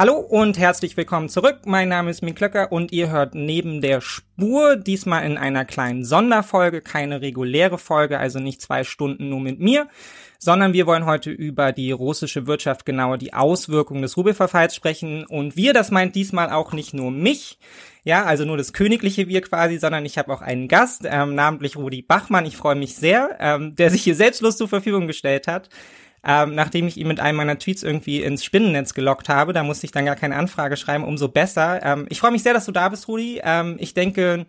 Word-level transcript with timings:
Hallo 0.00 0.14
und 0.14 0.56
herzlich 0.58 0.96
willkommen 0.96 1.28
zurück. 1.28 1.62
Mein 1.64 1.88
Name 1.88 2.10
ist 2.10 2.22
Mink 2.22 2.38
Klöcker 2.38 2.70
und 2.70 2.92
ihr 2.92 3.10
hört 3.10 3.34
neben 3.34 3.80
der 3.80 4.00
Spur 4.00 4.76
diesmal 4.76 5.24
in 5.24 5.36
einer 5.36 5.64
kleinen 5.64 6.04
Sonderfolge, 6.04 6.82
keine 6.82 7.20
reguläre 7.20 7.78
Folge, 7.78 8.20
also 8.20 8.38
nicht 8.38 8.62
zwei 8.62 8.84
Stunden 8.84 9.28
nur 9.28 9.40
mit 9.40 9.58
mir, 9.58 9.88
sondern 10.38 10.72
wir 10.72 10.86
wollen 10.86 11.04
heute 11.04 11.32
über 11.32 11.72
die 11.72 11.90
russische 11.90 12.46
Wirtschaft, 12.46 12.86
genauer 12.86 13.18
die 13.18 13.34
Auswirkungen 13.34 14.02
des 14.02 14.16
Rubelverfalls 14.16 14.76
sprechen. 14.76 15.26
Und 15.26 15.56
wir, 15.56 15.72
das 15.72 15.90
meint 15.90 16.14
diesmal 16.14 16.50
auch 16.50 16.72
nicht 16.72 16.94
nur 16.94 17.10
mich, 17.10 17.58
ja, 18.04 18.22
also 18.24 18.44
nur 18.44 18.56
das 18.56 18.72
königliche 18.72 19.26
Wir 19.26 19.40
quasi, 19.40 19.78
sondern 19.78 20.06
ich 20.06 20.16
habe 20.16 20.32
auch 20.32 20.42
einen 20.42 20.68
Gast, 20.68 21.02
ähm, 21.06 21.34
namentlich 21.34 21.76
Rudi 21.76 22.02
Bachmann. 22.02 22.46
Ich 22.46 22.56
freue 22.56 22.76
mich 22.76 22.94
sehr, 22.94 23.36
ähm, 23.40 23.74
der 23.74 23.90
sich 23.90 24.04
hier 24.04 24.14
selbstlos 24.14 24.58
zur 24.58 24.68
Verfügung 24.68 25.08
gestellt 25.08 25.48
hat 25.48 25.68
ähm, 26.28 26.54
nachdem 26.54 26.86
ich 26.86 26.98
ihn 26.98 27.08
mit 27.08 27.20
einem 27.20 27.38
meiner 27.38 27.58
Tweets 27.58 27.82
irgendwie 27.82 28.22
ins 28.22 28.44
Spinnennetz 28.44 28.92
gelockt 28.92 29.30
habe. 29.30 29.54
Da 29.54 29.62
musste 29.62 29.86
ich 29.86 29.92
dann 29.92 30.04
gar 30.04 30.14
keine 30.14 30.36
Anfrage 30.36 30.76
schreiben, 30.76 31.04
umso 31.04 31.28
besser. 31.28 31.82
Ähm, 31.82 32.06
ich 32.10 32.20
freue 32.20 32.32
mich 32.32 32.42
sehr, 32.42 32.52
dass 32.52 32.66
du 32.66 32.72
da 32.72 32.90
bist, 32.90 33.08
Rudi. 33.08 33.40
Ähm, 33.42 33.76
ich 33.80 33.94
denke, 33.94 34.44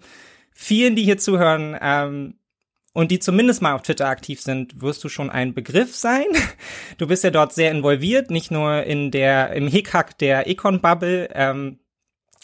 vielen, 0.52 0.98
die 0.98 1.04
hier 1.04 1.18
zuhören 1.18 1.78
ähm, 1.82 2.36
und 2.92 3.12
die 3.12 3.20
zumindest 3.20 3.62
mal 3.62 3.76
auf 3.76 3.84
Twitter 3.84 4.10
aktiv 4.10 4.42
sind, 4.42 4.82
wirst 4.82 5.02
du 5.06 5.10
schon 5.10 5.30
ein 5.30 5.54
Begriff 5.54 5.96
sein. 5.96 6.26
Du 6.98 7.08
bist 7.08 7.24
ja 7.24 7.32
dort 7.32 7.54
sehr 7.54 7.72
involviert, 7.72 8.30
nicht 8.30 8.52
nur 8.52 8.84
in 8.84 9.10
der 9.10 9.54
im 9.54 9.70
Hickhack 9.70 10.18
der 10.18 10.50
Econ-Bubble, 10.50 11.30
ähm, 11.34 11.80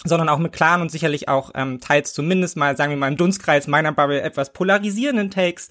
sondern 0.05 0.29
auch 0.29 0.40
mit 0.40 0.54
klaren 0.54 0.81
und 0.81 0.91
sicherlich 0.91 1.27
auch 1.27 1.52
ähm, 1.55 1.81
teils 1.81 2.13
zumindest 2.13 2.55
mal, 2.55 2.77
sagen 2.77 2.91
wir 2.91 2.98
mal, 2.98 3.09
im 3.09 3.17
Dunstkreis 3.17 3.67
meiner 3.67 3.91
Bubble 3.91 4.21
etwas 4.21 4.54
polarisierenden 4.54 5.29
Takes 5.29 5.67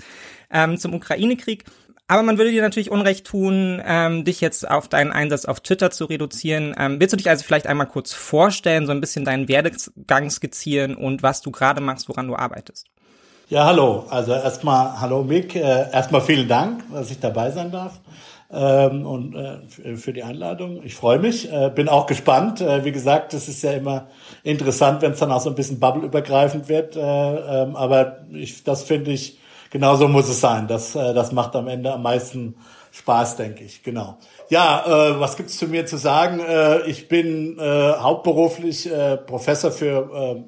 ähm, 0.50 0.76
zum 0.76 0.92
Ukraine-Krieg. 0.92 1.64
Aber 2.06 2.22
man 2.22 2.36
würde 2.36 2.50
dir 2.50 2.60
natürlich 2.60 2.90
Unrecht 2.90 3.26
tun, 3.26 3.82
ähm, 3.84 4.24
dich 4.24 4.42
jetzt 4.42 4.68
auf 4.68 4.88
deinen 4.88 5.10
Einsatz 5.10 5.46
auf 5.46 5.60
Twitter 5.60 5.90
zu 5.90 6.04
reduzieren. 6.04 6.74
Ähm, 6.78 7.00
willst 7.00 7.14
du 7.14 7.16
dich 7.16 7.30
also 7.30 7.44
vielleicht 7.44 7.66
einmal 7.66 7.86
kurz 7.86 8.12
vorstellen, 8.12 8.86
so 8.86 8.92
ein 8.92 9.00
bisschen 9.00 9.24
deinen 9.24 9.48
Werdegang 9.48 10.28
skizzieren 10.28 10.96
und 10.96 11.22
was 11.22 11.40
du 11.40 11.50
gerade 11.50 11.80
machst, 11.80 12.08
woran 12.10 12.28
du 12.28 12.36
arbeitest? 12.36 12.88
Ja, 13.48 13.64
hallo. 13.64 14.06
Also 14.10 14.32
erstmal, 14.32 15.00
hallo 15.00 15.22
Mick. 15.22 15.56
Äh, 15.56 15.90
erstmal 15.92 16.20
vielen 16.20 16.48
Dank, 16.48 16.82
dass 16.92 17.10
ich 17.10 17.20
dabei 17.20 17.50
sein 17.50 17.70
darf 17.70 18.00
ähm, 18.50 19.06
und 19.06 19.34
äh, 19.34 19.96
für 19.96 20.12
die 20.12 20.22
Einladung. 20.22 20.82
Ich 20.84 20.94
freue 20.94 21.18
mich, 21.18 21.50
äh, 21.50 21.70
bin 21.74 21.88
auch 21.88 22.06
gespannt. 22.06 22.60
Äh, 22.60 22.84
wie 22.84 22.92
gesagt, 22.92 23.32
das 23.32 23.48
ist 23.48 23.62
ja 23.62 23.72
immer 23.72 24.08
interessant, 24.42 25.02
wenn 25.02 25.12
es 25.12 25.18
dann 25.18 25.32
auch 25.32 25.40
so 25.40 25.50
ein 25.50 25.56
bisschen 25.56 25.80
bubbleübergreifend 25.80 26.68
wird. 26.68 26.96
Äh, 26.96 27.00
ähm, 27.00 27.76
aber 27.76 28.24
ich, 28.32 28.62
das 28.62 28.84
finde 28.84 29.12
ich 29.12 29.38
genau 29.74 29.96
so 29.96 30.06
muss 30.06 30.28
es 30.28 30.40
sein. 30.40 30.68
Das, 30.68 30.94
äh, 30.94 31.12
das 31.12 31.32
macht 31.32 31.54
am 31.56 31.66
Ende 31.66 31.92
am 31.92 32.02
meisten 32.02 32.54
Spaß, 32.92 33.36
denke 33.36 33.64
ich. 33.64 33.82
Genau. 33.82 34.18
Ja, 34.48 34.84
äh, 34.86 35.20
was 35.20 35.36
gibt's 35.36 35.58
zu 35.58 35.66
mir 35.66 35.84
zu 35.84 35.96
sagen? 35.96 36.38
Äh, 36.38 36.86
ich 36.86 37.08
bin 37.08 37.58
äh, 37.58 37.62
hauptberuflich 37.62 38.90
äh, 38.90 39.16
Professor 39.16 39.72
für 39.72 40.44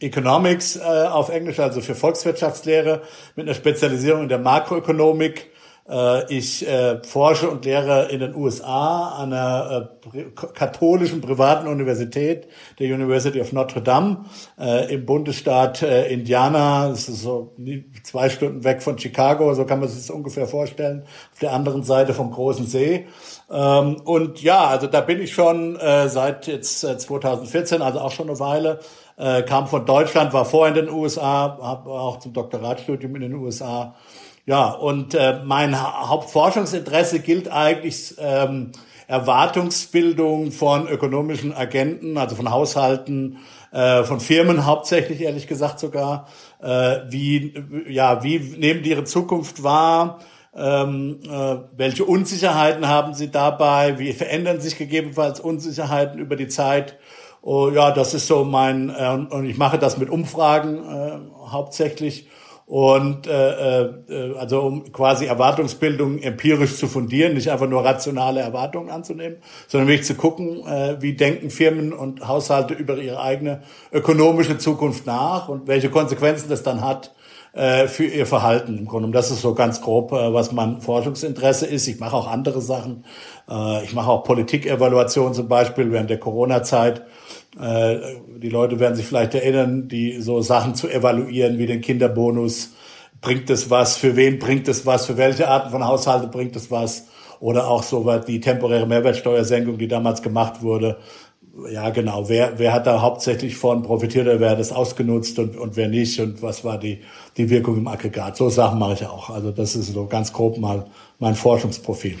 äh, 0.00 0.06
Economics 0.06 0.76
äh, 0.76 0.80
auf 0.80 1.28
Englisch, 1.28 1.60
also 1.60 1.80
für 1.80 1.94
Volkswirtschaftslehre 1.94 3.02
mit 3.36 3.46
einer 3.46 3.54
Spezialisierung 3.54 4.24
in 4.24 4.28
der 4.28 4.40
Makroökonomik 4.40 5.52
ich 6.28 6.66
äh, 6.66 7.02
forsche 7.02 7.50
und 7.50 7.66
lehre 7.66 8.08
in 8.10 8.20
den 8.20 8.34
USA 8.34 9.10
an 9.18 9.34
einer 9.34 9.90
äh, 10.14 10.22
katholischen 10.54 11.20
privaten 11.20 11.68
Universität, 11.68 12.48
der 12.78 12.94
University 12.94 13.38
of 13.38 13.52
Notre 13.52 13.82
Dame, 13.82 14.24
äh, 14.58 14.94
im 14.94 15.04
Bundesstaat 15.04 15.82
äh, 15.82 16.10
Indiana. 16.10 16.88
Das 16.88 17.08
ist 17.10 17.20
so 17.20 17.54
zwei 18.02 18.30
Stunden 18.30 18.64
weg 18.64 18.82
von 18.82 18.98
Chicago, 18.98 19.52
so 19.52 19.66
kann 19.66 19.80
man 19.80 19.90
sich 19.90 20.06
das 20.06 20.10
ungefähr 20.10 20.46
vorstellen, 20.46 21.04
auf 21.32 21.38
der 21.40 21.52
anderen 21.52 21.82
Seite 21.82 22.14
vom 22.14 22.30
großen 22.30 22.66
See. 22.66 23.06
Ähm, 23.50 23.96
und 24.04 24.42
ja, 24.42 24.66
also 24.68 24.86
da 24.86 25.02
bin 25.02 25.20
ich 25.20 25.34
schon 25.34 25.76
äh, 25.76 26.08
seit 26.08 26.46
jetzt 26.46 26.80
2014, 26.80 27.82
also 27.82 28.00
auch 28.00 28.12
schon 28.12 28.28
eine 28.30 28.40
Weile 28.40 28.80
äh, 29.16 29.42
kam 29.42 29.66
von 29.66 29.84
Deutschland, 29.84 30.32
war 30.32 30.46
vorher 30.46 30.74
in 30.74 30.86
den 30.86 30.94
USA, 30.94 31.58
habe 31.60 31.90
auch 31.90 32.20
zum 32.20 32.32
Doktoratstudium 32.32 33.14
in 33.16 33.22
den 33.22 33.34
USA 33.34 33.94
ja, 34.46 34.70
und 34.70 35.14
äh, 35.14 35.40
mein 35.44 35.80
Hauptforschungsinteresse 35.80 37.20
gilt 37.20 37.50
eigentlich 37.50 38.14
ähm, 38.18 38.72
Erwartungsbildung 39.06 40.52
von 40.52 40.86
ökonomischen 40.88 41.54
Agenten, 41.54 42.18
also 42.18 42.36
von 42.36 42.50
Haushalten, 42.50 43.38
äh, 43.72 44.04
von 44.04 44.20
Firmen 44.20 44.66
hauptsächlich, 44.66 45.20
ehrlich 45.20 45.46
gesagt 45.46 45.78
sogar. 45.78 46.28
Äh, 46.62 47.00
wie, 47.08 47.54
ja, 47.88 48.22
wie 48.22 48.38
nehmen 48.38 48.82
die 48.82 48.90
ihre 48.90 49.04
Zukunft 49.04 49.62
wahr? 49.62 50.20
Ähm, 50.56 51.20
äh, 51.28 51.56
welche 51.76 52.04
Unsicherheiten 52.04 52.86
haben 52.86 53.14
sie 53.14 53.30
dabei? 53.30 53.98
Wie 53.98 54.12
verändern 54.12 54.60
sich 54.60 54.78
gegebenenfalls 54.78 55.40
Unsicherheiten 55.40 56.18
über 56.18 56.36
die 56.36 56.48
Zeit? 56.48 56.98
Oh, 57.42 57.70
ja, 57.70 57.90
das 57.90 58.14
ist 58.14 58.26
so 58.26 58.44
mein, 58.44 58.90
äh, 58.90 59.26
und 59.30 59.46
ich 59.46 59.58
mache 59.58 59.78
das 59.78 59.98
mit 59.98 60.08
Umfragen 60.10 60.78
äh, 60.78 61.50
hauptsächlich. 61.50 62.28
Und 62.66 63.26
äh, 63.26 63.82
äh, 63.82 64.36
also 64.38 64.62
um 64.62 64.90
quasi 64.90 65.26
Erwartungsbildung 65.26 66.18
empirisch 66.18 66.76
zu 66.76 66.86
fundieren, 66.86 67.34
nicht 67.34 67.50
einfach 67.50 67.68
nur 67.68 67.84
rationale 67.84 68.40
Erwartungen 68.40 68.88
anzunehmen, 68.88 69.36
sondern 69.68 69.88
wirklich 69.88 70.06
zu 70.06 70.14
gucken, 70.14 70.66
äh, 70.66 70.96
wie 71.00 71.12
denken 71.12 71.50
Firmen 71.50 71.92
und 71.92 72.26
Haushalte 72.26 72.72
über 72.72 72.96
ihre 72.96 73.20
eigene 73.20 73.62
ökonomische 73.92 74.56
Zukunft 74.56 75.04
nach 75.06 75.48
und 75.50 75.68
welche 75.68 75.90
Konsequenzen 75.90 76.48
das 76.48 76.62
dann 76.62 76.80
hat 76.80 77.14
äh, 77.52 77.86
für 77.86 78.04
ihr 78.04 78.24
Verhalten 78.24 78.78
im 78.78 78.86
Grunde. 78.86 79.06
Und 79.06 79.12
das 79.12 79.30
ist 79.30 79.42
so 79.42 79.54
ganz 79.54 79.82
grob, 79.82 80.12
äh, 80.12 80.32
was 80.32 80.52
mein 80.52 80.80
Forschungsinteresse 80.80 81.66
ist. 81.66 81.86
Ich 81.86 82.00
mache 82.00 82.16
auch 82.16 82.26
andere 82.26 82.62
Sachen. 82.62 83.04
Äh, 83.46 83.84
ich 83.84 83.92
mache 83.92 84.10
auch 84.10 84.24
Politikevaluation 84.24 85.34
zum 85.34 85.48
Beispiel 85.48 85.92
während 85.92 86.08
der 86.08 86.18
Corona-Zeit 86.18 87.00
äh, 87.00 87.02
die 87.56 88.48
Leute 88.48 88.80
werden 88.80 88.96
sich 88.96 89.06
vielleicht 89.06 89.34
erinnern, 89.34 89.88
die 89.88 90.20
so 90.20 90.40
Sachen 90.40 90.74
zu 90.74 90.88
evaluieren 90.88 91.58
wie 91.58 91.66
den 91.66 91.80
Kinderbonus. 91.80 92.72
Bringt 93.20 93.48
es 93.48 93.70
was? 93.70 93.96
Für 93.96 94.16
wen 94.16 94.38
bringt 94.38 94.68
es 94.68 94.84
was? 94.84 95.06
Für 95.06 95.16
welche 95.16 95.48
Arten 95.48 95.70
von 95.70 95.86
Haushalte 95.86 96.26
bringt 96.26 96.56
es 96.56 96.70
was? 96.70 97.06
Oder 97.40 97.68
auch 97.68 97.82
so 97.82 98.04
was 98.04 98.26
die 98.26 98.40
temporäre 98.40 98.86
Mehrwertsteuersenkung, 98.86 99.78
die 99.78 99.88
damals 99.88 100.20
gemacht 100.22 100.62
wurde. 100.62 100.98
Ja, 101.70 101.90
genau. 101.90 102.28
Wer, 102.28 102.58
wer 102.58 102.72
hat 102.72 102.86
da 102.86 103.00
hauptsächlich 103.00 103.56
von 103.56 103.82
profitiert 103.82 104.26
oder 104.26 104.40
wer 104.40 104.50
hat 104.50 104.58
das 104.58 104.72
ausgenutzt 104.72 105.38
und, 105.38 105.56
und 105.56 105.76
wer 105.76 105.88
nicht? 105.88 106.18
Und 106.18 106.42
was 106.42 106.64
war 106.64 106.78
die, 106.78 107.00
die 107.36 107.48
Wirkung 107.48 107.78
im 107.78 107.86
Aggregat? 107.86 108.36
So 108.36 108.48
Sachen 108.48 108.80
mache 108.80 108.94
ich 108.94 109.06
auch. 109.06 109.30
Also 109.30 109.52
das 109.52 109.76
ist 109.76 109.92
so 109.92 110.06
ganz 110.06 110.32
grob 110.32 110.58
mal 110.58 110.86
mein 111.20 111.36
Forschungsprofil. 111.36 112.18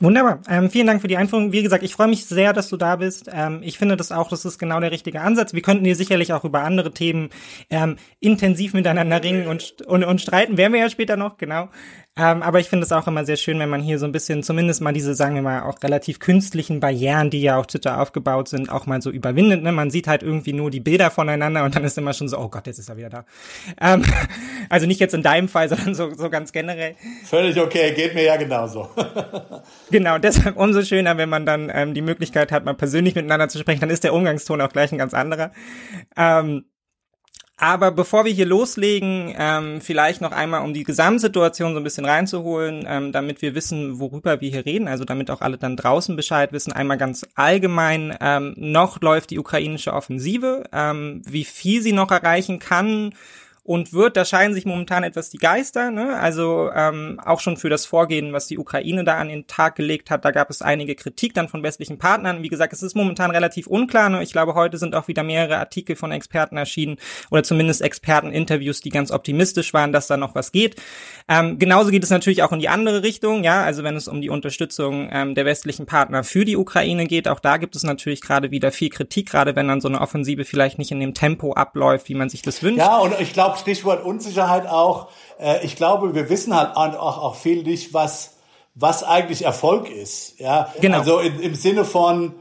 Wunderbar. 0.00 0.42
Ähm, 0.48 0.70
vielen 0.70 0.86
Dank 0.86 1.00
für 1.00 1.08
die 1.08 1.16
Einführung. 1.16 1.50
Wie 1.50 1.62
gesagt, 1.62 1.82
ich 1.82 1.92
freue 1.92 2.06
mich 2.06 2.24
sehr, 2.24 2.52
dass 2.52 2.68
du 2.68 2.76
da 2.76 2.94
bist. 2.96 3.28
Ähm, 3.32 3.62
ich 3.64 3.78
finde 3.78 3.96
das 3.96 4.12
auch, 4.12 4.28
das 4.28 4.44
ist 4.44 4.56
genau 4.58 4.78
der 4.78 4.92
richtige 4.92 5.20
Ansatz. 5.20 5.54
Wir 5.54 5.62
könnten 5.62 5.84
hier 5.84 5.96
sicherlich 5.96 6.32
auch 6.32 6.44
über 6.44 6.62
andere 6.62 6.92
Themen 6.92 7.30
ähm, 7.68 7.96
intensiv 8.20 8.74
miteinander 8.74 9.20
ringen 9.24 9.48
und, 9.48 9.82
und, 9.82 10.04
und 10.04 10.20
streiten. 10.20 10.56
Werden 10.56 10.72
wir 10.72 10.80
ja 10.80 10.88
später 10.88 11.16
noch, 11.16 11.36
genau. 11.36 11.68
Ähm, 12.18 12.42
aber 12.42 12.58
ich 12.58 12.68
finde 12.68 12.84
es 12.84 12.90
auch 12.90 13.06
immer 13.06 13.24
sehr 13.24 13.36
schön, 13.36 13.60
wenn 13.60 13.68
man 13.68 13.80
hier 13.80 13.98
so 13.98 14.04
ein 14.04 14.12
bisschen 14.12 14.42
zumindest 14.42 14.80
mal 14.80 14.92
diese, 14.92 15.14
sagen 15.14 15.36
wir 15.36 15.42
mal, 15.42 15.62
auch 15.62 15.80
relativ 15.82 16.18
künstlichen 16.18 16.80
Barrieren, 16.80 17.30
die 17.30 17.40
ja 17.40 17.56
auf 17.56 17.68
Twitter 17.68 18.00
aufgebaut 18.00 18.48
sind, 18.48 18.70
auch 18.70 18.86
mal 18.86 19.00
so 19.00 19.10
überwindet. 19.10 19.62
Ne? 19.62 19.70
Man 19.70 19.90
sieht 19.90 20.08
halt 20.08 20.24
irgendwie 20.24 20.52
nur 20.52 20.70
die 20.70 20.80
Bilder 20.80 21.12
voneinander 21.12 21.64
und 21.64 21.76
dann 21.76 21.84
ist 21.84 21.96
immer 21.96 22.12
schon 22.12 22.28
so, 22.28 22.38
oh 22.38 22.48
Gott, 22.48 22.66
jetzt 22.66 22.78
ist 22.78 22.88
er 22.88 22.96
wieder 22.96 23.08
da. 23.08 23.24
Ähm, 23.80 24.04
also 24.68 24.86
nicht 24.86 24.98
jetzt 24.98 25.14
in 25.14 25.22
deinem 25.22 25.48
Fall, 25.48 25.68
sondern 25.68 25.94
so, 25.94 26.12
so 26.14 26.28
ganz 26.28 26.50
generell. 26.50 26.96
Völlig 27.24 27.58
okay, 27.60 27.92
geht 27.94 28.14
mir 28.14 28.24
ja 28.24 28.36
genauso. 28.36 28.88
genau, 29.90 30.18
deshalb 30.18 30.56
umso 30.56 30.82
schöner, 30.82 31.16
wenn 31.18 31.28
man 31.28 31.46
dann 31.46 31.70
ähm, 31.72 31.94
die 31.94 32.02
Möglichkeit 32.02 32.50
hat, 32.50 32.64
mal 32.64 32.74
persönlich 32.74 33.14
miteinander 33.14 33.48
zu 33.48 33.58
sprechen, 33.58 33.80
dann 33.80 33.90
ist 33.90 34.02
der 34.02 34.12
Umgangston 34.12 34.60
auch 34.60 34.72
gleich 34.72 34.90
ein 34.90 34.98
ganz 34.98 35.14
anderer. 35.14 35.52
Ähm, 36.16 36.64
aber 37.58 37.90
bevor 37.90 38.24
wir 38.24 38.32
hier 38.32 38.46
loslegen, 38.46 39.34
ähm, 39.36 39.80
vielleicht 39.80 40.20
noch 40.20 40.30
einmal, 40.30 40.62
um 40.62 40.72
die 40.72 40.84
Gesamtsituation 40.84 41.72
so 41.72 41.80
ein 41.80 41.84
bisschen 41.84 42.04
reinzuholen, 42.04 42.84
ähm, 42.88 43.10
damit 43.10 43.42
wir 43.42 43.56
wissen, 43.56 43.98
worüber 43.98 44.40
wir 44.40 44.48
hier 44.48 44.64
reden, 44.64 44.86
also 44.86 45.04
damit 45.04 45.28
auch 45.28 45.40
alle 45.40 45.58
dann 45.58 45.76
draußen 45.76 46.14
Bescheid 46.14 46.52
wissen, 46.52 46.72
einmal 46.72 46.98
ganz 46.98 47.26
allgemein, 47.34 48.16
ähm, 48.20 48.54
noch 48.56 49.00
läuft 49.00 49.30
die 49.30 49.40
ukrainische 49.40 49.92
Offensive, 49.92 50.64
ähm, 50.72 51.22
wie 51.26 51.44
viel 51.44 51.82
sie 51.82 51.92
noch 51.92 52.12
erreichen 52.12 52.60
kann, 52.60 53.12
und 53.68 53.92
wird, 53.92 54.16
da 54.16 54.24
scheinen 54.24 54.54
sich 54.54 54.64
momentan 54.64 55.04
etwas 55.04 55.28
die 55.28 55.36
Geister, 55.36 55.90
ne? 55.90 56.18
also 56.18 56.70
ähm, 56.74 57.20
auch 57.22 57.38
schon 57.38 57.58
für 57.58 57.68
das 57.68 57.84
Vorgehen, 57.84 58.32
was 58.32 58.46
die 58.46 58.56
Ukraine 58.56 59.04
da 59.04 59.18
an 59.18 59.28
den 59.28 59.46
Tag 59.46 59.76
gelegt 59.76 60.10
hat, 60.10 60.24
da 60.24 60.30
gab 60.30 60.48
es 60.48 60.62
einige 60.62 60.94
Kritik 60.94 61.34
dann 61.34 61.50
von 61.50 61.62
westlichen 61.62 61.98
Partnern. 61.98 62.42
Wie 62.42 62.48
gesagt, 62.48 62.72
es 62.72 62.82
ist 62.82 62.96
momentan 62.96 63.30
relativ 63.30 63.66
unklar. 63.66 64.08
Ne? 64.08 64.22
Ich 64.22 64.32
glaube, 64.32 64.54
heute 64.54 64.78
sind 64.78 64.94
auch 64.94 65.06
wieder 65.06 65.22
mehrere 65.22 65.58
Artikel 65.58 65.96
von 65.96 66.12
Experten 66.12 66.56
erschienen 66.56 66.96
oder 67.30 67.42
zumindest 67.42 67.82
Experteninterviews, 67.82 68.80
die 68.80 68.88
ganz 68.88 69.10
optimistisch 69.10 69.74
waren, 69.74 69.92
dass 69.92 70.06
da 70.06 70.16
noch 70.16 70.34
was 70.34 70.50
geht. 70.50 70.76
Ähm, 71.28 71.58
genauso 71.58 71.90
geht 71.90 72.02
es 72.02 72.08
natürlich 72.08 72.42
auch 72.42 72.52
in 72.52 72.60
die 72.60 72.70
andere 72.70 73.02
Richtung, 73.02 73.44
ja, 73.44 73.64
also 73.64 73.84
wenn 73.84 73.96
es 73.96 74.08
um 74.08 74.22
die 74.22 74.30
Unterstützung 74.30 75.10
ähm, 75.12 75.34
der 75.34 75.44
westlichen 75.44 75.84
Partner 75.84 76.24
für 76.24 76.46
die 76.46 76.56
Ukraine 76.56 77.06
geht, 77.06 77.28
auch 77.28 77.40
da 77.40 77.58
gibt 77.58 77.76
es 77.76 77.82
natürlich 77.82 78.22
gerade 78.22 78.50
wieder 78.50 78.72
viel 78.72 78.88
Kritik, 78.88 79.28
gerade 79.28 79.56
wenn 79.56 79.68
dann 79.68 79.82
so 79.82 79.88
eine 79.88 80.00
Offensive 80.00 80.46
vielleicht 80.46 80.78
nicht 80.78 80.90
in 80.90 81.00
dem 81.00 81.12
Tempo 81.12 81.52
abläuft, 81.52 82.08
wie 82.08 82.14
man 82.14 82.30
sich 82.30 82.40
das 82.40 82.62
wünscht. 82.62 82.78
Ja, 82.78 82.96
und 82.96 83.12
ich 83.20 83.34
glaube, 83.34 83.57
Stichwort 83.58 84.04
Unsicherheit 84.04 84.66
auch. 84.66 85.08
Äh, 85.40 85.64
ich 85.64 85.76
glaube, 85.76 86.14
wir 86.14 86.28
wissen 86.30 86.54
halt 86.54 86.76
auch, 86.76 87.18
auch 87.22 87.34
viel 87.34 87.62
nicht, 87.62 87.92
was, 87.94 88.36
was 88.74 89.04
eigentlich 89.04 89.44
Erfolg 89.44 89.90
ist. 89.90 90.38
Ja, 90.38 90.72
genau. 90.80 90.98
Also 90.98 91.18
in, 91.18 91.40
im 91.40 91.54
Sinne 91.54 91.84
von, 91.84 92.34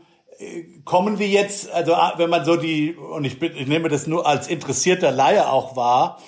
kommen 0.86 1.18
die 1.18 1.32
jetzt, 1.32 1.72
also 1.72 1.96
ah, 1.96 2.14
wenn 2.18 2.30
man 2.30 2.46
so 2.46 2.56
die, 2.56 2.96
und 2.96 3.24
ich, 3.26 3.40
bin, 3.40 3.56
ich 3.56 3.68
nehme 3.68 3.90
das 3.90 4.08
nur 4.08 4.28
als 4.28 4.48
interessierter 4.48 5.12
Laie 5.12 5.50
auch 5.50 5.76
wahr, 5.76 6.20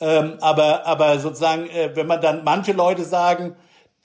ähm, 0.00 0.38
aber, 0.40 0.86
aber 0.86 1.18
sozusagen, 1.18 1.68
äh, 1.68 1.90
wenn 1.94 2.06
man 2.06 2.20
dann 2.20 2.44
manche 2.44 2.72
Leute 2.72 3.04
sagen, 3.04 3.56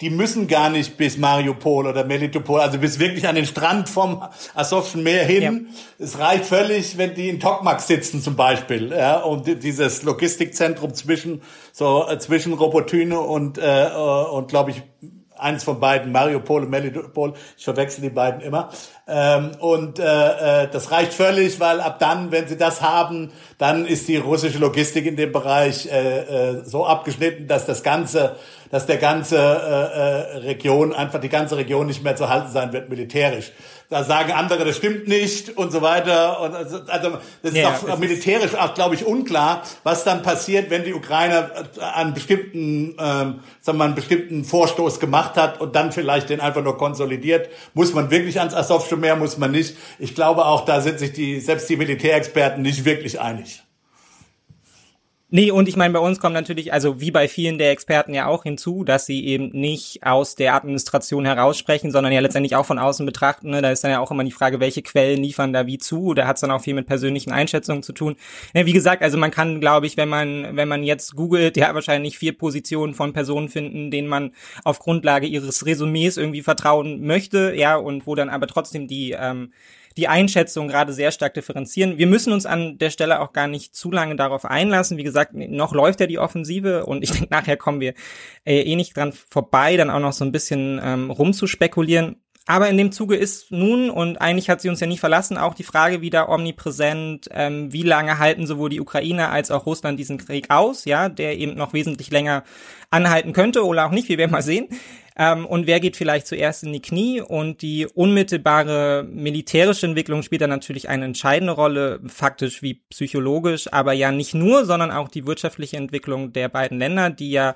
die 0.02 0.10
müssen 0.10 0.48
gar 0.48 0.70
nicht 0.70 0.98
bis 0.98 1.18
Mariupol 1.18 1.88
oder 1.88 2.04
Melitopol, 2.04 2.60
also 2.60 2.78
bis 2.78 3.00
wirklich 3.00 3.28
an 3.28 3.36
den 3.36 3.46
Strand 3.46 3.90
vom 3.90 4.24
Asowschen 4.56 5.04
Meer 5.04 5.24
hin. 5.24 5.42
Ja. 5.42 6.06
Es 6.06 6.20
reicht 6.20 6.46
völlig, 6.46 6.98
wenn 6.98 7.14
die 7.14 7.30
in 7.30 7.40
Tokmak 7.40 7.80
sitzen 7.80 8.22
zum 8.22 8.36
Beispiel, 8.36 8.92
ja, 8.92 9.20
und 9.22 9.64
dieses 9.64 10.04
Logistikzentrum 10.04 10.94
zwischen 10.94 11.42
so 11.72 12.08
äh, 12.08 12.18
zwischen 12.20 12.54
Robotyne 12.54 13.20
und 13.20 13.58
äh, 13.58 13.88
äh 13.88 14.24
und 14.34 14.48
glaube 14.48 14.72
ich 14.72 14.84
eins 15.38 15.64
von 15.64 15.80
beiden, 15.80 16.12
Mariupol 16.12 16.64
und 16.64 16.70
Melitopol, 16.70 17.34
ich 17.58 17.64
verwechsel 17.64 18.02
die 18.02 18.10
beiden 18.10 18.42
immer. 18.42 18.70
Ähm, 19.06 19.52
und 19.60 20.00
äh, 20.00 20.64
äh, 20.64 20.68
das 20.72 20.92
reicht 20.92 21.14
völlig, 21.14 21.60
weil 21.60 21.82
ab 21.82 22.00
dann, 22.00 22.32
wenn 22.32 22.48
sie 22.48 22.56
das 22.56 22.82
haben, 22.82 23.32
dann 23.58 23.86
ist 23.86 24.08
die 24.08 24.16
russische 24.16 24.60
Logistik 24.60 25.06
in 25.06 25.18
dem 25.18 25.34
Bereich 25.34 25.88
äh, 25.88 26.20
äh, 26.20 26.64
so 26.64 26.86
abgeschnitten, 26.86 27.48
dass 27.48 27.66
das 27.66 27.84
ganze 27.84 28.38
dass 28.74 28.88
der 28.88 28.98
ganze 28.98 29.38
äh, 29.38 29.40
äh, 29.40 30.38
Region, 30.48 30.94
einfach 30.94 31.22
die 31.22 31.30
ganze 31.30 31.56
Region 31.58 31.86
nicht 31.86 32.04
mehr 32.04 32.16
zu 32.16 32.28
halten 32.28 32.52
sein 32.52 32.74
wird 32.74 32.90
militärisch. 32.90 33.52
Da 33.92 34.04
sagen 34.04 34.32
andere, 34.32 34.66
das 34.66 34.78
stimmt 34.78 35.08
nicht 35.08 35.56
und 35.56 35.72
so 35.72 35.84
weiter. 35.84 36.42
Und 36.42 36.56
also, 36.56 36.80
also 36.88 37.18
das 37.44 37.54
ja, 37.54 37.70
ist 37.70 37.88
auch 37.88 38.00
militärisch 38.00 38.56
auch, 38.56 38.74
glaube 38.74 38.96
ich, 38.96 39.06
unklar, 39.06 39.62
was 39.84 40.04
dann 40.04 40.24
passiert, 40.24 40.72
wenn 40.72 40.84
die 40.86 40.96
Ukraine 40.96 41.52
einen 41.94 42.16
bestimmten, 42.16 42.96
ähm, 42.98 42.98
sagen 42.98 43.42
wir 43.62 43.74
mal, 43.74 43.86
einen 43.86 43.94
bestimmten 43.94 44.44
Vorstoß 44.44 45.00
gemacht 45.00 45.36
hat 45.36 45.62
und 45.62 45.76
dann 45.76 45.92
vielleicht 45.92 46.32
den 46.32 46.42
einfach 46.42 46.64
nur 46.64 46.80
konsolidiert. 46.80 47.50
Muss 47.76 47.94
man 47.94 48.10
wirklich 48.10 48.40
ans 48.40 48.56
Asowsche 48.94 48.98
Meer, 48.98 49.16
muss 49.16 49.38
man 49.38 49.52
nicht. 49.52 49.76
Ich 50.00 50.16
glaube 50.16 50.46
auch, 50.46 50.66
da 50.66 50.82
sind 50.82 51.00
sich 51.00 51.14
die, 51.14 51.40
selbst 51.40 51.70
die 51.70 51.78
Militärexperten 51.78 52.62
nicht 52.62 52.86
wirklich 52.86 53.20
einig. 53.20 53.63
Nee, 55.36 55.50
und 55.50 55.68
ich 55.68 55.76
meine, 55.76 55.92
bei 55.96 56.00
uns 56.00 56.20
kommt 56.20 56.36
natürlich, 56.36 56.74
also 56.74 57.02
wie 57.02 57.10
bei 57.10 57.28
vielen 57.28 57.58
der 57.58 57.72
Experten 57.72 58.14
ja 58.14 58.28
auch 58.28 58.44
hinzu, 58.44 58.84
dass 58.84 59.08
sie 59.08 59.26
eben 59.26 59.50
nicht 59.50 60.06
aus 60.06 60.36
der 60.36 60.54
Administration 60.54 61.26
heraussprechen, 61.26 61.90
sondern 61.90 62.14
ja 62.14 62.20
letztendlich 62.20 62.56
auch 62.56 62.68
von 62.68 62.78
außen 62.78 63.04
betrachten. 63.04 63.50
Ne? 63.50 63.64
Da 63.64 63.72
ist 63.72 63.84
dann 63.84 63.90
ja 63.90 64.00
auch 64.00 64.12
immer 64.12 64.24
die 64.24 64.30
Frage, 64.30 64.60
welche 64.60 64.84
Quellen 64.84 65.24
liefern 65.24 65.52
da 65.52 65.66
wie 65.66 65.80
zu. 65.80 66.14
Da 66.14 66.28
hat 66.28 66.36
es 66.36 66.42
dann 66.42 66.52
auch 66.52 66.62
viel 66.62 66.76
mit 66.76 66.86
persönlichen 66.86 67.32
Einschätzungen 67.32 67.82
zu 67.82 67.94
tun. 67.94 68.16
Ja, 68.54 68.68
wie 68.68 68.74
gesagt, 68.74 69.02
also 69.02 69.18
man 69.18 69.32
kann, 69.32 69.60
glaube 69.60 69.88
ich, 69.88 69.98
wenn 69.98 70.08
man, 70.08 70.56
wenn 70.56 70.68
man 70.68 70.84
jetzt 70.84 71.16
googelt, 71.16 71.58
ja 71.58 71.74
wahrscheinlich 71.74 72.20
vier 72.20 72.38
Positionen 72.38 72.94
von 72.94 73.12
Personen 73.12 73.50
finden, 73.50 73.90
denen 73.90 74.08
man 74.08 74.34
auf 74.64 74.78
Grundlage 74.78 75.26
ihres 75.26 75.66
Resümees 75.66 76.16
irgendwie 76.16 76.44
vertrauen 76.44 77.08
möchte, 77.08 77.56
ja, 77.56 77.76
und 77.76 78.06
wo 78.06 78.14
dann 78.14 78.30
aber 78.30 78.46
trotzdem 78.46 78.88
die 78.88 79.16
ähm, 79.20 79.52
die 79.98 80.08
Einschätzung 80.08 80.68
gerade 80.68 80.94
sehr 80.94 81.12
stark 81.12 81.34
differenzieren. 81.34 81.98
Wir 81.98 82.08
müssen 82.08 82.34
uns 82.34 82.46
an 82.46 82.78
der 82.78 82.90
Stelle 82.90 83.20
auch 83.20 83.34
gar 83.34 83.48
nicht 83.48 83.76
zu 83.76 83.92
lange 83.92 84.16
darauf 84.16 84.46
einlassen. 84.46 84.98
Wie 84.98 85.04
gesagt, 85.04 85.34
noch 85.34 85.74
läuft 85.74 86.00
ja 86.00 86.08
die 86.08 86.20
Offensive 86.20 86.86
und 86.86 87.04
ich 87.04 87.12
denke, 87.14 87.28
nachher 87.30 87.58
kommen 87.58 87.80
wir 87.80 87.94
äh, 88.46 88.62
eh 88.62 88.76
nicht 88.76 88.96
dran 88.96 89.14
vorbei, 89.14 89.78
dann 89.78 89.90
auch 89.90 90.00
noch 90.00 90.14
so 90.14 90.26
ein 90.26 90.32
bisschen 90.32 90.80
ähm, 90.84 91.12
rumzuspekulieren. 91.12 92.18
Aber 92.46 92.70
in 92.70 92.76
dem 92.76 92.92
Zuge 92.92 93.16
ist 93.16 93.52
nun, 93.52 93.90
und 93.90 94.18
eigentlich 94.18 94.50
hat 94.50 94.60
sie 94.60 94.68
uns 94.68 94.82
ja 94.82 94.88
nie 94.88 94.98
verlassen, 94.98 95.38
auch 95.38 95.54
die 95.54 95.64
Frage 95.64 96.02
wieder 96.02 96.28
omnipräsent, 96.28 97.30
ähm, 97.32 97.72
wie 97.72 97.84
lange 97.84 98.20
halten 98.20 98.48
sowohl 98.48 98.70
die 98.70 98.82
Ukraine 98.82 99.30
als 99.30 99.50
auch 99.50 99.66
Russland 99.66 99.98
diesen 99.98 100.18
Krieg 100.18 100.50
aus, 100.50 100.84
ja, 100.84 101.08
der 101.08 101.38
eben 101.38 101.56
noch 101.56 101.72
wesentlich 101.72 102.12
länger 102.12 102.44
anhalten 102.90 103.32
könnte 103.32 103.66
oder 103.66 103.86
auch 103.86 103.92
nicht, 103.92 104.10
wie 104.10 104.18
wir 104.18 104.28
mal 104.28 104.42
sehen. 104.42 104.68
Ähm, 105.18 105.46
und 105.46 105.68
wer 105.68 105.80
geht 105.80 105.98
vielleicht 105.98 106.28
zuerst 106.28 106.64
in 106.64 106.74
die 106.74 106.82
Knie? 106.82 107.22
Und 107.22 107.62
die 107.62 107.86
unmittelbare 107.88 109.08
militärische 109.10 109.86
Entwicklung 109.86 110.24
spielt 110.24 110.42
da 110.42 110.48
natürlich 110.48 110.90
eine 110.90 111.06
entscheidende 111.06 111.54
Rolle, 111.54 112.00
faktisch 112.06 112.62
wie 112.62 112.82
psychologisch, 112.90 113.72
aber 113.72 113.94
ja 113.94 114.12
nicht 114.12 114.34
nur, 114.34 114.66
sondern 114.66 114.92
auch 114.92 115.10
die 115.10 115.26
wirtschaftliche 115.26 115.78
Entwicklung 115.78 116.34
der 116.34 116.50
beiden 116.50 116.80
Länder, 116.80 117.10
die 117.10 117.32
ja 117.32 117.56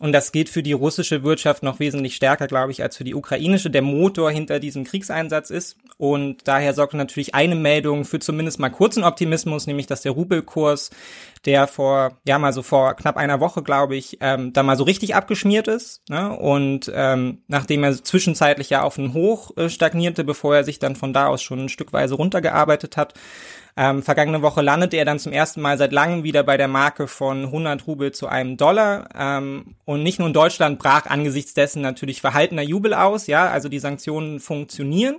und 0.00 0.12
das 0.12 0.32
geht 0.32 0.48
für 0.48 0.62
die 0.62 0.72
russische 0.72 1.22
Wirtschaft 1.22 1.62
noch 1.62 1.78
wesentlich 1.78 2.16
stärker, 2.16 2.46
glaube 2.46 2.72
ich, 2.72 2.82
als 2.82 2.96
für 2.96 3.04
die 3.04 3.14
ukrainische, 3.14 3.70
der 3.70 3.82
Motor 3.82 4.30
hinter 4.30 4.58
diesem 4.58 4.84
Kriegseinsatz 4.84 5.50
ist. 5.50 5.76
Und 5.98 6.48
daher 6.48 6.72
sorgt 6.72 6.94
natürlich 6.94 7.34
eine 7.34 7.54
Meldung 7.54 8.06
für 8.06 8.18
zumindest 8.18 8.58
mal 8.58 8.70
kurzen 8.70 9.04
Optimismus, 9.04 9.66
nämlich 9.66 9.86
dass 9.86 10.00
der 10.00 10.12
Rubelkurs, 10.12 10.90
der 11.44 11.66
vor, 11.66 12.18
ja 12.26 12.38
mal 12.38 12.54
so 12.54 12.62
vor 12.62 12.94
knapp 12.94 13.18
einer 13.18 13.38
Woche, 13.40 13.62
glaube 13.62 13.94
ich, 13.94 14.16
ähm, 14.22 14.54
da 14.54 14.62
mal 14.62 14.78
so 14.78 14.84
richtig 14.84 15.14
abgeschmiert 15.14 15.68
ist. 15.68 16.02
Ne? 16.08 16.36
Und 16.36 16.90
ähm, 16.94 17.42
nachdem 17.46 17.84
er 17.84 18.02
zwischenzeitlich 18.02 18.70
ja 18.70 18.82
auf 18.82 18.98
einen 18.98 19.12
Hoch 19.12 19.54
äh, 19.58 19.68
stagnierte, 19.68 20.24
bevor 20.24 20.56
er 20.56 20.64
sich 20.64 20.78
dann 20.78 20.96
von 20.96 21.12
da 21.12 21.26
aus 21.26 21.42
schon 21.42 21.66
ein 21.66 21.68
Stückweise 21.68 22.14
runtergearbeitet 22.14 22.96
hat, 22.96 23.12
ähm, 23.76 24.02
vergangene 24.02 24.42
Woche 24.42 24.60
landete 24.60 24.96
er 24.98 25.04
dann 25.04 25.18
zum 25.18 25.32
ersten 25.32 25.62
Mal 25.62 25.78
seit 25.78 25.92
langem 25.92 26.24
wieder 26.24 26.42
bei 26.42 26.56
der 26.56 26.68
Marke 26.68 27.08
von 27.08 27.44
100 27.44 27.86
Rubel 27.86 28.12
zu 28.12 28.26
einem 28.26 28.56
Dollar. 28.56 29.08
Ähm, 29.18 29.76
und 29.84 30.02
nicht 30.02 30.18
nur 30.18 30.28
in 30.28 30.34
Deutschland 30.34 30.78
brach 30.78 31.06
angesichts 31.06 31.54
dessen 31.54 31.80
natürlich 31.80 32.20
verhaltener 32.20 32.62
Jubel 32.62 32.92
aus. 32.92 33.26
Ja, 33.26 33.48
also 33.48 33.68
die 33.68 33.78
Sanktionen 33.78 34.40
funktionieren. 34.40 35.16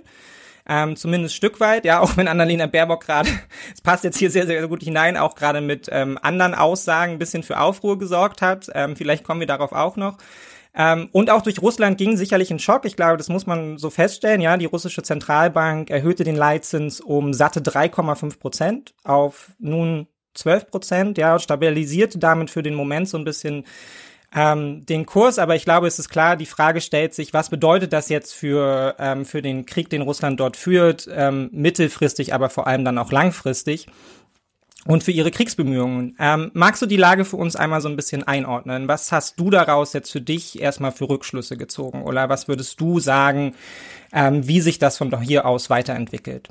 Ähm, 0.66 0.96
zumindest 0.96 1.34
Stück 1.34 1.60
weit, 1.60 1.84
ja, 1.84 2.00
auch 2.00 2.16
wenn 2.16 2.28
Annalena 2.28 2.66
Baerbock 2.66 3.04
gerade, 3.04 3.28
es 3.74 3.80
passt 3.80 4.04
jetzt 4.04 4.18
hier 4.18 4.30
sehr, 4.30 4.46
sehr 4.46 4.66
gut 4.68 4.82
hinein, 4.82 5.16
auch 5.16 5.34
gerade 5.34 5.60
mit 5.60 5.88
ähm, 5.92 6.18
anderen 6.22 6.54
Aussagen 6.54 7.12
ein 7.12 7.18
bisschen 7.18 7.42
für 7.42 7.58
Aufruhr 7.58 7.98
gesorgt 7.98 8.40
hat. 8.40 8.70
Ähm, 8.74 8.96
vielleicht 8.96 9.24
kommen 9.24 9.40
wir 9.40 9.46
darauf 9.46 9.72
auch 9.72 9.96
noch. 9.96 10.16
Ähm, 10.76 11.08
und 11.12 11.30
auch 11.30 11.42
durch 11.42 11.62
Russland 11.62 11.98
ging 11.98 12.16
sicherlich 12.16 12.50
ein 12.50 12.58
Schock. 12.58 12.84
Ich 12.84 12.96
glaube, 12.96 13.16
das 13.16 13.28
muss 13.28 13.46
man 13.46 13.78
so 13.78 13.90
feststellen. 13.90 14.40
Ja, 14.40 14.56
die 14.56 14.64
russische 14.64 15.02
Zentralbank 15.02 15.90
erhöhte 15.90 16.24
den 16.24 16.36
Leitzins 16.36 17.00
um 17.00 17.32
satte 17.32 17.60
3,5 17.60 18.38
Prozent 18.38 18.94
auf 19.04 19.52
nun 19.58 20.08
12 20.34 20.70
Prozent. 20.70 21.18
Ja, 21.18 21.38
stabilisierte 21.38 22.18
damit 22.18 22.50
für 22.50 22.62
den 22.62 22.74
Moment 22.74 23.08
so 23.08 23.16
ein 23.16 23.24
bisschen 23.24 23.64
ähm, 24.34 24.84
den 24.86 25.06
Kurs, 25.06 25.38
aber 25.38 25.54
ich 25.54 25.64
glaube, 25.64 25.86
es 25.86 26.00
ist 26.00 26.08
klar, 26.08 26.36
die 26.36 26.46
Frage 26.46 26.80
stellt 26.80 27.14
sich, 27.14 27.32
was 27.32 27.50
bedeutet 27.50 27.92
das 27.92 28.08
jetzt 28.08 28.34
für, 28.34 28.96
ähm, 28.98 29.24
für 29.24 29.42
den 29.42 29.64
Krieg, 29.64 29.90
den 29.90 30.02
Russland 30.02 30.40
dort 30.40 30.56
führt, 30.56 31.08
ähm, 31.12 31.50
mittelfristig, 31.52 32.34
aber 32.34 32.50
vor 32.50 32.66
allem 32.66 32.84
dann 32.84 32.98
auch 32.98 33.12
langfristig 33.12 33.86
und 34.86 35.02
für 35.02 35.12
ihre 35.12 35.30
Kriegsbemühungen. 35.30 36.16
Ähm, 36.18 36.50
magst 36.54 36.82
du 36.82 36.86
die 36.86 36.96
Lage 36.96 37.24
für 37.24 37.36
uns 37.36 37.56
einmal 37.56 37.80
so 37.80 37.88
ein 37.88 37.96
bisschen 37.96 38.22
einordnen? 38.24 38.88
Was 38.88 39.12
hast 39.12 39.38
du 39.40 39.50
daraus 39.50 39.92
jetzt 39.92 40.10
für 40.10 40.20
dich 40.20 40.60
erstmal 40.60 40.92
für 40.92 41.08
Rückschlüsse 41.08 41.56
gezogen? 41.56 42.02
Oder 42.02 42.28
was 42.28 42.48
würdest 42.48 42.80
du 42.80 43.00
sagen, 43.00 43.54
ähm, 44.12 44.46
wie 44.46 44.60
sich 44.60 44.78
das 44.78 44.98
von 44.98 45.20
hier 45.20 45.46
aus 45.46 45.70
weiterentwickelt? 45.70 46.48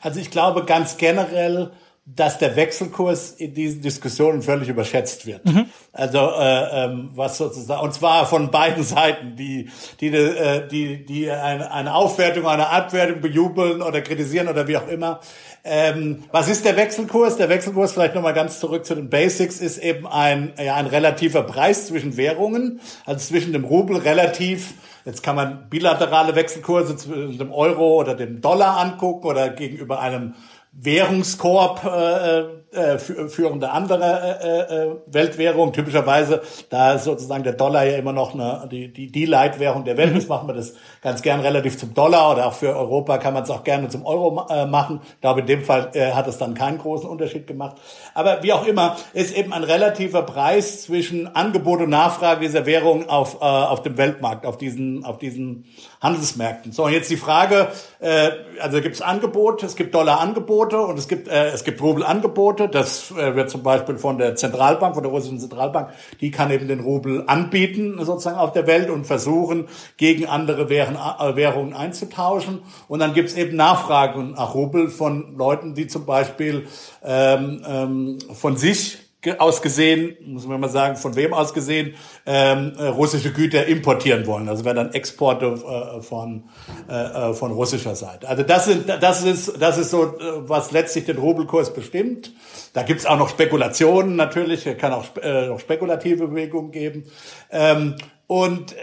Also 0.00 0.20
ich 0.20 0.30
glaube 0.30 0.64
ganz 0.64 0.96
generell, 0.96 1.70
dass 2.14 2.38
der 2.38 2.56
Wechselkurs 2.56 3.32
in 3.32 3.52
diesen 3.52 3.82
Diskussionen 3.82 4.40
völlig 4.40 4.68
überschätzt 4.68 5.26
wird. 5.26 5.44
Mhm. 5.44 5.66
Also 5.92 6.18
äh, 6.18 6.84
ähm, 6.84 7.10
was 7.14 7.36
sozusagen 7.36 7.82
und 7.82 7.92
zwar 7.92 8.26
von 8.26 8.50
beiden 8.50 8.82
Seiten, 8.82 9.36
die 9.36 9.68
die 10.00 10.06
äh, 10.08 10.66
die 10.66 11.04
die 11.04 11.30
eine, 11.30 11.70
eine 11.70 11.94
Aufwertung, 11.94 12.46
eine 12.46 12.70
Abwertung 12.70 13.20
bejubeln 13.20 13.82
oder 13.82 14.00
kritisieren 14.00 14.48
oder 14.48 14.66
wie 14.66 14.78
auch 14.78 14.88
immer. 14.88 15.20
Ähm, 15.64 16.24
was 16.32 16.48
ist 16.48 16.64
der 16.64 16.76
Wechselkurs? 16.76 17.36
Der 17.36 17.50
Wechselkurs, 17.50 17.92
vielleicht 17.92 18.14
nochmal 18.14 18.32
ganz 18.32 18.58
zurück 18.58 18.86
zu 18.86 18.94
den 18.94 19.10
Basics, 19.10 19.60
ist 19.60 19.78
eben 19.78 20.06
ein, 20.06 20.52
ja, 20.58 20.76
ein 20.76 20.86
relativer 20.86 21.42
Preis 21.42 21.88
zwischen 21.88 22.16
Währungen, 22.16 22.80
also 23.04 23.26
zwischen 23.26 23.52
dem 23.52 23.64
Rubel 23.64 23.98
relativ 23.98 24.74
Jetzt 25.08 25.22
kann 25.22 25.36
man 25.36 25.70
bilaterale 25.70 26.34
Wechselkurse 26.34 26.94
zwischen 26.96 27.38
dem 27.38 27.50
Euro 27.50 27.94
oder 27.94 28.14
dem 28.14 28.42
Dollar 28.42 28.76
angucken 28.76 29.26
oder 29.26 29.48
gegenüber 29.48 30.00
einem 30.00 30.34
Währungskorb 30.80 31.84
äh, 31.84 32.58
äh, 32.70 32.98
führende 32.98 33.70
andere 33.70 34.38
äh, 34.42 34.74
äh, 34.74 34.96
Weltwährung. 35.06 35.72
Typischerweise, 35.72 36.42
da 36.70 36.98
sozusagen 36.98 37.42
der 37.42 37.54
Dollar 37.54 37.84
ja 37.84 37.96
immer 37.96 38.12
noch 38.12 38.34
eine, 38.34 38.68
die, 38.70 38.92
die, 38.92 39.10
die 39.10 39.24
Leitwährung 39.24 39.84
der 39.84 39.96
Welt 39.96 40.14
ist, 40.16 40.28
machen 40.28 40.46
wir 40.48 40.54
das 40.54 40.74
ganz 41.02 41.22
gern 41.22 41.40
relativ 41.40 41.78
zum 41.78 41.94
Dollar 41.94 42.30
oder 42.32 42.46
auch 42.46 42.52
für 42.52 42.76
Europa 42.76 43.18
kann 43.18 43.34
man 43.34 43.42
es 43.42 43.50
auch 43.50 43.64
gerne 43.64 43.88
zum 43.88 44.04
Euro 44.04 44.46
äh, 44.50 44.66
machen. 44.66 45.00
Ich 45.02 45.20
glaube, 45.20 45.40
in 45.40 45.46
dem 45.46 45.64
Fall 45.64 45.90
äh, 45.94 46.12
hat 46.12 46.28
es 46.28 46.38
dann 46.38 46.54
keinen 46.54 46.78
großen 46.78 47.08
Unterschied 47.08 47.46
gemacht. 47.46 47.76
Aber 48.14 48.42
wie 48.42 48.52
auch 48.52 48.66
immer, 48.66 48.96
ist 49.14 49.36
eben 49.36 49.52
ein 49.52 49.64
relativer 49.64 50.22
Preis 50.22 50.82
zwischen 50.82 51.34
Angebot 51.34 51.80
und 51.80 51.90
Nachfrage 51.90 52.42
dieser 52.42 52.66
Währung 52.66 53.08
auf, 53.08 53.36
äh, 53.40 53.44
auf 53.44 53.82
dem 53.82 53.96
Weltmarkt, 53.96 54.46
auf 54.46 54.58
diesen, 54.58 55.04
auf 55.04 55.18
diesen 55.18 55.64
Handelsmärkten. 56.00 56.72
So, 56.72 56.84
und 56.84 56.92
jetzt 56.92 57.10
die 57.10 57.16
Frage, 57.16 57.68
äh, 57.98 58.30
also 58.60 58.80
gibt 58.80 58.94
es 58.94 59.02
Angebot, 59.02 59.62
es 59.62 59.74
gibt 59.74 59.94
Dollarangebote 59.94 60.78
und 60.78 60.98
es 60.98 61.08
gibt, 61.08 61.28
äh, 61.28 61.48
es 61.48 61.64
gibt 61.64 61.82
Rubelangebote. 61.82 62.68
Das 62.68 63.10
äh, 63.10 63.34
wird 63.34 63.50
zum 63.50 63.62
Beispiel 63.62 63.98
von 63.98 64.18
der 64.18 64.36
Zentralbank, 64.36 64.94
von 64.94 65.02
der 65.02 65.10
russischen 65.10 65.40
Zentralbank, 65.40 65.90
die 66.20 66.30
kann 66.30 66.50
eben 66.50 66.68
den 66.68 66.80
Rubel 66.80 67.24
anbieten 67.26 67.98
sozusagen 68.04 68.38
auf 68.38 68.52
der 68.52 68.66
Welt 68.66 68.90
und 68.90 69.06
versuchen, 69.06 69.68
gegen 69.96 70.26
andere 70.26 70.68
Währungen, 70.68 70.98
äh, 70.98 71.34
Währungen 71.34 71.74
einzutauschen. 71.74 72.60
Und 72.86 73.00
dann 73.00 73.12
gibt 73.12 73.30
es 73.30 73.36
eben 73.36 73.56
Nachfragen 73.56 74.32
nach 74.32 74.54
Rubel 74.54 74.88
von 74.90 75.36
Leuten, 75.36 75.74
die 75.74 75.88
zum 75.88 76.06
Beispiel 76.06 76.68
ähm, 77.04 77.62
ähm, 77.66 78.18
von 78.34 78.56
sich 78.56 79.07
aus 79.38 79.62
gesehen, 79.62 80.16
muss 80.24 80.46
man 80.46 80.60
mal 80.60 80.68
sagen, 80.68 80.96
von 80.96 81.16
wem 81.16 81.34
aus 81.34 81.52
gesehen, 81.52 81.94
ähm, 82.24 82.72
äh, 82.78 82.86
russische 82.86 83.32
Güter 83.32 83.66
importieren 83.66 84.26
wollen. 84.26 84.48
Also 84.48 84.64
wenn 84.64 84.76
dann 84.76 84.92
Exporte 84.92 85.46
äh, 85.46 86.02
von, 86.02 86.44
äh, 86.88 87.30
äh, 87.30 87.34
von 87.34 87.50
russischer 87.50 87.96
Seite. 87.96 88.28
Also 88.28 88.44
das, 88.44 88.66
sind, 88.66 88.88
das, 88.88 89.24
ist, 89.24 89.60
das 89.60 89.76
ist 89.76 89.90
so, 89.90 90.04
äh, 90.04 90.48
was 90.48 90.70
letztlich 90.70 91.04
den 91.04 91.18
Rubelkurs 91.18 91.74
bestimmt. 91.74 92.32
Da 92.74 92.84
gibt's 92.84 93.06
auch 93.06 93.18
noch 93.18 93.28
Spekulationen 93.28 94.14
natürlich, 94.14 94.64
kann 94.78 94.92
auch 94.92 95.04
äh, 95.20 95.48
noch 95.48 95.58
spekulative 95.58 96.28
Bewegungen 96.28 96.70
geben. 96.70 97.10
Ähm, 97.50 97.96
und 98.28 98.76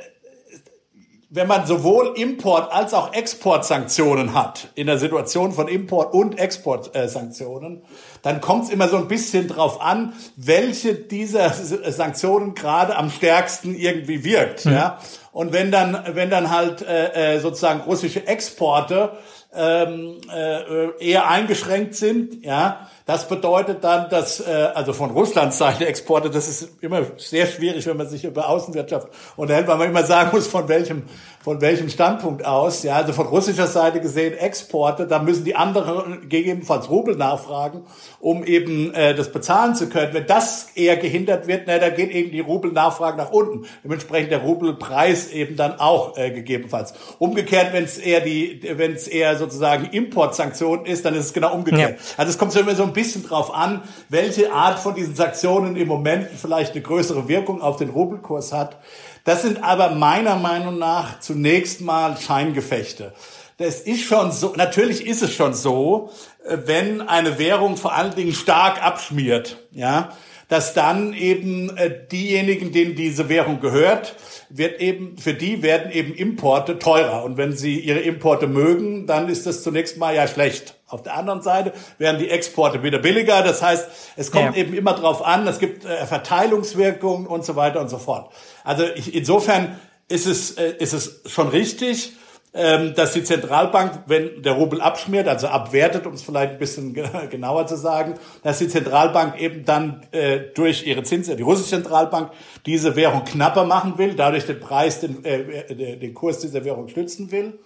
wenn 1.35 1.47
man 1.47 1.67
sowohl 1.67 2.13
Import- 2.15 2.71
als 2.71 2.93
auch 2.93 3.13
Exportsanktionen 3.13 4.33
hat, 4.33 4.69
in 4.75 4.87
der 4.87 4.97
Situation 4.97 5.51
von 5.51 5.67
Import- 5.67 6.13
und 6.13 6.39
Exportsanktionen, 6.39 7.81
dann 8.21 8.39
kommt 8.39 8.63
es 8.63 8.69
immer 8.69 8.87
so 8.87 8.95
ein 8.95 9.09
bisschen 9.09 9.49
drauf 9.49 9.81
an, 9.81 10.13
welche 10.37 10.95
dieser 10.95 11.51
Sanktionen 11.51 12.55
gerade 12.55 12.95
am 12.95 13.09
stärksten 13.09 13.75
irgendwie 13.75 14.23
wirkt. 14.23 14.65
Mhm. 14.65 14.71
Ja? 14.71 14.99
Und 15.33 15.51
wenn 15.51 15.71
dann, 15.71 16.01
wenn 16.13 16.29
dann 16.29 16.51
halt 16.51 16.81
äh, 16.81 17.35
äh, 17.35 17.39
sozusagen 17.41 17.81
russische 17.81 18.25
Exporte 18.25 19.11
ähm, 19.53 20.21
äh, 20.33 21.05
eher 21.05 21.29
eingeschränkt 21.29 21.95
sind, 21.95 22.45
ja, 22.45 22.89
das 23.05 23.27
bedeutet 23.27 23.83
dann, 23.83 24.09
dass 24.09 24.39
äh, 24.39 24.69
also 24.73 24.91
von 24.91 25.11
Russlands 25.11 25.59
Seite 25.59 25.85
Exporte, 25.85 26.31
das 26.31 26.47
ist 26.47 26.81
immer 26.81 27.03
sehr 27.17 27.45
schwierig, 27.45 27.85
wenn 27.85 27.97
man 27.97 28.09
sich 28.09 28.23
über 28.23 28.49
Außenwirtschaft 28.49 29.09
unterhält, 29.35 29.67
weil 29.67 29.77
man 29.77 29.89
immer 29.89 30.03
sagen 30.03 30.31
muss, 30.33 30.47
von 30.47 30.67
welchem 30.67 31.03
von 31.45 31.61
welchem 31.61 31.89
Standpunkt 31.89 32.43
aus. 32.43 32.81
Ja, 32.81 32.95
also 32.95 33.13
von 33.13 33.27
russischer 33.27 33.67
Seite 33.67 34.01
gesehen 34.01 34.35
Exporte, 34.35 35.05
da 35.05 35.19
müssen 35.19 35.45
die 35.45 35.55
anderen 35.55 36.27
gegebenenfalls 36.27 36.89
Rubel 36.89 37.15
nachfragen, 37.15 37.83
um 38.19 38.43
eben 38.43 38.91
äh, 38.95 39.13
das 39.13 39.31
bezahlen 39.31 39.75
zu 39.75 39.87
können. 39.87 40.11
Wenn 40.15 40.25
das 40.25 40.69
eher 40.73 40.97
gehindert 40.97 41.45
wird, 41.45 41.65
na, 41.67 41.77
da 41.77 41.89
geht 41.89 42.09
eben 42.09 42.31
die 42.31 42.39
Rubelnachfrage 42.39 43.17
nach 43.17 43.29
unten. 43.29 43.67
Dementsprechend 43.83 44.31
der 44.31 44.39
Rubelpreis 44.39 45.31
eben 45.31 45.55
dann 45.55 45.79
auch 45.79 46.17
äh, 46.17 46.31
gegebenenfalls. 46.31 46.95
Umgekehrt, 47.19 47.73
wenn 47.73 47.83
es 47.83 47.99
eher 47.99 48.21
die, 48.21 48.61
wenn 48.77 48.93
es 48.93 49.07
eher 49.07 49.37
sozusagen 49.37 49.85
Importsanktionen 49.91 50.87
ist, 50.87 51.05
dann 51.05 51.13
ist 51.13 51.25
es 51.25 51.33
genau 51.33 51.53
umgekehrt. 51.53 51.99
Ja. 51.99 52.13
Also 52.17 52.31
es 52.31 52.39
kommt 52.39 52.53
so 52.53 52.59
immer 52.59 52.73
so 52.73 52.81
ein 52.81 52.93
bisschen 52.95 53.21
drauf 53.21 53.53
an, 53.53 53.83
welche 54.09 54.51
Art 54.51 54.79
von 54.79 54.95
diesen 54.95 55.13
Sanktionen 55.13 55.75
im 55.75 55.87
Moment 55.87 56.27
vielleicht 56.35 56.71
eine 56.71 56.81
größere 56.81 57.27
Wirkung 57.27 57.61
auf 57.61 57.77
den 57.77 57.89
Rubelkurs 57.89 58.51
hat. 58.51 58.77
Das 59.23 59.43
sind 59.43 59.63
aber 59.63 59.91
meiner 59.91 60.37
Meinung 60.37 60.79
nach 60.79 61.19
zunächst 61.19 61.81
mal 61.81 62.17
Scheingefechte. 62.17 63.13
Das 63.57 63.81
ist 63.81 64.01
schon 64.01 64.31
so, 64.31 64.53
natürlich 64.57 65.05
ist 65.05 65.21
es 65.21 65.33
schon 65.33 65.53
so, 65.53 66.09
äh, 66.43 66.57
wenn 66.65 67.01
eine 67.01 67.37
Währung 67.39 67.77
vor 67.77 67.93
allen 67.93 68.15
Dingen 68.15 68.33
stark 68.33 68.83
abschmiert, 68.83 69.57
ja, 69.71 70.09
dass 70.47 70.73
dann 70.73 71.13
eben 71.13 71.75
äh, 71.77 72.05
diejenigen, 72.11 72.71
denen 72.71 72.95
diese 72.95 73.29
Währung 73.29 73.61
gehört, 73.61 74.15
wird 74.49 74.79
eben, 74.79 75.17
für 75.17 75.33
die 75.33 75.63
werden 75.63 75.91
eben 75.91 76.13
Importe 76.13 76.79
teurer. 76.79 77.23
Und 77.23 77.37
wenn 77.37 77.55
sie 77.55 77.79
ihre 77.79 77.99
Importe 77.99 78.47
mögen, 78.47 79.07
dann 79.07 79.29
ist 79.29 79.45
das 79.45 79.63
zunächst 79.63 79.97
mal 79.97 80.13
ja 80.13 80.27
schlecht. 80.27 80.74
Auf 80.87 81.01
der 81.01 81.15
anderen 81.15 81.41
Seite 81.41 81.73
werden 81.97 82.19
die 82.19 82.29
Exporte 82.29 82.83
wieder 82.83 82.99
billiger. 82.99 83.41
Das 83.41 83.63
heißt, 83.63 83.87
es 84.17 84.31
kommt 84.31 84.55
ja. 84.55 84.61
eben 84.61 84.73
immer 84.75 84.93
drauf 84.93 85.25
an, 85.25 85.47
es 85.47 85.59
gibt 85.59 85.83
äh, 85.83 86.05
Verteilungswirkungen 86.05 87.25
und 87.25 87.43
so 87.43 87.55
weiter 87.55 87.81
und 87.81 87.89
so 87.89 87.97
fort. 87.97 88.31
Also 88.63 88.83
ich, 88.95 89.15
insofern 89.15 89.79
ist 90.07 90.27
es, 90.27 90.51
äh, 90.51 90.73
ist 90.77 90.93
es 90.93 91.21
schon 91.25 91.47
richtig, 91.47 92.13
ähm, 92.53 92.93
dass 92.95 93.13
die 93.13 93.23
Zentralbank, 93.23 94.03
wenn 94.05 94.41
der 94.41 94.53
Rubel 94.53 94.79
abschmiert, 94.79 95.27
also 95.27 95.47
abwertet, 95.47 96.05
um 96.05 96.13
es 96.13 96.21
vielleicht 96.21 96.53
ein 96.53 96.57
bisschen 96.59 96.93
genauer 97.29 97.67
zu 97.67 97.75
sagen, 97.75 98.13
dass 98.43 98.59
die 98.59 98.67
Zentralbank 98.67 99.41
eben 99.41 99.65
dann 99.65 100.03
äh, 100.11 100.39
durch 100.53 100.87
ihre 100.87 101.03
Zinsen, 101.03 101.35
die 101.35 101.43
russische 101.43 101.71
Zentralbank, 101.71 102.31
diese 102.65 102.95
Währung 102.95 103.25
knapper 103.25 103.65
machen 103.65 103.97
will, 103.97 104.13
dadurch 104.13 104.45
den 104.45 104.59
Preis, 104.59 105.01
den, 105.01 105.25
äh, 105.25 105.97
den 105.97 106.13
Kurs 106.13 106.39
dieser 106.39 106.63
Währung 106.63 106.87
stützen 106.87 107.31
will. 107.31 107.59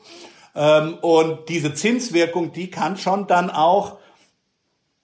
Ähm, 0.55 0.95
und 1.01 1.49
diese 1.49 1.73
Zinswirkung, 1.73 2.51
die 2.51 2.69
kann 2.69 2.97
schon 2.97 3.27
dann 3.27 3.49
auch 3.49 3.97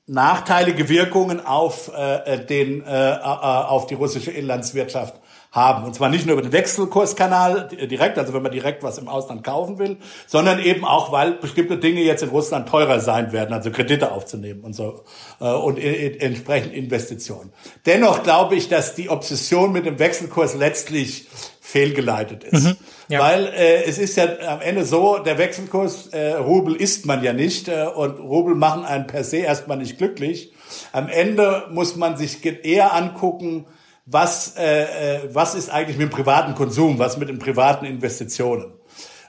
nachteilige 0.08 0.88
Wirkungen 0.88 1.44
auf 1.44 1.92
äh, 1.96 2.46
den 2.46 2.86
äh, 2.86 3.12
äh 3.12 3.16
auf 3.16 3.88
die 3.88 3.96
russische 3.96 4.32
Inlandswirtschaft 4.32 5.16
haben. 5.56 5.86
Und 5.86 5.96
zwar 5.96 6.10
nicht 6.10 6.26
nur 6.26 6.34
über 6.34 6.42
den 6.42 6.52
Wechselkurskanal 6.52 7.70
direkt, 7.70 8.18
also 8.18 8.34
wenn 8.34 8.44
man 8.44 8.52
direkt 8.52 8.84
was 8.84 8.98
im 8.98 9.08
Ausland 9.08 9.44
kaufen 9.44 9.80
will, 9.80 9.98
sondern 10.28 10.60
eben 10.60 10.84
auch, 10.84 11.14
weil 11.14 11.32
bestimmte 11.32 11.78
Dinge 11.78 12.02
jetzt 12.02 12.22
in 12.22 12.30
Russland 12.30 12.68
teurer 12.68 13.00
sein 13.00 13.32
werden, 13.32 13.54
also 13.54 13.72
Kredite 13.72 14.12
aufzunehmen 14.12 14.64
und 14.66 14.74
so 14.74 15.06
äh, 15.40 15.46
und 15.46 15.80
entsprechend 15.80 16.74
Investitionen. 16.74 17.54
Dennoch 17.86 18.22
glaube 18.22 18.56
ich, 18.56 18.68
dass 18.68 18.96
die 18.96 19.10
Obsession 19.10 19.72
mit 19.72 19.86
dem 19.86 19.98
Wechselkurs 19.98 20.56
letztlich 20.56 21.28
fehlgeleitet 21.76 22.46
ist. 22.46 22.64
Mhm, 22.64 22.78
ja. 23.10 23.20
Weil 23.20 23.48
äh, 23.48 23.84
es 23.84 23.98
ist 23.98 24.16
ja 24.16 24.28
am 24.48 24.62
Ende 24.62 24.86
so, 24.86 25.18
der 25.18 25.38
Wechselkurs, 25.38 26.08
äh, 26.08 26.36
Rubel 26.36 26.74
isst 26.74 27.06
man 27.06 27.22
ja 27.22 27.34
nicht 27.34 27.68
äh, 27.68 27.88
und 27.94 28.18
Rubel 28.18 28.56
machen 28.56 28.86
einen 28.86 29.08
per 29.08 29.26
se 29.26 29.40
erstmal 29.40 29.76
nicht 29.76 29.98
glücklich. 29.98 30.54
Am 30.94 31.10
Ende 31.10 31.66
muss 31.72 31.98
man 31.98 32.16
sich 32.16 32.46
eher 32.46 32.94
angucken, 32.94 33.66
was, 34.06 34.56
äh, 34.58 34.84
äh, 35.18 35.20
was 35.34 35.54
ist 35.54 35.70
eigentlich 35.70 35.98
mit 35.98 36.10
dem 36.10 36.16
privaten 36.16 36.56
Konsum, 36.56 36.98
was 36.98 37.18
mit 37.18 37.28
den 37.28 37.40
privaten 37.40 37.84
Investitionen. 37.84 38.72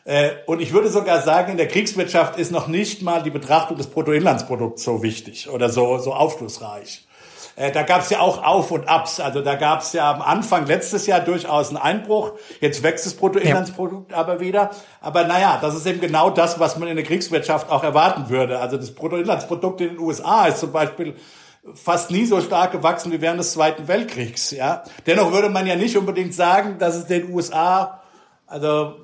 Äh, 0.04 0.30
und 0.46 0.62
ich 0.62 0.72
würde 0.72 0.88
sogar 0.88 1.22
sagen, 1.22 1.50
in 1.50 1.56
der 1.56 1.66
Kriegswirtschaft 1.66 2.38
ist 2.38 2.52
noch 2.52 2.68
nicht 2.68 3.02
mal 3.02 3.24
die 3.24 3.30
Betrachtung 3.30 3.76
des 3.76 3.88
Bruttoinlandsprodukts 3.88 4.84
so 4.84 5.02
wichtig 5.02 5.48
oder 5.50 5.68
so, 5.68 5.98
so 5.98 6.14
aufschlussreich. 6.14 7.08
Äh, 7.56 7.72
da 7.72 7.82
gab 7.82 8.02
es 8.02 8.10
ja 8.10 8.20
auch 8.20 8.44
Auf 8.44 8.70
und 8.70 8.88
Abs. 8.88 9.18
Also 9.18 9.40
da 9.40 9.54
gab 9.54 9.80
es 9.80 9.92
ja 9.94 10.12
am 10.12 10.22
Anfang 10.22 10.66
letztes 10.66 11.06
Jahr 11.06 11.20
durchaus 11.20 11.70
einen 11.70 11.78
Einbruch. 11.78 12.32
Jetzt 12.60 12.82
wächst 12.82 13.06
das 13.06 13.14
Bruttoinlandsprodukt 13.14 14.12
ja. 14.12 14.18
aber 14.18 14.40
wieder. 14.40 14.70
Aber 15.00 15.24
naja, 15.24 15.58
das 15.60 15.74
ist 15.74 15.86
eben 15.86 16.00
genau 16.00 16.30
das, 16.30 16.60
was 16.60 16.76
man 16.76 16.88
in 16.88 16.96
der 16.96 17.04
Kriegswirtschaft 17.04 17.70
auch 17.70 17.82
erwarten 17.82 18.28
würde. 18.28 18.60
Also 18.60 18.76
das 18.76 18.94
Bruttoinlandsprodukt 18.94 19.80
in 19.80 19.88
den 19.88 19.98
USA 19.98 20.46
ist 20.46 20.60
zum 20.60 20.70
Beispiel 20.70 21.16
fast 21.74 22.10
nie 22.10 22.26
so 22.26 22.40
stark 22.40 22.72
gewachsen 22.72 23.10
wie 23.10 23.20
während 23.20 23.40
des 23.40 23.52
Zweiten 23.52 23.88
Weltkriegs. 23.88 24.50
Ja, 24.50 24.84
dennoch 25.06 25.32
würde 25.32 25.48
man 25.48 25.66
ja 25.66 25.76
nicht 25.76 25.96
unbedingt 25.96 26.34
sagen, 26.34 26.78
dass 26.78 26.94
es 26.94 27.06
den 27.06 27.32
USA, 27.32 28.02
also 28.46 28.96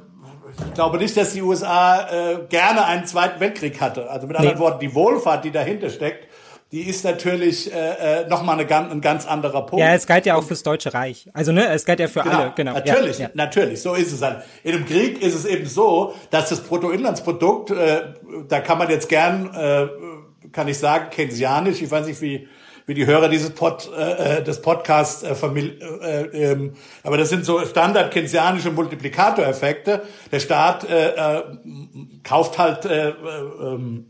ich 0.69 0.75
glaube 0.75 0.99
nicht, 0.99 1.17
dass 1.17 1.33
die 1.33 1.43
USA 1.43 2.09
äh, 2.11 2.39
gerne 2.49 2.85
einen 2.85 3.07
Zweiten 3.07 3.41
Weltkrieg 3.41 3.81
hatte. 3.81 4.11
Also 4.11 4.27
mit 4.27 4.37
anderen 4.37 4.57
nee. 4.57 4.61
Worten, 4.61 4.81
die 4.81 4.95
Wohlfahrt, 4.95 5.45
die 5.45 5.51
dahinter 5.51 5.89
steckt, 5.89 6.29
die 6.73 6.83
ist 6.83 7.05
natürlich 7.05 7.73
äh, 7.73 8.23
äh, 8.23 8.29
nochmal 8.29 8.59
eine, 8.59 8.91
ein 8.91 9.01
ganz 9.01 9.27
anderer 9.27 9.67
Punkt. 9.67 9.85
Ja, 9.85 9.95
es 9.95 10.07
galt 10.07 10.27
ja 10.27 10.35
auch 10.35 10.43
fürs 10.45 10.63
Deutsche 10.63 10.93
Reich. 10.93 11.29
Also 11.35 11.53
ne, 11.53 11.69
es 11.69 11.85
galt 11.85 12.01
ja 12.01 12.09
für 12.09 12.23
genau, 12.23 12.37
alle. 12.37 12.53
Genau. 12.57 12.73
Natürlich, 12.73 13.19
ja, 13.19 13.27
ja. 13.27 13.31
natürlich. 13.35 13.83
So 13.83 13.95
ist 13.95 14.13
es 14.13 14.23
halt. 14.23 14.43
In 14.65 14.75
einem 14.75 14.87
Krieg 14.87 15.23
ist 15.23 15.35
es 15.35 15.45
eben 15.45 15.67
so, 15.67 16.15
dass 16.31 16.49
das 16.49 16.63
Bruttoinlandsprodukt, 16.63 17.71
äh, 17.71 18.15
da 18.49 18.61
kann 18.61 18.79
man 18.79 18.91
jetzt 18.91 19.09
gern 19.09 19.55
äh, 19.55 19.87
kann 20.53 20.69
ich 20.69 20.79
sagen, 20.79 21.11
keynesianisch. 21.11 21.83
Ich 21.83 21.91
weiß 21.91 22.07
nicht, 22.07 22.21
wie, 22.21 22.49
wie 22.87 22.95
die 22.95 23.07
Hörer 23.07 23.29
dieses 23.29 23.51
Pod, 23.51 23.91
äh, 23.97 24.39
äh 24.39 24.43
des 24.43 24.61
Podcasts 24.63 25.23
äh, 25.23 25.33
äh, 25.33 26.53
ähm, 26.53 26.75
aber 27.03 27.17
das 27.17 27.29
sind 27.29 27.45
so 27.45 27.65
standard 27.65 28.13
keynesianische 28.13 28.71
Multiplikatoreffekte. 28.71 30.03
Der 30.31 30.41
Staat 30.41 30.89
äh, 30.89 31.11
äh, 31.11 31.43
kauft 32.23 32.59
halt 32.59 32.85
äh, 32.85 33.09
äh, 33.09 33.13
ähm, 33.63 34.07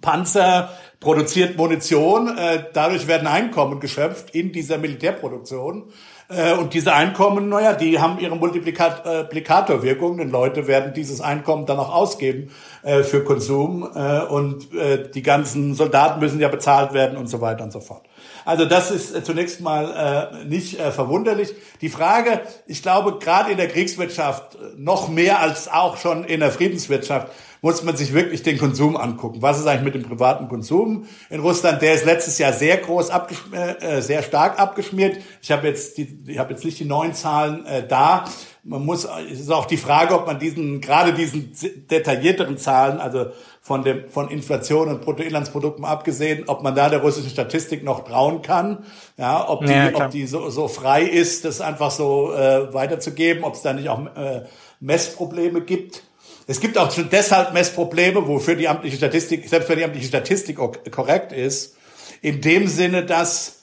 Panzer, 0.00 0.70
produziert 1.02 1.58
Munition, 1.58 2.38
äh, 2.38 2.64
dadurch 2.72 3.06
werden 3.06 3.26
Einkommen 3.26 3.80
geschöpft 3.80 4.34
in 4.34 4.52
dieser 4.52 4.78
Militärproduktion. 4.78 5.84
Äh, 6.28 6.54
und 6.54 6.72
diese 6.72 6.94
Einkommen, 6.94 7.48
naja, 7.48 7.74
die 7.74 7.98
haben 7.98 8.18
ihre 8.18 8.36
Multiplikatorwirkung, 8.36 10.16
denn 10.16 10.30
Leute 10.30 10.66
werden 10.66 10.94
dieses 10.94 11.20
Einkommen 11.20 11.66
dann 11.66 11.78
auch 11.78 11.92
ausgeben 11.92 12.50
äh, 12.82 13.02
für 13.02 13.24
Konsum 13.24 13.86
äh, 13.94 14.20
und 14.22 14.72
äh, 14.72 15.10
die 15.10 15.22
ganzen 15.22 15.74
Soldaten 15.74 16.20
müssen 16.20 16.40
ja 16.40 16.48
bezahlt 16.48 16.94
werden 16.94 17.18
und 17.18 17.26
so 17.26 17.40
weiter 17.40 17.64
und 17.64 17.72
so 17.72 17.80
fort. 17.80 18.06
Also 18.44 18.64
das 18.64 18.90
ist 18.90 19.14
äh, 19.14 19.22
zunächst 19.24 19.60
mal 19.60 20.30
äh, 20.42 20.44
nicht 20.44 20.78
äh, 20.78 20.90
verwunderlich. 20.90 21.52
Die 21.80 21.88
Frage, 21.88 22.40
ich 22.66 22.82
glaube, 22.82 23.18
gerade 23.18 23.50
in 23.50 23.56
der 23.56 23.68
Kriegswirtschaft 23.68 24.56
noch 24.76 25.08
mehr 25.08 25.40
als 25.40 25.68
auch 25.70 25.96
schon 25.96 26.24
in 26.24 26.40
der 26.40 26.52
Friedenswirtschaft 26.52 27.28
muss 27.62 27.84
man 27.84 27.96
sich 27.96 28.12
wirklich 28.12 28.42
den 28.42 28.58
Konsum 28.58 28.96
angucken. 28.96 29.40
Was 29.40 29.60
ist 29.60 29.66
eigentlich 29.68 29.84
mit 29.84 29.94
dem 29.94 30.02
privaten 30.02 30.48
Konsum 30.48 31.06
in 31.30 31.40
Russland? 31.40 31.80
Der 31.80 31.94
ist 31.94 32.04
letztes 32.04 32.36
Jahr 32.38 32.52
sehr 32.52 32.76
groß, 32.76 33.10
äh, 33.52 34.02
sehr 34.02 34.24
stark 34.24 34.58
abgeschmiert. 34.58 35.18
Ich 35.40 35.52
habe 35.52 35.68
jetzt, 35.68 35.96
die, 35.96 36.24
ich 36.26 36.38
habe 36.38 36.52
jetzt 36.52 36.64
nicht 36.64 36.80
die 36.80 36.84
neuen 36.84 37.14
Zahlen 37.14 37.64
äh, 37.64 37.86
da. 37.86 38.24
Man 38.64 38.84
muss, 38.84 39.06
es 39.32 39.38
ist 39.38 39.50
auch 39.52 39.66
die 39.66 39.76
Frage, 39.76 40.14
ob 40.14 40.26
man 40.26 40.40
diesen, 40.40 40.80
gerade 40.80 41.12
diesen 41.12 41.52
detaillierteren 41.88 42.58
Zahlen, 42.58 42.98
also 42.98 43.26
von 43.60 43.84
dem, 43.84 44.08
von 44.08 44.28
Inflation 44.28 44.88
und 44.88 45.00
Bruttoinlandsprodukten 45.00 45.84
abgesehen, 45.84 46.44
ob 46.48 46.64
man 46.64 46.74
da 46.74 46.88
der 46.88 47.00
russischen 47.00 47.30
Statistik 47.30 47.84
noch 47.84 48.02
trauen 48.02 48.42
kann, 48.42 48.84
ja, 49.16 49.48
ob 49.48 49.64
die, 49.64 49.72
ja, 49.72 49.94
ob 49.94 50.10
die 50.10 50.26
so, 50.26 50.50
so 50.50 50.66
frei 50.66 51.04
ist, 51.04 51.44
das 51.44 51.60
einfach 51.60 51.92
so 51.92 52.32
äh, 52.34 52.74
weiterzugeben, 52.74 53.44
ob 53.44 53.54
es 53.54 53.62
da 53.62 53.72
nicht 53.72 53.88
auch 53.88 54.04
äh, 54.16 54.42
Messprobleme 54.80 55.60
gibt. 55.60 56.02
Es 56.46 56.60
gibt 56.60 56.76
auch 56.76 56.92
deshalb 56.92 57.52
Messprobleme, 57.52 58.26
wofür 58.26 58.54
die 58.54 58.68
amtliche 58.68 58.96
Statistik, 58.96 59.48
selbst 59.48 59.68
wenn 59.68 59.78
die 59.78 59.84
amtliche 59.84 60.08
Statistik 60.08 60.58
korrekt 60.90 61.32
ist, 61.32 61.76
in 62.20 62.40
dem 62.40 62.66
Sinne, 62.68 63.04
dass 63.04 63.62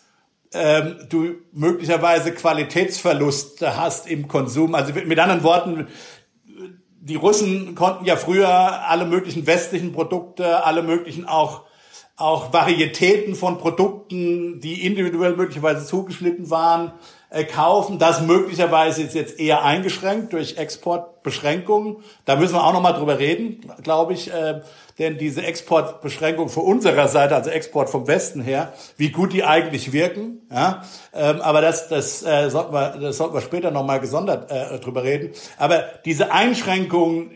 ähm, 0.53 0.98
du 1.09 1.36
möglicherweise 1.51 2.31
Qualitätsverluste 2.31 3.77
hast 3.77 4.07
im 4.07 4.27
Konsum. 4.27 4.75
Also 4.75 4.93
mit 4.93 5.19
anderen 5.19 5.43
Worten, 5.43 5.88
die 7.01 7.15
Russen 7.15 7.75
konnten 7.75 8.05
ja 8.05 8.15
früher 8.15 8.48
alle 8.48 9.05
möglichen 9.05 9.45
westlichen 9.45 9.91
Produkte, 9.91 10.65
alle 10.65 10.83
möglichen 10.83 11.25
auch 11.25 11.63
auch 12.19 12.51
Varietäten 12.51 13.33
von 13.33 13.59
Produkten, 13.59 14.59
die 14.59 14.86
individuell 14.86 15.38
möglicherweise 15.38 15.86
zugeschnitten 15.86 16.50
waren, 16.50 16.91
kaufen. 17.51 18.00
Das 18.00 18.21
möglicherweise 18.21 19.03
ist 19.03 19.13
jetzt 19.13 19.39
eher 19.39 19.63
eingeschränkt 19.63 20.33
durch 20.33 20.57
Exportbeschränkungen. 20.57 21.98
Da 22.25 22.36
müssen 22.36 22.55
wir 22.55 22.63
auch 22.63 22.74
noch 22.74 22.81
mal 22.81 22.93
drüber 22.93 23.19
reden, 23.19 23.71
glaube 23.83 24.13
ich. 24.13 24.33
Äh, 24.33 24.62
denn 24.98 25.17
diese 25.17 25.43
Exportbeschränkungen 25.43 26.50
von 26.50 26.63
unserer 26.63 27.07
Seite, 27.07 27.36
also 27.36 27.50
Export 27.51 27.89
vom 27.89 28.07
Westen 28.07 28.41
her, 28.41 28.74
wie 28.98 29.12
gut 29.12 29.31
die 29.31 29.43
eigentlich 29.43 29.93
wirken. 29.93 30.41
Ja? 30.51 30.83
Ähm, 31.13 31.39
aber 31.41 31.62
das, 31.62 31.88
das, 31.88 32.24
äh, 32.24 32.50
sollten 32.50 32.74
wir, 32.74 32.98
das 33.00 33.17
sollten 33.17 33.33
wir 33.33 33.41
später 33.41 33.71
noch 33.71 33.86
mal 33.86 34.00
gesondert 34.00 34.51
äh, 34.51 34.79
drüber 34.79 35.03
reden. 35.03 35.31
Aber 35.57 35.83
diese 36.05 36.31
Einschränkungen 36.31 37.31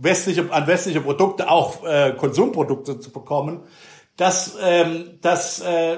westliche, 0.00 0.52
an 0.52 0.66
westliche 0.66 1.00
Produkte, 1.00 1.50
auch 1.50 1.84
äh, 1.84 2.12
Konsumprodukte 2.16 3.00
zu 3.00 3.10
bekommen, 3.10 3.62
das, 4.16 4.56
ähm, 4.62 5.18
das 5.22 5.60
äh, 5.60 5.96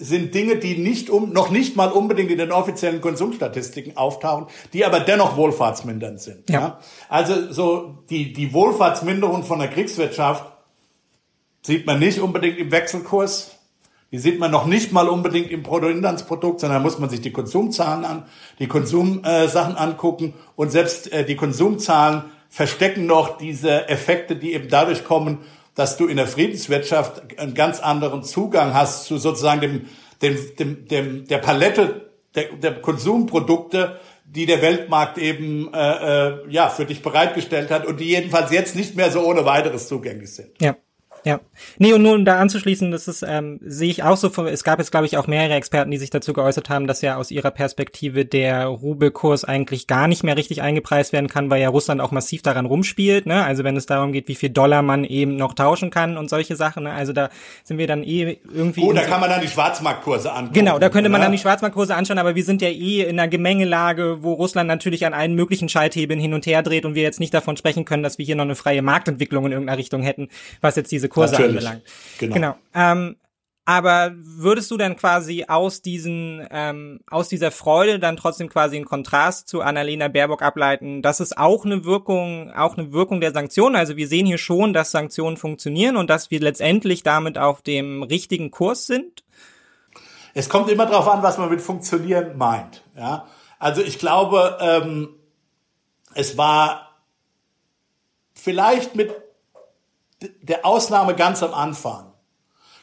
sind 0.00 0.34
Dinge, 0.34 0.56
die 0.56 0.78
nicht 0.78 1.10
um, 1.10 1.32
noch 1.32 1.50
nicht 1.50 1.76
mal 1.76 1.92
unbedingt 1.92 2.30
in 2.30 2.38
den 2.38 2.52
offiziellen 2.52 3.00
Konsumstatistiken 3.00 3.96
auftauchen, 3.96 4.46
die 4.72 4.84
aber 4.84 5.00
dennoch 5.00 5.36
wohlfahrtsmindernd 5.36 6.20
sind. 6.20 6.48
Ja. 6.48 6.60
ja. 6.60 6.78
Also 7.08 7.52
so 7.52 7.98
die, 8.08 8.32
die 8.32 8.52
Wohlfahrtsminderung 8.52 9.44
von 9.44 9.58
der 9.58 9.68
Kriegswirtschaft 9.68 10.50
sieht 11.62 11.86
man 11.86 11.98
nicht 11.98 12.18
unbedingt 12.20 12.58
im 12.58 12.72
Wechselkurs. 12.72 13.56
Die 14.12 14.18
sieht 14.18 14.40
man 14.40 14.50
noch 14.50 14.66
nicht 14.66 14.90
mal 14.92 15.08
unbedingt 15.08 15.50
im 15.50 15.62
Bruttoinlandsprodukt, 15.62 16.60
sondern 16.60 16.82
muss 16.82 16.98
man 16.98 17.10
sich 17.10 17.20
die 17.20 17.30
Konsumzahlen 17.30 18.04
an, 18.04 18.24
die 18.58 18.66
Konsumsachen 18.66 19.76
äh, 19.76 19.78
angucken 19.78 20.34
und 20.56 20.72
selbst 20.72 21.12
äh, 21.12 21.24
die 21.24 21.36
Konsumzahlen 21.36 22.24
verstecken 22.48 23.06
noch 23.06 23.38
diese 23.38 23.88
Effekte, 23.88 24.34
die 24.34 24.54
eben 24.54 24.68
dadurch 24.68 25.04
kommen, 25.04 25.38
dass 25.80 25.96
du 25.96 26.06
in 26.06 26.18
der 26.18 26.26
Friedenswirtschaft 26.26 27.38
einen 27.38 27.54
ganz 27.54 27.80
anderen 27.80 28.22
Zugang 28.22 28.74
hast 28.74 29.06
zu 29.06 29.16
sozusagen 29.16 29.62
dem, 29.62 29.86
dem, 30.20 30.36
dem, 30.58 30.86
dem 30.86 31.26
der 31.26 31.38
Palette 31.38 32.10
der, 32.34 32.52
der 32.52 32.82
Konsumprodukte, 32.82 33.98
die 34.26 34.44
der 34.44 34.60
Weltmarkt 34.60 35.16
eben 35.16 35.72
äh, 35.72 35.78
äh, 35.78 36.50
ja 36.50 36.68
für 36.68 36.84
dich 36.84 37.00
bereitgestellt 37.00 37.70
hat 37.70 37.86
und 37.86 37.98
die 37.98 38.10
jedenfalls 38.10 38.52
jetzt 38.52 38.76
nicht 38.76 38.94
mehr 38.94 39.10
so 39.10 39.22
ohne 39.22 39.46
weiteres 39.46 39.88
zugänglich 39.88 40.34
sind. 40.34 40.50
Ja. 40.60 40.76
Ja. 41.24 41.40
Nee, 41.78 41.92
und 41.92 42.02
nur 42.02 42.14
um 42.14 42.24
da 42.24 42.38
anzuschließen, 42.38 42.90
das 42.90 43.08
ist, 43.08 43.22
ähm, 43.26 43.60
sehe 43.62 43.90
ich 43.90 44.02
auch 44.02 44.16
so, 44.16 44.28
es 44.46 44.64
gab 44.64 44.78
jetzt, 44.78 44.90
glaube 44.90 45.06
ich, 45.06 45.16
auch 45.18 45.26
mehrere 45.26 45.54
Experten, 45.54 45.90
die 45.90 45.98
sich 45.98 46.10
dazu 46.10 46.32
geäußert 46.32 46.70
haben, 46.70 46.86
dass 46.86 47.02
ja 47.02 47.16
aus 47.16 47.30
ihrer 47.30 47.50
Perspektive 47.50 48.24
der 48.24 48.66
Rubelkurs 48.66 49.44
eigentlich 49.44 49.86
gar 49.86 50.08
nicht 50.08 50.24
mehr 50.24 50.36
richtig 50.36 50.62
eingepreist 50.62 51.12
werden 51.12 51.28
kann, 51.28 51.50
weil 51.50 51.60
ja 51.60 51.68
Russland 51.68 52.00
auch 52.00 52.10
massiv 52.10 52.42
daran 52.42 52.66
rumspielt, 52.66 53.26
ne? 53.26 53.44
Also 53.44 53.64
wenn 53.64 53.76
es 53.76 53.86
darum 53.86 54.12
geht, 54.12 54.28
wie 54.28 54.34
viel 54.34 54.50
Dollar 54.50 54.82
man 54.82 55.04
eben 55.04 55.36
noch 55.36 55.52
tauschen 55.54 55.90
kann 55.90 56.16
und 56.16 56.30
solche 56.30 56.56
Sachen, 56.56 56.84
ne? 56.84 56.92
Also 56.92 57.12
da 57.12 57.28
sind 57.64 57.78
wir 57.78 57.86
dann 57.86 58.02
eh 58.02 58.38
irgendwie. 58.52 58.82
Oh, 58.82 58.92
da 58.92 59.02
kann 59.02 59.20
man 59.20 59.28
dann 59.28 59.42
die 59.42 59.48
Schwarzmarktkurse 59.48 60.32
anschauen. 60.32 60.54
Genau, 60.54 60.78
da 60.78 60.88
könnte 60.88 61.10
man 61.10 61.20
dann 61.20 61.32
die 61.32 61.38
Schwarzmarktkurse 61.38 61.94
anschauen, 61.94 62.18
aber 62.18 62.34
wir 62.34 62.44
sind 62.44 62.62
ja 62.62 62.68
eh 62.68 63.02
in 63.02 63.18
einer 63.18 63.28
Gemengelage, 63.28 64.18
wo 64.22 64.32
Russland 64.32 64.68
natürlich 64.68 65.04
an 65.04 65.12
allen 65.12 65.34
möglichen 65.34 65.68
Schalthebeln 65.68 66.18
hin 66.18 66.32
und 66.32 66.46
her 66.46 66.62
dreht 66.62 66.86
und 66.86 66.94
wir 66.94 67.02
jetzt 67.02 67.20
nicht 67.20 67.34
davon 67.34 67.56
sprechen 67.58 67.84
können, 67.84 68.02
dass 68.02 68.16
wir 68.16 68.24
hier 68.24 68.36
noch 68.36 68.44
eine 68.44 68.56
freie 68.56 68.82
Marktentwicklung 68.82 69.44
in 69.46 69.52
irgendeiner 69.52 69.78
Richtung 69.78 70.02
hätten, 70.02 70.28
was 70.60 70.76
jetzt 70.76 70.90
diese 70.92 71.09
Kurse 71.10 71.32
Natürlich. 71.32 71.56
anbelangt. 71.58 71.82
Genau. 72.18 72.34
genau. 72.34 72.56
Ähm, 72.74 73.16
aber 73.70 74.10
würdest 74.16 74.70
du 74.72 74.76
dann 74.76 74.96
quasi 74.96 75.44
aus 75.46 75.80
diesen, 75.80 76.44
ähm, 76.50 77.00
aus 77.08 77.28
dieser 77.28 77.52
Freude 77.52 78.00
dann 78.00 78.16
trotzdem 78.16 78.48
quasi 78.48 78.74
einen 78.74 78.84
Kontrast 78.84 79.48
zu 79.48 79.60
Annalena 79.60 80.08
Baerbock 80.08 80.42
ableiten, 80.42 81.02
dass 81.02 81.20
es 81.20 81.36
auch 81.36 81.64
eine 81.64 81.84
Wirkung, 81.84 82.52
auch 82.52 82.76
eine 82.76 82.92
Wirkung 82.92 83.20
der 83.20 83.32
Sanktionen, 83.32 83.76
also 83.76 83.96
wir 83.96 84.08
sehen 84.08 84.26
hier 84.26 84.38
schon, 84.38 84.72
dass 84.72 84.90
Sanktionen 84.90 85.36
funktionieren 85.36 85.96
und 85.96 86.10
dass 86.10 86.32
wir 86.32 86.40
letztendlich 86.40 87.04
damit 87.04 87.38
auf 87.38 87.62
dem 87.62 88.02
richtigen 88.02 88.50
Kurs 88.50 88.86
sind? 88.86 89.22
Es 90.34 90.48
kommt 90.48 90.68
immer 90.68 90.86
darauf 90.86 91.06
an, 91.06 91.22
was 91.22 91.38
man 91.38 91.48
mit 91.48 91.60
funktionieren 91.60 92.36
meint. 92.36 92.82
Ja, 92.96 93.26
also 93.60 93.82
ich 93.82 94.00
glaube, 94.00 94.58
ähm, 94.60 95.10
es 96.14 96.36
war 96.36 96.96
vielleicht 98.34 98.96
mit 98.96 99.14
der 100.42 100.66
Ausnahme 100.66 101.14
ganz 101.14 101.42
am 101.42 101.54
Anfang, 101.54 102.12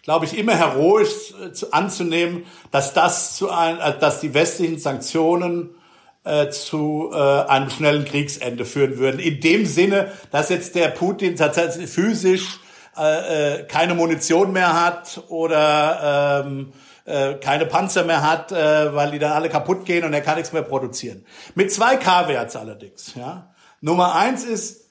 glaube 0.04 0.26
ich, 0.26 0.38
immer 0.38 0.56
heroisch 0.56 1.34
anzunehmen, 1.72 2.46
dass 2.72 2.94
das 2.94 3.36
zu 3.36 3.52
ein, 3.52 3.80
äh, 3.80 3.98
dass 3.98 4.20
die 4.22 4.34
westlichen 4.34 4.80
Sanktionen 4.80 5.76
äh, 6.24 6.50
zu 6.50 7.12
äh, 7.14 7.18
einem 7.18 7.70
schnellen 7.70 8.06
Kriegsende 8.06 8.66
führen 8.66 8.98
würden. 8.98 9.20
In 9.20 9.40
dem 9.42 9.66
Sinne, 9.66 10.12
dass 10.32 10.50
jetzt 10.50 10.76
der 10.76 10.90
Putin 10.90 11.36
tatsächlich 11.36 11.90
physisch 11.90 12.60
äh, 12.98 13.60
äh, 13.60 13.64
keine 13.64 13.94
Munition 13.94 14.52
mehr 14.54 14.84
hat 14.86 15.22
oder 15.30 16.44
ähm, 16.46 16.74
äh, 17.06 17.36
keine 17.36 17.66
Panzer 17.66 18.04
mehr 18.04 18.28
hat, 18.28 18.52
äh, 18.52 18.94
weil 18.96 19.12
die 19.12 19.20
dann 19.20 19.34
alle 19.34 19.50
kaputt 19.50 19.86
gehen 19.86 20.04
und 20.04 20.14
er 20.14 20.22
kann 20.22 20.36
nichts 20.36 20.52
mehr 20.52 20.64
produzieren. 20.64 21.26
Mit 21.54 21.72
zwei 21.72 21.96
K-Werts 21.98 22.56
allerdings. 22.56 23.14
Ja. 23.16 23.54
Nummer 23.82 24.16
eins 24.16 24.44
ist, 24.44 24.87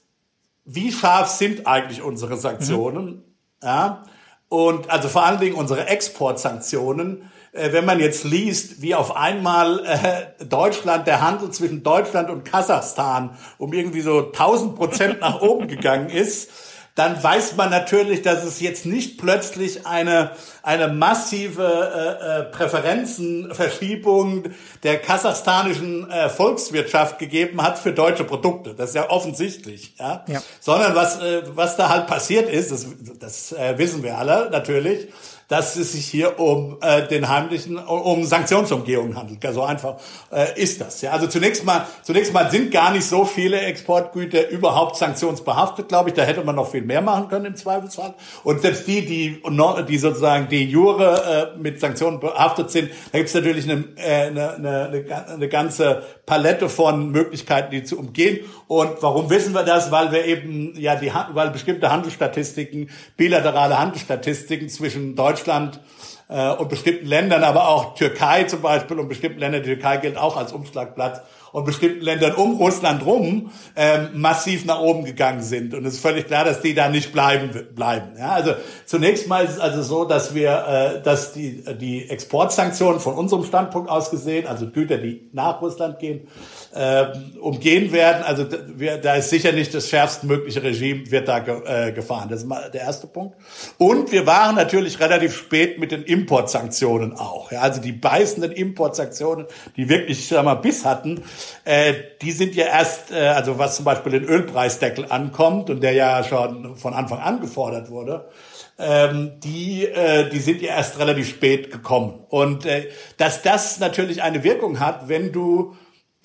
wie 0.67 0.91
scharf 0.91 1.29
sind 1.29 1.65
eigentlich 1.65 2.01
unsere 2.01 2.37
Sanktionen? 2.37 3.05
Mhm. 3.05 3.23
Ja? 3.63 4.03
Und 4.49 4.89
also 4.89 5.07
vor 5.07 5.25
allen 5.25 5.39
Dingen 5.39 5.55
unsere 5.55 5.87
Exportsanktionen. 5.87 7.31
Äh, 7.53 7.71
wenn 7.71 7.85
man 7.85 7.99
jetzt 7.99 8.25
liest, 8.25 8.81
wie 8.81 8.93
auf 8.93 9.15
einmal 9.15 9.83
äh, 9.85 10.45
Deutschland, 10.45 11.07
der 11.07 11.21
Handel 11.21 11.51
zwischen 11.51 11.83
Deutschland 11.83 12.29
und 12.29 12.43
Kasachstan 12.43 13.37
um 13.57 13.73
irgendwie 13.73 14.01
so 14.01 14.27
1000 14.27 14.75
Prozent 14.75 15.21
nach 15.21 15.41
oben 15.41 15.67
gegangen 15.67 16.09
ist, 16.09 16.51
dann 16.97 17.23
weiß 17.23 17.55
man 17.55 17.69
natürlich, 17.69 18.23
dass 18.23 18.43
es 18.43 18.59
jetzt 18.59 18.87
nicht 18.87 19.19
plötzlich 19.19 19.85
eine, 19.85 20.31
eine 20.63 20.87
massive 20.87 21.63
äh, 21.63 22.39
äh, 22.39 22.43
Präferenzenverschiebung 22.45 24.45
der 24.81 24.97
kasachstanischen 24.97 26.09
äh, 26.09 26.27
Volkswirtschaft 26.27 27.19
gegeben 27.19 27.61
hat 27.61 27.77
für 27.77 27.93
deutsche 27.93 28.23
Produkte. 28.23 28.73
Das 28.73 28.89
ist 28.89 28.95
ja 28.95 29.11
offensichtlich. 29.11 29.93
Ja? 29.99 30.25
ja. 30.27 30.41
Sondern 30.59 30.95
was, 30.95 31.21
äh, 31.21 31.43
was 31.53 31.77
da 31.77 31.89
halt 31.89 32.07
passiert 32.07 32.49
ist, 32.49 32.71
das, 32.71 32.87
das 33.19 33.51
äh, 33.51 33.77
wissen 33.77 34.01
wir 34.01 34.17
alle 34.17 34.49
natürlich, 34.49 35.09
dass 35.47 35.77
es 35.77 35.93
sich 35.93 36.05
hier 36.05 36.39
um 36.39 36.77
äh, 36.81 37.07
den 37.07 37.29
heimlichen, 37.29 37.77
um 37.77 38.25
Sanktionsumgehung 38.25 39.15
handelt. 39.15 39.39
So 39.53 39.63
einfach 39.63 39.95
äh, 40.31 40.61
ist 40.61 40.81
das. 40.81 41.01
Ja, 41.01 41.11
also 41.11 41.27
zunächst 41.27 41.63
mal, 41.63 41.87
zunächst 42.03 42.33
mal 42.33 42.51
sind 42.51 42.71
gar 42.71 42.91
nicht 42.91 43.05
so 43.05 43.23
viele 43.23 43.59
Exportgüter 43.61 44.49
überhaupt 44.49 44.97
sanktionsbehaftet, 44.97 45.87
glaube 45.87 46.09
ich. 46.09 46.15
Da 46.15 46.23
hätte 46.23 46.43
man 46.43 46.55
noch 46.55 46.69
viel 46.69 46.81
mehr 46.81 47.01
machen 47.01 47.29
können 47.29 47.45
im 47.45 47.55
Zweifelsfall. 47.55 48.13
Und 48.43 48.61
selbst 48.61 48.87
die, 48.87 49.05
die, 49.05 49.41
die 49.87 49.97
sozusagen 49.97 50.49
die 50.49 50.65
Jure 50.65 51.53
äh, 51.55 51.59
mit 51.59 51.79
Sanktionen 51.79 52.19
behaftet 52.19 52.69
sind, 52.69 52.91
da 53.11 53.17
gibt 53.17 53.29
es 53.29 53.35
natürlich 53.35 53.69
eine, 53.69 53.85
äh, 53.95 54.27
eine, 54.27 54.55
eine, 54.55 55.25
eine 55.29 55.47
ganze 55.47 56.03
Palette 56.27 56.67
von 56.67 57.09
Möglichkeiten, 57.11 57.71
die 57.71 57.83
zu 57.83 57.97
umgehen. 57.97 58.41
Und 58.67 59.01
warum 59.01 59.29
wissen 59.29 59.53
wir 59.53 59.63
das? 59.63 59.91
Weil 59.91 60.11
wir 60.11 60.25
eben 60.25 60.73
ja 60.77 60.95
die, 60.95 61.11
weil 61.31 61.49
bestimmte 61.51 61.89
Handelsstatistiken, 61.89 62.89
bilaterale 63.15 63.79
Handelsstatistiken 63.79 64.67
zwischen 64.67 65.15
Deutschland 65.15 65.79
äh, 66.27 66.51
und 66.51 66.67
bestimmten 66.67 67.07
Ländern, 67.07 67.43
aber 67.43 67.69
auch 67.69 67.95
Türkei 67.95 68.43
zum 68.43 68.61
Beispiel 68.61 68.99
und 68.99 69.07
bestimmten 69.07 69.39
Ländern, 69.39 69.63
die 69.63 69.69
Türkei 69.69 69.97
gilt 69.97 70.17
auch 70.17 70.35
als 70.35 70.51
Umschlagplatz 70.51 71.21
und 71.57 71.65
bestimmten 71.65 72.01
Ländern 72.01 72.35
um 72.35 72.57
Russland 72.57 73.03
rum 73.03 73.49
ähm, 73.75 74.09
massiv 74.13 74.65
nach 74.65 74.79
oben 74.79 75.05
gegangen 75.05 75.41
sind. 75.41 75.73
Und 75.73 75.85
es 75.85 75.95
ist 75.95 76.01
völlig 76.01 76.27
klar, 76.27 76.45
dass 76.45 76.61
die 76.61 76.75
da 76.75 76.87
nicht 76.87 77.11
bleiben 77.11 77.49
bleiben. 77.73 78.11
Ja, 78.15 78.33
also 78.33 78.53
zunächst 78.85 79.27
mal 79.27 79.43
ist 79.43 79.53
es 79.53 79.59
also 79.59 79.81
so, 79.81 80.05
dass 80.05 80.35
wir, 80.35 80.99
äh, 80.99 81.01
dass 81.01 81.33
die 81.33 81.63
die 81.79 82.11
Exportsanktionen 82.11 82.99
von 82.99 83.15
unserem 83.15 83.43
Standpunkt 83.43 83.89
aus 83.89 84.11
gesehen, 84.11 84.45
also 84.45 84.67
Güter, 84.67 84.99
die 84.99 85.29
nach 85.33 85.59
Russland 85.59 85.97
gehen, 85.97 86.27
äh, 86.77 87.07
umgehen 87.39 87.91
werden. 87.91 88.23
Also 88.23 88.45
wir, 88.75 88.97
da 88.97 89.15
ist 89.15 89.29
sicher 89.29 89.51
nicht 89.51 89.73
das 89.73 89.89
schärfstmögliche 89.89 90.61
Regime 90.61 91.09
wird 91.09 91.27
da 91.27 91.39
ge, 91.39 91.61
äh, 91.65 91.91
gefahren. 91.91 92.29
Das 92.29 92.41
ist 92.41 92.45
mal 92.45 92.69
der 92.69 92.81
erste 92.81 93.07
Punkt. 93.07 93.35
Und 93.77 94.11
wir 94.11 94.27
waren 94.27 94.55
natürlich 94.55 94.99
relativ 94.99 95.35
spät 95.35 95.79
mit 95.79 95.91
den 95.91 96.03
Importsanktionen 96.03 97.13
auch. 97.13 97.51
Ja, 97.51 97.61
also 97.61 97.81
die 97.81 97.93
beißenden 97.93 98.51
Importsanktionen, 98.51 99.47
die 99.75 99.89
wirklich, 99.89 100.19
ich 100.19 100.27
sag 100.27 100.45
mal, 100.45 100.55
Biss 100.55 100.85
hatten, 100.85 101.23
äh, 101.65 101.93
die 102.21 102.31
sind 102.31 102.53
ja 102.53 102.65
erst, 102.65 103.11
äh, 103.11 103.27
also 103.27 103.57
was 103.57 103.77
zum 103.77 103.85
Beispiel 103.85 104.11
den 104.11 104.25
Ölpreisdeckel 104.25 105.07
ankommt 105.09 105.71
und 105.71 105.81
der 105.81 105.93
ja 105.93 106.23
schon 106.23 106.75
von 106.75 106.93
Anfang 106.93 107.19
an 107.19 107.41
gefordert 107.41 107.89
wurde, 107.89 108.29
ähm, 108.77 109.39
die, 109.43 109.85
äh, 109.85 110.29
die 110.29 110.39
sind 110.39 110.61
ja 110.61 110.75
erst 110.75 110.99
relativ 110.99 111.27
spät 111.27 111.71
gekommen. 111.71 112.19
Und 112.29 112.67
äh, 112.67 112.87
dass 113.17 113.41
das 113.41 113.79
natürlich 113.79 114.21
eine 114.21 114.43
Wirkung 114.43 114.79
hat, 114.79 115.09
wenn 115.09 115.31
du 115.31 115.75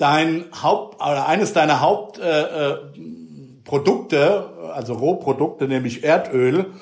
dein 0.03 0.47
Haupt 0.63 0.97
oder 0.97 1.27
eines 1.29 1.53
deiner 1.53 1.81
Hauptprodukte, 1.81 4.17
äh, 4.17 4.67
äh, 4.67 4.71
also 4.73 4.95
Rohprodukte, 4.95 5.69
nämlich 5.69 6.03
Erdöl, 6.03 6.73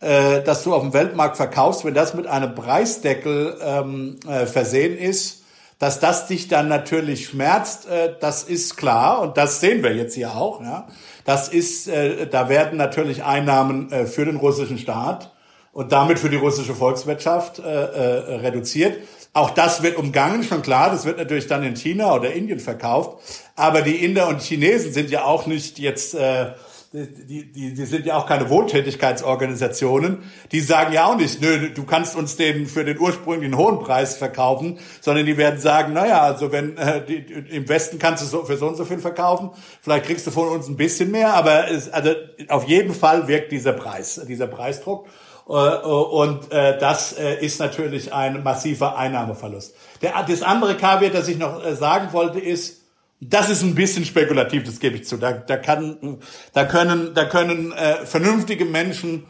äh, 0.00 0.42
das 0.42 0.62
du 0.62 0.74
auf 0.74 0.82
dem 0.82 0.92
Weltmarkt 0.92 1.38
verkaufst, 1.38 1.86
wenn 1.86 1.94
das 1.94 2.12
mit 2.14 2.26
einem 2.26 2.54
Preisdeckel 2.54 3.56
ähm, 3.64 4.18
äh, 4.28 4.44
versehen 4.44 4.98
ist, 4.98 5.44
dass 5.78 6.00
das 6.00 6.26
dich 6.26 6.48
dann 6.48 6.68
natürlich 6.68 7.28
schmerzt, 7.28 7.88
äh, 7.88 8.12
das 8.20 8.42
ist 8.44 8.76
klar 8.76 9.22
und 9.22 9.38
das 9.38 9.60
sehen 9.60 9.82
wir 9.82 9.94
jetzt 9.94 10.14
hier 10.14 10.36
auch. 10.36 10.60
Ja. 10.60 10.86
Das 11.24 11.48
ist, 11.48 11.88
äh, 11.88 12.26
da 12.26 12.50
werden 12.50 12.76
natürlich 12.76 13.24
Einnahmen 13.24 13.90
äh, 13.90 14.04
für 14.06 14.26
den 14.26 14.36
russischen 14.36 14.78
Staat 14.78 15.32
und 15.72 15.92
damit 15.92 16.18
für 16.18 16.30
die 16.30 16.36
russische 16.36 16.74
Volkswirtschaft 16.74 17.58
äh, 17.58 17.62
äh, 17.62 18.34
reduziert. 18.36 18.98
Auch 19.36 19.50
das 19.50 19.82
wird 19.82 19.98
umgangen, 19.98 20.44
schon 20.44 20.62
klar. 20.62 20.88
Das 20.88 21.04
wird 21.04 21.18
natürlich 21.18 21.46
dann 21.46 21.62
in 21.62 21.76
China 21.76 22.14
oder 22.14 22.32
Indien 22.32 22.58
verkauft. 22.58 23.18
Aber 23.54 23.82
die 23.82 24.02
Inder 24.02 24.28
und 24.28 24.40
Chinesen 24.40 24.94
sind 24.94 25.10
ja 25.10 25.24
auch 25.24 25.46
nicht 25.46 25.78
jetzt 25.78 26.14
äh, 26.14 26.52
die, 26.94 27.52
die, 27.52 27.74
die 27.74 27.84
sind 27.84 28.06
ja 28.06 28.16
auch 28.16 28.24
keine 28.26 28.48
Wohltätigkeitsorganisationen, 28.48 30.22
die 30.52 30.60
sagen 30.60 30.94
ja 30.94 31.04
auch 31.04 31.16
nicht, 31.16 31.42
nö, 31.42 31.68
du 31.68 31.84
kannst 31.84 32.16
uns 32.16 32.36
den 32.36 32.66
für 32.66 32.86
den 32.86 32.98
ursprünglichen 32.98 33.58
hohen 33.58 33.80
Preis 33.80 34.16
verkaufen, 34.16 34.78
sondern 35.02 35.26
die 35.26 35.36
werden 35.36 35.60
sagen, 35.60 35.92
naja, 35.92 36.22
also 36.22 36.50
wenn 36.50 36.78
äh, 36.78 37.04
die, 37.04 37.16
im 37.16 37.68
Westen 37.68 37.98
kannst 37.98 38.22
du 38.22 38.26
so, 38.26 38.44
für 38.46 38.56
so 38.56 38.68
und 38.68 38.76
so 38.76 38.86
viel 38.86 39.00
verkaufen, 39.00 39.50
vielleicht 39.82 40.06
kriegst 40.06 40.26
du 40.26 40.30
von 40.30 40.48
uns 40.48 40.66
ein 40.66 40.78
bisschen 40.78 41.10
mehr, 41.10 41.34
aber 41.34 41.70
es, 41.70 41.90
also 41.90 42.12
auf 42.48 42.66
jeden 42.66 42.94
Fall 42.94 43.28
wirkt 43.28 43.52
dieser 43.52 43.74
Preis, 43.74 44.18
dieser 44.26 44.46
Preisdruck. 44.46 45.06
Äh, 45.48 45.52
und 45.52 46.50
äh, 46.52 46.78
das 46.78 47.12
äh, 47.12 47.44
ist 47.44 47.60
natürlich 47.60 48.12
ein 48.12 48.42
massiver 48.42 48.96
Einnahmeverlust. 48.96 49.74
Das 50.00 50.42
andere 50.42 50.76
Kaviar, 50.76 51.10
das 51.10 51.28
ich 51.28 51.38
noch 51.38 51.62
sagen 51.74 52.12
wollte, 52.12 52.40
ist, 52.40 52.82
das 53.20 53.48
ist 53.48 53.62
ein 53.62 53.74
bisschen 53.74 54.04
spekulativ, 54.04 54.64
das 54.64 54.78
gebe 54.78 54.96
ich 54.96 55.06
zu. 55.06 55.16
Da, 55.16 55.32
da, 55.32 55.56
kann, 55.56 56.18
da 56.52 56.64
können, 56.64 57.14
da 57.14 57.24
können 57.24 57.72
äh, 57.72 58.04
vernünftige 58.04 58.66
Menschen 58.66 59.26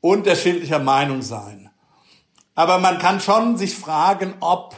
unterschiedlicher 0.00 0.80
Meinung 0.80 1.22
sein. 1.22 1.70
Aber 2.54 2.78
man 2.78 2.98
kann 2.98 3.20
schon 3.20 3.56
sich 3.56 3.76
fragen, 3.76 4.34
ob, 4.40 4.74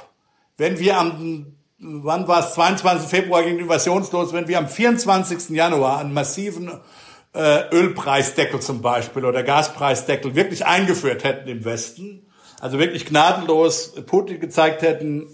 wenn 0.59 0.79
wir 0.79 0.99
am, 0.99 1.57
wann 1.79 2.29
war 2.29 2.41
es, 2.41 2.53
22. 2.53 3.09
Februar 3.09 3.43
gegen 3.43 3.59
Invasionslos, 3.59 4.35
wenn 4.35 4.49
wir 4.49 4.59
am 4.59 4.69
24. 4.69 5.51
Januar 5.51 6.01
einen 6.01 6.13
massiven 6.13 6.71
äh, 7.33 7.69
Ölpreisdeckel 7.73 8.61
zum 8.61 8.83
Beispiel 8.83 9.25
oder 9.25 9.43
Gaspreisdeckel 9.43 10.35
wirklich 10.35 10.67
eingeführt 10.67 11.25
hätten 11.25 11.49
im 11.49 11.65
Westen, 11.65 12.27
also 12.61 12.79
wirklich 12.79 13.07
gnadenlos 13.07 13.95
Putin 14.07 14.41
gezeigt 14.41 14.83
hätten, 14.83 15.27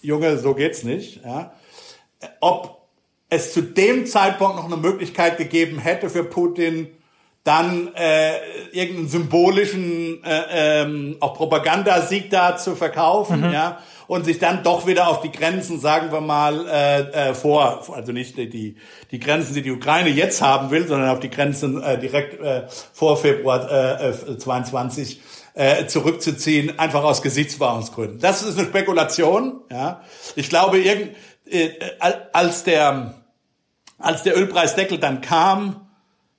Junge, 0.00 0.38
so 0.38 0.54
geht's 0.54 0.82
nicht, 0.82 1.22
ja, 1.24 1.52
ob 2.40 2.88
es 3.28 3.52
zu 3.52 3.60
dem 3.60 4.06
Zeitpunkt 4.06 4.56
noch 4.56 4.66
eine 4.66 4.76
Möglichkeit 4.76 5.36
gegeben 5.36 5.78
hätte 5.78 6.10
für 6.10 6.24
Putin, 6.24 6.88
dann 7.44 7.94
äh, 7.94 8.38
irgendeinen 8.72 9.08
symbolischen 9.08 10.22
äh, 10.24 10.82
ähm, 10.82 11.16
auch 11.20 11.34
Propagandasieg 11.34 12.28
da 12.28 12.56
zu 12.56 12.74
verkaufen, 12.74 13.42
mhm. 13.46 13.52
ja, 13.52 13.78
und 14.06 14.24
sich 14.24 14.38
dann 14.38 14.62
doch 14.62 14.86
wieder 14.86 15.08
auf 15.08 15.20
die 15.20 15.32
Grenzen, 15.32 15.80
sagen 15.80 16.12
wir 16.12 16.20
mal, 16.20 16.66
äh, 16.68 17.30
äh, 17.30 17.34
vor, 17.34 17.84
also 17.92 18.12
nicht 18.12 18.36
die 18.36 18.76
die 19.10 19.20
Grenzen, 19.20 19.54
die 19.54 19.62
die 19.62 19.70
Ukraine 19.70 20.10
jetzt 20.10 20.42
haben 20.42 20.70
will, 20.70 20.86
sondern 20.86 21.10
auf 21.10 21.20
die 21.20 21.30
Grenzen 21.30 21.82
äh, 21.82 21.98
direkt 21.98 22.40
äh, 22.40 22.64
vor 22.92 23.16
Februar 23.16 24.00
äh, 24.00 24.38
22 24.38 25.20
äh, 25.54 25.86
zurückzuziehen, 25.86 26.78
einfach 26.78 27.02
aus 27.02 27.22
Gesichtswahrungsgründen. 27.22 28.20
Das 28.20 28.42
ist 28.42 28.58
eine 28.58 28.68
Spekulation, 28.68 29.60
ja. 29.70 30.02
Ich 30.34 30.48
glaube, 30.48 30.78
irgend 30.78 31.16
äh, 31.48 31.70
als 32.32 32.64
der, 32.64 33.14
als 33.98 34.22
der 34.22 34.36
Ölpreisdeckel 34.36 34.98
dann 34.98 35.20
kam, 35.20 35.88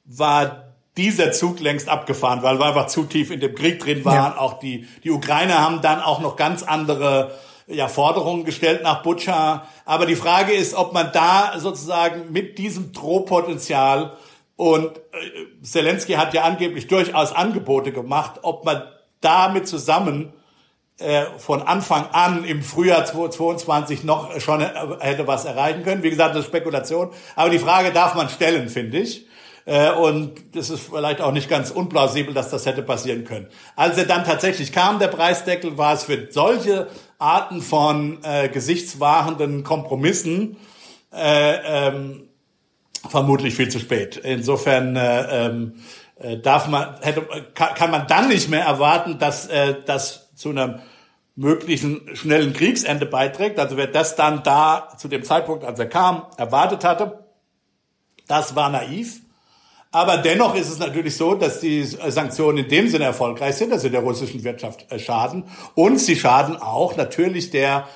war 0.05 0.73
dieser 0.97 1.31
Zug 1.31 1.59
längst 1.59 1.89
abgefahren, 1.89 2.41
weil 2.43 2.59
wir 2.59 2.65
einfach 2.65 2.87
zu 2.87 3.03
tief 3.03 3.31
in 3.31 3.39
dem 3.39 3.53
Krieg 3.55 3.79
drin 3.79 4.03
waren. 4.03 4.33
Ja. 4.33 4.37
Auch 4.37 4.59
die, 4.59 4.87
die 5.03 5.11
Ukrainer 5.11 5.61
haben 5.61 5.81
dann 5.81 6.01
auch 6.01 6.19
noch 6.19 6.35
ganz 6.35 6.63
andere 6.63 7.31
ja, 7.67 7.87
Forderungen 7.87 8.45
gestellt 8.45 8.83
nach 8.83 9.03
Butscha. 9.03 9.67
Aber 9.85 10.05
die 10.05 10.15
Frage 10.15 10.53
ist, 10.53 10.73
ob 10.73 10.93
man 10.93 11.11
da 11.13 11.53
sozusagen 11.57 12.31
mit 12.31 12.57
diesem 12.57 12.93
Drohpotenzial 12.93 14.17
und 14.55 14.97
äh, 14.97 15.61
Zelensky 15.61 16.13
hat 16.13 16.33
ja 16.33 16.43
angeblich 16.43 16.87
durchaus 16.87 17.31
Angebote 17.31 17.91
gemacht, 17.91 18.39
ob 18.41 18.65
man 18.65 18.83
damit 19.21 19.67
zusammen 19.67 20.33
äh, 20.99 21.25
von 21.37 21.61
Anfang 21.61 22.07
an 22.11 22.43
im 22.43 22.63
Frühjahr 22.63 23.05
2022 23.05 24.03
noch 24.03 24.39
schon 24.41 24.61
äh, 24.61 24.71
hätte 24.99 25.27
was 25.27 25.45
erreichen 25.45 25.83
können. 25.83 26.01
Wie 26.01 26.09
gesagt, 26.09 26.35
das 26.35 26.41
ist 26.41 26.47
Spekulation. 26.47 27.11
Aber 27.35 27.51
die 27.51 27.59
Frage 27.59 27.91
darf 27.91 28.15
man 28.15 28.29
stellen, 28.29 28.67
finde 28.67 28.97
ich. 28.97 29.27
Äh, 29.65 29.91
und 29.91 30.55
das 30.55 30.71
ist 30.71 30.89
vielleicht 30.89 31.21
auch 31.21 31.33
nicht 31.33 31.49
ganz 31.49 31.69
unplausibel, 31.69 32.33
dass 32.33 32.49
das 32.49 32.65
hätte 32.65 32.81
passieren 32.81 33.25
können. 33.25 33.47
Als 33.75 33.97
er 33.99 34.05
dann 34.05 34.23
tatsächlich 34.23 34.71
kam, 34.71 34.97
der 34.97 35.09
Preisdeckel, 35.09 35.77
war 35.77 35.93
es 35.93 36.05
für 36.05 36.31
solche 36.31 36.87
Arten 37.19 37.61
von 37.61 38.23
äh, 38.23 38.49
gesichtswahrenden 38.49 39.63
Kompromissen 39.63 40.57
äh, 41.13 41.87
ähm, 41.87 42.29
vermutlich 43.09 43.55
viel 43.55 43.69
zu 43.69 43.79
spät. 43.79 44.17
Insofern 44.17 44.95
äh, 44.95 45.47
ähm, 45.47 45.73
darf 46.41 46.67
man, 46.67 46.99
hätte, 47.01 47.27
kann 47.53 47.91
man 47.91 48.07
dann 48.07 48.27
nicht 48.27 48.49
mehr 48.49 48.65
erwarten, 48.65 49.19
dass 49.19 49.47
äh, 49.47 49.75
das 49.85 50.33
zu 50.35 50.49
einem 50.49 50.79
möglichen 51.35 52.15
schnellen 52.15 52.53
Kriegsende 52.53 53.05
beiträgt. 53.05 53.59
Also 53.59 53.77
wer 53.77 53.87
das 53.87 54.15
dann 54.15 54.43
da 54.43 54.89
zu 54.97 55.07
dem 55.07 55.23
Zeitpunkt, 55.23 55.63
als 55.63 55.79
er 55.79 55.85
kam, 55.87 56.23
erwartet 56.37 56.83
hatte, 56.83 57.23
das 58.27 58.55
war 58.55 58.69
naiv. 58.69 59.21
Aber 59.97 60.17
dennoch 60.17 60.53
ist 60.53 60.69
es 60.69 60.77
natürlich 60.77 61.17
so, 61.17 61.33
dass 61.33 61.59
die 61.59 61.83
Sanktionen 61.83 62.59
in 62.59 62.67
dem 62.69 62.87
Sinne 62.87 63.05
erfolgreich 63.05 63.55
sind, 63.55 63.71
dass 63.71 63.81
sie 63.81 63.89
der 63.89 64.01
russischen 64.01 64.43
Wirtschaft 64.43 64.85
äh, 64.91 64.99
schaden. 64.99 65.45
Und 65.73 65.97
sie 65.97 66.15
schaden 66.15 66.55
auch 66.55 66.95
natürlich 66.95 67.49
der, 67.49 67.87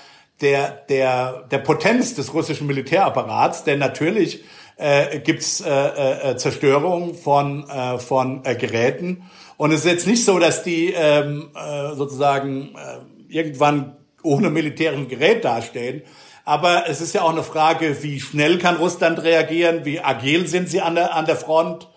der, 0.41 0.71
der, 0.89 1.43
der 1.51 1.59
Potenz 1.59 2.15
des 2.15 2.33
russischen 2.33 2.65
Militärapparats, 2.65 3.65
denn 3.65 3.77
natürlich 3.77 4.43
äh, 4.77 5.19
gibt's 5.19 5.61
äh, 5.61 6.31
äh, 6.31 6.37
Zerstörung 6.37 7.13
von, 7.13 7.69
äh, 7.69 7.99
von 7.99 8.43
äh, 8.45 8.55
Geräten 8.55 9.29
und 9.57 9.71
es 9.71 9.81
ist 9.81 9.91
jetzt 9.91 10.07
nicht 10.07 10.25
so, 10.25 10.39
dass 10.39 10.63
die 10.63 10.91
ähm, 10.91 11.51
äh, 11.53 11.93
sozusagen 11.93 12.73
äh, 12.73 12.97
irgendwann 13.31 13.95
ohne 14.23 14.49
militärischen 14.49 15.07
Gerät 15.07 15.45
dastehen. 15.45 16.01
Aber 16.45 16.85
es 16.89 16.99
ist 16.99 17.13
ja 17.13 17.21
auch 17.21 17.29
eine 17.29 17.43
Frage, 17.43 18.01
wie 18.01 18.19
schnell 18.19 18.57
kann 18.57 18.77
Russland 18.77 19.21
reagieren, 19.21 19.85
wie 19.85 19.99
agil 19.99 20.47
sind 20.47 20.67
sie 20.67 20.81
an 20.81 20.95
der, 20.95 21.13
an 21.13 21.27
der 21.27 21.35
Front, 21.35 21.90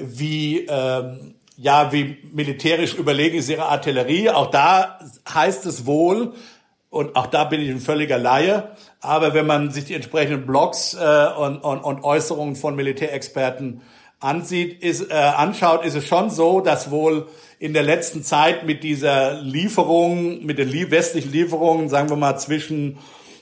wie, 0.00 0.66
ähm, 0.66 1.34
ja, 1.56 1.92
wie 1.92 2.16
militärisch 2.32 2.94
überlegen 2.94 3.38
ist 3.38 3.48
ihre 3.50 3.66
Artillerie. 3.66 4.30
Auch 4.30 4.50
da 4.50 4.98
heißt 5.32 5.66
es 5.66 5.86
wohl, 5.86 6.32
und 6.90 7.14
auch 7.14 7.28
da 7.28 7.44
bin 7.44 7.60
ich 7.60 7.70
ein 7.70 7.80
völliger 7.80 8.18
Laie, 8.18 8.70
aber 9.00 9.32
wenn 9.32 9.46
man 9.46 9.70
sich 9.70 9.84
die 9.84 9.94
entsprechenden 9.94 10.44
Blogs 10.44 10.94
äh, 10.94 11.26
und, 11.38 11.58
und, 11.58 11.80
und 11.80 12.02
Äußerungen 12.02 12.56
von 12.56 12.74
Militärexperten 12.74 13.82
ansieht, 14.18 14.82
ist, 14.82 15.10
äh, 15.10 15.14
anschaut, 15.14 15.84
ist 15.84 15.94
es 15.94 16.06
schon 16.06 16.30
so, 16.30 16.60
dass 16.60 16.90
wohl 16.90 17.28
in 17.58 17.74
der 17.74 17.82
letzten 17.82 18.22
Zeit 18.22 18.66
mit 18.66 18.82
dieser 18.82 19.40
Lieferung, 19.40 20.44
mit 20.44 20.58
den 20.58 20.70
westlichen 20.90 21.32
Lieferungen, 21.32 21.88
sagen 21.88 22.10
wir 22.10 22.16
mal 22.16 22.38
zwischen 22.38 22.98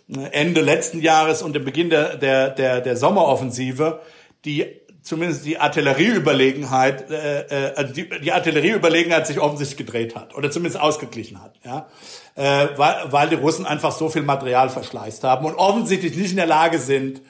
äh, 0.08 0.28
Ende 0.32 0.60
letzten 0.60 1.00
Jahres 1.00 1.42
und 1.42 1.54
dem 1.54 1.64
Beginn 1.64 1.90
der, 1.90 2.16
der, 2.16 2.50
der, 2.50 2.80
der 2.80 2.96
Sommeroffensive, 2.96 4.00
die 4.44 4.66
zumindest 5.08 5.46
die 5.46 5.58
Artillerieüberlegenheit, 5.58 7.10
äh, 7.10 7.70
äh, 7.70 7.74
also 7.74 7.94
die, 7.94 8.08
die 8.20 8.30
Artillerieüberlegenheit 8.30 9.26
sich 9.26 9.40
offensichtlich 9.40 9.86
gedreht 9.86 10.14
hat 10.14 10.34
oder 10.36 10.50
zumindest 10.50 10.80
ausgeglichen 10.80 11.42
hat, 11.42 11.54
ja, 11.64 11.86
äh, 12.34 12.68
weil, 12.76 13.10
weil 13.10 13.28
die 13.30 13.36
Russen 13.36 13.66
einfach 13.66 13.92
so 13.92 14.10
viel 14.10 14.22
Material 14.22 14.68
verschleißt 14.68 15.24
haben 15.24 15.46
und 15.46 15.54
offensichtlich 15.54 16.14
nicht 16.16 16.30
in 16.30 16.36
der 16.36 16.46
Lage 16.46 16.78
sind, 16.78 17.22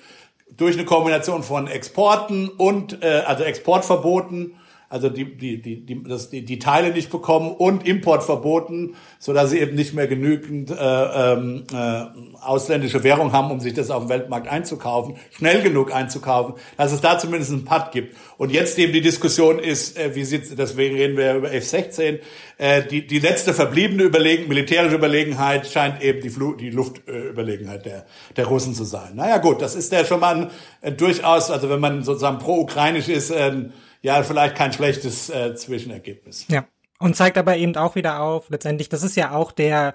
durch 0.57 0.75
eine 0.75 0.85
Kombination 0.85 1.45
von 1.45 1.69
Exporten 1.69 2.49
und 2.49 3.03
äh, 3.05 3.23
also 3.25 3.45
Exportverboten 3.45 4.57
also 4.91 5.11
die, 5.11 5.37
die, 5.37 5.61
die, 5.61 5.85
die, 5.85 6.03
das, 6.03 6.31
die, 6.31 6.45
die 6.45 6.59
Teile 6.59 6.93
nicht 6.93 7.11
bekommen 7.11 7.51
und 7.53 7.87
Importverboten, 7.87 8.95
so 9.19 9.35
dass 9.35 9.51
sie 9.51 9.59
eben 9.59 9.77
nicht 9.77 9.93
mehr 9.93 10.07
genügend 10.07 10.71
äh, 10.71 10.75
ähm, 10.75 11.65
äh, 11.71 12.05
ausländische 12.41 13.05
Währung 13.05 13.33
haben, 13.33 13.51
um 13.51 13.61
sich 13.61 13.75
das 13.75 13.91
auf 13.91 14.05
dem 14.05 14.09
Weltmarkt 14.09 14.49
einzukaufen, 14.49 15.17
schnell 15.31 15.63
genug 15.63 15.95
einzukaufen, 15.95 16.55
dass 16.79 16.93
es 16.93 17.03
da 17.03 17.19
zumindest 17.19 17.53
einen 17.53 17.67
Putt 17.67 17.93
gibt. 17.93 18.17
Und 18.39 18.53
jetzt 18.53 18.79
eben 18.79 18.93
die 18.93 19.01
Diskussion 19.01 19.59
ist, 19.59 19.99
äh, 19.99 20.15
wie 20.15 20.25
sieht, 20.25 20.57
deswegen 20.57 20.97
reden 20.97 21.17
wir 21.17 21.35
über 21.35 21.53
F-16, 21.53 22.21
äh, 22.57 22.85
die, 22.85 23.05
die 23.05 23.19
letzte 23.19 23.53
verbliebene 23.53 24.05
Überlegen, 24.05 24.47
militärische 24.47 24.95
Überlegenheit 24.95 25.67
scheint 25.67 26.01
eben 26.01 26.21
die, 26.21 26.31
Flu 26.31 26.55
die 26.55 26.71
Luftüberlegenheit 26.71 27.85
der, 27.85 28.07
der 28.37 28.47
Russen 28.47 28.75
zu 28.75 28.85
sein. 28.85 29.17
Naja 29.17 29.39
gut, 29.39 29.61
das 29.61 29.75
ist 29.75 29.91
ja 29.91 30.05
schon 30.05 30.21
mal 30.21 30.37
ein, 30.37 30.51
ein 30.83 30.97
durchaus, 30.97 31.51
also 31.51 31.69
wenn 31.69 31.81
man 31.81 32.05
sozusagen 32.05 32.39
pro-ukrainisch 32.39 33.09
ist, 33.09 33.33
ein, 33.33 33.73
ja 34.03 34.23
vielleicht 34.23 34.55
kein 34.55 34.73
schlechtes 34.73 35.29
äh, 35.31 35.57
Zwischenergebnis. 35.57 36.47
Ja. 36.49 36.65
Und 37.01 37.17
zeigt 37.17 37.39
aber 37.39 37.57
eben 37.57 37.77
auch 37.77 37.97
wieder 37.97 38.21
auf, 38.21 38.51
letztendlich, 38.51 38.89
das 38.89 39.03
ist 39.03 39.17
ja 39.17 39.33
auch 39.33 39.53
der 39.53 39.95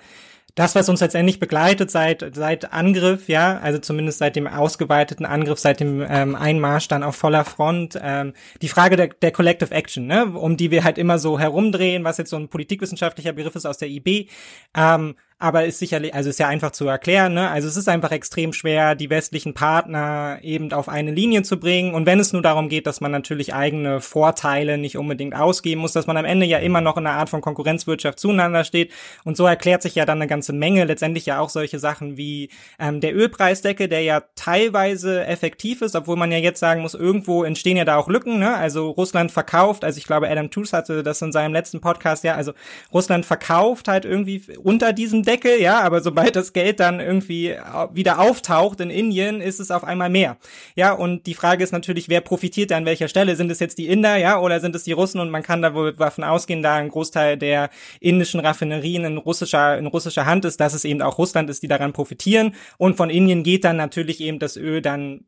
das, 0.56 0.76
was 0.76 0.88
uns 0.88 1.02
letztendlich 1.02 1.40
begleitet 1.40 1.90
seit, 1.90 2.36
seit 2.36 2.74
Angriff, 2.74 3.28
ja, 3.28 3.58
also 3.58 3.80
zumindest 3.80 4.20
seit 4.20 4.36
dem 4.36 4.48
ausgeweiteten 4.48 5.26
Angriff, 5.26 5.58
seit 5.58 5.80
dem 5.80 6.06
ähm, 6.08 6.36
Einmarsch 6.36 6.88
dann 6.88 7.02
auf 7.02 7.16
voller 7.16 7.44
Front, 7.44 8.00
ähm, 8.02 8.34
die 8.62 8.68
Frage 8.68 8.96
der, 8.96 9.08
der 9.08 9.32
Collective 9.32 9.74
Action, 9.74 10.06
ne, 10.06 10.26
um 10.26 10.56
die 10.56 10.70
wir 10.70 10.84
halt 10.84 11.00
immer 11.00 11.18
so 11.18 11.40
herumdrehen, 11.40 12.04
was 12.04 12.18
jetzt 12.18 12.30
so 12.30 12.38
ein 12.38 12.50
politikwissenschaftlicher 12.50 13.34
Begriff 13.34 13.56
ist 13.56 13.66
aus 13.66 13.80
der 13.80 13.90
IB, 13.90 14.28
ähm, 14.76 15.16
aber 15.44 15.66
ist 15.66 15.80
sicherlich, 15.80 16.14
also 16.14 16.30
ist 16.30 16.40
ja 16.40 16.48
einfach 16.48 16.72
zu 16.72 16.88
erklären, 16.88 17.34
ne? 17.34 17.50
Also 17.50 17.68
es 17.68 17.76
ist 17.76 17.90
einfach 17.90 18.12
extrem 18.12 18.54
schwer, 18.54 18.96
die 18.96 19.10
westlichen 19.10 19.54
Partner 19.54 20.40
eben 20.42 20.72
auf 20.72 20.88
eine 20.88 21.12
Linie 21.12 21.44
zu 21.44 21.60
bringen. 21.60 21.94
Und 21.94 22.06
wenn 22.06 22.22
es 22.22 22.32
nur 22.32 22.42
darum 22.42 22.70
geht, 22.70 22.88
dass 22.88 23.02
man 23.02 23.12
natürlich 23.12 23.54
eigene 23.54 24.00
Vorteile 24.00 24.78
nicht 24.78 24.98
unbedingt 24.98 25.36
ausgeben 25.36 25.82
muss, 25.82 25.92
dass 25.92 26.08
man 26.08 26.16
am 26.16 26.24
Ende 26.24 26.46
ja 26.46 26.60
immer 26.60 26.80
noch 26.80 26.96
in 26.96 27.06
einer 27.06 27.18
Art 27.18 27.30
von 27.30 27.42
Konkurrenzwirtschaft 27.42 28.22
zueinander 28.22 28.64
steht. 28.64 28.94
Und 29.26 29.36
so 29.36 29.46
erklärt 29.46 29.82
sich 29.82 29.96
ja 29.96 30.06
dann 30.06 30.20
eine 30.20 30.30
ganze 30.30 30.54
Menge, 30.54 30.86
letztendlich 30.86 31.26
ja 31.26 31.42
auch 31.42 31.50
solche 31.50 31.78
Sachen 31.78 32.16
wie 32.16 32.48
ähm, 32.80 33.02
der 33.02 33.14
Ölpreisdecke, 33.14 33.90
der 33.90 34.02
ja 34.02 34.24
teilweise 34.36 35.26
effektiv 35.26 35.82
ist, 35.82 35.98
obwohl 35.98 36.16
man 36.16 36.32
ja 36.32 36.38
jetzt 36.38 36.62
sagen 36.62 36.82
muss, 36.82 36.94
irgendwo 36.94 37.44
entstehen 37.44 37.76
ja 37.76 37.84
da 37.84 37.98
auch 37.98 38.08
Lücken, 38.08 38.40
ne? 38.40 38.56
Also 38.56 38.92
Russland 38.92 39.30
verkauft, 39.30 39.84
also 39.84 39.98
ich 39.98 40.06
glaube, 40.06 40.30
Adam 40.30 40.52
Tools 40.52 40.72
hatte 40.72 41.04
das 41.04 41.22
in 41.22 41.34
seinem 41.34 41.52
letzten 41.52 41.82
Podcast, 41.82 42.24
ja, 42.24 42.36
also 42.36 42.54
Russland 42.94 43.26
verkauft 43.26 43.90
halt 43.90 44.06
irgendwie 44.06 44.42
unter 44.64 44.94
diesem 44.94 45.22
Deckel, 45.34 45.60
ja, 45.60 45.82
aber 45.82 46.02
sobald 46.02 46.36
das 46.36 46.54
Geld 46.54 46.80
dann 46.80 47.00
irgendwie 47.00 47.56
wieder 47.92 48.20
auftaucht 48.20 48.80
in 48.82 48.92
Indien, 48.92 49.42
ist 49.42 49.60
es 49.60 49.72
auf 49.72 49.84
einmal 49.84 50.10
mehr. 50.10 50.38
Ja, 50.76 50.94
und 50.94 51.26
die 51.26 51.34
Frage 51.34 51.64
ist 51.64 51.72
natürlich, 51.72 52.08
wer 52.08 52.22
profitiert 52.22 52.70
da 52.70 52.78
an 52.78 52.86
welcher 52.86 53.08
Stelle? 53.08 53.36
Sind 53.36 53.52
es 53.52 53.60
jetzt 53.60 53.80
die 53.80 53.88
Inder, 53.88 54.16
ja, 54.18 54.40
oder 54.40 54.60
sind 54.60 54.76
es 54.76 54.84
die 54.84 54.92
Russen? 54.92 55.20
Und 55.20 55.32
man 55.32 55.42
kann 55.42 55.64
da 55.64 55.74
wohl 55.74 55.94
davon 55.94 56.24
ausgehen, 56.24 56.62
da 56.62 56.76
ein 56.76 56.90
Großteil 56.90 57.38
der 57.38 57.72
indischen 58.00 58.42
Raffinerien 58.42 59.06
in 59.06 59.18
russischer, 59.18 59.76
in 59.78 59.88
russischer 59.88 60.28
Hand 60.28 60.46
ist, 60.46 60.60
dass 60.60 60.76
es 60.76 60.86
eben 60.86 61.02
auch 61.02 61.18
Russland 61.18 61.50
ist, 61.50 61.64
die 61.64 61.68
daran 61.68 61.94
profitieren. 61.94 62.54
Und 62.78 62.96
von 62.96 63.10
Indien 63.10 63.42
geht 63.44 63.64
dann 63.64 63.78
natürlich 63.78 64.22
eben 64.22 64.38
das 64.38 64.56
Öl 64.56 64.84
dann 64.84 65.26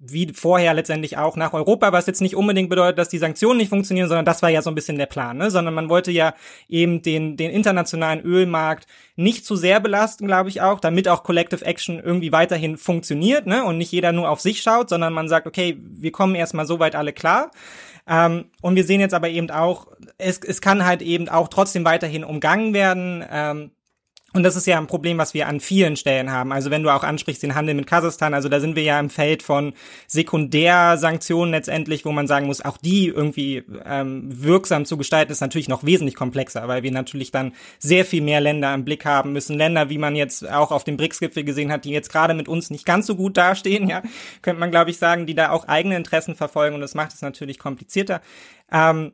wie 0.00 0.32
vorher 0.32 0.74
letztendlich 0.74 1.16
auch 1.16 1.36
nach 1.36 1.52
Europa, 1.52 1.92
was 1.92 2.06
jetzt 2.06 2.20
nicht 2.20 2.36
unbedingt 2.36 2.70
bedeutet, 2.70 2.98
dass 2.98 3.08
die 3.08 3.18
Sanktionen 3.18 3.58
nicht 3.58 3.68
funktionieren, 3.68 4.08
sondern 4.08 4.24
das 4.24 4.42
war 4.42 4.48
ja 4.48 4.62
so 4.62 4.70
ein 4.70 4.76
bisschen 4.76 4.96
der 4.96 5.06
Plan, 5.06 5.36
ne? 5.36 5.50
sondern 5.50 5.74
man 5.74 5.88
wollte 5.88 6.12
ja 6.12 6.34
eben 6.68 7.02
den, 7.02 7.36
den 7.36 7.50
internationalen 7.50 8.20
Ölmarkt 8.20 8.86
nicht 9.16 9.44
zu 9.44 9.56
sehr 9.56 9.80
belasten, 9.80 10.28
glaube 10.28 10.50
ich 10.50 10.60
auch, 10.60 10.78
damit 10.78 11.08
auch 11.08 11.24
Collective 11.24 11.64
Action 11.64 11.98
irgendwie 11.98 12.30
weiterhin 12.30 12.76
funktioniert 12.76 13.46
ne? 13.46 13.64
und 13.64 13.78
nicht 13.78 13.90
jeder 13.90 14.12
nur 14.12 14.30
auf 14.30 14.40
sich 14.40 14.62
schaut, 14.62 14.88
sondern 14.88 15.12
man 15.12 15.28
sagt, 15.28 15.48
okay, 15.48 15.76
wir 15.80 16.12
kommen 16.12 16.36
erstmal 16.36 16.66
so 16.66 16.78
weit 16.78 16.94
alle 16.94 17.12
klar. 17.12 17.50
Ähm, 18.06 18.46
und 18.62 18.76
wir 18.76 18.84
sehen 18.84 19.00
jetzt 19.00 19.14
aber 19.14 19.28
eben 19.28 19.50
auch, 19.50 19.88
es, 20.16 20.38
es 20.38 20.60
kann 20.60 20.86
halt 20.86 21.02
eben 21.02 21.28
auch 21.28 21.48
trotzdem 21.48 21.84
weiterhin 21.84 22.22
umgangen 22.22 22.72
werden. 22.72 23.24
Ähm, 23.30 23.72
und 24.34 24.42
das 24.42 24.56
ist 24.56 24.66
ja 24.66 24.76
ein 24.76 24.86
Problem, 24.86 25.16
was 25.16 25.32
wir 25.32 25.48
an 25.48 25.58
vielen 25.58 25.96
Stellen 25.96 26.30
haben. 26.30 26.52
Also 26.52 26.70
wenn 26.70 26.82
du 26.82 26.90
auch 26.90 27.02
ansprichst 27.02 27.42
den 27.42 27.54
Handel 27.54 27.74
mit 27.74 27.86
Kasachstan, 27.86 28.34
also 28.34 28.50
da 28.50 28.60
sind 28.60 28.76
wir 28.76 28.82
ja 28.82 29.00
im 29.00 29.08
Feld 29.08 29.42
von 29.42 29.72
Sekundärsanktionen 30.06 31.50
letztendlich, 31.50 32.04
wo 32.04 32.12
man 32.12 32.26
sagen 32.26 32.46
muss, 32.46 32.62
auch 32.62 32.76
die 32.76 33.06
irgendwie 33.08 33.64
ähm, 33.86 34.28
wirksam 34.30 34.84
zu 34.84 34.98
gestalten, 34.98 35.32
ist 35.32 35.40
natürlich 35.40 35.68
noch 35.68 35.82
wesentlich 35.82 36.14
komplexer, 36.14 36.68
weil 36.68 36.82
wir 36.82 36.92
natürlich 36.92 37.30
dann 37.30 37.54
sehr 37.78 38.04
viel 38.04 38.20
mehr 38.20 38.42
Länder 38.42 38.74
im 38.74 38.84
Blick 38.84 39.06
haben 39.06 39.32
müssen. 39.32 39.56
Länder, 39.56 39.88
wie 39.88 39.98
man 39.98 40.14
jetzt 40.14 40.46
auch 40.46 40.72
auf 40.72 40.84
dem 40.84 40.98
BRICS-Gipfel 40.98 41.44
gesehen 41.44 41.72
hat, 41.72 41.86
die 41.86 41.90
jetzt 41.90 42.12
gerade 42.12 42.34
mit 42.34 42.48
uns 42.48 42.68
nicht 42.68 42.84
ganz 42.84 43.06
so 43.06 43.16
gut 43.16 43.38
dastehen, 43.38 43.88
ja, 43.88 44.02
könnte 44.42 44.60
man, 44.60 44.70
glaube 44.70 44.90
ich, 44.90 44.98
sagen, 44.98 45.24
die 45.24 45.34
da 45.34 45.50
auch 45.50 45.68
eigene 45.68 45.96
Interessen 45.96 46.34
verfolgen 46.34 46.74
und 46.74 46.82
das 46.82 46.94
macht 46.94 47.14
es 47.14 47.22
natürlich 47.22 47.58
komplizierter. 47.58 48.20
Ähm, 48.70 49.12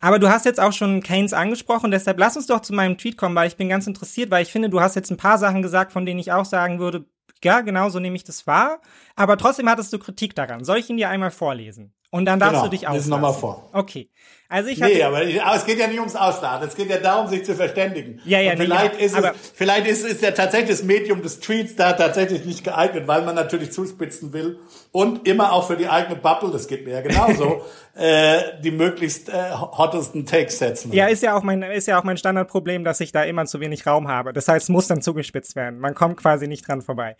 aber 0.00 0.18
du 0.18 0.28
hast 0.28 0.44
jetzt 0.44 0.60
auch 0.60 0.72
schon 0.72 1.02
Keynes 1.02 1.32
angesprochen, 1.32 1.90
deshalb 1.90 2.18
lass 2.18 2.36
uns 2.36 2.46
doch 2.46 2.60
zu 2.60 2.74
meinem 2.74 2.98
Tweet 2.98 3.16
kommen, 3.16 3.34
weil 3.34 3.48
ich 3.48 3.56
bin 3.56 3.68
ganz 3.68 3.86
interessiert, 3.86 4.30
weil 4.30 4.42
ich 4.42 4.52
finde, 4.52 4.68
du 4.70 4.80
hast 4.80 4.94
jetzt 4.94 5.10
ein 5.10 5.16
paar 5.16 5.38
Sachen 5.38 5.62
gesagt, 5.62 5.92
von 5.92 6.04
denen 6.06 6.20
ich 6.20 6.32
auch 6.32 6.44
sagen 6.44 6.78
würde, 6.78 7.06
ja, 7.42 7.60
genau 7.60 7.88
so 7.90 8.00
nehme 8.00 8.16
ich 8.16 8.24
das 8.24 8.46
wahr. 8.46 8.80
Aber 9.14 9.36
trotzdem 9.36 9.68
hattest 9.68 9.92
du 9.92 9.98
Kritik 9.98 10.34
daran. 10.34 10.64
Soll 10.64 10.78
ich 10.78 10.90
ihn 10.90 10.96
dir 10.96 11.10
einmal 11.10 11.30
vorlesen? 11.30 11.92
Und 12.10 12.24
dann 12.24 12.40
darfst 12.40 12.54
genau, 12.54 12.64
du 12.64 12.70
dich 12.70 12.88
auslassen. 12.88 13.10
nochmal 13.10 13.34
vor. 13.34 13.68
Okay. 13.72 14.10
Also 14.48 14.70
ich 14.70 14.78
nee, 14.78 15.02
aber, 15.02 15.18
aber 15.18 15.56
es 15.56 15.66
geht 15.66 15.78
ja 15.78 15.88
nicht 15.88 15.98
ums 15.98 16.14
Ausladen. 16.14 16.68
Es 16.68 16.76
geht 16.76 16.88
ja 16.88 16.98
darum, 16.98 17.26
sich 17.26 17.44
zu 17.44 17.56
verständigen. 17.56 18.20
Ja, 18.24 18.38
ja, 18.38 18.52
Und 18.52 18.58
vielleicht 18.58 18.98
nee, 18.98 19.04
ist 19.04 19.18
es, 19.18 19.24
vielleicht 19.54 19.86
ist, 19.88 20.06
ist 20.06 20.22
ja 20.22 20.30
tatsächlich 20.30 20.70
das 20.70 20.84
Medium 20.84 21.20
des 21.20 21.40
Tweets 21.40 21.74
da 21.74 21.94
tatsächlich 21.94 22.44
nicht 22.44 22.62
geeignet, 22.62 23.08
weil 23.08 23.22
man 23.22 23.34
natürlich 23.34 23.72
zuspitzen 23.72 24.32
will 24.32 24.60
und 24.92 25.26
immer 25.26 25.52
auch 25.52 25.66
für 25.66 25.76
die 25.76 25.88
eigene 25.88 26.16
Bubble, 26.16 26.50
das 26.52 26.68
geht 26.68 26.86
mir 26.86 26.94
ja 26.94 27.00
genauso, 27.00 27.62
äh, 27.96 28.60
die 28.62 28.70
möglichst 28.70 29.28
äh, 29.30 29.50
hottesten 29.52 30.26
Takes 30.26 30.58
setzen. 30.58 30.92
Ja, 30.92 31.06
ist 31.06 31.22
ja 31.22 31.34
auch 31.36 31.42
mein, 31.42 31.62
ist 31.62 31.88
ja 31.88 31.98
auch 31.98 32.04
mein 32.04 32.16
Standardproblem, 32.16 32.84
dass 32.84 33.00
ich 33.00 33.10
da 33.10 33.24
immer 33.24 33.46
zu 33.46 33.58
wenig 33.60 33.86
Raum 33.86 34.06
habe. 34.06 34.32
Das 34.32 34.48
heißt, 34.48 34.64
es 34.64 34.68
muss 34.68 34.86
dann 34.86 35.02
zugespitzt 35.02 35.56
werden. 35.56 35.80
Man 35.80 35.94
kommt 35.94 36.18
quasi 36.18 36.46
nicht 36.46 36.68
dran 36.68 36.82
vorbei. 36.82 37.16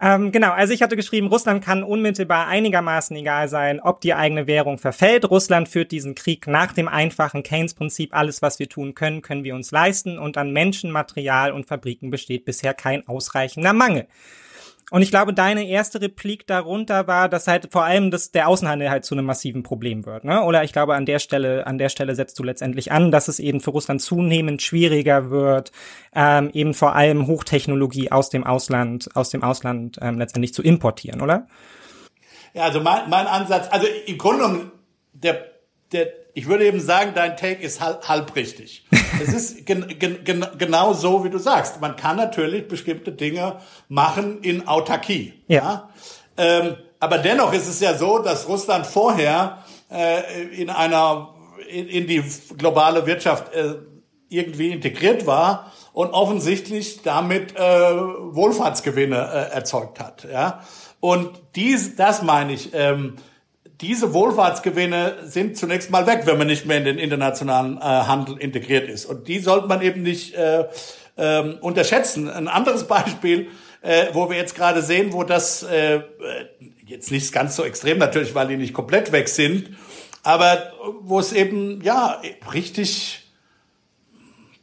Ähm, 0.00 0.30
genau, 0.30 0.50
also 0.50 0.74
ich 0.74 0.82
hatte 0.82 0.96
geschrieben, 0.96 1.28
Russland 1.28 1.64
kann 1.64 1.82
unmittelbar 1.82 2.48
einigermaßen 2.48 3.16
egal 3.16 3.48
sein, 3.48 3.80
ob 3.80 4.00
die 4.00 4.14
eigene 4.14 4.46
Währung 4.46 4.78
verfällt. 4.78 5.30
Russland 5.30 5.68
führt 5.68 5.90
diesen 5.90 6.14
Krieg 6.14 6.46
nach 6.46 6.65
dem 6.72 6.88
einfachen 6.88 7.42
Keynes-Prinzip, 7.42 8.14
alles, 8.14 8.42
was 8.42 8.58
wir 8.58 8.68
tun 8.68 8.94
können, 8.94 9.22
können 9.22 9.44
wir 9.44 9.54
uns 9.54 9.70
leisten 9.70 10.18
und 10.18 10.36
an 10.36 10.52
Menschen, 10.52 10.90
Material 10.90 11.52
und 11.52 11.66
Fabriken 11.66 12.10
besteht 12.10 12.44
bisher 12.44 12.74
kein 12.74 13.06
ausreichender 13.08 13.72
Mangel. 13.72 14.06
Und 14.92 15.02
ich 15.02 15.10
glaube, 15.10 15.34
deine 15.34 15.66
erste 15.66 16.00
Replik 16.00 16.46
darunter 16.46 17.08
war, 17.08 17.28
dass 17.28 17.48
halt 17.48 17.72
vor 17.72 17.82
allem 17.82 18.12
das, 18.12 18.30
der 18.30 18.46
Außenhandel 18.46 18.88
halt 18.88 19.04
zu 19.04 19.16
einem 19.16 19.24
massiven 19.24 19.64
Problem 19.64 20.06
wird, 20.06 20.22
ne? 20.22 20.44
Oder 20.44 20.62
ich 20.62 20.72
glaube, 20.72 20.94
an 20.94 21.06
der 21.06 21.18
Stelle, 21.18 21.66
an 21.66 21.76
der 21.76 21.88
Stelle 21.88 22.14
setzt 22.14 22.38
du 22.38 22.44
letztendlich 22.44 22.92
an, 22.92 23.10
dass 23.10 23.26
es 23.26 23.40
eben 23.40 23.60
für 23.60 23.70
Russland 23.70 24.00
zunehmend 24.00 24.62
schwieriger 24.62 25.28
wird, 25.30 25.72
ähm, 26.14 26.50
eben 26.52 26.72
vor 26.72 26.94
allem 26.94 27.26
Hochtechnologie 27.26 28.12
aus 28.12 28.30
dem 28.30 28.44
Ausland, 28.44 29.08
aus 29.14 29.30
dem 29.30 29.42
Ausland 29.42 29.98
ähm, 30.00 30.18
letztendlich 30.18 30.54
zu 30.54 30.62
importieren, 30.62 31.20
oder? 31.20 31.48
Ja, 32.54 32.62
also 32.62 32.80
mein, 32.80 33.10
mein 33.10 33.26
Ansatz, 33.26 33.66
also 33.72 33.88
im 34.06 34.18
Grunde 34.18 34.44
genommen, 34.44 34.72
der, 35.14 35.46
der, 35.92 36.08
ich 36.34 36.46
würde 36.46 36.66
eben 36.66 36.80
sagen, 36.80 37.12
dein 37.14 37.36
Take 37.36 37.62
ist 37.62 37.80
halb, 37.80 38.08
halb 38.08 38.34
richtig. 38.36 38.84
es 39.22 39.32
ist 39.32 39.66
gen, 39.66 39.98
gen, 39.98 40.24
gen, 40.24 40.46
genau 40.58 40.92
so, 40.92 41.24
wie 41.24 41.30
du 41.30 41.38
sagst. 41.38 41.80
Man 41.80 41.96
kann 41.96 42.16
natürlich 42.16 42.68
bestimmte 42.68 43.12
Dinge 43.12 43.60
machen 43.88 44.42
in 44.42 44.66
Autarkie. 44.66 45.34
Ja. 45.46 45.56
ja? 45.56 45.90
Ähm, 46.36 46.76
aber 46.98 47.18
dennoch 47.18 47.52
ist 47.52 47.68
es 47.68 47.80
ja 47.80 47.94
so, 47.94 48.18
dass 48.18 48.48
Russland 48.48 48.86
vorher 48.86 49.64
äh, 49.90 50.44
in 50.54 50.70
einer 50.70 51.34
in, 51.68 51.88
in 51.88 52.06
die 52.06 52.22
globale 52.56 53.06
Wirtschaft 53.06 53.54
äh, 53.54 53.74
irgendwie 54.28 54.70
integriert 54.70 55.26
war 55.26 55.72
und 55.92 56.10
offensichtlich 56.10 57.02
damit 57.02 57.56
äh, 57.56 57.60
Wohlfahrtsgewinne 57.60 59.16
äh, 59.16 59.54
erzeugt 59.54 60.00
hat. 60.00 60.26
Ja? 60.30 60.62
Und 61.00 61.30
dies, 61.54 61.96
das 61.96 62.22
meine 62.22 62.52
ich. 62.52 62.70
Ähm, 62.74 63.16
diese 63.80 64.14
Wohlfahrtsgewinne 64.14 65.18
sind 65.24 65.56
zunächst 65.56 65.90
mal 65.90 66.06
weg, 66.06 66.22
wenn 66.24 66.38
man 66.38 66.46
nicht 66.46 66.66
mehr 66.66 66.78
in 66.78 66.84
den 66.84 66.98
internationalen 66.98 67.76
äh, 67.78 67.80
Handel 67.80 68.38
integriert 68.38 68.88
ist. 68.88 69.04
Und 69.04 69.28
die 69.28 69.38
sollte 69.38 69.66
man 69.66 69.82
eben 69.82 70.02
nicht 70.02 70.34
äh, 70.34 70.64
äh, 71.16 71.54
unterschätzen. 71.60 72.30
Ein 72.30 72.48
anderes 72.48 72.84
Beispiel, 72.88 73.48
äh, 73.82 74.06
wo 74.12 74.30
wir 74.30 74.36
jetzt 74.36 74.54
gerade 74.54 74.82
sehen, 74.82 75.12
wo 75.12 75.24
das 75.24 75.62
äh, 75.62 76.00
jetzt 76.86 77.10
nicht 77.10 77.32
ganz 77.32 77.56
so 77.56 77.64
extrem 77.64 77.98
natürlich, 77.98 78.34
weil 78.34 78.48
die 78.48 78.56
nicht 78.56 78.72
komplett 78.72 79.12
weg 79.12 79.28
sind, 79.28 79.70
aber 80.22 80.72
wo 81.02 81.18
es 81.18 81.32
eben 81.32 81.82
ja 81.82 82.20
richtig 82.52 83.26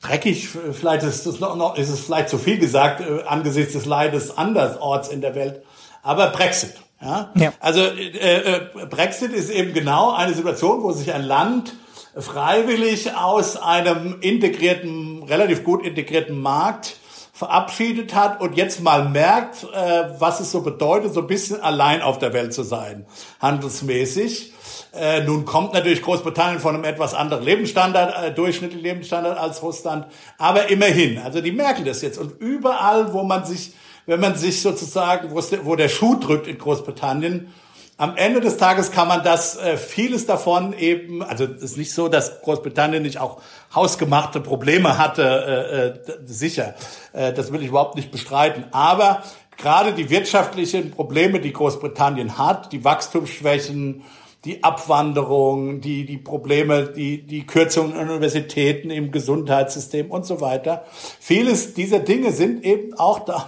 dreckig, 0.01 0.49
vielleicht 0.49 1.03
ist 1.03 1.25
es 1.25 1.39
noch, 1.39 1.77
ist 1.77 1.89
es 1.89 2.01
vielleicht 2.01 2.29
zu 2.29 2.37
viel 2.37 2.57
gesagt 2.57 3.01
äh, 3.01 3.23
angesichts 3.23 3.73
des 3.73 3.85
Leides 3.85 4.37
andersorts 4.37 5.07
in 5.09 5.21
der 5.21 5.35
Welt, 5.35 5.63
aber 6.01 6.27
Brexit. 6.31 6.73
Ja? 7.03 7.31
ja. 7.35 7.53
Also 7.59 7.81
äh, 7.81 8.37
äh, 8.37 8.61
Brexit 8.89 9.33
ist 9.33 9.49
eben 9.49 9.73
genau 9.73 10.11
eine 10.11 10.33
Situation, 10.33 10.83
wo 10.83 10.91
sich 10.91 11.13
ein 11.13 11.23
Land 11.23 11.73
freiwillig 12.17 13.15
aus 13.15 13.57
einem 13.57 14.17
integrierten, 14.21 15.23
relativ 15.23 15.63
gut 15.63 15.85
integrierten 15.85 16.39
Markt 16.39 16.97
verabschiedet 17.33 18.13
hat 18.13 18.39
und 18.41 18.55
jetzt 18.55 18.81
mal 18.81 19.09
merkt, 19.09 19.63
äh, 19.63 20.03
was 20.19 20.39
es 20.39 20.51
so 20.51 20.61
bedeutet, 20.61 21.13
so 21.13 21.21
ein 21.21 21.27
bisschen 21.27 21.59
allein 21.61 22.01
auf 22.03 22.19
der 22.19 22.31
Welt 22.31 22.53
zu 22.53 22.61
sein, 22.61 23.05
handelsmäßig. 23.41 24.53
Äh, 24.93 25.21
nun 25.23 25.43
kommt 25.43 25.73
natürlich 25.73 26.03
Großbritannien 26.03 26.59
von 26.59 26.75
einem 26.75 26.83
etwas 26.83 27.15
anderen 27.15 27.43
Lebensstandard, 27.43 28.23
äh, 28.23 28.31
durchschnittlichen 28.33 28.83
Lebensstandard 28.83 29.39
als 29.39 29.63
Russland, 29.63 30.05
aber 30.37 30.69
immerhin, 30.69 31.17
also 31.17 31.41
die 31.41 31.51
merken 31.51 31.85
das 31.85 32.03
jetzt 32.03 32.19
und 32.19 32.39
überall, 32.39 33.11
wo 33.13 33.23
man 33.23 33.43
sich 33.43 33.73
wenn 34.05 34.19
man 34.19 34.35
sich 34.35 34.61
sozusagen, 34.61 35.31
wo 35.31 35.75
der 35.75 35.89
Schuh 35.89 36.15
drückt 36.15 36.47
in 36.47 36.57
Großbritannien, 36.57 37.53
am 37.97 38.17
Ende 38.17 38.41
des 38.41 38.57
Tages 38.57 38.91
kann 38.91 39.07
man 39.07 39.23
das, 39.23 39.55
äh, 39.55 39.77
vieles 39.77 40.25
davon 40.25 40.73
eben, 40.73 41.21
also 41.21 41.45
es 41.45 41.61
ist 41.61 41.77
nicht 41.77 41.93
so, 41.93 42.07
dass 42.07 42.41
Großbritannien 42.41 43.03
nicht 43.03 43.19
auch 43.19 43.39
hausgemachte 43.73 44.39
Probleme 44.39 44.97
hatte, 44.97 45.95
äh, 46.07 46.11
äh, 46.11 46.17
sicher, 46.25 46.73
äh, 47.13 47.31
das 47.33 47.51
will 47.51 47.61
ich 47.61 47.69
überhaupt 47.69 47.95
nicht 47.95 48.11
bestreiten, 48.11 48.65
aber 48.71 49.23
gerade 49.57 49.93
die 49.93 50.09
wirtschaftlichen 50.09 50.89
Probleme, 50.89 51.39
die 51.39 51.53
Großbritannien 51.53 52.37
hat, 52.37 52.71
die 52.71 52.83
Wachstumsschwächen, 52.83 54.03
die 54.45 54.63
Abwanderung, 54.63 55.79
die, 55.79 56.05
die 56.05 56.17
Probleme, 56.17 56.87
die, 56.87 57.25
die 57.25 57.45
Kürzungen 57.45 57.93
an 57.93 58.09
Universitäten 58.09 58.89
im 58.89 59.11
Gesundheitssystem 59.11 60.11
und 60.11 60.25
so 60.25 60.41
weiter. 60.41 60.83
Vieles 61.19 61.73
dieser 61.73 61.99
Dinge 61.99 62.33
sind 62.33 62.65
eben 62.65 62.93
auch 62.95 63.19
da, 63.19 63.47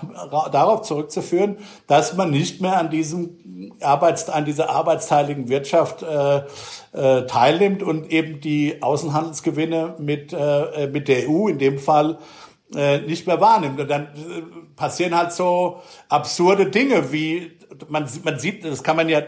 darauf 0.51 0.83
zurückzuführen, 0.83 1.57
dass 1.87 2.15
man 2.15 2.31
nicht 2.31 2.61
mehr 2.61 2.77
an 2.77 2.89
diesem 2.89 3.73
Arbeits, 3.81 4.29
an 4.29 4.45
dieser 4.45 4.69
arbeitsteiligen 4.69 5.49
Wirtschaft 5.49 6.01
äh, 6.03 6.43
äh, 6.93 7.25
teilnimmt 7.25 7.83
und 7.83 8.09
eben 8.11 8.39
die 8.39 8.81
Außenhandelsgewinne 8.81 9.95
mit, 9.97 10.31
äh, 10.31 10.87
mit 10.87 11.09
der 11.09 11.29
EU 11.29 11.49
in 11.49 11.59
dem 11.59 11.77
Fall 11.77 12.19
äh, 12.73 12.99
nicht 12.99 13.27
mehr 13.27 13.41
wahrnimmt. 13.41 13.79
Und 13.81 13.89
dann 13.89 14.03
äh, 14.03 14.07
passieren 14.77 15.15
halt 15.15 15.33
so 15.33 15.81
absurde 16.07 16.67
Dinge 16.67 17.11
wie 17.11 17.51
man, 17.89 18.07
man 18.23 18.39
sieht, 18.39 18.63
das 18.63 18.83
kann 18.83 18.95
man 18.95 19.09
ja 19.09 19.21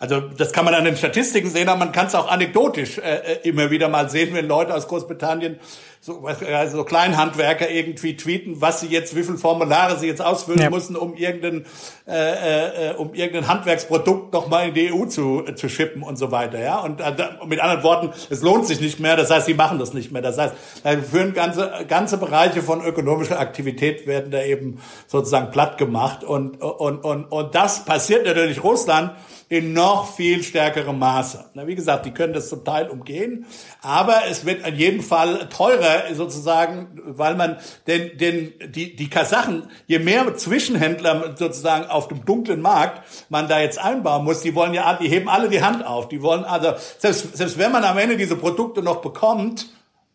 also 0.00 0.20
das 0.20 0.52
kann 0.52 0.64
man 0.64 0.74
an 0.74 0.84
den 0.84 0.96
Statistiken 0.96 1.48
sehen, 1.50 1.68
aber 1.68 1.78
man 1.78 1.92
kann 1.92 2.06
es 2.06 2.14
auch 2.14 2.28
anekdotisch 2.28 2.98
äh, 2.98 3.02
äh, 3.02 3.48
immer 3.48 3.70
wieder 3.70 3.88
mal 3.88 4.10
sehen, 4.10 4.34
wenn 4.34 4.48
Leute 4.48 4.74
aus 4.74 4.88
Großbritannien 4.88 5.58
so, 6.04 6.26
also 6.26 6.78
so 6.78 6.82
Kleinhandwerker 6.82 7.70
irgendwie 7.70 8.16
tweeten, 8.16 8.60
was 8.60 8.80
sie 8.80 8.88
jetzt, 8.88 9.14
wie 9.14 9.22
viele 9.22 9.38
Formulare 9.38 9.96
sie 10.00 10.08
jetzt 10.08 10.20
ausfüllen 10.20 10.60
ja. 10.60 10.68
müssen, 10.68 10.96
um 10.96 11.14
irgendein, 11.14 11.64
äh, 12.08 12.90
äh, 12.90 12.94
um 12.96 13.14
irgendein 13.14 13.46
Handwerksprodukt 13.46 14.32
noch 14.32 14.48
mal 14.48 14.66
in 14.66 14.74
die 14.74 14.92
EU 14.92 15.04
zu, 15.06 15.44
äh, 15.46 15.54
zu 15.54 15.68
schippen 15.68 16.02
und 16.02 16.16
so 16.16 16.32
weiter. 16.32 16.58
Ja, 16.58 16.80
und 16.80 17.00
äh, 17.00 17.14
mit 17.46 17.60
anderen 17.60 17.84
Worten, 17.84 18.10
es 18.30 18.42
lohnt 18.42 18.66
sich 18.66 18.80
nicht 18.80 18.98
mehr. 18.98 19.16
Das 19.16 19.30
heißt, 19.30 19.46
sie 19.46 19.54
machen 19.54 19.78
das 19.78 19.94
nicht 19.94 20.10
mehr. 20.10 20.22
Das 20.22 20.38
heißt, 20.38 20.54
da 20.82 20.90
führen 20.98 21.34
ganze 21.34 21.70
ganze 21.86 22.18
Bereiche 22.18 22.62
von 22.62 22.84
ökonomischer 22.84 23.38
Aktivität 23.38 24.04
werden 24.08 24.32
da 24.32 24.42
eben 24.42 24.82
sozusagen 25.06 25.52
platt 25.52 25.78
gemacht 25.78 26.24
und 26.24 26.60
und 26.60 27.04
und 27.04 27.26
und 27.26 27.54
das 27.54 27.84
passiert 27.84 28.26
natürlich 28.26 28.64
Russland 28.64 29.12
in 29.52 29.74
noch 29.74 30.14
viel 30.14 30.42
stärkerem 30.42 30.98
Maße. 30.98 31.50
Na, 31.52 31.66
wie 31.66 31.74
gesagt, 31.74 32.06
die 32.06 32.12
können 32.12 32.32
das 32.32 32.48
zum 32.48 32.64
Teil 32.64 32.88
umgehen, 32.88 33.44
aber 33.82 34.22
es 34.30 34.46
wird 34.46 34.66
in 34.66 34.76
jedem 34.76 35.00
Fall 35.02 35.46
teurer 35.50 36.04
sozusagen, 36.14 36.98
weil 37.04 37.34
man 37.34 37.58
denn, 37.86 38.16
denn 38.16 38.54
die, 38.70 38.96
die 38.96 39.10
Kasachen, 39.10 39.68
je 39.86 39.98
mehr 39.98 40.34
Zwischenhändler 40.38 41.34
sozusagen 41.36 41.84
auf 41.84 42.08
dem 42.08 42.24
dunklen 42.24 42.62
Markt 42.62 43.02
man 43.28 43.46
da 43.46 43.60
jetzt 43.60 43.78
einbauen 43.78 44.24
muss, 44.24 44.40
die 44.40 44.54
wollen 44.54 44.72
ja, 44.72 44.94
die 44.94 45.10
heben 45.10 45.28
alle 45.28 45.50
die 45.50 45.62
Hand 45.62 45.84
auf. 45.84 46.08
Die 46.08 46.22
wollen 46.22 46.44
also, 46.44 46.72
selbst, 46.96 47.36
selbst 47.36 47.58
wenn 47.58 47.72
man 47.72 47.84
am 47.84 47.98
Ende 47.98 48.16
diese 48.16 48.36
Produkte 48.36 48.82
noch 48.82 49.02
bekommt, 49.02 49.66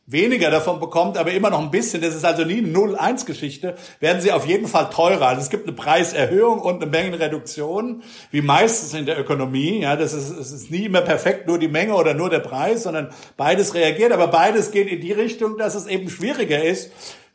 weniger 0.09 0.49
davon 0.49 0.79
bekommt, 0.79 1.17
aber 1.17 1.33
immer 1.33 1.49
noch 1.49 1.59
ein 1.59 1.69
bisschen, 1.69 2.01
das 2.01 2.15
ist 2.15 2.23
also 2.23 2.45
nie 2.45 2.59
eine 2.59 2.69
0-1-Geschichte, 2.69 3.75
werden 3.99 4.21
sie 4.21 4.31
auf 4.31 4.47
jeden 4.47 4.67
Fall 4.67 4.89
teurer. 4.89 5.27
Also 5.27 5.41
es 5.41 5.49
gibt 5.49 5.67
eine 5.67 5.75
Preiserhöhung 5.75 6.59
und 6.59 6.81
eine 6.81 6.89
Mengenreduktion, 6.89 8.01
wie 8.31 8.41
meistens 8.41 8.93
in 8.93 9.05
der 9.05 9.19
Ökonomie. 9.19 9.81
Ja, 9.81 9.97
das 9.97 10.13
ist, 10.13 10.29
es 10.29 10.51
ist 10.51 10.71
nie 10.71 10.85
immer 10.85 11.01
perfekt, 11.01 11.47
nur 11.47 11.59
die 11.59 11.67
Menge 11.67 11.93
oder 11.93 12.13
nur 12.13 12.29
der 12.29 12.39
Preis, 12.39 12.83
sondern 12.83 13.09
beides 13.35 13.73
reagiert, 13.73 14.13
aber 14.13 14.27
beides 14.27 14.71
geht 14.71 14.87
in 14.87 15.01
die 15.01 15.11
Richtung, 15.11 15.57
dass 15.57 15.75
es 15.75 15.87
eben 15.87 16.09
schwieriger 16.09 16.63
ist, 16.63 16.89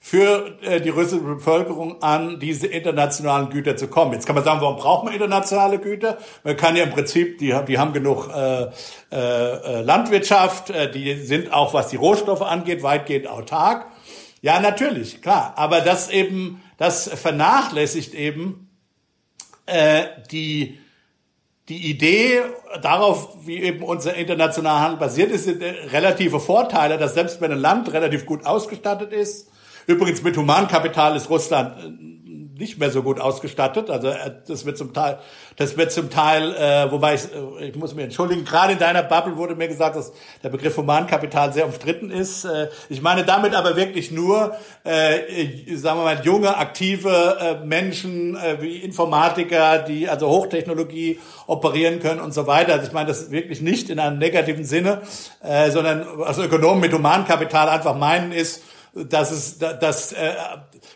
für 0.05 0.59
äh, 0.63 0.81
die 0.81 0.89
russische 0.89 1.23
Bevölkerung 1.23 2.03
an 2.03 2.41
diese 2.41 2.67
internationalen 2.67 3.51
Güter 3.51 3.77
zu 3.77 3.87
kommen. 3.87 4.15
Jetzt 4.15 4.27
kann 4.27 4.35
man 4.35 4.43
sagen, 4.43 4.61
warum 4.61 4.77
braucht 4.77 5.05
man 5.05 5.15
internationale 5.15 5.79
Güter? 5.79 6.19
Man 6.43 6.57
kann 6.57 6.75
ja 6.75 6.83
im 6.83 6.91
Prinzip, 6.91 7.39
die, 7.39 7.55
die 7.69 7.79
haben 7.79 7.93
genug 7.93 8.29
äh, 8.29 8.67
äh, 9.13 9.81
Landwirtschaft, 9.81 10.71
äh, 10.71 10.91
die 10.91 11.15
sind 11.15 11.53
auch, 11.53 11.73
was 11.73 11.87
die 11.87 11.97
Rohstoffe 11.97 12.43
angeht, 12.43 12.83
weitgehend 12.83 13.29
autark. 13.29 13.87
Ja, 14.41 14.59
natürlich, 14.59 15.23
klar. 15.23 15.53
Aber 15.55 15.81
das 15.83 16.11
eben, 16.11 16.61
das 16.79 17.09
vernachlässigt 17.09 18.13
eben 18.13 18.71
äh, 19.67 20.03
die 20.33 20.81
die 21.69 21.89
Idee 21.89 22.41
darauf, 22.83 23.47
wie 23.47 23.63
eben 23.63 23.85
unser 23.85 24.17
internationaler 24.17 24.81
Handel 24.81 24.99
basiert 24.99 25.31
ist, 25.31 25.45
sind 25.45 25.63
relative 25.63 26.41
Vorteile, 26.41 26.99
dass 26.99 27.15
selbst 27.15 27.41
wenn 27.41 27.53
ein 27.53 27.59
Land 27.61 27.93
relativ 27.93 28.27
gut 28.27 28.45
ausgestattet 28.45 29.13
ist, 29.13 29.52
Übrigens 29.87 30.23
mit 30.23 30.37
Humankapital 30.37 31.17
ist 31.17 31.31
Russland 31.31 31.79
äh, 31.79 32.13
nicht 32.59 32.79
mehr 32.79 32.91
so 32.91 33.03
gut 33.03 33.19
ausgestattet. 33.19 33.91
Also 33.91 34.09
äh, 34.09 34.33
das 34.47 34.65
wird 34.65 34.79
zum 34.79 34.95
Teil, 34.95 35.19
das 35.57 35.77
wird 35.77 35.91
zum 35.91 36.11
Teil, 36.11 36.55
äh, 36.55 36.91
wobei 36.93 37.15
ich, 37.15 37.23
äh, 37.25 37.69
ich 37.69 37.77
muss 37.77 37.95
mir 37.95 38.03
entschuldigen, 38.03 38.45
gerade 38.45 38.75
in 38.75 38.79
deiner 38.79 39.03
Bubble 39.03 39.37
wurde 39.37 39.57
mir 39.57 39.69
gesagt, 39.69 39.97
dass 39.97 40.13
der 40.43 40.51
Begriff 40.51 40.77
Humankapital 40.77 41.53
sehr 41.53 41.67
umstritten 41.67 42.11
ist. 42.11 42.47
Ich 42.89 43.03
meine 43.03 43.25
damit 43.25 43.55
aber 43.55 43.77
wirklich 43.77 44.11
nur, 44.11 44.57
äh, 44.85 45.75
sagen 45.77 45.99
wir 45.99 46.05
mal, 46.05 46.21
junge, 46.23 46.57
aktive 46.57 47.39
äh, 47.41 47.67
Menschen 47.67 48.37
äh, 48.37 48.61
wie 48.61 48.77
Informatiker, 48.77 49.79
die 49.79 50.09
also 50.09 50.29
Hochtechnologie 50.29 51.19
operieren 51.47 52.01
können 52.01 52.21
und 52.21 52.33
so 52.33 52.47
weiter. 52.47 52.75
Also 52.75 52.87
ich 52.87 52.93
meine 52.93 53.09
das 53.09 53.31
wirklich 53.31 53.61
nicht 53.61 53.91
in 53.91 53.99
einem 53.99 54.19
negativen 54.19 54.65
Sinne, 54.65 55.03
äh, 55.43 55.71
sondern 55.71 56.07
was 56.15 56.39
Ökonomen 56.39 56.81
mit 56.81 56.93
Humankapital 56.93 57.69
einfach 57.69 57.97
meinen 57.97 58.33
ist, 58.33 58.63
dass 58.95 59.31
es, 59.31 59.59
dass 59.59 60.13
äh, 60.13 60.35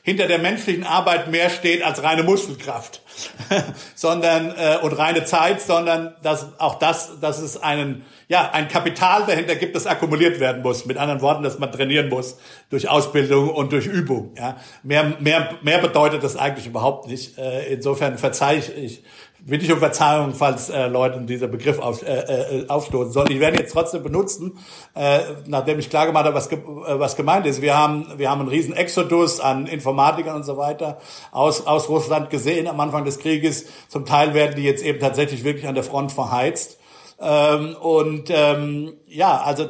hinter 0.03 0.27
der 0.27 0.39
menschlichen 0.39 0.85
Arbeit 0.85 1.31
mehr 1.31 1.49
steht 1.49 1.83
als 1.83 2.03
reine 2.03 2.25
Muskelkraft, 2.25 3.01
sondern 3.95 4.55
äh, 4.57 4.79
und 4.83 4.93
reine 4.93 5.25
Zeit, 5.25 5.63
sondern 5.63 6.15
dass 6.23 6.61
auch 6.61 6.79
das, 6.79 7.21
dass 7.21 7.39
es 7.39 7.63
einen 7.63 8.05
ja 8.29 8.51
ein 8.51 8.69
Kapital 8.69 9.25
dahinter 9.25 9.55
gibt, 9.55 9.77
das 9.77 9.87
akkumuliert 9.87 10.41
werden 10.41 10.63
muss. 10.63 10.85
Mit 10.85 10.99
anderen 10.99 11.23
Worten, 11.23 11.43
dass 11.43 11.59
man 11.59 11.73
trainieren 11.73 12.09
muss 12.09 12.39
durch 12.69 12.89
Ausbildung 12.89 13.49
und 13.49 13.73
durch 13.73 13.87
Übung. 13.87 14.35
Ja, 14.37 14.57
mehr 14.83 15.17
mehr 15.21 15.55
mehr 15.63 15.79
bedeutet 15.79 16.23
das 16.23 16.37
eigentlich 16.37 16.67
überhaupt 16.67 17.09
nicht. 17.09 17.39
Äh, 17.39 17.73
insofern 17.73 18.19
verzeihe 18.19 18.59
ich 18.59 19.05
bitte 19.47 19.65
ich 19.65 19.73
um 19.73 19.79
Verzeihung, 19.79 20.35
falls 20.35 20.69
äh, 20.71 20.89
Leuten 20.89 21.27
dieser 21.27 21.47
Begriff 21.47 21.79
auf, 21.79 22.03
äh, 22.03 22.63
äh, 22.63 22.69
aufstoßen 22.69 23.13
soll. 23.13 23.31
Ich 23.31 23.41
werde 23.41 23.59
jetzt 23.59 23.73
trotzdem 23.73 24.03
benutzen, 24.03 24.59
äh, 24.95 25.21
nachdem 25.47 25.79
ich 25.79 25.89
klar 25.89 26.07
gemacht 26.07 26.25
habe, 26.25 26.35
was, 26.35 26.49
ge 26.49 26.59
äh, 26.59 26.99
was 26.99 27.17
gemeint 27.17 27.47
ist. 27.47 27.63
Wir 27.63 27.77
haben, 27.77 28.07
wir 28.17 28.29
haben 28.29 28.41
einen 28.41 28.49
riesen 28.49 28.75
Exodus 28.75 29.41
an 29.41 29.67
Informatikern 29.67 30.37
und 30.37 30.45
so 30.45 30.57
weiter 30.57 30.99
aus, 31.31 31.67
aus 31.67 31.89
Russland 31.89 32.29
gesehen 32.31 32.67
am 32.67 32.81
Anfang 32.81 33.05
des 33.05 33.21
Krieges. 33.21 33.67
Zum 33.89 34.05
Teil 34.05 34.35
werden 34.35 34.57
die 34.57 34.65
jetzt 34.65 34.85
eben 34.85 34.99
tatsächlich 34.99 35.45
wirklich 35.45 35.69
an 35.69 35.75
der 35.75 35.85
Front 35.85 36.13
verheizt. 36.13 36.79
Ähm, 37.19 37.77
und 37.77 38.29
ähm, 38.29 38.95
ja, 39.07 39.41
also 39.41 39.65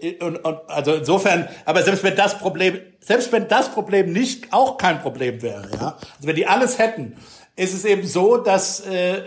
äh, 0.00 0.08
äh, 0.08 0.24
und, 0.24 0.36
und, 0.36 0.58
also 0.68 0.94
insofern, 0.94 1.48
aber 1.66 1.82
selbst 1.82 2.02
wenn 2.04 2.16
das 2.16 2.38
Problem, 2.38 2.78
selbst 3.00 3.32
wenn 3.32 3.48
das 3.48 3.68
Problem 3.68 4.12
nicht 4.12 4.52
auch 4.52 4.78
kein 4.78 5.02
Problem 5.02 5.42
wäre, 5.42 5.68
ja, 5.74 5.96
also 6.16 6.26
wenn 6.26 6.36
die 6.36 6.46
alles 6.46 6.78
hätten, 6.78 7.16
ist 7.56 7.74
es 7.74 7.84
eben 7.84 8.06
so, 8.06 8.36
dass, 8.36 8.80
äh, 8.80 9.22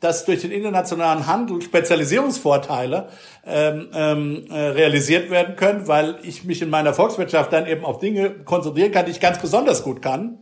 dass 0.00 0.24
durch 0.24 0.42
den 0.42 0.50
internationalen 0.50 1.26
Handel 1.26 1.62
Spezialisierungsvorteile 1.62 3.08
ähm, 3.46 3.88
ähm, 3.94 4.44
äh, 4.50 4.58
realisiert 4.58 5.30
werden 5.30 5.56
können, 5.56 5.88
weil 5.88 6.18
ich 6.22 6.44
mich 6.44 6.60
in 6.62 6.70
meiner 6.70 6.94
Volkswirtschaft 6.94 7.52
dann 7.52 7.66
eben 7.66 7.84
auf 7.84 7.98
Dinge 7.98 8.30
konzentrieren 8.30 8.92
kann, 8.92 9.06
die 9.06 9.12
ich 9.12 9.20
ganz 9.20 9.40
besonders 9.40 9.82
gut 9.82 10.02
kann. 10.02 10.38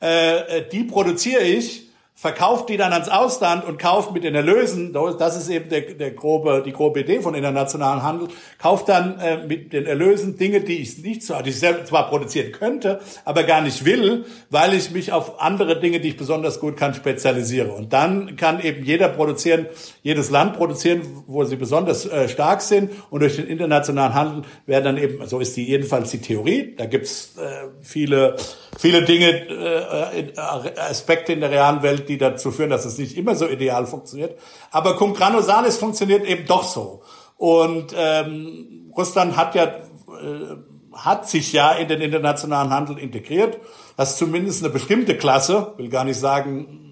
Äh, 0.00 0.58
äh 0.58 0.68
die 0.68 0.84
produziere 0.84 1.42
ich 1.42 1.85
verkauft 2.18 2.70
die 2.70 2.78
dann 2.78 2.94
ans 2.94 3.10
Ausland 3.10 3.66
und 3.66 3.78
kauft 3.78 4.12
mit 4.12 4.24
den 4.24 4.34
Erlösen, 4.34 4.94
das 4.94 5.36
ist 5.36 5.50
eben 5.50 5.68
der, 5.68 5.82
der 5.82 6.12
grobe, 6.12 6.62
die 6.64 6.72
grobe 6.72 7.00
Idee 7.00 7.20
von 7.20 7.34
internationalen 7.34 8.02
Handel, 8.02 8.28
kauft 8.58 8.88
dann 8.88 9.20
äh, 9.20 9.46
mit 9.46 9.74
den 9.74 9.84
Erlösen 9.84 10.38
Dinge, 10.38 10.62
die 10.62 10.78
ich 10.78 10.96
nicht 11.02 11.22
so, 11.22 11.34
die 11.42 11.50
ich 11.50 11.58
selbst 11.58 11.88
zwar 11.88 12.08
produzieren 12.08 12.52
könnte, 12.52 13.00
aber 13.26 13.42
gar 13.42 13.60
nicht 13.60 13.84
will, 13.84 14.24
weil 14.48 14.72
ich 14.72 14.92
mich 14.92 15.12
auf 15.12 15.42
andere 15.42 15.78
Dinge, 15.78 16.00
die 16.00 16.08
ich 16.08 16.16
besonders 16.16 16.58
gut 16.58 16.78
kann, 16.78 16.94
spezialisiere. 16.94 17.70
Und 17.70 17.92
dann 17.92 18.36
kann 18.36 18.60
eben 18.60 18.82
jeder 18.82 19.10
produzieren, 19.10 19.66
jedes 20.02 20.30
Land 20.30 20.56
produzieren, 20.56 21.02
wo 21.26 21.44
sie 21.44 21.56
besonders 21.56 22.06
äh, 22.06 22.30
stark 22.30 22.62
sind 22.62 22.92
und 23.10 23.20
durch 23.20 23.36
den 23.36 23.46
internationalen 23.46 24.14
Handel 24.14 24.42
werden 24.64 24.84
dann 24.84 24.96
eben, 24.96 25.26
so 25.28 25.38
ist 25.38 25.54
die 25.54 25.64
jedenfalls 25.64 26.12
die 26.12 26.22
Theorie, 26.22 26.74
da 26.78 26.86
gibt's 26.86 27.34
äh, 27.36 27.68
viele, 27.82 28.36
viele 28.78 29.02
Dinge, 29.02 29.48
äh, 29.48 30.20
äh 30.20 30.38
Aspekte 30.78 31.32
in 31.32 31.40
der 31.40 31.50
realen 31.50 31.82
Welt, 31.82 32.08
die 32.08 32.18
dazu 32.18 32.50
führen, 32.50 32.70
dass 32.70 32.84
es 32.84 32.98
nicht 32.98 33.16
immer 33.16 33.34
so 33.34 33.46
ideal 33.46 33.86
funktioniert. 33.86 34.38
Aber 34.70 34.96
cum 34.96 35.14
grano 35.14 35.40
salis 35.40 35.78
funktioniert 35.78 36.24
eben 36.24 36.46
doch 36.46 36.64
so. 36.64 37.02
Und 37.36 37.94
ähm, 37.96 38.92
Russland 38.96 39.36
hat 39.36 39.54
ja 39.54 39.64
äh, 39.64 40.56
hat 40.96 41.28
sich 41.28 41.52
ja 41.52 41.72
in 41.72 41.88
den 41.88 42.00
internationalen 42.00 42.70
Handel 42.70 42.98
integriert, 42.98 43.58
dass 43.96 44.16
zumindest 44.16 44.64
eine 44.64 44.72
bestimmte 44.72 45.16
Klasse, 45.16 45.74
will 45.76 45.88
gar 45.88 46.04
nicht 46.04 46.18
sagen 46.18 46.86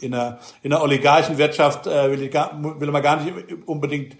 in 0.00 0.14
einer, 0.14 0.38
in 0.62 0.72
einer 0.72 0.82
Oligarchenwirtschaft 0.82 1.86
äh, 1.86 2.10
will, 2.10 2.22
ich 2.22 2.30
gar, 2.30 2.52
will 2.62 2.90
man 2.90 3.02
gar 3.02 3.22
nicht 3.22 3.34
unbedingt 3.66 4.16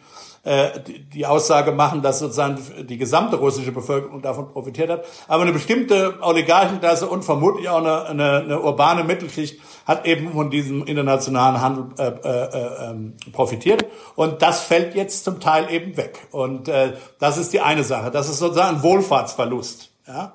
die 1.13 1.27
Aussage 1.27 1.73
machen, 1.73 2.03
dass 2.03 2.21
sozusagen 2.21 2.59
die 2.87 2.99
gesamte 2.99 3.37
russische 3.37 3.73
Bevölkerung 3.73 4.23
davon 4.23 4.49
profitiert 4.49 4.91
hat. 4.91 5.05
Aber 5.27 5.43
eine 5.43 5.53
bestimmte 5.53 6.15
Oligarchenklasse 6.21 7.09
und 7.09 7.25
vermutlich 7.25 7.69
auch 7.69 7.79
eine, 7.79 8.07
eine, 8.07 8.33
eine 8.39 8.61
urbane 8.61 9.03
Mittelschicht 9.03 9.61
hat 9.87 10.07
eben 10.07 10.33
von 10.33 10.51
diesem 10.51 10.85
internationalen 10.85 11.61
Handel 11.61 11.87
äh, 11.99 12.09
äh, 12.09 12.91
äh, 12.91 13.31
profitiert. 13.33 13.87
Und 14.15 14.43
das 14.43 14.61
fällt 14.61 14.95
jetzt 14.95 15.25
zum 15.25 15.41
Teil 15.41 15.71
eben 15.71 15.97
weg. 15.97 16.29
Und 16.31 16.69
äh, 16.69 16.93
das 17.19 17.39
ist 17.39 17.53
die 17.53 17.61
eine 17.61 17.83
Sache. 17.83 18.11
Das 18.11 18.29
ist 18.29 18.39
sozusagen 18.39 18.77
ein 18.77 18.83
Wohlfahrtsverlust. 18.83 19.91
ja, 20.07 20.33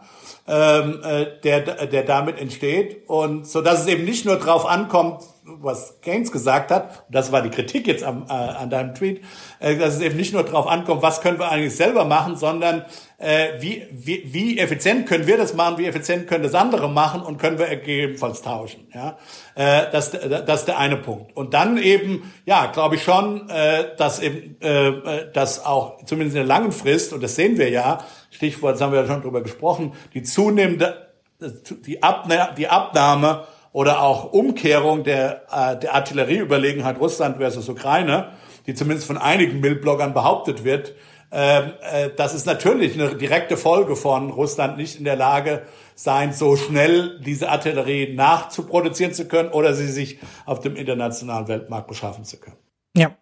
ähm, 0.47 1.01
äh, 1.03 1.27
der, 1.43 1.87
der 1.87 2.03
damit 2.03 2.39
entsteht. 2.39 3.07
Und 3.07 3.47
so 3.47 3.61
dass 3.61 3.81
es 3.81 3.87
eben 3.87 4.05
nicht 4.05 4.25
nur 4.25 4.37
drauf 4.37 4.65
ankommt, 4.65 5.23
was 5.61 6.01
Keynes 6.01 6.31
gesagt 6.31 6.71
hat, 6.71 7.05
das 7.09 7.31
war 7.31 7.41
die 7.41 7.49
Kritik 7.49 7.87
jetzt 7.87 8.03
am, 8.03 8.25
äh, 8.27 8.31
an 8.31 8.69
deinem 8.69 8.93
Tweet, 8.95 9.23
äh, 9.59 9.77
dass 9.77 9.95
es 9.95 10.01
eben 10.01 10.17
nicht 10.17 10.33
nur 10.33 10.43
darauf 10.43 10.67
ankommt, 10.67 11.01
was 11.01 11.21
können 11.21 11.39
wir 11.39 11.49
eigentlich 11.49 11.75
selber 11.75 12.05
machen, 12.05 12.35
sondern 12.35 12.85
äh, 13.17 13.61
wie, 13.61 13.85
wie, 13.91 14.23
wie 14.33 14.57
effizient 14.57 15.07
können 15.07 15.27
wir 15.27 15.37
das 15.37 15.53
machen, 15.53 15.77
wie 15.77 15.85
effizient 15.85 16.27
können 16.27 16.43
das 16.43 16.55
andere 16.55 16.89
machen 16.89 17.21
und 17.21 17.37
können 17.37 17.59
wir 17.59 17.67
gegebenenfalls 17.67 18.41
tauschen. 18.41 18.87
Ja? 18.93 19.17
Äh, 19.55 19.91
das, 19.91 20.11
das 20.11 20.61
ist 20.61 20.67
der 20.67 20.79
eine 20.79 20.97
Punkt. 20.97 21.35
Und 21.35 21.53
dann 21.53 21.77
eben, 21.77 22.31
ja, 22.45 22.67
glaube 22.67 22.95
ich 22.95 23.03
schon, 23.03 23.49
äh, 23.49 23.95
dass 23.97 24.19
eben, 24.19 24.59
äh, 24.61 25.31
dass 25.33 25.65
auch 25.65 26.03
zumindest 26.05 26.35
in 26.35 26.47
der 26.47 26.47
langen 26.47 26.71
Frist, 26.71 27.13
und 27.13 27.21
das 27.21 27.35
sehen 27.35 27.57
wir 27.57 27.69
ja, 27.69 28.03
Stichwort, 28.31 28.75
das 28.75 28.81
haben 28.81 28.91
wir 28.91 29.01
ja 29.01 29.07
schon 29.07 29.21
drüber 29.21 29.41
gesprochen, 29.41 29.93
die 30.13 30.23
zunehmende, 30.23 31.11
die, 31.85 32.01
Abna 32.01 32.51
die 32.51 32.67
Abnahme 32.67 33.45
oder 33.71 34.01
auch 34.01 34.33
Umkehrung 34.33 35.03
der, 35.03 35.43
äh, 35.51 35.77
der 35.79 35.95
Artillerieüberlegenheit 35.95 36.99
Russland 36.99 37.37
versus 37.37 37.69
Ukraine, 37.69 38.31
die 38.67 38.73
zumindest 38.73 39.07
von 39.07 39.17
einigen 39.17 39.59
Mildbloggern 39.59 40.13
behauptet 40.13 40.63
wird, 40.63 40.93
ähm, 41.31 41.73
äh, 41.81 42.09
das 42.15 42.33
ist 42.33 42.45
natürlich 42.45 42.93
eine 42.93 43.15
direkte 43.15 43.55
Folge 43.55 43.95
von 43.95 44.31
Russland 44.31 44.77
nicht 44.77 44.97
in 44.97 45.05
der 45.05 45.15
Lage 45.15 45.61
sein, 45.95 46.33
so 46.33 46.57
schnell 46.57 47.19
diese 47.21 47.49
Artillerie 47.49 48.13
nachzuproduzieren 48.13 49.13
zu 49.13 49.27
können 49.27 49.49
oder 49.49 49.73
sie 49.73 49.87
sich 49.87 50.19
auf 50.45 50.59
dem 50.59 50.75
internationalen 50.75 51.47
Weltmarkt 51.47 51.87
beschaffen 51.87 52.25
zu 52.25 52.37
können. 52.37 52.57
Ja, 52.97 53.15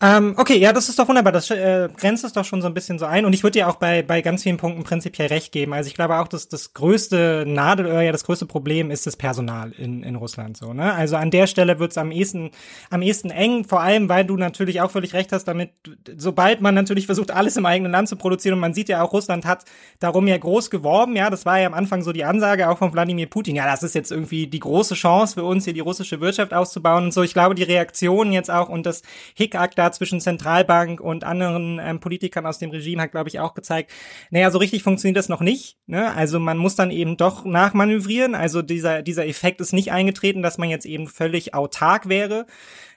ähm, 0.00 0.34
okay, 0.36 0.56
ja, 0.58 0.72
das 0.72 0.88
ist 0.88 0.96
doch 0.96 1.08
wunderbar. 1.08 1.32
Das 1.32 1.50
äh, 1.50 1.88
grenzt 1.96 2.22
es 2.22 2.32
doch 2.32 2.44
schon 2.44 2.62
so 2.62 2.68
ein 2.68 2.74
bisschen 2.74 3.00
so 3.00 3.06
ein. 3.06 3.24
Und 3.24 3.32
ich 3.32 3.42
würde 3.42 3.58
dir 3.58 3.68
auch 3.68 3.76
bei, 3.76 4.02
bei 4.02 4.22
ganz 4.22 4.44
vielen 4.44 4.56
Punkten 4.56 4.84
prinzipiell 4.84 5.26
recht 5.26 5.50
geben. 5.50 5.74
Also 5.74 5.88
ich 5.88 5.94
glaube 5.94 6.20
auch, 6.20 6.28
dass 6.28 6.48
das 6.48 6.72
größte 6.72 7.44
Nadelöhr, 7.48 8.02
ja, 8.02 8.12
das 8.12 8.22
größte 8.22 8.46
Problem 8.46 8.92
ist 8.92 9.08
das 9.08 9.16
Personal 9.16 9.72
in, 9.72 10.04
in 10.04 10.14
Russland 10.14 10.56
so. 10.56 10.72
Ne? 10.72 10.94
Also 10.94 11.16
an 11.16 11.32
der 11.32 11.48
Stelle 11.48 11.80
wird 11.80 11.90
es 11.90 11.98
am 11.98 12.12
ehesten, 12.12 12.52
am 12.90 13.02
ehesten 13.02 13.30
eng, 13.30 13.64
vor 13.64 13.80
allem, 13.80 14.08
weil 14.08 14.24
du 14.24 14.36
natürlich 14.36 14.80
auch 14.80 14.92
völlig 14.92 15.14
recht 15.14 15.32
hast, 15.32 15.46
damit, 15.46 15.70
sobald 16.16 16.60
man 16.60 16.76
natürlich 16.76 17.06
versucht, 17.06 17.32
alles 17.32 17.56
im 17.56 17.66
eigenen 17.66 17.90
Land 17.90 18.08
zu 18.08 18.14
produzieren, 18.14 18.54
und 18.54 18.60
man 18.60 18.74
sieht 18.74 18.88
ja 18.88 19.02
auch, 19.02 19.12
Russland 19.12 19.46
hat 19.46 19.64
darum 19.98 20.28
ja 20.28 20.38
groß 20.38 20.70
geworben, 20.70 21.16
ja, 21.16 21.28
das 21.28 21.44
war 21.44 21.58
ja 21.58 21.66
am 21.66 21.74
Anfang 21.74 22.02
so 22.02 22.12
die 22.12 22.24
Ansage 22.24 22.68
auch 22.68 22.78
von 22.78 22.92
Wladimir 22.92 23.26
Putin, 23.26 23.56
ja, 23.56 23.66
das 23.66 23.82
ist 23.82 23.96
jetzt 23.96 24.12
irgendwie 24.12 24.46
die 24.46 24.60
große 24.60 24.94
Chance 24.94 25.34
für 25.34 25.44
uns, 25.44 25.64
hier 25.64 25.74
die 25.74 25.80
russische 25.80 26.20
Wirtschaft 26.20 26.54
auszubauen 26.54 27.06
und 27.06 27.12
so. 27.12 27.24
Ich 27.24 27.32
glaube, 27.32 27.56
die 27.56 27.64
Reaktion 27.64 28.30
jetzt 28.30 28.50
auch 28.50 28.68
und 28.68 28.86
das 28.86 29.02
Hickhack 29.34 29.74
da 29.74 29.87
zwischen 29.92 30.20
Zentralbank 30.20 31.00
und 31.00 31.24
anderen 31.24 31.80
ähm, 31.82 32.00
Politikern 32.00 32.46
aus 32.46 32.58
dem 32.58 32.70
Regime 32.70 33.02
hat, 33.02 33.12
glaube 33.12 33.28
ich, 33.28 33.40
auch 33.40 33.54
gezeigt, 33.54 33.90
naja, 34.30 34.50
so 34.50 34.58
richtig 34.58 34.82
funktioniert 34.82 35.16
das 35.16 35.28
noch 35.28 35.40
nicht. 35.40 35.76
Ne? 35.86 36.14
Also 36.14 36.38
man 36.40 36.58
muss 36.58 36.76
dann 36.76 36.90
eben 36.90 37.16
doch 37.16 37.44
nachmanövrieren. 37.44 38.34
Also 38.34 38.62
dieser, 38.62 39.02
dieser 39.02 39.26
Effekt 39.26 39.60
ist 39.60 39.72
nicht 39.72 39.92
eingetreten, 39.92 40.42
dass 40.42 40.58
man 40.58 40.70
jetzt 40.70 40.86
eben 40.86 41.06
völlig 41.06 41.54
autark 41.54 42.08
wäre. 42.08 42.46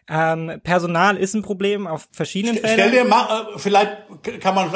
Ähm, 0.09 0.59
Personal 0.63 1.17
ist 1.17 1.33
ein 1.33 1.41
Problem 1.41 1.87
auf 1.87 2.07
verschiedenen 2.11 2.57
Feldern. 2.57 2.73
Stell 2.73 2.91
dir 2.91 3.05
mal, 3.05 3.47
äh, 3.55 3.59
vielleicht 3.59 3.97
kann 4.41 4.55
man 4.55 4.69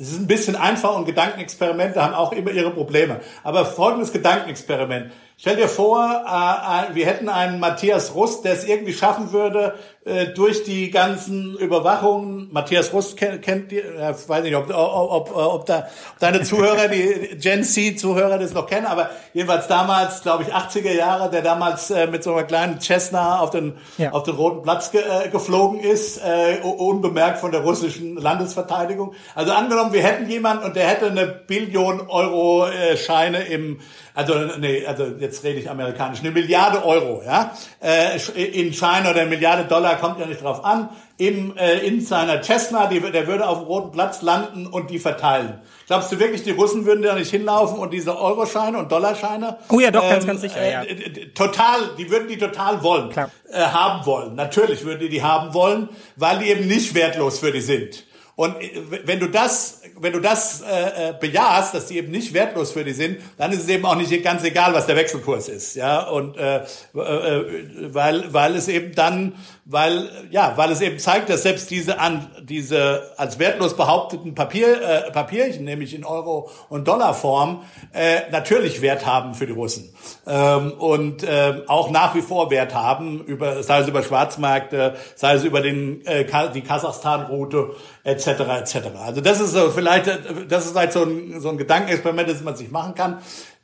es 0.00 0.12
ist 0.12 0.20
ein 0.20 0.28
bisschen 0.28 0.54
einfach 0.54 0.94
und 0.94 1.06
Gedankenexperimente 1.06 2.00
haben 2.00 2.14
auch 2.14 2.32
immer 2.32 2.52
ihre 2.52 2.70
Probleme. 2.70 3.20
Aber 3.42 3.66
folgendes 3.66 4.12
Gedankenexperiment. 4.12 5.10
Stell 5.40 5.54
dir 5.54 5.68
vor, 5.68 6.24
äh, 6.26 6.90
äh, 6.90 6.94
wir 6.96 7.06
hätten 7.06 7.28
einen 7.28 7.60
Matthias 7.60 8.12
Rust, 8.16 8.44
der 8.44 8.54
es 8.54 8.64
irgendwie 8.64 8.92
schaffen 8.92 9.30
würde, 9.30 9.74
äh, 10.04 10.26
durch 10.34 10.64
die 10.64 10.90
ganzen 10.90 11.56
Überwachungen, 11.56 12.48
Matthias 12.50 12.92
Rust 12.92 13.16
kennt, 13.16 13.42
kennt 13.42 13.70
die, 13.70 13.78
äh, 13.78 14.14
weiß 14.26 14.42
nicht, 14.42 14.56
ob, 14.56 14.68
ob, 14.68 15.30
ob, 15.30 15.36
ob, 15.36 15.66
da, 15.66 15.86
ob 16.12 16.18
deine 16.18 16.42
Zuhörer, 16.42 16.88
die 16.88 17.36
Gen 17.36 17.62
Z-Zuhörer 17.62 18.38
das 18.38 18.52
noch 18.52 18.66
kennen, 18.66 18.86
aber 18.86 19.10
jedenfalls 19.32 19.68
damals, 19.68 20.22
glaube 20.22 20.42
ich, 20.42 20.52
80er 20.52 20.92
Jahre, 20.92 21.30
der 21.30 21.42
damals 21.42 21.92
äh, 21.92 22.08
mit 22.08 22.24
so 22.24 22.32
einer 22.32 22.42
kleinen 22.42 22.80
Cessna 22.80 23.38
auf 23.38 23.50
den, 23.50 23.74
ja. 23.96 24.10
auf 24.10 24.24
den 24.24 24.34
Roten 24.34 24.62
Platz 24.62 24.90
ge, 24.90 25.02
äh, 25.02 25.28
geflogen 25.28 25.78
ist, 25.78 26.18
äh, 26.18 26.58
unbemerkt 26.64 27.38
von 27.38 27.52
der 27.52 27.60
russischen 27.60 28.16
Landesverteidigung. 28.16 29.14
Also 29.36 29.52
angenommen, 29.52 29.92
wir 29.92 30.02
hätten 30.02 30.28
jemanden 30.28 30.64
und 30.64 30.74
der 30.74 30.88
hätte 30.88 31.06
eine 31.06 31.26
Billion 31.28 32.08
Euro 32.08 32.66
äh, 32.66 32.96
Scheine 32.96 33.44
im 33.44 33.78
also 34.18 34.34
nee, 34.58 34.84
also 34.84 35.04
jetzt 35.20 35.44
rede 35.44 35.60
ich 35.60 35.70
amerikanisch, 35.70 36.18
eine 36.18 36.32
Milliarde 36.32 36.84
Euro, 36.84 37.22
ja, 37.24 37.52
äh, 37.80 38.18
in 38.34 38.72
China 38.72 39.10
oder 39.10 39.20
eine 39.20 39.30
Milliarde 39.30 39.64
Dollar 39.66 39.94
kommt 39.94 40.18
ja 40.18 40.26
nicht 40.26 40.42
drauf 40.42 40.64
an, 40.64 40.88
im, 41.18 41.56
äh, 41.56 41.78
in 41.86 42.00
seiner 42.00 42.42
Cessna, 42.42 42.88
die, 42.88 42.98
der 42.98 43.28
würde 43.28 43.46
auf 43.46 43.58
dem 43.58 43.68
Roten 43.68 43.92
Platz 43.92 44.20
landen 44.22 44.66
und 44.66 44.90
die 44.90 44.98
verteilen. 44.98 45.60
Glaubst 45.86 46.10
du 46.10 46.18
wirklich, 46.18 46.42
die 46.42 46.50
Russen 46.50 46.84
würden 46.84 47.02
da 47.02 47.14
nicht 47.14 47.30
hinlaufen 47.30 47.78
und 47.78 47.92
diese 47.92 48.18
Euroscheine 48.18 48.78
und 48.78 48.90
Dollarscheine? 48.90 49.58
Oh 49.68 49.78
ja, 49.78 49.92
doch, 49.92 50.02
ähm, 50.02 50.10
ganz, 50.10 50.26
ganz 50.26 50.40
sicher, 50.40 50.68
ja. 50.68 50.82
Äh, 50.82 51.28
total, 51.28 51.78
die 51.96 52.10
würden 52.10 52.26
die 52.26 52.38
total 52.38 52.82
wollen, 52.82 53.10
Klar. 53.10 53.30
Äh, 53.52 53.60
haben 53.60 54.04
wollen. 54.04 54.34
Natürlich 54.34 54.84
würden 54.84 54.98
die 54.98 55.10
die 55.10 55.22
haben 55.22 55.54
wollen, 55.54 55.90
weil 56.16 56.40
die 56.40 56.46
eben 56.46 56.66
nicht 56.66 56.92
wertlos 56.96 57.38
für 57.38 57.52
die 57.52 57.60
sind. 57.60 58.02
Und 58.38 58.54
äh, 58.62 58.70
wenn 59.04 59.18
du 59.18 59.26
das, 59.26 59.80
wenn 59.98 60.12
du 60.12 60.20
das 60.20 60.62
äh, 60.62 61.08
äh, 61.08 61.14
bejahst, 61.18 61.74
dass 61.74 61.86
die 61.86 61.96
eben 61.96 62.12
nicht 62.12 62.32
wertlos 62.34 62.70
für 62.70 62.84
die 62.84 62.92
sind, 62.92 63.18
dann 63.36 63.50
ist 63.50 63.64
es 63.64 63.68
eben 63.68 63.84
auch 63.84 63.96
nicht 63.96 64.22
ganz 64.22 64.44
egal, 64.44 64.72
was 64.74 64.86
der 64.86 64.94
Wechselkurs 64.94 65.48
ist, 65.48 65.74
ja. 65.74 66.02
Und 66.02 66.36
äh, 66.36 66.58
äh, 66.58 67.44
weil 67.92 68.32
weil 68.32 68.54
es 68.54 68.68
eben 68.68 68.94
dann, 68.94 69.32
weil 69.70 70.08
ja, 70.30 70.54
weil 70.56 70.72
es 70.72 70.80
eben 70.80 70.98
zeigt, 70.98 71.28
dass 71.28 71.42
selbst 71.42 71.70
diese 71.70 72.00
an 72.00 72.26
diese 72.42 73.12
als 73.18 73.38
wertlos 73.38 73.76
behaupteten 73.76 74.34
Papier 74.34 74.80
äh, 74.80 75.10
Papierchen, 75.10 75.64
nämlich 75.64 75.94
in 75.94 76.06
Euro 76.06 76.50
und 76.70 76.88
Dollarform, 76.88 77.62
äh, 77.92 78.30
natürlich 78.30 78.80
Wert 78.80 79.04
haben 79.04 79.34
für 79.34 79.46
die 79.46 79.52
Russen 79.52 79.92
ähm, 80.26 80.72
und 80.72 81.22
äh, 81.22 81.62
auch 81.66 81.90
nach 81.90 82.14
wie 82.14 82.22
vor 82.22 82.50
Wert 82.50 82.74
haben 82.74 83.22
über 83.24 83.62
sei 83.62 83.80
es 83.80 83.88
über 83.88 84.02
Schwarzmärkte, 84.02 84.96
sei 85.14 85.34
es 85.34 85.44
über 85.44 85.60
den 85.60 86.04
äh, 86.06 86.24
die 86.54 86.62
Kasachstan-Route 86.62 87.74
etc. 88.04 88.26
etc. 88.26 88.76
Also 89.04 89.20
das 89.20 89.38
ist 89.38 89.52
so 89.52 89.70
vielleicht, 89.70 90.06
das 90.48 90.64
ist 90.64 90.76
halt 90.76 90.94
so 90.94 91.02
ein, 91.02 91.40
so 91.40 91.50
ein 91.50 91.58
Gedankenexperiment, 91.58 92.28
das 92.28 92.42
man 92.42 92.56
sich 92.56 92.70
machen 92.70 92.94
kann. 92.94 93.18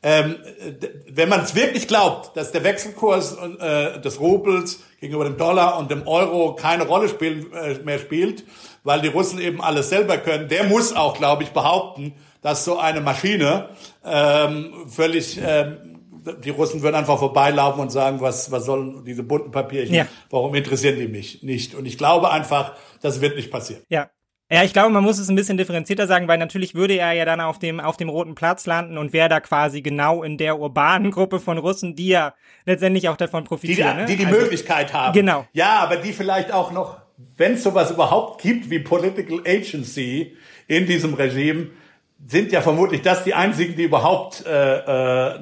Ähm, 0.06 0.36
wenn 1.08 1.30
man 1.30 1.40
es 1.40 1.54
wirklich 1.54 1.88
glaubt, 1.88 2.36
dass 2.36 2.52
der 2.52 2.62
Wechselkurs 2.62 3.38
äh, 3.58 3.98
des 4.02 4.20
Rubels 4.20 4.80
gegenüber 5.00 5.24
dem 5.24 5.38
Dollar 5.38 5.78
und 5.78 5.90
dem 5.90 6.06
Euro 6.06 6.54
keine 6.54 6.86
Rolle 6.86 7.08
spielen, 7.08 7.50
äh, 7.54 7.78
mehr 7.82 7.98
spielt, 7.98 8.44
weil 8.82 9.00
die 9.00 9.08
Russen 9.08 9.40
eben 9.40 9.62
alles 9.62 9.88
selber 9.88 10.18
können, 10.18 10.48
der 10.48 10.64
muss 10.64 10.94
auch, 10.94 11.16
glaube 11.16 11.42
ich, 11.42 11.50
behaupten, 11.50 12.12
dass 12.42 12.66
so 12.66 12.78
eine 12.78 13.00
Maschine 13.00 13.70
ähm, 14.04 14.74
völlig 14.88 15.40
ähm, 15.42 15.94
die 16.44 16.50
Russen 16.50 16.82
würden 16.82 16.96
einfach 16.96 17.18
vorbeilaufen 17.18 17.80
und 17.80 17.90
sagen, 17.90 18.20
was, 18.20 18.50
was 18.50 18.66
sollen 18.66 19.04
diese 19.04 19.22
bunten 19.22 19.50
Papierchen? 19.50 19.94
Ja. 19.94 20.06
Warum 20.30 20.54
interessieren 20.54 20.98
die 20.98 21.08
mich 21.08 21.42
nicht? 21.42 21.74
Und 21.74 21.86
ich 21.86 21.98
glaube 21.98 22.30
einfach, 22.30 22.74
das 23.00 23.20
wird 23.20 23.36
nicht 23.36 23.50
passieren. 23.50 23.82
Ja, 23.88 24.10
ja, 24.54 24.62
ich 24.62 24.72
glaube, 24.72 24.90
man 24.90 25.02
muss 25.02 25.18
es 25.18 25.28
ein 25.28 25.34
bisschen 25.34 25.56
differenzierter 25.56 26.06
sagen, 26.06 26.28
weil 26.28 26.38
natürlich 26.38 26.76
würde 26.76 26.94
er 26.94 27.12
ja 27.12 27.24
dann 27.24 27.40
auf 27.40 27.58
dem, 27.58 27.80
auf 27.80 27.96
dem 27.96 28.08
roten 28.08 28.36
Platz 28.36 28.66
landen 28.66 28.98
und 28.98 29.12
wäre 29.12 29.28
da 29.28 29.40
quasi 29.40 29.82
genau 29.82 30.22
in 30.22 30.38
der 30.38 30.60
urbanen 30.60 31.10
Gruppe 31.10 31.40
von 31.40 31.58
Russen, 31.58 31.96
die 31.96 32.08
ja 32.08 32.34
letztendlich 32.64 33.08
auch 33.08 33.16
davon 33.16 33.42
profitieren. 33.42 33.76
Die 33.76 33.94
die, 33.94 34.00
ne? 34.00 34.06
die, 34.06 34.16
die 34.16 34.26
also, 34.26 34.40
Möglichkeit 34.40 34.92
haben. 34.92 35.12
Genau. 35.12 35.44
Ja, 35.52 35.80
aber 35.80 35.96
die 35.96 36.12
vielleicht 36.12 36.52
auch 36.52 36.70
noch, 36.70 36.98
wenn 37.36 37.54
es 37.54 37.64
sowas 37.64 37.90
überhaupt 37.90 38.42
gibt 38.42 38.70
wie 38.70 38.78
Political 38.78 39.40
Agency 39.44 40.36
in 40.68 40.86
diesem 40.86 41.14
Regime, 41.14 41.70
sind 42.24 42.52
ja 42.52 42.62
vermutlich 42.62 43.02
das 43.02 43.24
die 43.24 43.34
einzigen, 43.34 43.74
die 43.76 43.82
überhaupt 43.82 44.46
äh, 44.46 44.78
äh, 44.78 45.40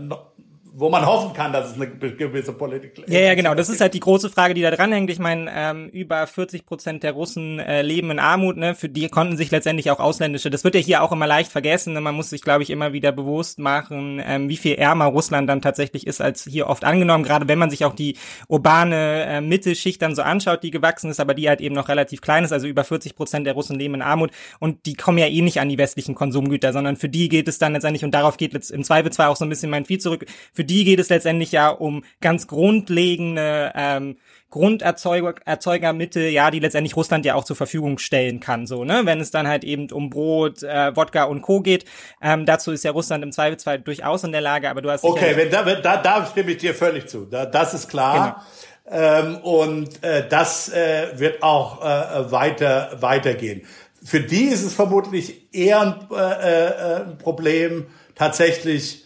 wo 0.75 0.89
man 0.89 1.05
hoffen 1.05 1.35
kann, 1.35 1.53
dass 1.53 1.71
es 1.71 1.75
eine 1.75 1.89
gewisse 1.89 2.53
Political 2.55 3.05
Ja, 3.07 3.21
ja, 3.21 3.35
genau. 3.35 3.55
Das 3.55 3.69
ist 3.69 3.81
halt 3.83 3.93
die 3.93 4.01
große 4.01 4.31
Frage, 4.31 4.55
die 4.55 4.63
da 4.63 4.71
dranhängt. 4.71 5.11
Ich 5.11 5.19
meine, 5.19 5.51
ähm, 5.55 5.89
über 5.91 6.27
40 6.27 6.65
Prozent 6.65 7.03
der 7.03 7.13
Russen 7.13 7.59
äh, 7.59 7.83
leben 7.83 8.11
in 8.11 8.19
Armut. 8.19 8.57
Ne? 8.57 8.75
Für 8.75 8.89
die 8.89 9.09
konnten 9.09 9.37
sich 9.37 9.51
letztendlich 9.51 9.91
auch 9.91 10.01
ausländische. 10.01 10.49
Das 10.49 10.65
wird 10.65 10.75
ja 10.75 10.81
hier 10.81 11.03
auch 11.03 11.13
immer 11.13 11.27
leicht 11.27 11.53
vergessen. 11.53 11.93
Ne? 11.93 12.01
Man 12.01 12.15
muss 12.15 12.31
sich, 12.31 12.41
glaube 12.41 12.63
ich, 12.63 12.71
immer 12.71 12.95
wieder 12.95 13.13
bewusst 13.13 13.59
machen, 13.59 14.23
ähm, 14.25 14.49
wie 14.49 14.57
viel 14.57 14.77
ärmer 14.77 15.07
Russland 15.07 15.49
dann 15.49 15.61
tatsächlich 15.61 16.07
ist 16.07 16.23
als 16.23 16.45
hier 16.45 16.69
oft 16.69 16.85
angenommen. 16.85 17.25
Gerade 17.25 17.49
wenn 17.49 17.59
man 17.59 17.69
sich 17.69 17.85
auch 17.85 17.95
die 17.95 18.17
urbane 18.49 19.25
äh, 19.27 19.41
Mittelschicht 19.43 20.01
dann 20.01 20.15
so 20.15 20.23
anschaut, 20.23 20.63
die 20.63 20.71
gewachsen 20.71 21.11
ist, 21.11 21.21
aber 21.21 21.35
die 21.35 21.49
halt 21.51 21.61
eben 21.61 21.75
noch 21.75 21.89
relativ 21.89 22.23
klein 22.23 22.45
ist. 22.45 22.53
Also 22.53 22.67
über 22.67 22.85
40 22.85 23.15
Prozent 23.15 23.47
der 23.47 23.53
Russen 23.53 23.79
leben 23.79 23.95
in 23.95 24.03
Armut 24.03 24.31
und 24.59 24.87
die 24.87 24.95
kommen 24.95 25.19
ja 25.19 25.27
eh 25.27 25.43
nicht 25.43 25.61
an 25.61 25.69
die 25.69 25.77
westlichen 25.77 26.15
Konsumgüter, 26.15 26.73
sondern 26.73 26.97
für 26.97 27.11
die 27.11 27.29
geht 27.29 27.47
es 27.47 27.59
dann 27.59 27.75
letztendlich 27.75 28.05
und 28.05 28.13
darauf 28.13 28.39
geht 28.39 28.55
jetzt 28.55 28.71
im 28.71 28.85
Zweifel 28.85 29.13
zwar 29.13 29.29
auch 29.29 29.37
so 29.37 29.45
ein 29.45 29.51
bisschen 29.51 29.71
mein 29.71 29.85
Vieh 29.85 29.99
zurück. 29.99 30.25
Für 30.55 30.62
für 30.63 30.67
die 30.67 30.85
geht 30.85 31.01
es 31.01 31.09
letztendlich 31.09 31.51
ja 31.51 31.71
um 31.71 32.05
ganz 32.21 32.47
grundlegende 32.47 33.73
ähm, 33.75 34.17
Grunderzeugermittel, 34.51 36.29
ja, 36.29 36.53
die 36.53 36.61
letztendlich 36.61 36.95
Russland 36.95 37.27
ja 37.27 37.35
auch 37.35 37.43
zur 37.43 37.57
Verfügung 37.57 37.99
stellen 37.99 38.39
kann, 38.39 38.69
so, 38.69 38.85
ne? 38.85 39.01
Wenn 39.05 39.19
es 39.19 39.33
dann 39.33 39.49
halt 39.49 39.65
eben 39.65 39.91
um 39.91 40.09
Brot, 40.09 40.63
äh, 40.63 40.95
Wodka 40.95 41.25
und 41.25 41.43
Co. 41.43 41.63
geht. 41.63 41.85
Ähm, 42.23 42.47
dazu 42.47 42.71
ist 42.71 42.85
ja 42.85 42.93
Russland 42.93 43.25
im 43.25 43.33
Zweifelsfall 43.33 43.81
durchaus 43.81 44.23
in 44.23 44.31
der 44.31 44.41
Lage, 44.41 44.71
aber 44.71 44.83
du 44.83 44.91
hast 44.91 45.03
Okay, 45.03 45.33
wenn 45.37 45.51
da, 45.51 45.65
da, 45.65 45.97
da 45.97 46.27
stimme 46.27 46.53
ich 46.53 46.59
dir 46.59 46.77
völlig 46.77 47.09
zu. 47.09 47.25
Da, 47.25 47.45
das 47.45 47.75
ist 47.75 47.89
klar. 47.89 48.45
Genau. 48.85 49.03
Ähm, 49.03 49.39
und 49.39 50.05
äh, 50.05 50.29
das 50.29 50.69
äh, 50.69 51.19
wird 51.19 51.43
auch 51.43 51.83
äh, 51.83 52.31
weiter 52.31 52.99
weitergehen. 53.01 53.63
Für 54.05 54.21
die 54.21 54.45
ist 54.45 54.63
es 54.63 54.75
vermutlich 54.75 55.53
eher 55.53 55.81
ein, 55.81 55.95
äh, 56.13 56.17
äh, 56.17 57.05
ein 57.07 57.19
Problem, 57.19 57.87
tatsächlich 58.15 59.03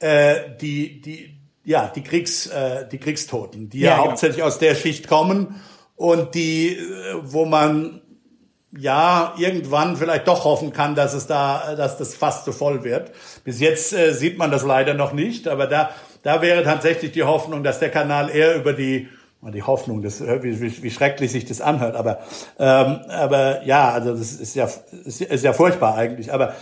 äh, 0.00 0.56
die, 0.60 1.00
die, 1.00 1.38
ja, 1.64 1.90
die, 1.94 2.02
Kriegs, 2.02 2.46
äh, 2.46 2.86
die 2.90 2.98
Kriegstoten, 2.98 3.68
die 3.68 3.80
ja, 3.80 3.90
ja 3.90 3.96
genau. 3.96 4.08
hauptsächlich 4.08 4.42
aus 4.42 4.58
der 4.58 4.74
Schicht 4.74 5.08
kommen 5.08 5.60
und 5.96 6.34
die, 6.34 6.76
äh, 6.76 6.80
wo 7.22 7.44
man 7.44 8.00
ja 8.76 9.34
irgendwann 9.38 9.96
vielleicht 9.96 10.28
doch 10.28 10.44
hoffen 10.44 10.72
kann, 10.72 10.94
dass 10.94 11.14
es 11.14 11.26
da, 11.26 11.74
dass 11.74 11.98
das 11.98 12.14
fast 12.14 12.44
so 12.44 12.52
voll 12.52 12.84
wird. 12.84 13.12
Bis 13.44 13.60
jetzt 13.60 13.92
äh, 13.92 14.12
sieht 14.12 14.38
man 14.38 14.50
das 14.50 14.64
leider 14.64 14.94
noch 14.94 15.12
nicht, 15.12 15.48
aber 15.48 15.66
da, 15.66 15.90
da 16.22 16.42
wäre 16.42 16.62
tatsächlich 16.64 17.12
die 17.12 17.24
Hoffnung, 17.24 17.64
dass 17.64 17.78
der 17.78 17.90
Kanal 17.90 18.30
eher 18.30 18.56
über 18.56 18.72
die 18.72 19.08
die 19.40 19.62
Hoffnung, 19.62 20.02
das, 20.02 20.20
wie, 20.20 20.60
wie, 20.60 20.82
wie 20.82 20.90
schrecklich 20.90 21.30
sich 21.30 21.44
das 21.44 21.60
anhört, 21.60 21.94
aber 21.94 22.18
ähm, 22.58 23.00
aber 23.08 23.64
ja, 23.64 23.92
also 23.92 24.12
das 24.12 24.32
ist 24.32 24.56
ja 24.56 24.68
ist, 25.04 25.20
ist 25.20 25.44
ja 25.44 25.52
furchtbar 25.52 25.94
eigentlich, 25.94 26.32
aber 26.32 26.54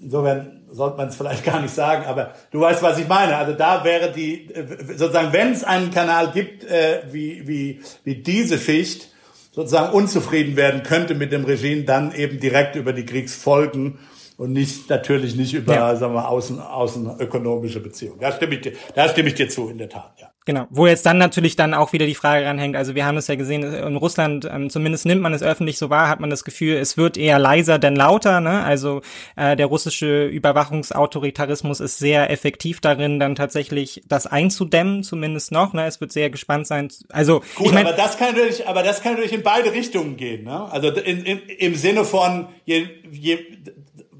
insofern 0.00 0.59
sollte 0.72 0.96
man 0.96 1.08
es 1.08 1.16
vielleicht 1.16 1.44
gar 1.44 1.60
nicht 1.60 1.74
sagen, 1.74 2.04
aber 2.06 2.34
du 2.50 2.60
weißt, 2.60 2.82
was 2.82 2.98
ich 2.98 3.08
meine. 3.08 3.36
Also 3.36 3.52
da 3.52 3.84
wäre 3.84 4.12
die 4.12 4.48
sozusagen, 4.96 5.32
wenn 5.32 5.52
es 5.52 5.64
einen 5.64 5.90
Kanal 5.90 6.32
gibt 6.32 6.64
äh, 6.64 7.02
wie 7.10 7.46
wie 7.46 7.80
wie 8.04 8.16
diese 8.16 8.58
Schicht 8.58 9.08
sozusagen 9.52 9.92
unzufrieden 9.92 10.56
werden 10.56 10.82
könnte 10.82 11.14
mit 11.14 11.32
dem 11.32 11.44
Regime, 11.44 11.82
dann 11.82 12.14
eben 12.14 12.38
direkt 12.40 12.76
über 12.76 12.92
die 12.92 13.04
Kriegsfolgen 13.04 13.98
und 14.36 14.52
nicht 14.52 14.88
natürlich 14.88 15.36
nicht 15.36 15.52
über 15.52 15.74
ja. 15.74 15.96
sagen 15.96 16.14
wir 16.14 16.28
außen 16.28 16.60
außenökonomische 16.60 17.80
Beziehungen. 17.80 18.20
Da 18.20 18.32
stimme 18.32 18.54
ich 18.54 18.62
dir, 18.62 18.72
da 18.94 19.08
stimme 19.08 19.28
ich 19.28 19.34
dir 19.34 19.48
zu 19.48 19.68
in 19.68 19.78
der 19.78 19.88
Tat, 19.88 20.12
ja. 20.18 20.29
Genau, 20.50 20.66
wo 20.70 20.88
jetzt 20.88 21.06
dann 21.06 21.16
natürlich 21.16 21.54
dann 21.54 21.74
auch 21.74 21.92
wieder 21.92 22.06
die 22.06 22.16
Frage 22.16 22.44
ranhängt, 22.44 22.74
also 22.74 22.96
wir 22.96 23.06
haben 23.06 23.16
es 23.16 23.28
ja 23.28 23.36
gesehen, 23.36 23.62
in 23.62 23.94
Russland, 23.94 24.48
ähm, 24.52 24.68
zumindest 24.68 25.06
nimmt 25.06 25.22
man 25.22 25.32
es 25.32 25.44
öffentlich 25.44 25.78
so 25.78 25.90
wahr, 25.90 26.08
hat 26.08 26.18
man 26.18 26.28
das 26.28 26.42
Gefühl, 26.42 26.74
es 26.74 26.96
wird 26.96 27.16
eher 27.16 27.38
leiser 27.38 27.78
denn 27.78 27.94
lauter, 27.94 28.40
ne? 28.40 28.64
Also 28.64 29.00
äh, 29.36 29.54
der 29.54 29.66
russische 29.66 30.26
Überwachungsautoritarismus 30.26 31.78
ist 31.78 31.98
sehr 31.98 32.30
effektiv 32.30 32.80
darin, 32.80 33.20
dann 33.20 33.36
tatsächlich 33.36 34.02
das 34.08 34.26
einzudämmen, 34.26 35.04
zumindest 35.04 35.52
noch, 35.52 35.72
ne? 35.72 35.86
Es 35.86 36.00
wird 36.00 36.10
sehr 36.10 36.30
gespannt 36.30 36.66
sein. 36.66 36.88
Also 37.10 37.44
Gut, 37.54 37.66
ich 37.66 37.72
mein, 37.72 37.86
aber 37.86 37.96
das 37.96 38.18
kann 38.18 38.34
natürlich, 38.34 38.66
aber 38.66 38.82
das 38.82 39.04
kann 39.04 39.12
natürlich 39.12 39.34
in 39.34 39.44
beide 39.44 39.70
Richtungen 39.70 40.16
gehen, 40.16 40.42
ne? 40.42 40.64
Also 40.72 40.88
in, 40.88 41.24
in, 41.24 41.38
im 41.38 41.76
Sinne 41.76 42.04
von 42.04 42.48
je, 42.64 42.88
je, 43.08 43.38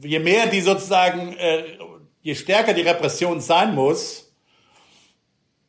je 0.00 0.20
mehr 0.20 0.46
die 0.46 0.60
sozusagen, 0.60 1.32
äh, 1.32 1.64
je 2.22 2.36
stärker 2.36 2.72
die 2.72 2.82
Repression 2.82 3.40
sein 3.40 3.74
muss, 3.74 4.29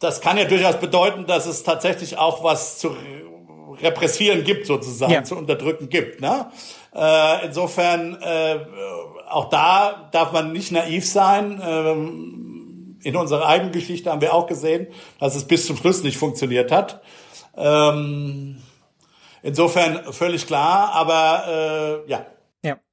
das 0.02 0.20
kann 0.20 0.38
ja 0.38 0.46
durchaus 0.46 0.78
bedeuten, 0.78 1.28
dass 1.28 1.46
es 1.46 1.64
tatsächlich 1.64 2.18
auch 2.18 2.44
was 2.44 2.80
zu 2.80 2.96
repressieren 3.82 4.44
gibt, 4.44 4.66
sozusagen, 4.66 5.14
ja. 5.14 5.24
zu 5.24 5.36
unterdrücken 5.38 5.90
gibt. 5.90 6.22
Ne? 6.22 6.52
Äh, 6.94 7.46
insofern, 7.46 8.20
äh, 8.22 8.58
auch 9.30 9.50
da 9.50 10.10
darf 10.12 10.34
man 10.34 10.52
nicht 10.52 10.72
naiv 10.72 11.08
sein. 11.08 11.62
Ähm, 11.64 12.98
in 13.04 13.16
unserer 13.16 13.48
eigenen 13.48 13.72
Geschichte 13.72 14.12
haben 14.12 14.22
wir 14.22 14.34
auch 14.34 14.48
gesehen, 14.48 14.88
dass 15.20 15.36
es 15.36 15.46
bis 15.46 15.66
zum 15.66 15.78
Schluss 15.78 16.04
nicht 16.04 16.18
funktioniert 16.18 16.72
hat. 16.72 17.02
Ähm, 17.56 18.58
insofern 19.44 20.14
völlig 20.14 20.48
klar, 20.48 20.92
aber 20.94 22.04
äh, 22.06 22.10
ja, 22.10 22.26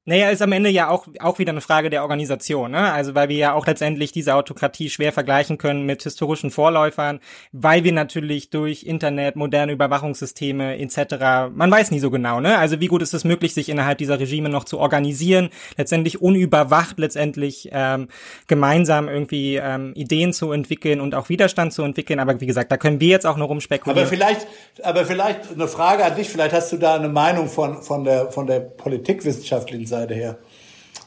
naja, 0.09 0.30
ist 0.30 0.40
am 0.40 0.52
Ende 0.52 0.70
ja 0.70 0.88
auch, 0.88 1.06
auch 1.20 1.38
wieder 1.38 1.52
eine 1.52 1.61
Frage 1.61 1.90
der 1.90 2.00
Organisation, 2.00 2.70
ne? 2.70 2.92
Also 2.92 3.14
weil 3.14 3.28
wir 3.28 3.36
ja 3.36 3.52
auch 3.52 3.66
letztendlich 3.66 4.11
diese 4.11 4.34
Autokratie 4.34 4.88
schwer 4.88 5.12
vergleichen 5.12 5.59
können 5.59 5.84
mit 5.84 6.02
historischen 6.02 6.50
Vorläufern, 6.50 7.20
weil 7.52 7.84
wir 7.84 7.92
natürlich 7.92 8.48
durch 8.48 8.84
Internet, 8.84 9.36
moderne 9.36 9.72
Überwachungssysteme 9.72 10.78
etc., 10.78 11.50
man 11.52 11.70
weiß 11.70 11.90
nie 11.90 11.98
so 11.98 12.11
genau, 12.11 12.40
ne? 12.40 12.56
Also 12.56 12.80
wie 12.80 12.86
gut 12.86 13.02
ist 13.02 13.12
es 13.12 13.24
möglich, 13.24 13.52
sich 13.52 13.68
innerhalb 13.68 13.98
dieser 13.98 14.18
Regime 14.18 14.48
noch 14.48 14.64
zu 14.64 14.78
organisieren, 14.78 15.50
letztendlich 15.76 16.22
unüberwacht, 16.22 16.98
letztendlich 16.98 17.68
ähm, 17.72 18.09
gemeinsam 18.46 19.11
irgendwie 19.11 19.56
ähm, 19.56 19.92
Ideen 19.94 20.32
zu 20.32 20.52
entwickeln 20.52 21.02
und 21.02 21.14
auch 21.14 21.28
Widerstand 21.28 21.74
zu 21.74 21.82
entwickeln. 21.82 22.18
Aber 22.18 22.40
wie 22.40 22.46
gesagt, 22.46 22.72
da 22.72 22.78
können 22.78 23.00
wir 23.00 23.09
jetzt 23.09 23.26
auch 23.26 23.36
noch 23.36 23.50
rumspekulieren. 23.50 24.00
Aber 24.00 24.09
vielleicht, 24.09 24.46
aber 24.82 25.04
vielleicht 25.04 25.52
eine 25.52 25.68
Frage 25.68 26.02
an 26.06 26.16
dich, 26.16 26.30
vielleicht 26.30 26.54
hast 26.54 26.72
du 26.72 26.78
da 26.78 26.94
eine 26.94 27.11
Meinung 27.11 27.48
von, 27.48 27.82
von 27.82 28.04
der, 28.04 28.32
von 28.32 28.46
der 28.46 28.61
politikwissenschaftlichen 28.61 29.84
Seite 29.84 29.97
Seite 30.01 30.14
her. 30.14 30.38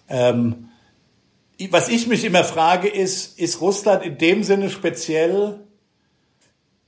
Ähm, 0.10 0.70
was 1.70 1.90
ich 1.90 2.08
mich 2.08 2.24
immer 2.24 2.44
frage, 2.44 2.88
ist, 2.88 3.40
ist 3.40 3.62
Russland 3.62 4.04
in 4.04 4.18
dem 4.18 4.44
Sinne 4.44 4.70
speziell, 4.70 5.60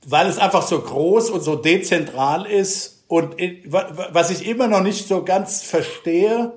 weil 0.06 0.26
es 0.26 0.38
einfach 0.38 0.66
so 0.66 0.80
groß 0.80 1.30
und 1.30 1.42
so 1.42 1.56
dezentral 1.56 2.46
ist 2.46 3.04
und 3.06 3.36
was 3.66 4.30
ich 4.30 4.46
immer 4.46 4.66
noch 4.66 4.82
nicht 4.82 5.06
so 5.06 5.24
ganz 5.24 5.62
verstehe, 5.62 6.52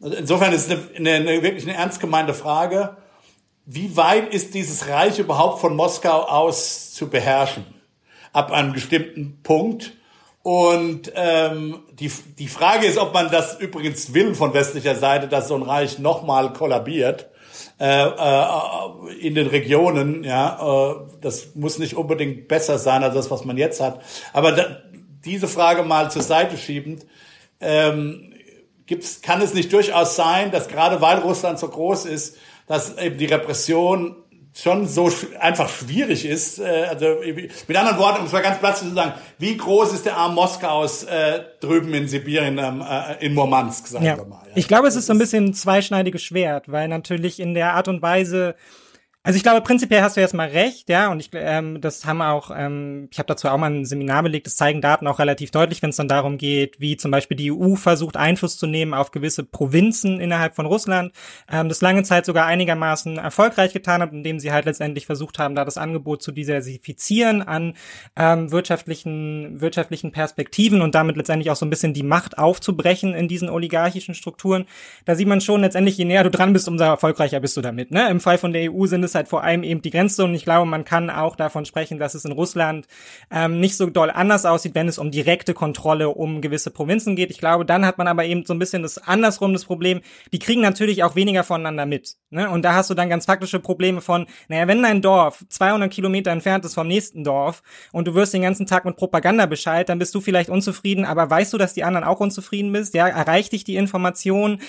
also 0.00 0.16
insofern 0.16 0.52
ist 0.52 0.70
es 0.70 0.78
eine, 0.96 1.10
eine, 1.12 1.42
wirklich 1.42 1.64
eine 1.64 1.76
ernst 1.76 2.00
gemeinte 2.00 2.32
Frage, 2.32 2.96
wie 3.66 3.96
weit 3.96 4.32
ist 4.32 4.54
dieses 4.54 4.88
Reich 4.88 5.18
überhaupt 5.18 5.60
von 5.60 5.76
Moskau 5.76 6.22
aus 6.22 6.92
zu 6.92 7.08
beherrschen? 7.08 7.66
Ab 8.32 8.50
einem 8.50 8.72
bestimmten 8.72 9.40
Punkt. 9.42 9.92
Und 10.42 11.12
ähm, 11.16 11.80
die, 11.92 12.10
die 12.38 12.48
Frage 12.48 12.86
ist, 12.86 12.96
ob 12.96 13.12
man 13.12 13.30
das 13.30 13.60
übrigens 13.60 14.14
will 14.14 14.34
von 14.34 14.54
westlicher 14.54 14.94
Seite, 14.94 15.28
dass 15.28 15.48
so 15.48 15.54
ein 15.54 15.62
Reich 15.62 15.98
nochmal 15.98 16.52
kollabiert 16.54 17.28
äh, 17.78 18.06
äh, 18.06 19.18
in 19.20 19.34
den 19.34 19.48
Regionen. 19.48 20.24
Ja, 20.24 20.92
äh, 20.92 20.94
das 21.20 21.54
muss 21.54 21.78
nicht 21.78 21.94
unbedingt 21.94 22.48
besser 22.48 22.78
sein 22.78 23.02
als 23.02 23.14
das, 23.14 23.30
was 23.30 23.44
man 23.44 23.58
jetzt 23.58 23.80
hat. 23.80 24.00
Aber 24.32 24.52
da, 24.52 24.78
diese 25.24 25.48
Frage 25.48 25.82
mal 25.82 26.10
zur 26.10 26.22
Seite 26.22 26.56
schiebend, 26.56 27.06
ähm, 27.60 28.32
gibt's, 28.86 29.20
kann 29.20 29.42
es 29.42 29.52
nicht 29.52 29.70
durchaus 29.72 30.16
sein, 30.16 30.50
dass 30.50 30.68
gerade 30.68 31.02
weil 31.02 31.18
Russland 31.18 31.58
so 31.58 31.68
groß 31.68 32.06
ist, 32.06 32.38
dass 32.66 32.96
eben 32.96 33.18
die 33.18 33.26
Repression 33.26 34.16
schon 34.54 34.86
so 34.86 35.10
einfach 35.38 35.68
schwierig 35.68 36.24
ist. 36.24 36.58
Äh, 36.58 36.86
also 36.88 37.16
mit 37.68 37.76
anderen 37.76 37.98
Worten, 37.98 38.20
um 38.20 38.26
es 38.26 38.32
mal 38.32 38.42
ganz 38.42 38.58
platt 38.58 38.78
zu 38.78 38.92
sagen, 38.92 39.12
wie 39.38 39.56
groß 39.56 39.92
ist 39.92 40.06
der 40.06 40.16
Arm 40.16 40.34
Moskaus 40.34 41.04
äh, 41.04 41.40
drüben 41.60 41.94
in 41.94 42.08
Sibirien, 42.08 42.58
ähm, 42.58 42.82
äh, 42.82 43.24
in 43.24 43.34
Murmansk, 43.34 43.86
sagen 43.86 44.04
ja. 44.04 44.16
wir 44.16 44.24
mal. 44.24 44.42
Ja. 44.46 44.52
Ich 44.56 44.68
glaube, 44.68 44.88
es 44.88 44.96
ist 44.96 45.06
so 45.06 45.12
ein 45.12 45.18
bisschen 45.18 45.46
ein 45.46 45.54
zweischneidiges 45.54 46.22
Schwert, 46.22 46.70
weil 46.70 46.88
natürlich 46.88 47.40
in 47.40 47.54
der 47.54 47.74
Art 47.74 47.88
und 47.88 48.02
Weise, 48.02 48.54
also 49.22 49.36
ich 49.36 49.42
glaube, 49.42 49.60
prinzipiell 49.60 50.00
hast 50.00 50.16
du 50.16 50.20
erstmal 50.22 50.48
recht, 50.48 50.88
ja, 50.88 51.12
und 51.12 51.20
ich, 51.20 51.28
ähm, 51.34 51.82
das 51.82 52.06
haben 52.06 52.22
auch, 52.22 52.50
ähm, 52.56 53.06
ich 53.12 53.18
habe 53.18 53.26
dazu 53.26 53.48
auch 53.48 53.58
mal 53.58 53.70
ein 53.70 53.84
Seminar 53.84 54.22
belegt, 54.22 54.46
das 54.46 54.56
zeigen 54.56 54.80
Daten 54.80 55.06
auch 55.06 55.18
relativ 55.18 55.50
deutlich, 55.50 55.82
wenn 55.82 55.90
es 55.90 55.96
dann 55.96 56.08
darum 56.08 56.38
geht, 56.38 56.80
wie 56.80 56.96
zum 56.96 57.10
Beispiel 57.10 57.36
die 57.36 57.52
EU 57.52 57.74
versucht, 57.74 58.16
Einfluss 58.16 58.56
zu 58.56 58.66
nehmen 58.66 58.94
auf 58.94 59.10
gewisse 59.10 59.44
Provinzen 59.44 60.20
innerhalb 60.20 60.56
von 60.56 60.64
Russland, 60.64 61.12
ähm, 61.52 61.68
das 61.68 61.82
lange 61.82 62.02
Zeit 62.02 62.24
sogar 62.24 62.46
einigermaßen 62.46 63.18
erfolgreich 63.18 63.74
getan 63.74 64.00
hat, 64.00 64.14
indem 64.14 64.40
sie 64.40 64.52
halt 64.52 64.64
letztendlich 64.64 65.04
versucht 65.04 65.38
haben, 65.38 65.54
da 65.54 65.66
das 65.66 65.76
Angebot 65.76 66.22
zu 66.22 66.32
diversifizieren 66.32 67.42
an 67.42 67.74
ähm, 68.16 68.50
wirtschaftlichen, 68.50 69.60
wirtschaftlichen 69.60 70.12
Perspektiven 70.12 70.80
und 70.80 70.94
damit 70.94 71.18
letztendlich 71.18 71.50
auch 71.50 71.56
so 71.56 71.66
ein 71.66 71.70
bisschen 71.70 71.92
die 71.92 72.04
Macht 72.04 72.38
aufzubrechen 72.38 73.12
in 73.12 73.28
diesen 73.28 73.50
oligarchischen 73.50 74.14
Strukturen. 74.14 74.64
Da 75.04 75.14
sieht 75.14 75.28
man 75.28 75.42
schon 75.42 75.60
letztendlich, 75.60 75.98
je 75.98 76.06
näher 76.06 76.24
du 76.24 76.30
dran 76.30 76.54
bist, 76.54 76.68
umso 76.68 76.84
erfolgreicher 76.84 77.40
bist 77.40 77.58
du 77.58 77.60
damit. 77.60 77.90
Ne? 77.90 78.08
Im 78.08 78.20
Fall 78.20 78.38
von 78.38 78.54
der 78.54 78.72
EU 78.72 78.86
sind 78.86 79.04
es 79.04 79.09
halt 79.14 79.28
vor 79.28 79.42
allem 79.42 79.62
eben 79.62 79.82
die 79.82 79.90
Grenze 79.90 80.24
und 80.24 80.34
ich 80.34 80.44
glaube, 80.44 80.66
man 80.66 80.84
kann 80.84 81.10
auch 81.10 81.36
davon 81.36 81.64
sprechen, 81.64 81.98
dass 81.98 82.14
es 82.14 82.24
in 82.24 82.32
Russland 82.32 82.86
ähm, 83.30 83.60
nicht 83.60 83.76
so 83.76 83.86
doll 83.86 84.10
anders 84.10 84.44
aussieht, 84.44 84.74
wenn 84.74 84.88
es 84.88 84.98
um 84.98 85.10
direkte 85.10 85.54
Kontrolle 85.54 86.08
um 86.10 86.40
gewisse 86.40 86.70
Provinzen 86.70 87.16
geht. 87.16 87.30
Ich 87.30 87.38
glaube, 87.38 87.64
dann 87.64 87.86
hat 87.86 87.98
man 87.98 88.08
aber 88.08 88.24
eben 88.24 88.44
so 88.44 88.54
ein 88.54 88.58
bisschen 88.58 88.82
das 88.82 88.98
andersrum 88.98 89.52
das 89.52 89.64
Problem, 89.64 90.00
die 90.32 90.38
kriegen 90.38 90.60
natürlich 90.60 91.02
auch 91.04 91.16
weniger 91.16 91.44
voneinander 91.44 91.86
mit. 91.86 92.16
Ne? 92.30 92.48
Und 92.48 92.64
da 92.64 92.74
hast 92.74 92.90
du 92.90 92.94
dann 92.94 93.08
ganz 93.08 93.26
faktische 93.26 93.60
Probleme 93.60 94.00
von, 94.00 94.26
naja, 94.48 94.66
wenn 94.68 94.82
dein 94.82 95.02
Dorf 95.02 95.44
200 95.48 95.90
Kilometer 95.90 96.30
entfernt 96.30 96.64
ist 96.64 96.74
vom 96.74 96.88
nächsten 96.88 97.24
Dorf 97.24 97.62
und 97.92 98.06
du 98.06 98.14
wirst 98.14 98.34
den 98.34 98.42
ganzen 98.42 98.66
Tag 98.66 98.84
mit 98.84 98.96
Propaganda 98.96 99.46
Bescheid, 99.46 99.88
dann 99.88 99.98
bist 99.98 100.14
du 100.14 100.20
vielleicht 100.20 100.50
unzufrieden, 100.50 101.04
aber 101.04 101.28
weißt 101.28 101.52
du, 101.52 101.58
dass 101.58 101.74
die 101.74 101.84
anderen 101.84 102.06
auch 102.06 102.20
unzufrieden 102.20 102.72
bist? 102.72 102.94
Ja, 102.94 103.08
erreicht 103.08 103.52
dich 103.52 103.64
die 103.64 103.76
Information? 103.76 104.60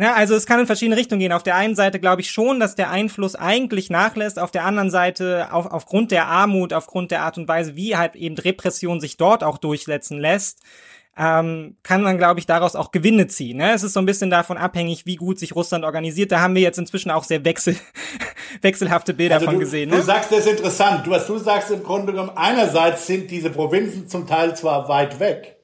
Ja, 0.00 0.14
also 0.14 0.36
es 0.36 0.46
kann 0.46 0.60
in 0.60 0.66
verschiedene 0.66 0.96
Richtungen 0.96 1.18
gehen. 1.18 1.32
Auf 1.32 1.42
der 1.42 1.56
einen 1.56 1.74
Seite 1.74 1.98
glaube 1.98 2.20
ich 2.20 2.30
schon, 2.30 2.60
dass 2.60 2.76
der 2.76 2.90
Einfluss 2.90 3.34
eigentlich 3.34 3.90
nachlässt. 3.90 4.38
Auf 4.38 4.52
der 4.52 4.64
anderen 4.64 4.90
Seite, 4.90 5.48
auf, 5.50 5.66
aufgrund 5.66 6.12
der 6.12 6.28
Armut, 6.28 6.72
aufgrund 6.72 7.10
der 7.10 7.22
Art 7.22 7.36
und 7.36 7.48
Weise, 7.48 7.74
wie 7.74 7.96
halt 7.96 8.14
eben 8.14 8.38
Repression 8.38 9.00
sich 9.00 9.16
dort 9.16 9.42
auch 9.42 9.58
durchsetzen 9.58 10.20
lässt, 10.20 10.60
ähm, 11.16 11.78
kann 11.82 12.02
man, 12.02 12.16
glaube 12.16 12.38
ich, 12.38 12.46
daraus 12.46 12.76
auch 12.76 12.92
Gewinne 12.92 13.26
ziehen. 13.26 13.56
Ne? 13.56 13.72
Es 13.72 13.82
ist 13.82 13.92
so 13.92 13.98
ein 13.98 14.06
bisschen 14.06 14.30
davon 14.30 14.56
abhängig, 14.56 15.04
wie 15.04 15.16
gut 15.16 15.40
sich 15.40 15.56
Russland 15.56 15.84
organisiert. 15.84 16.30
Da 16.30 16.38
haben 16.38 16.54
wir 16.54 16.62
jetzt 16.62 16.78
inzwischen 16.78 17.10
auch 17.10 17.24
sehr 17.24 17.44
wechsel 17.44 17.74
wechselhafte 18.62 19.14
Bilder 19.14 19.34
also 19.34 19.46
von 19.46 19.54
du, 19.54 19.60
gesehen. 19.60 19.90
Ne? 19.90 19.96
Du 19.96 20.02
sagst, 20.02 20.30
das 20.30 20.46
ist 20.46 20.50
interessant. 20.50 21.08
Du, 21.08 21.10
was 21.10 21.26
du 21.26 21.38
sagst 21.38 21.72
im 21.72 21.82
Grunde 21.82 22.12
genommen, 22.12 22.36
einerseits 22.36 23.08
sind 23.08 23.32
diese 23.32 23.50
Provinzen 23.50 24.06
zum 24.06 24.28
Teil 24.28 24.54
zwar 24.54 24.88
weit 24.88 25.18
weg, 25.18 25.56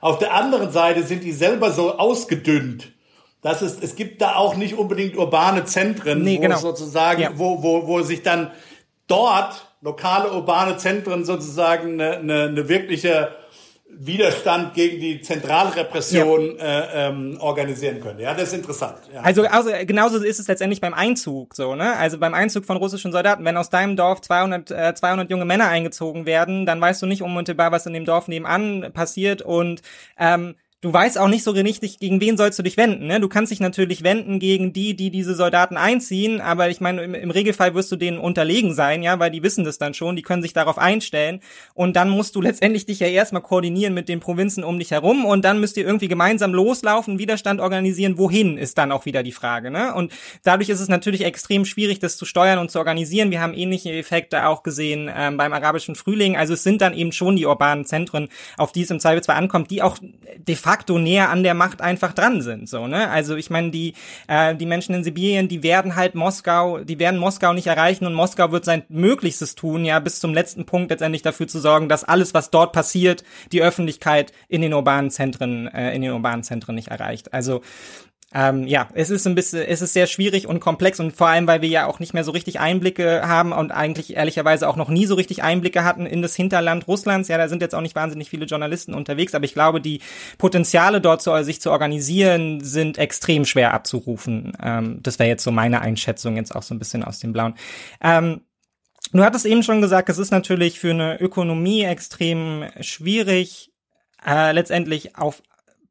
auf 0.00 0.18
der 0.18 0.32
anderen 0.32 0.70
Seite 0.70 1.02
sind 1.02 1.22
die 1.22 1.32
selber 1.32 1.70
so 1.70 1.98
ausgedünnt 1.98 2.92
das 3.42 3.62
ist, 3.62 3.82
es 3.82 3.94
gibt 3.94 4.20
da 4.20 4.34
auch 4.34 4.56
nicht 4.56 4.76
unbedingt 4.76 5.16
urbane 5.16 5.64
Zentren, 5.64 6.22
nee, 6.22 6.38
wo 6.38 6.42
genau. 6.42 6.58
sozusagen, 6.58 7.22
ja. 7.22 7.30
wo, 7.34 7.62
wo, 7.62 7.86
wo 7.86 8.02
sich 8.02 8.22
dann 8.22 8.50
dort 9.06 9.66
lokale 9.80 10.32
urbane 10.32 10.76
Zentren 10.76 11.24
sozusagen 11.24 12.00
eine, 12.00 12.18
eine, 12.18 12.42
eine 12.44 12.68
wirkliche 12.68 13.30
Widerstand 13.90 14.74
gegen 14.74 15.00
die 15.00 15.22
Zentralrepression 15.22 16.56
ja. 16.58 16.80
äh, 16.80 17.08
ähm, 17.08 17.38
organisieren 17.40 18.00
können. 18.00 18.20
Ja, 18.20 18.34
das 18.34 18.48
ist 18.48 18.54
interessant. 18.54 18.98
Ja. 19.12 19.22
Also, 19.22 19.44
also 19.44 19.70
genauso 19.86 20.22
ist 20.22 20.38
es 20.38 20.46
letztendlich 20.46 20.80
beim 20.80 20.92
Einzug 20.92 21.54
so, 21.54 21.74
ne? 21.74 21.96
Also 21.96 22.18
beim 22.18 22.34
Einzug 22.34 22.66
von 22.66 22.76
russischen 22.76 23.12
Soldaten, 23.12 23.44
wenn 23.44 23.56
aus 23.56 23.70
deinem 23.70 23.96
Dorf 23.96 24.20
200 24.20 24.70
äh, 24.70 24.94
200 24.94 25.30
junge 25.30 25.46
Männer 25.46 25.68
eingezogen 25.68 26.26
werden, 26.26 26.66
dann 26.66 26.80
weißt 26.80 27.00
du 27.00 27.06
nicht 27.06 27.22
unmittelbar, 27.22 27.72
was 27.72 27.86
in 27.86 27.94
dem 27.94 28.04
Dorf 28.04 28.28
nebenan 28.28 28.92
passiert 28.92 29.40
und 29.40 29.80
ähm, 30.18 30.54
du 30.80 30.92
weißt 30.92 31.18
auch 31.18 31.26
nicht 31.26 31.42
so 31.42 31.50
richtig, 31.50 31.98
gegen 31.98 32.20
wen 32.20 32.36
sollst 32.36 32.56
du 32.58 32.62
dich 32.62 32.76
wenden. 32.76 33.08
Ne? 33.08 33.18
Du 33.18 33.28
kannst 33.28 33.50
dich 33.50 33.58
natürlich 33.58 34.04
wenden 34.04 34.38
gegen 34.38 34.72
die, 34.72 34.94
die 34.94 35.10
diese 35.10 35.34
Soldaten 35.34 35.76
einziehen, 35.76 36.40
aber 36.40 36.70
ich 36.70 36.80
meine, 36.80 37.02
im, 37.02 37.14
im, 37.14 37.30
Regelfall 37.32 37.74
wirst 37.74 37.90
du 37.90 37.96
denen 37.96 38.18
unterlegen 38.18 38.72
sein, 38.74 39.02
ja, 39.02 39.18
weil 39.18 39.32
die 39.32 39.42
wissen 39.42 39.64
das 39.64 39.78
dann 39.78 39.92
schon, 39.92 40.14
die 40.14 40.22
können 40.22 40.40
sich 40.40 40.52
darauf 40.52 40.78
einstellen 40.78 41.40
und 41.74 41.96
dann 41.96 42.08
musst 42.08 42.36
du 42.36 42.40
letztendlich 42.40 42.86
dich 42.86 43.00
ja 43.00 43.08
erstmal 43.08 43.42
koordinieren 43.42 43.92
mit 43.92 44.08
den 44.08 44.20
Provinzen 44.20 44.62
um 44.62 44.78
dich 44.78 44.92
herum 44.92 45.24
und 45.24 45.44
dann 45.44 45.58
müsst 45.58 45.76
ihr 45.76 45.84
irgendwie 45.84 46.06
gemeinsam 46.06 46.54
loslaufen, 46.54 47.18
Widerstand 47.18 47.60
organisieren. 47.60 48.16
Wohin 48.16 48.56
ist 48.56 48.78
dann 48.78 48.92
auch 48.92 49.04
wieder 49.04 49.24
die 49.24 49.32
Frage, 49.32 49.72
ne? 49.72 49.94
Und 49.94 50.12
dadurch 50.44 50.68
ist 50.68 50.80
es 50.80 50.88
natürlich 50.88 51.24
extrem 51.24 51.64
schwierig, 51.64 51.98
das 51.98 52.16
zu 52.16 52.24
steuern 52.24 52.60
und 52.60 52.70
zu 52.70 52.78
organisieren. 52.78 53.32
Wir 53.32 53.40
haben 53.40 53.54
ähnliche 53.54 53.92
Effekte 53.92 54.46
auch 54.46 54.62
gesehen 54.62 55.10
ähm, 55.12 55.36
beim 55.36 55.52
arabischen 55.52 55.96
Frühling. 55.96 56.36
Also 56.36 56.54
es 56.54 56.62
sind 56.62 56.80
dann 56.80 56.94
eben 56.94 57.10
schon 57.10 57.34
die 57.34 57.46
urbanen 57.46 57.84
Zentren, 57.84 58.28
auf 58.56 58.70
die 58.70 58.82
es 58.82 58.90
im 58.90 59.00
Zweifelsfall 59.00 59.36
ankommt, 59.36 59.72
die 59.72 59.82
auch 59.82 59.98
de 60.00 60.54
facto 60.54 60.67
facto 60.68 60.98
näher 60.98 61.30
an 61.30 61.42
der 61.42 61.54
Macht 61.54 61.80
einfach 61.80 62.12
dran 62.12 62.42
sind. 62.42 62.68
So, 62.68 62.86
ne? 62.86 63.08
Also 63.08 63.36
ich 63.36 63.48
meine, 63.48 63.70
die, 63.70 63.94
äh, 64.26 64.54
die 64.54 64.66
Menschen 64.66 64.94
in 64.94 65.02
Sibirien, 65.02 65.48
die 65.48 65.62
werden 65.62 65.96
halt 65.96 66.14
Moskau, 66.14 66.80
die 66.80 66.98
werden 66.98 67.18
Moskau 67.18 67.54
nicht 67.54 67.68
erreichen 67.68 68.04
und 68.04 68.12
Moskau 68.12 68.52
wird 68.52 68.66
sein 68.66 68.82
Möglichstes 68.90 69.54
tun, 69.54 69.86
ja, 69.86 69.98
bis 69.98 70.20
zum 70.20 70.34
letzten 70.34 70.66
Punkt 70.66 70.90
letztendlich 70.90 71.22
dafür 71.22 71.48
zu 71.48 71.58
sorgen, 71.58 71.88
dass 71.88 72.04
alles, 72.04 72.34
was 72.34 72.50
dort 72.50 72.74
passiert, 72.74 73.24
die 73.50 73.62
Öffentlichkeit 73.62 74.34
in 74.48 74.60
den 74.60 74.74
urbanen 74.74 75.10
Zentren, 75.10 75.68
äh, 75.68 75.94
in 75.94 76.02
den 76.02 76.12
urbanen 76.12 76.42
Zentren 76.42 76.74
nicht 76.74 76.88
erreicht. 76.88 77.32
Also 77.32 77.62
ähm, 78.34 78.66
ja, 78.66 78.88
es 78.92 79.08
ist 79.08 79.26
ein 79.26 79.34
bisschen, 79.34 79.62
es 79.62 79.80
ist 79.80 79.94
sehr 79.94 80.06
schwierig 80.06 80.46
und 80.46 80.60
komplex 80.60 81.00
und 81.00 81.16
vor 81.16 81.28
allem, 81.28 81.46
weil 81.46 81.62
wir 81.62 81.68
ja 81.70 81.86
auch 81.86 81.98
nicht 81.98 82.12
mehr 82.12 82.24
so 82.24 82.30
richtig 82.30 82.60
Einblicke 82.60 83.26
haben 83.26 83.52
und 83.52 83.72
eigentlich 83.72 84.16
ehrlicherweise 84.16 84.68
auch 84.68 84.76
noch 84.76 84.90
nie 84.90 85.06
so 85.06 85.14
richtig 85.14 85.42
Einblicke 85.42 85.82
hatten 85.82 86.04
in 86.04 86.20
das 86.20 86.36
Hinterland 86.36 86.86
Russlands. 86.86 87.28
Ja, 87.28 87.38
da 87.38 87.48
sind 87.48 87.62
jetzt 87.62 87.74
auch 87.74 87.80
nicht 87.80 87.94
wahnsinnig 87.94 88.28
viele 88.28 88.44
Journalisten 88.44 88.92
unterwegs, 88.92 89.34
aber 89.34 89.46
ich 89.46 89.54
glaube, 89.54 89.80
die 89.80 90.00
Potenziale 90.36 91.00
dort 91.00 91.22
zu, 91.22 91.42
sich 91.42 91.62
zu 91.62 91.70
organisieren 91.70 92.60
sind 92.62 92.98
extrem 92.98 93.46
schwer 93.46 93.72
abzurufen. 93.72 94.52
Ähm, 94.62 94.98
das 95.02 95.18
wäre 95.18 95.30
jetzt 95.30 95.44
so 95.44 95.50
meine 95.50 95.80
Einschätzung 95.80 96.36
jetzt 96.36 96.54
auch 96.54 96.62
so 96.62 96.74
ein 96.74 96.78
bisschen 96.78 97.04
aus 97.04 97.20
dem 97.20 97.32
Blauen. 97.32 97.54
Ähm, 98.02 98.42
Du 99.10 99.24
hattest 99.24 99.46
eben 99.46 99.62
schon 99.62 99.80
gesagt, 99.80 100.10
es 100.10 100.18
ist 100.18 100.32
natürlich 100.32 100.78
für 100.78 100.90
eine 100.90 101.18
Ökonomie 101.18 101.82
extrem 101.82 102.66
schwierig, 102.80 103.72
äh, 104.26 104.52
letztendlich 104.52 105.16
auf 105.16 105.42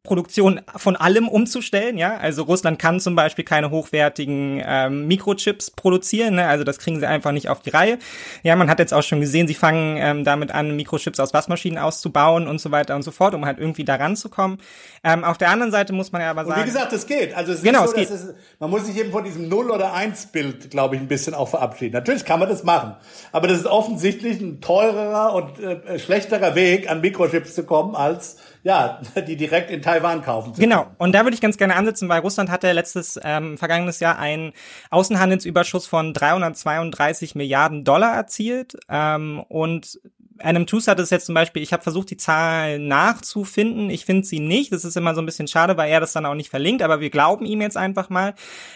Produktion 0.07 0.61
von 0.75 0.95
allem 0.95 1.27
umzustellen, 1.27 1.97
ja. 1.97 2.17
Also 2.17 2.43
Russland 2.43 2.79
kann 2.79 2.99
zum 2.99 3.15
Beispiel 3.15 3.45
keine 3.45 3.69
hochwertigen 3.69 4.63
ähm, 4.65 5.05
Mikrochips 5.07 5.69
produzieren, 5.71 6.35
ne? 6.35 6.47
also 6.47 6.63
das 6.63 6.79
kriegen 6.79 6.99
sie 6.99 7.07
einfach 7.07 7.33
nicht 7.33 7.49
auf 7.49 7.59
die 7.59 7.69
Reihe. 7.69 7.99
Ja, 8.41 8.55
man 8.55 8.69
hat 8.69 8.79
jetzt 8.79 8.93
auch 8.93 9.03
schon 9.03 9.19
gesehen, 9.19 9.47
sie 9.47 9.53
fangen 9.53 9.97
ähm, 9.97 10.23
damit 10.23 10.51
an, 10.51 10.75
Mikrochips 10.75 11.19
aus 11.19 11.33
Waschmaschinen 11.33 11.77
auszubauen 11.77 12.47
und 12.47 12.59
so 12.59 12.71
weiter 12.71 12.95
und 12.95 13.03
so 13.03 13.11
fort, 13.11 13.35
um 13.35 13.45
halt 13.45 13.59
irgendwie 13.59 13.83
daran 13.83 14.15
zu 14.15 14.29
kommen. 14.29 14.59
Ähm, 15.03 15.23
auf 15.23 15.37
der 15.37 15.49
anderen 15.49 15.71
Seite 15.71 15.93
muss 15.93 16.11
man 16.11 16.21
ja 16.21 16.31
aber 16.31 16.45
sagen. 16.45 16.61
Und 16.61 16.67
wie 16.67 16.71
gesagt, 16.71 16.93
es 16.93 17.05
geht. 17.05 17.35
Also 17.35 17.51
es 17.51 17.59
ist 17.59 17.63
genau, 17.65 17.85
so, 17.85 17.89
es 17.89 17.95
geht. 17.95 18.09
Es, 18.09 18.33
man 18.59 18.69
muss 18.69 18.85
sich 18.85 18.97
eben 18.97 19.11
von 19.11 19.25
diesem 19.25 19.49
Null- 19.49 19.69
oder 19.71 19.93
Eins-Bild, 19.93 20.71
glaube 20.71 20.95
ich, 20.95 21.01
ein 21.01 21.07
bisschen 21.07 21.33
auch 21.33 21.49
verabschieden. 21.49 21.93
Natürlich 21.93 22.23
kann 22.23 22.39
man 22.39 22.47
das 22.47 22.63
machen, 22.63 22.95
aber 23.33 23.47
das 23.47 23.59
ist 23.59 23.67
offensichtlich 23.67 24.39
ein 24.39 24.61
teurerer 24.61 25.33
und 25.33 25.59
äh, 25.59 25.99
schlechterer 25.99 26.55
Weg, 26.55 26.89
an 26.89 27.01
Mikrochips 27.01 27.53
zu 27.53 27.63
kommen, 27.63 27.95
als 27.95 28.37
ja, 28.67 28.99
die 29.27 29.37
direkt 29.37 29.71
in 29.71 29.81
Taiwan 29.81 30.21
kaufen. 30.21 30.51
Genau. 30.57 30.87
Und 30.97 31.13
da 31.13 31.23
würde 31.23 31.33
ich 31.33 31.39
ganz 31.39 31.57
gerne 31.57 31.77
ansetzen, 31.77 32.09
weil 32.09 32.19
Russland 32.19 32.51
hatte 32.51 32.69
letztes, 32.73 33.17
ähm, 33.23 33.57
vergangenes 33.57 34.01
Jahr 34.01 34.19
einen 34.19 34.51
Außenhandelsüberschuss 34.89 35.87
von 35.87 36.13
332 36.13 37.33
Milliarden 37.33 37.85
Dollar 37.85 38.13
erzielt. 38.13 38.77
Ähm, 38.89 39.41
und 39.47 40.01
Adam 40.41 40.65
Tooze 40.65 40.91
hat 40.91 40.99
es 40.99 41.09
jetzt 41.09 41.25
zum 41.25 41.35
Beispiel, 41.35 41.61
ich 41.61 41.73
habe 41.73 41.83
versucht, 41.83 42.09
die 42.09 42.17
Zahl 42.17 42.79
nachzufinden. 42.79 43.89
Ich 43.89 44.05
finde 44.05 44.25
sie 44.25 44.39
nicht. 44.39 44.71
Das 44.71 44.85
ist 44.85 44.97
immer 44.97 45.15
so 45.15 45.21
ein 45.21 45.25
bisschen 45.25 45.47
schade, 45.47 45.77
weil 45.77 45.91
er 45.91 45.99
das 45.99 46.13
dann 46.13 46.25
auch 46.25 46.33
nicht 46.33 46.49
verlinkt. 46.49 46.81
Aber 46.81 46.99
wir 46.99 47.09
glauben 47.09 47.45
ihm 47.45 47.61
jetzt 47.61 47.77
einfach 47.77 48.09
mal, 48.09 48.33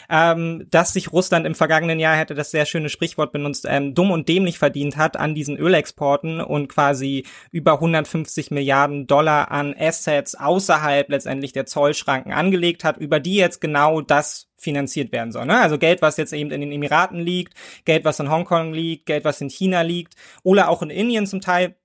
ähm, 0.09 0.67
dass 0.69 0.93
sich 0.93 1.11
Russland 1.11 1.45
im 1.45 1.55
vergangenen 1.55 1.99
Jahr, 1.99 2.15
hätte 2.15 2.35
das 2.35 2.51
sehr 2.51 2.65
schöne 2.65 2.89
Sprichwort 2.89 3.31
benutzt, 3.31 3.65
ähm, 3.67 3.93
dumm 3.93 4.11
und 4.11 4.29
dämlich 4.29 4.59
verdient 4.59 4.97
hat 4.97 5.17
an 5.17 5.35
diesen 5.35 5.57
Ölexporten 5.57 6.41
und 6.41 6.67
quasi 6.67 7.25
über 7.51 7.73
150 7.73 8.51
Milliarden 8.51 9.07
Dollar 9.07 9.51
an 9.51 9.75
Assets 9.77 10.35
außerhalb 10.35 11.09
letztendlich 11.09 11.53
der 11.53 11.65
Zollschranken 11.65 12.33
angelegt 12.33 12.83
hat, 12.83 12.97
über 12.97 13.19
die 13.19 13.35
jetzt 13.35 13.61
genau 13.61 14.01
das 14.01 14.50
finanziert 14.61 15.11
werden 15.11 15.31
soll. 15.31 15.45
Ne? 15.45 15.59
Also 15.59 15.77
Geld, 15.77 16.01
was 16.01 16.17
jetzt 16.17 16.33
eben 16.33 16.51
in 16.51 16.61
den 16.61 16.71
Emiraten 16.71 17.19
liegt, 17.19 17.53
Geld, 17.85 18.05
was 18.05 18.19
in 18.19 18.31
Hongkong 18.31 18.73
liegt, 18.73 19.05
Geld, 19.05 19.25
was 19.25 19.41
in 19.41 19.49
China 19.49 19.81
liegt 19.81 20.15
oder 20.43 20.69
auch 20.69 20.81
in 20.81 20.89
Indien 20.89 21.27
zum 21.27 21.41
Teil 21.41 21.75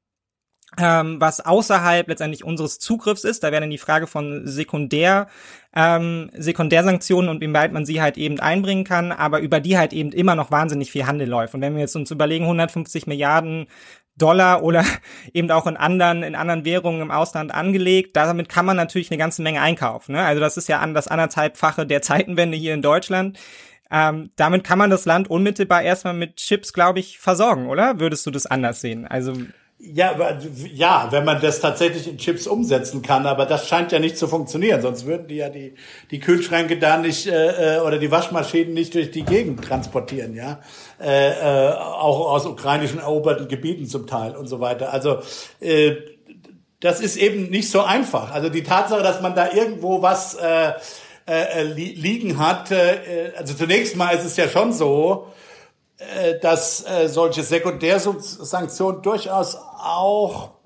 ähm, 0.79 1.20
was 1.20 1.41
außerhalb 1.41 2.09
letztendlich 2.09 2.45
unseres 2.45 2.79
Zugriffs 2.79 3.24
ist. 3.24 3.43
Da 3.43 3.51
wäre 3.53 3.61
dann 3.61 3.70
die 3.70 3.79
Frage 3.79 4.07
von 4.07 4.47
Sekundär, 4.47 5.29
ähm, 5.74 6.31
Sekundärsanktionen 6.35 7.31
und 7.31 7.41
wie 7.41 7.53
weit 7.53 7.72
man 7.72 7.87
sie 7.87 8.03
halt 8.03 8.18
eben 8.18 8.41
einbringen 8.41 8.85
kann, 8.85 9.12
aber 9.12 9.41
über 9.41 9.61
die 9.61 9.79
halt 9.79 9.93
eben 9.93 10.12
immer 10.12 10.35
noch 10.35 10.51
wahnsinnig 10.51 10.91
viel 10.91 11.07
Handel 11.07 11.29
läuft. 11.29 11.55
Und 11.55 11.61
wenn 11.61 11.74
wir 11.74 11.81
jetzt 11.81 11.97
uns 11.97 12.11
überlegen, 12.11 12.45
150 12.45 13.07
Milliarden 13.07 13.66
Dollar 14.16 14.62
oder 14.62 14.84
eben 15.32 15.50
auch 15.50 15.66
in 15.66 15.76
anderen, 15.76 16.22
in 16.22 16.34
anderen 16.34 16.64
Währungen 16.64 17.02
im 17.02 17.10
Ausland 17.10 17.52
angelegt. 17.54 18.16
Damit 18.16 18.48
kann 18.48 18.66
man 18.66 18.76
natürlich 18.76 19.10
eine 19.10 19.18
ganze 19.18 19.42
Menge 19.42 19.60
einkaufen. 19.60 20.12
Ne? 20.12 20.24
Also 20.24 20.40
das 20.40 20.56
ist 20.56 20.68
ja 20.68 20.80
an 20.80 20.94
das 20.94 21.08
anderthalbfache 21.08 21.86
der 21.86 22.02
Zeitenwende 22.02 22.56
hier 22.56 22.74
in 22.74 22.82
Deutschland. 22.82 23.38
Ähm, 23.90 24.30
damit 24.34 24.64
kann 24.64 24.78
man 24.78 24.90
das 24.90 25.04
Land 25.04 25.30
unmittelbar 25.30 25.82
erstmal 25.82 26.14
mit 26.14 26.36
Chips, 26.36 26.72
glaube 26.72 26.98
ich, 26.98 27.18
versorgen, 27.18 27.68
oder? 27.68 28.00
Würdest 28.00 28.26
du 28.26 28.32
das 28.32 28.46
anders 28.46 28.80
sehen? 28.80 29.06
Also 29.06 29.34
ja, 29.79 30.39
ja, 30.72 31.09
wenn 31.11 31.24
man 31.24 31.41
das 31.41 31.61
tatsächlich 31.61 32.09
in 32.09 32.16
Chips 32.16 32.47
umsetzen 32.47 33.03
kann, 33.03 33.27
aber 33.27 33.45
das 33.45 33.68
scheint 33.68 33.93
ja 33.93 33.99
nicht 33.99 34.16
zu 34.16 34.27
funktionieren, 34.27 34.81
sonst 34.81 35.05
würden 35.05 35.29
die 35.29 35.37
ja 35.37 35.51
die, 35.51 35.74
die 36.11 36.18
Kühlschränke 36.18 36.79
da 36.79 36.97
nicht 36.97 37.27
äh, 37.27 37.77
äh 37.77 37.81
oder 37.81 37.99
die 37.99 38.11
Waschmaschinen 38.11 38.72
nicht 38.72 38.95
durch 38.95 39.11
die 39.11 39.24
Gegend 39.24 39.62
transportieren, 39.62 40.35
ja. 40.35 40.61
Äh, 40.99 41.68
äh, 41.68 41.72
auch 41.74 42.33
aus 42.33 42.47
ukrainischen 42.47 43.01
eroberten 43.01 43.49
Gebieten 43.49 43.87
zum 43.87 44.07
Teil 44.07 44.35
und 44.35 44.47
so 44.47 44.61
weiter. 44.61 44.95
Also 44.95 45.18
äh, 45.61 45.97
das 46.81 47.01
ist 47.01 47.16
eben 47.16 47.51
nicht 47.51 47.70
so 47.70 47.83
einfach. 47.83 48.33
Also 48.33 48.49
die 48.49 48.62
Tatsache, 48.62 49.03
dass 49.03 49.20
man 49.20 49.35
da 49.35 49.53
irgendwo 49.53 50.01
was 50.01 50.37
äh, 50.37 50.72
äh, 51.27 51.62
liegen 51.64 52.39
hat, 52.39 52.70
äh, 52.70 53.33
also 53.37 53.53
zunächst 53.53 53.95
mal 53.95 54.11
ist 54.11 54.24
es 54.24 54.39
ja 54.39 54.49
schon 54.49 54.72
so, 54.72 55.27
äh, 55.99 56.39
dass 56.41 56.85
äh, 56.87 57.09
solche 57.09 57.43
Sekundärsanktionen 57.43 59.01
durchaus 59.01 59.57
auch 59.79 60.57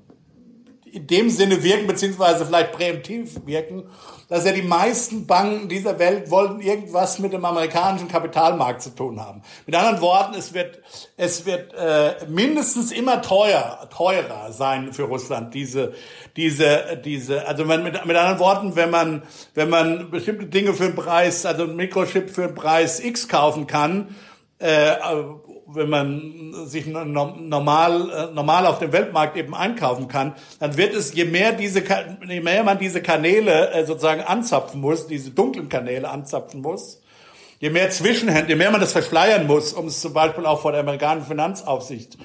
in 0.93 1.07
dem 1.07 1.31
Sinne 1.31 1.63
wirken, 1.63 1.87
beziehungsweise 1.87 2.45
vielleicht 2.45 2.73
präemptiv 2.73 3.41
wirken, 3.47 3.85
dass 4.29 4.45
ja 4.45 4.53
die 4.53 4.63
meisten 4.63 5.27
Banken 5.27 5.69
dieser 5.69 5.99
Welt 5.99 6.31
wollten 6.31 6.61
irgendwas 6.61 7.19
mit 7.19 7.33
dem 7.33 7.45
amerikanischen 7.45 8.09
Kapitalmarkt 8.09 8.83
zu 8.83 8.91
tun 8.91 9.21
haben. 9.21 9.43
Mit 9.67 9.75
anderen 9.75 10.01
Worten, 10.01 10.35
es 10.35 10.55
wird, 10.55 10.81
es 11.17 11.47
wird 11.47 11.75
äh, 11.75 12.27
mindestens 12.29 12.93
immer 12.93 13.23
teuer, 13.23 13.89
teurer 13.93 14.53
sein 14.53 14.93
für 14.93 15.05
Russland, 15.05 15.55
diese, 15.55 15.95
diese, 16.37 17.01
diese, 17.05 17.47
also 17.47 17.67
wenn, 17.69 17.83
mit, 17.83 18.05
mit 18.07 18.17
anderen 18.17 18.39
Worten, 18.39 18.77
wenn 18.77 18.91
man, 18.91 19.23
wenn 19.55 19.69
man 19.69 20.11
bestimmte 20.11 20.47
Dinge 20.47 20.75
für 20.75 20.85
einen 20.85 20.95
Preis, 20.95 21.45
also 21.45 21.65
ein 21.65 21.77
Mikrochip 21.77 22.31
für 22.31 22.45
einen 22.45 22.55
Preis 22.55 23.01
X 23.01 23.29
kaufen 23.29 23.67
kann, 23.67 24.15
äh, 24.59 24.93
wenn 25.73 25.89
man 25.89 26.66
sich 26.66 26.87
normal, 26.87 28.11
äh, 28.11 28.35
normal 28.35 28.66
auf 28.66 28.79
dem 28.79 28.93
Weltmarkt 28.93 29.37
eben 29.37 29.55
einkaufen 29.55 30.09
kann, 30.09 30.35
dann 30.59 30.77
wird 30.77 30.95
es, 30.95 31.14
je 31.14 31.25
mehr 31.25 31.53
diese, 31.53 31.83
je 32.27 32.41
mehr 32.41 32.64
man 32.64 32.79
diese 32.79 33.03
Kanäle 33.03 33.71
äh, 33.71 33.85
sozusagen 33.87 34.23
anzapfen 34.23 34.81
muss, 34.81 35.07
diese 35.07 35.31
dunklen 35.31 35.68
Kanäle 35.68 36.09
anzapfen 36.09 36.61
muss, 36.61 37.01
je 37.59 37.71
mehr 37.71 37.91
Zwischenhändler, 37.91 38.49
je 38.49 38.57
mehr 38.57 38.71
man 38.71 38.81
das 38.81 38.93
verschleiern 38.93 39.47
muss, 39.47 39.73
um 39.73 39.87
es 39.87 40.01
zum 40.01 40.12
Beispiel 40.12 40.47
auch 40.47 40.61
vor 40.61 40.73
der 40.73 40.81
amerikanischen 40.81 41.29
Finanzaufsicht 41.29 42.16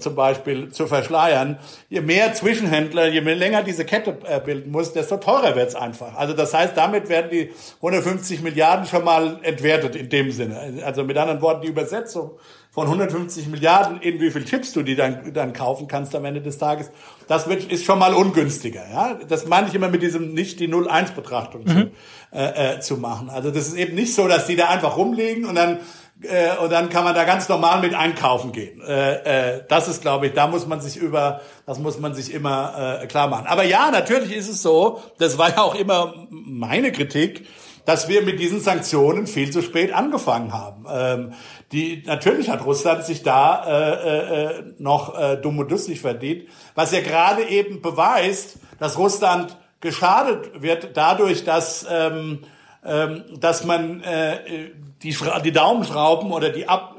zum 0.00 0.14
Beispiel 0.14 0.70
zu 0.70 0.86
verschleiern, 0.86 1.58
je 1.90 2.00
mehr 2.00 2.32
Zwischenhändler, 2.32 3.08
je 3.08 3.20
mehr 3.20 3.34
länger 3.34 3.62
diese 3.62 3.84
Kette 3.84 4.16
äh, 4.24 4.40
bilden 4.40 4.70
muss, 4.70 4.92
desto 4.92 5.18
teurer 5.18 5.54
wird's 5.54 5.74
einfach. 5.74 6.16
Also 6.16 6.32
das 6.32 6.54
heißt, 6.54 6.76
damit 6.76 7.08
werden 7.08 7.30
die 7.30 7.52
150 7.76 8.40
Milliarden 8.42 8.86
schon 8.86 9.04
mal 9.04 9.38
entwertet 9.42 9.96
in 9.96 10.08
dem 10.08 10.30
Sinne. 10.30 10.82
Also 10.84 11.04
mit 11.04 11.16
anderen 11.18 11.42
Worten, 11.42 11.62
die 11.62 11.68
Übersetzung 11.68 12.32
von 12.72 12.86
150 12.86 13.48
Milliarden 13.48 14.00
in 14.00 14.18
wie 14.18 14.30
viel 14.30 14.46
Chips 14.46 14.72
du 14.72 14.82
die 14.82 14.96
dann, 14.96 15.34
dann 15.34 15.52
kaufen 15.52 15.88
kannst 15.88 16.14
am 16.16 16.24
Ende 16.24 16.40
des 16.40 16.56
Tages, 16.56 16.90
das 17.28 17.46
wird, 17.46 17.70
ist 17.70 17.84
schon 17.84 17.98
mal 17.98 18.14
ungünstiger. 18.14 18.82
Ja? 18.90 19.18
Das 19.28 19.46
meine 19.46 19.68
ich 19.68 19.74
immer 19.74 19.88
mit 19.88 20.02
diesem 20.02 20.32
nicht 20.32 20.58
die 20.58 20.68
0-1-Betrachtung 20.68 21.64
mhm. 21.64 21.68
zu, 21.68 21.90
äh, 22.32 22.76
äh, 22.76 22.80
zu 22.80 22.96
machen. 22.96 23.28
Also 23.28 23.50
das 23.50 23.68
ist 23.68 23.76
eben 23.76 23.94
nicht 23.94 24.14
so, 24.14 24.26
dass 24.26 24.46
die 24.46 24.56
da 24.56 24.68
einfach 24.68 24.96
rumliegen 24.96 25.44
und 25.44 25.54
dann 25.54 25.80
äh, 26.22 26.56
und 26.62 26.70
dann 26.70 26.88
kann 26.88 27.04
man 27.04 27.14
da 27.14 27.24
ganz 27.24 27.48
normal 27.48 27.80
mit 27.80 27.94
einkaufen 27.94 28.52
gehen. 28.52 28.80
Äh, 28.80 29.56
äh, 29.56 29.64
das 29.68 29.88
ist, 29.88 30.00
glaube 30.00 30.28
ich, 30.28 30.32
da 30.32 30.46
muss 30.46 30.66
man 30.66 30.80
sich 30.80 30.96
über, 30.96 31.40
das 31.66 31.78
muss 31.78 31.98
man 31.98 32.14
sich 32.14 32.32
immer 32.32 33.00
äh, 33.02 33.06
klar 33.06 33.28
machen. 33.28 33.46
Aber 33.46 33.64
ja, 33.64 33.90
natürlich 33.90 34.34
ist 34.34 34.48
es 34.48 34.62
so, 34.62 35.02
das 35.18 35.36
war 35.36 35.50
ja 35.50 35.62
auch 35.62 35.74
immer 35.74 36.14
meine 36.30 36.92
Kritik, 36.92 37.46
dass 37.84 38.08
wir 38.08 38.22
mit 38.22 38.38
diesen 38.38 38.60
Sanktionen 38.60 39.26
viel 39.26 39.50
zu 39.50 39.62
spät 39.62 39.92
angefangen 39.92 40.52
haben. 40.52 40.86
Ähm, 40.90 41.32
die 41.72 42.02
natürlich 42.06 42.48
hat 42.48 42.64
Russland 42.64 43.04
sich 43.04 43.22
da 43.22 43.64
äh, 43.64 44.58
äh, 44.58 44.62
noch 44.78 45.18
äh, 45.18 45.36
dumm 45.36 45.58
und 45.58 45.70
dusselig 45.70 46.00
verdient, 46.00 46.48
was 46.74 46.92
ja 46.92 47.00
gerade 47.00 47.44
eben 47.44 47.82
beweist, 47.82 48.58
dass 48.78 48.98
Russland 48.98 49.56
geschadet 49.80 50.62
wird 50.62 50.96
dadurch, 50.96 51.44
dass 51.44 51.86
ähm, 51.90 52.44
ähm, 52.84 53.24
dass 53.38 53.64
man 53.64 54.02
äh, 54.02 54.70
die, 55.02 55.16
die 55.44 55.52
Daumenschrauben 55.52 56.32
oder 56.32 56.50
die 56.50 56.68
ab 56.68 56.96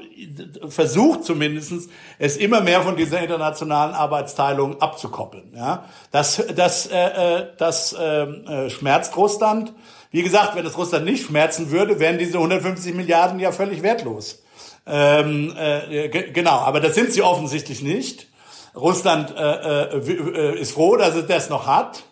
versucht 0.68 1.24
zumindestens 1.24 1.88
es 2.18 2.36
immer 2.36 2.60
mehr 2.60 2.82
von 2.82 2.96
dieser 2.96 3.20
internationalen 3.20 3.94
Arbeitsteilung 3.94 4.80
abzukoppeln. 4.80 5.52
Ja, 5.54 5.84
das 6.10 6.42
das 6.54 6.86
äh, 6.86 7.40
äh 7.40 7.46
das 7.58 7.94
ähm, 7.98 8.46
äh, 8.46 8.70
schmerzt 8.70 9.16
Russland. 9.16 9.74
Wie 10.14 10.22
gesagt, 10.22 10.54
wenn 10.54 10.64
es 10.64 10.78
Russland 10.78 11.06
nicht 11.06 11.26
schmerzen 11.26 11.72
würde, 11.72 11.98
wären 11.98 12.18
diese 12.18 12.38
150 12.38 12.94
Milliarden 12.94 13.40
ja 13.40 13.50
völlig 13.50 13.82
wertlos. 13.82 14.44
Ähm, 14.86 15.52
äh, 15.58 16.08
genau, 16.08 16.52
aber 16.52 16.78
das 16.78 16.94
sind 16.94 17.12
sie 17.12 17.20
offensichtlich 17.20 17.82
nicht. 17.82 18.28
Russland 18.76 19.34
äh, 19.36 19.42
äh, 19.42 19.98
äh, 19.98 20.60
ist 20.60 20.70
froh, 20.70 20.94
dass 20.94 21.16
es 21.16 21.26
das 21.26 21.50
noch 21.50 21.66
hat. 21.66 22.04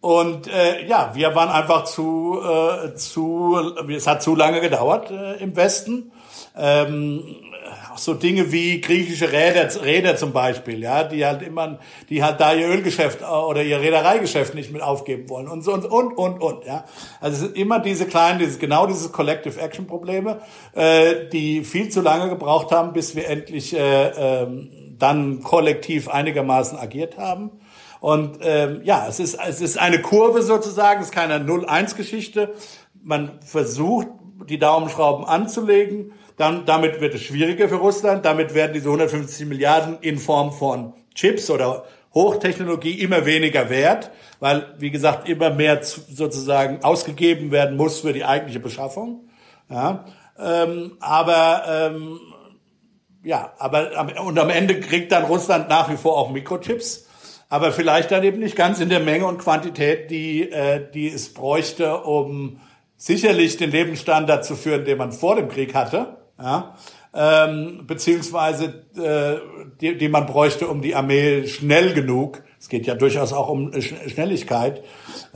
Und 0.00 0.48
äh, 0.48 0.84
ja, 0.86 1.12
wir 1.14 1.36
waren 1.36 1.48
einfach 1.48 1.84
zu, 1.84 2.40
äh, 2.42 2.96
zu, 2.96 3.56
es 3.88 4.08
hat 4.08 4.20
zu 4.20 4.34
lange 4.34 4.60
gedauert 4.60 5.12
äh, 5.12 5.36
im 5.36 5.54
Westen. 5.54 6.10
Ähm, 6.56 7.22
auch 7.92 7.98
so 7.98 8.14
Dinge 8.14 8.52
wie 8.52 8.80
griechische 8.80 9.30
Räder, 9.32 9.68
Räder 9.82 10.16
zum 10.16 10.32
Beispiel, 10.32 10.80
ja, 10.80 11.04
die 11.04 11.24
halt 11.24 11.42
immer, 11.42 11.78
die 12.08 12.22
halt 12.22 12.40
da 12.40 12.52
ihr 12.54 12.68
Ölgeschäft 12.68 13.22
äh, 13.22 13.24
oder 13.24 13.62
ihr 13.62 13.80
Reedereigeschäft 13.80 14.54
nicht 14.54 14.72
mit 14.72 14.82
aufgeben 14.82 15.28
wollen 15.28 15.48
und 15.48 15.66
und 15.66 15.84
und 15.84 16.12
und 16.16 16.40
und, 16.40 16.64
ja. 16.64 16.84
Also 17.20 17.34
es 17.34 17.40
sind 17.40 17.56
immer 17.56 17.80
diese 17.80 18.06
kleinen, 18.06 18.38
dieses 18.38 18.58
genau 18.58 18.86
diese 18.86 19.10
Collective 19.10 19.60
Action 19.60 19.86
Probleme, 19.86 20.40
äh, 20.74 21.28
die 21.32 21.64
viel 21.64 21.88
zu 21.88 22.00
lange 22.00 22.28
gebraucht 22.28 22.72
haben, 22.72 22.92
bis 22.92 23.14
wir 23.16 23.28
endlich 23.28 23.74
äh, 23.74 24.42
äh, 24.42 24.46
dann 24.98 25.42
kollektiv 25.42 26.08
einigermaßen 26.08 26.78
agiert 26.78 27.18
haben. 27.18 27.50
Und 28.00 28.38
ähm, 28.42 28.82
ja, 28.84 29.06
es 29.08 29.18
ist, 29.18 29.38
es 29.46 29.60
ist 29.60 29.78
eine 29.78 30.02
Kurve 30.02 30.42
sozusagen, 30.42 31.00
es 31.00 31.06
ist 31.06 31.14
keine 31.14 31.38
0-1-Geschichte. 31.38 32.52
Man 33.02 33.40
versucht, 33.40 34.08
die 34.48 34.58
Daumenschrauben 34.58 35.24
anzulegen. 35.24 36.12
Dann, 36.36 36.66
damit 36.66 37.00
wird 37.00 37.14
es 37.14 37.22
schwieriger 37.22 37.68
für 37.68 37.76
Russland. 37.76 38.24
Damit 38.24 38.54
werden 38.54 38.72
diese 38.72 38.86
150 38.86 39.46
Milliarden 39.46 39.98
in 40.00 40.18
Form 40.18 40.52
von 40.52 40.94
Chips 41.14 41.50
oder 41.50 41.84
Hochtechnologie 42.12 43.00
immer 43.00 43.26
weniger 43.26 43.70
wert, 43.70 44.10
weil, 44.40 44.74
wie 44.78 44.90
gesagt, 44.90 45.28
immer 45.28 45.50
mehr 45.50 45.80
sozusagen 45.82 46.82
ausgegeben 46.84 47.50
werden 47.50 47.76
muss 47.76 48.00
für 48.00 48.12
die 48.12 48.24
eigentliche 48.24 48.60
Beschaffung. 48.60 49.28
Ja, 49.68 50.04
ähm, 50.38 50.96
aber 51.00 51.62
ähm, 51.68 52.20
ja, 53.22 53.52
aber 53.58 54.06
und 54.24 54.38
am 54.38 54.50
Ende 54.50 54.78
kriegt 54.78 55.10
dann 55.12 55.24
Russland 55.24 55.68
nach 55.68 55.90
wie 55.90 55.96
vor 55.96 56.16
auch 56.16 56.30
Mikrochips 56.30 57.04
aber 57.54 57.70
vielleicht 57.70 58.10
dann 58.10 58.24
eben 58.24 58.40
nicht 58.40 58.56
ganz 58.56 58.80
in 58.80 58.88
der 58.88 58.98
Menge 58.98 59.26
und 59.26 59.38
Quantität, 59.38 60.10
die, 60.10 60.50
äh, 60.50 60.90
die 60.92 61.08
es 61.08 61.32
bräuchte, 61.32 61.98
um 61.98 62.58
sicherlich 62.96 63.56
den 63.56 63.70
Lebensstandard 63.70 64.44
zu 64.44 64.56
führen, 64.56 64.84
den 64.84 64.98
man 64.98 65.12
vor 65.12 65.36
dem 65.36 65.48
Krieg 65.48 65.72
hatte, 65.72 66.16
ja, 66.38 66.74
ähm, 67.14 67.84
beziehungsweise 67.86 68.84
äh, 68.96 69.40
die, 69.80 69.96
die 69.96 70.08
man 70.08 70.26
bräuchte, 70.26 70.68
um 70.68 70.82
die 70.82 70.94
Armee 70.94 71.46
schnell 71.46 71.94
genug, 71.94 72.42
es 72.58 72.68
geht 72.68 72.86
ja 72.86 72.94
durchaus 72.94 73.32
auch 73.32 73.48
um 73.48 73.72
Schnelligkeit, 73.80 74.82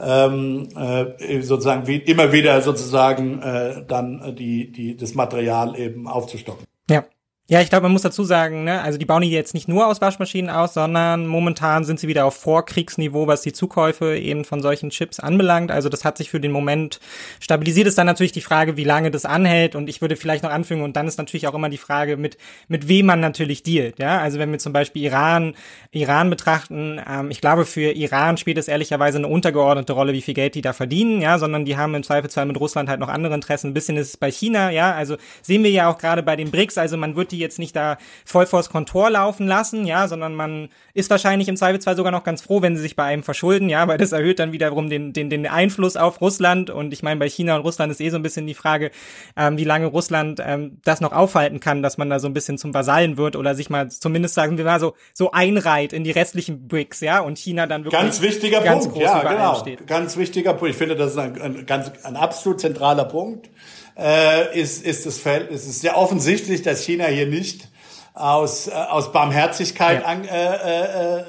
ähm, 0.01 0.69
äh, 0.77 1.41
sozusagen 1.43 1.87
wie 1.87 1.97
immer 1.97 2.33
wieder 2.33 2.61
sozusagen 2.63 3.43
äh, 3.43 3.85
dann 3.87 4.35
die, 4.35 4.73
die, 4.73 4.97
das 4.97 5.15
Material 5.15 5.79
eben 5.79 6.09
aufzustocken. 6.09 6.65
Ja. 6.91 7.05
Ja, 7.51 7.63
ich 7.63 7.71
glaube, 7.71 7.85
man 7.85 7.93
muss 7.93 8.03
dazu 8.03 8.25
sagen, 8.25 8.65
ne, 8.65 8.83
also 8.83 8.99
die 8.99 9.07
bauen 9.07 9.23
die 9.23 9.31
jetzt 9.31 9.55
nicht 9.55 9.69
nur 9.69 9.87
aus 9.87 10.03
Waschmaschinen 10.03 10.51
aus, 10.51 10.75
sondern 10.75 11.27
momentan 11.27 11.83
sind 11.85 11.99
sie 11.99 12.07
wieder 12.07 12.27
auf 12.27 12.35
Vorkriegsniveau, 12.35 13.27
was 13.27 13.41
die 13.41 13.55
Zukäufe 13.55 14.19
eben 14.19 14.45
von 14.45 14.61
solchen 14.61 14.91
Chips 14.91 15.19
anbelangt. 15.19 15.71
Also 15.71 15.89
das 15.89 16.05
hat 16.05 16.19
sich 16.19 16.29
für 16.29 16.41
den 16.41 16.53
Moment 16.53 17.01
stabilisiert. 17.41 17.87
Ist 17.87 17.97
dann 17.97 18.05
natürlich 18.05 18.33
die 18.33 18.43
Frage, 18.43 18.77
wie 18.77 18.85
lange 18.85 19.11
das 19.11 19.25
anhält. 19.25 19.77
Und 19.77 19.89
ich 19.89 20.03
würde 20.03 20.17
vielleicht 20.17 20.43
noch 20.43 20.51
anfügen, 20.51 20.83
und 20.83 20.95
dann 20.95 21.09
ist 21.09 21.17
natürlich 21.17 21.49
auch 21.49 21.55
immer 21.55 21.71
die 21.71 21.79
Frage, 21.79 22.19
mit, 22.19 22.37
mit 22.69 22.87
wem 22.87 23.07
man 23.07 23.21
natürlich 23.21 23.63
dealt. 23.63 23.99
Ja, 23.99 24.19
also 24.19 24.39
wenn 24.39 24.53
wir 24.53 24.59
zum 24.59 24.75
Beispiel 24.75 25.05
Iran, 25.05 25.55
Iran 25.91 26.29
betrachten, 26.29 27.01
ähm, 27.09 27.31
ich 27.31 27.41
glaube, 27.41 27.65
für 27.65 27.93
Iran 27.93 28.37
spielt 28.37 28.59
es 28.59 28.69
ehrlicherweise 28.69 29.17
eine 29.17 29.29
untergeordnete 29.29 29.95
Rolle, 29.95 30.13
wie 30.13 30.21
viel 30.21 30.35
Geld 30.35 30.55
die 30.55 30.61
da 30.61 30.75
verdienen, 30.75 31.23
ja, 31.23 31.39
sondern 31.39 31.65
die 31.65 31.79
haben 31.79 31.95
im 31.95 32.03
Zweifelsfall 32.03 32.45
mit 32.45 32.61
Russland 32.61 32.91
halt 32.91 33.01
noch 33.01 33.09
andere 33.09 33.33
Interessen. 33.33 33.69
Ein 33.69 33.75
bisschen 33.75 33.97
ist 33.97 34.09
es 34.09 34.17
bei 34.19 34.31
China, 34.31 34.71
ja, 34.71 34.93
also 34.93 35.17
sehen 35.41 35.65
wir 35.65 35.71
ja 35.71 35.89
auch 35.91 35.97
gerade 35.97 36.23
bei 36.23 36.37
den 36.37 36.51
BRICS, 36.51 36.77
also 36.77 36.99
man 36.99 37.17
wird 37.17 37.33
die 37.33 37.38
die 37.39 37.43
jetzt 37.43 37.59
nicht 37.59 37.77
da 37.77 37.99
voll 38.25 38.47
vors 38.47 38.69
Kontor 38.69 39.11
laufen 39.11 39.47
lassen, 39.47 39.87
ja, 39.87 40.09
sondern 40.09 40.35
man 40.35 40.69
ist 40.93 41.09
wahrscheinlich 41.11 41.49
im 41.49 41.57
Zweifelsfall 41.57 41.97
sogar 41.97 42.13
noch 42.13 42.25
ganz 42.25 42.43
froh, 42.43 42.63
wenn 42.63 42.77
sie 42.77 42.83
sich 42.83 42.97
bei 42.97 43.05
einem 43.05 43.23
verschulden, 43.23 43.69
ja, 43.69 43.87
weil 43.87 43.99
das 43.99 44.13
erhöht 44.13 44.39
dann 44.39 44.53
wiederum 44.53 44.91
den, 44.91 45.13
den, 45.13 45.31
den 45.31 45.47
Einfluss 45.47 45.97
auf 45.97 46.21
Russland 46.21 46.71
und 46.71 46.93
ich 46.93 47.03
meine, 47.03 47.21
bei 47.21 47.29
China 47.29 47.57
und 47.57 47.63
Russland 47.63 47.93
ist 47.93 48.01
eh 48.01 48.11
so 48.11 48.17
ein 48.17 48.23
bisschen 48.23 48.47
die 48.47 48.55
Frage, 48.55 48.91
ähm, 49.37 49.57
wie 49.57 49.65
lange 49.65 49.87
Russland 49.87 50.41
ähm, 50.45 50.79
das 50.85 51.01
noch 51.01 51.13
aufhalten 51.13 51.61
kann, 51.61 51.83
dass 51.83 51.99
man 51.99 52.11
da 52.11 52.19
so 52.19 52.27
ein 52.27 52.35
bisschen 52.35 52.59
zum 52.59 52.75
Vasallen 52.75 53.17
wird 53.17 53.37
oder 53.37 53.55
sich 53.55 53.71
mal 53.71 53.91
zumindest 53.91 54.35
sagen 54.35 54.59
wir 54.59 54.65
mal 54.65 54.81
so, 54.81 54.95
so 55.15 55.31
einreiht 55.31 55.93
in 55.93 56.05
die 56.05 56.11
restlichen 56.11 56.67
BRICS, 56.67 57.01
ja, 57.01 57.21
und 57.21 57.39
China 57.39 57.67
dann 57.67 57.85
wirklich 57.85 58.01
ganz 58.01 58.21
wichtiger 58.21 58.61
ganz 58.61 58.85
Punkt, 58.85 58.99
ja, 58.99 59.23
genau, 59.23 59.55
steht. 59.55 59.87
ganz 59.87 60.17
wichtiger 60.17 60.55
Punkt. 60.55 60.73
Ich 60.73 60.77
finde, 60.77 60.97
das 60.97 61.13
ist 61.13 61.19
ein, 61.19 61.41
ein 61.41 61.67
ganz 61.67 61.93
ein 62.03 62.17
absolut 62.17 62.61
zentraler 62.61 63.05
Punkt 63.05 63.51
äh, 63.99 64.59
ist, 64.59 64.85
ist 64.85 65.07
das 65.07 65.19
Feld, 65.19 65.51
ist 65.51 65.67
es 65.67 65.81
sehr 65.81 65.97
offensichtlich, 65.97 66.63
dass 66.63 66.85
China 66.85 67.07
hier 67.07 67.27
nicht 67.27 67.69
aus, 68.15 68.69
äh, 68.69 68.73
aus 68.73 69.13
Barmherzigkeit 69.13 70.03
ja. 70.03 70.07
an, 70.07 70.25
äh, 70.25 70.55
äh, 70.57 71.21
äh, 71.21 71.25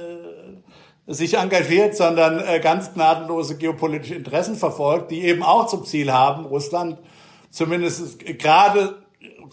sich 1.07 1.33
engagiert, 1.35 1.95
sondern 1.95 2.39
äh, 2.39 2.59
ganz 2.59 2.93
gnadenlose 2.93 3.57
geopolitische 3.57 4.15
Interessen 4.15 4.55
verfolgt, 4.55 5.09
die 5.11 5.23
eben 5.23 5.41
auch 5.41 5.67
zum 5.67 5.83
Ziel 5.85 6.13
haben, 6.13 6.45
Russland 6.45 6.99
zumindest 7.49 8.19
gerade 8.37 8.95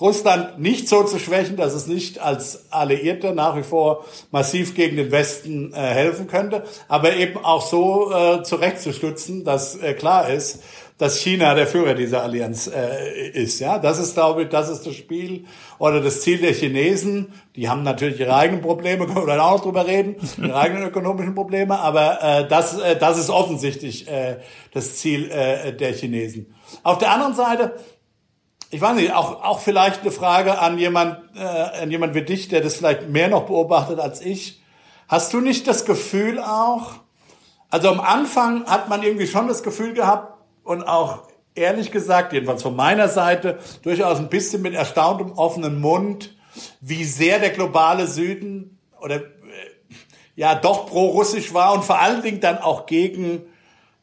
Russland 0.00 0.58
nicht 0.58 0.88
so 0.88 1.04
zu 1.04 1.18
schwächen, 1.18 1.56
dass 1.56 1.72
es 1.72 1.86
nicht 1.86 2.18
als 2.18 2.70
Alliierte 2.70 3.32
nach 3.32 3.56
wie 3.56 3.62
vor 3.62 4.04
massiv 4.30 4.74
gegen 4.74 4.96
den 4.96 5.10
Westen 5.10 5.72
äh, 5.72 5.76
helfen 5.76 6.26
könnte, 6.26 6.64
aber 6.88 7.14
eben 7.14 7.42
auch 7.42 7.66
so 7.66 8.12
äh, 8.12 8.42
zurechtzustützen, 8.42 9.44
dass 9.44 9.76
äh, 9.76 9.94
klar 9.94 10.28
ist, 10.28 10.62
dass 10.98 11.18
China 11.18 11.54
der 11.54 11.66
Führer 11.66 11.94
dieser 11.94 12.22
Allianz 12.22 12.68
äh, 12.68 13.28
ist. 13.28 13.60
Ja, 13.60 13.78
das 13.78 13.98
ist, 13.98 14.14
glaube 14.14 14.44
ich, 14.44 14.48
das 14.48 14.70
ist 14.70 14.86
das 14.86 14.94
Spiel 14.94 15.44
oder 15.78 16.00
das 16.00 16.22
Ziel 16.22 16.38
der 16.38 16.54
Chinesen. 16.54 17.34
Die 17.54 17.68
haben 17.68 17.82
natürlich 17.82 18.18
ihre 18.18 18.34
eigenen 18.34 18.62
Probleme, 18.62 19.06
können 19.06 19.26
wir 19.26 19.26
dann 19.26 19.40
auch 19.40 19.58
noch 19.58 19.62
drüber 19.62 19.86
reden, 19.86 20.16
ihre 20.38 20.56
eigenen 20.58 20.84
ökonomischen 20.84 21.34
Probleme, 21.34 21.78
aber 21.78 22.22
äh, 22.22 22.48
das, 22.48 22.78
äh, 22.78 22.96
das 22.96 23.18
ist 23.18 23.28
offensichtlich 23.28 24.08
äh, 24.08 24.38
das 24.72 24.96
Ziel 24.96 25.30
äh, 25.30 25.74
der 25.74 25.92
Chinesen. 25.92 26.54
Auf 26.82 26.96
der 26.98 27.10
anderen 27.10 27.34
Seite, 27.34 27.76
ich 28.70 28.80
weiß 28.80 28.96
nicht, 28.96 29.12
auch, 29.12 29.42
auch 29.44 29.60
vielleicht 29.60 30.00
eine 30.00 30.10
Frage 30.10 30.58
an 30.58 30.78
jemand, 30.78 31.18
äh, 31.36 31.40
an 31.82 31.90
jemand 31.90 32.14
wie 32.14 32.22
dich, 32.22 32.48
der 32.48 32.62
das 32.62 32.76
vielleicht 32.76 33.10
mehr 33.10 33.28
noch 33.28 33.44
beobachtet 33.44 34.00
als 34.00 34.22
ich. 34.22 34.62
Hast 35.08 35.32
du 35.34 35.40
nicht 35.40 35.68
das 35.68 35.84
Gefühl 35.84 36.40
auch, 36.40 36.94
also 37.68 37.90
am 37.90 38.00
Anfang 38.00 38.64
hat 38.64 38.88
man 38.88 39.02
irgendwie 39.02 39.26
schon 39.26 39.46
das 39.46 39.62
Gefühl 39.62 39.92
gehabt, 39.92 40.35
und 40.66 40.82
auch 40.82 41.20
ehrlich 41.54 41.90
gesagt, 41.90 42.32
jedenfalls 42.32 42.62
von 42.62 42.76
meiner 42.76 43.08
Seite, 43.08 43.58
durchaus 43.82 44.18
ein 44.18 44.28
bisschen 44.28 44.62
mit 44.62 44.74
erstauntem 44.74 45.32
offenen 45.32 45.80
Mund, 45.80 46.34
wie 46.80 47.04
sehr 47.04 47.38
der 47.38 47.50
globale 47.50 48.06
Süden 48.06 48.78
oder 49.00 49.16
äh, 49.16 49.22
ja 50.34 50.54
doch 50.54 50.86
pro-russisch 50.86 51.54
war 51.54 51.72
und 51.72 51.84
vor 51.84 52.00
allen 52.00 52.22
Dingen 52.22 52.40
dann 52.40 52.58
auch 52.58 52.86
gegen 52.86 53.42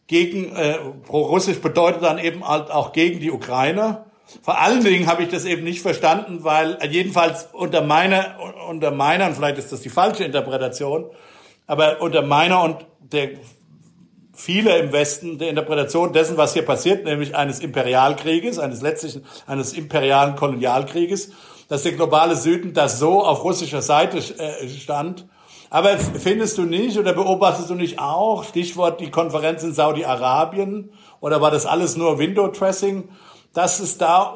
gegen 0.07 0.55
äh, 0.55 0.77
pro-russisch 1.05 1.59
bedeutet 1.59 2.03
dann 2.03 2.17
eben 2.17 2.47
halt 2.47 2.69
auch 2.69 2.91
gegen 2.91 3.19
die 3.19 3.31
Ukraine. 3.31 4.05
Vor 4.41 4.59
allen 4.59 4.83
Dingen 4.83 5.07
habe 5.07 5.23
ich 5.23 5.29
das 5.29 5.45
eben 5.45 5.63
nicht 5.63 5.81
verstanden, 5.81 6.43
weil 6.43 6.77
äh, 6.81 6.87
jedenfalls 6.87 7.49
unter 7.53 7.81
meiner 7.81 8.37
unter 8.69 8.91
meiner 8.91 9.27
und 9.27 9.35
vielleicht 9.35 9.57
ist 9.57 9.71
das 9.71 9.81
die 9.81 9.89
falsche 9.89 10.23
Interpretation, 10.23 11.05
aber 11.67 12.01
unter 12.01 12.21
meiner 12.21 12.63
und 12.63 12.85
der 12.99 13.31
viele 14.33 14.77
im 14.79 14.91
Westen 14.91 15.37
der 15.37 15.49
Interpretation 15.49 16.11
dessen, 16.11 16.37
was 16.37 16.53
hier 16.53 16.65
passiert, 16.65 17.05
nämlich 17.05 17.35
eines 17.35 17.59
Imperialkrieges, 17.59 18.59
eines 18.59 18.81
letztlichen, 18.81 19.25
eines 19.45 19.73
imperialen 19.73 20.35
Kolonialkrieges, 20.35 21.31
dass 21.69 21.83
der 21.83 21.93
globale 21.93 22.35
Süden 22.35 22.73
das 22.73 22.99
so 22.99 23.23
auf 23.23 23.43
russischer 23.43 23.81
Seite 23.81 24.17
äh, 24.17 24.67
stand. 24.67 25.27
Aber 25.69 25.97
findest 25.97 26.57
du 26.57 26.63
nicht 26.63 26.97
oder 26.99 27.13
beobachtest 27.13 27.69
du 27.69 27.75
nicht 27.75 27.99
auch, 27.99 28.43
Stichwort 28.43 29.01
die 29.01 29.09
Konferenz 29.09 29.63
in 29.63 29.73
Saudi-Arabien, 29.73 30.91
oder 31.19 31.41
war 31.41 31.51
das 31.51 31.65
alles 31.65 31.97
nur 31.97 32.19
Window-Dressing, 32.19 33.09
dass 33.53 33.79
es 33.79 33.97
da 33.97 34.35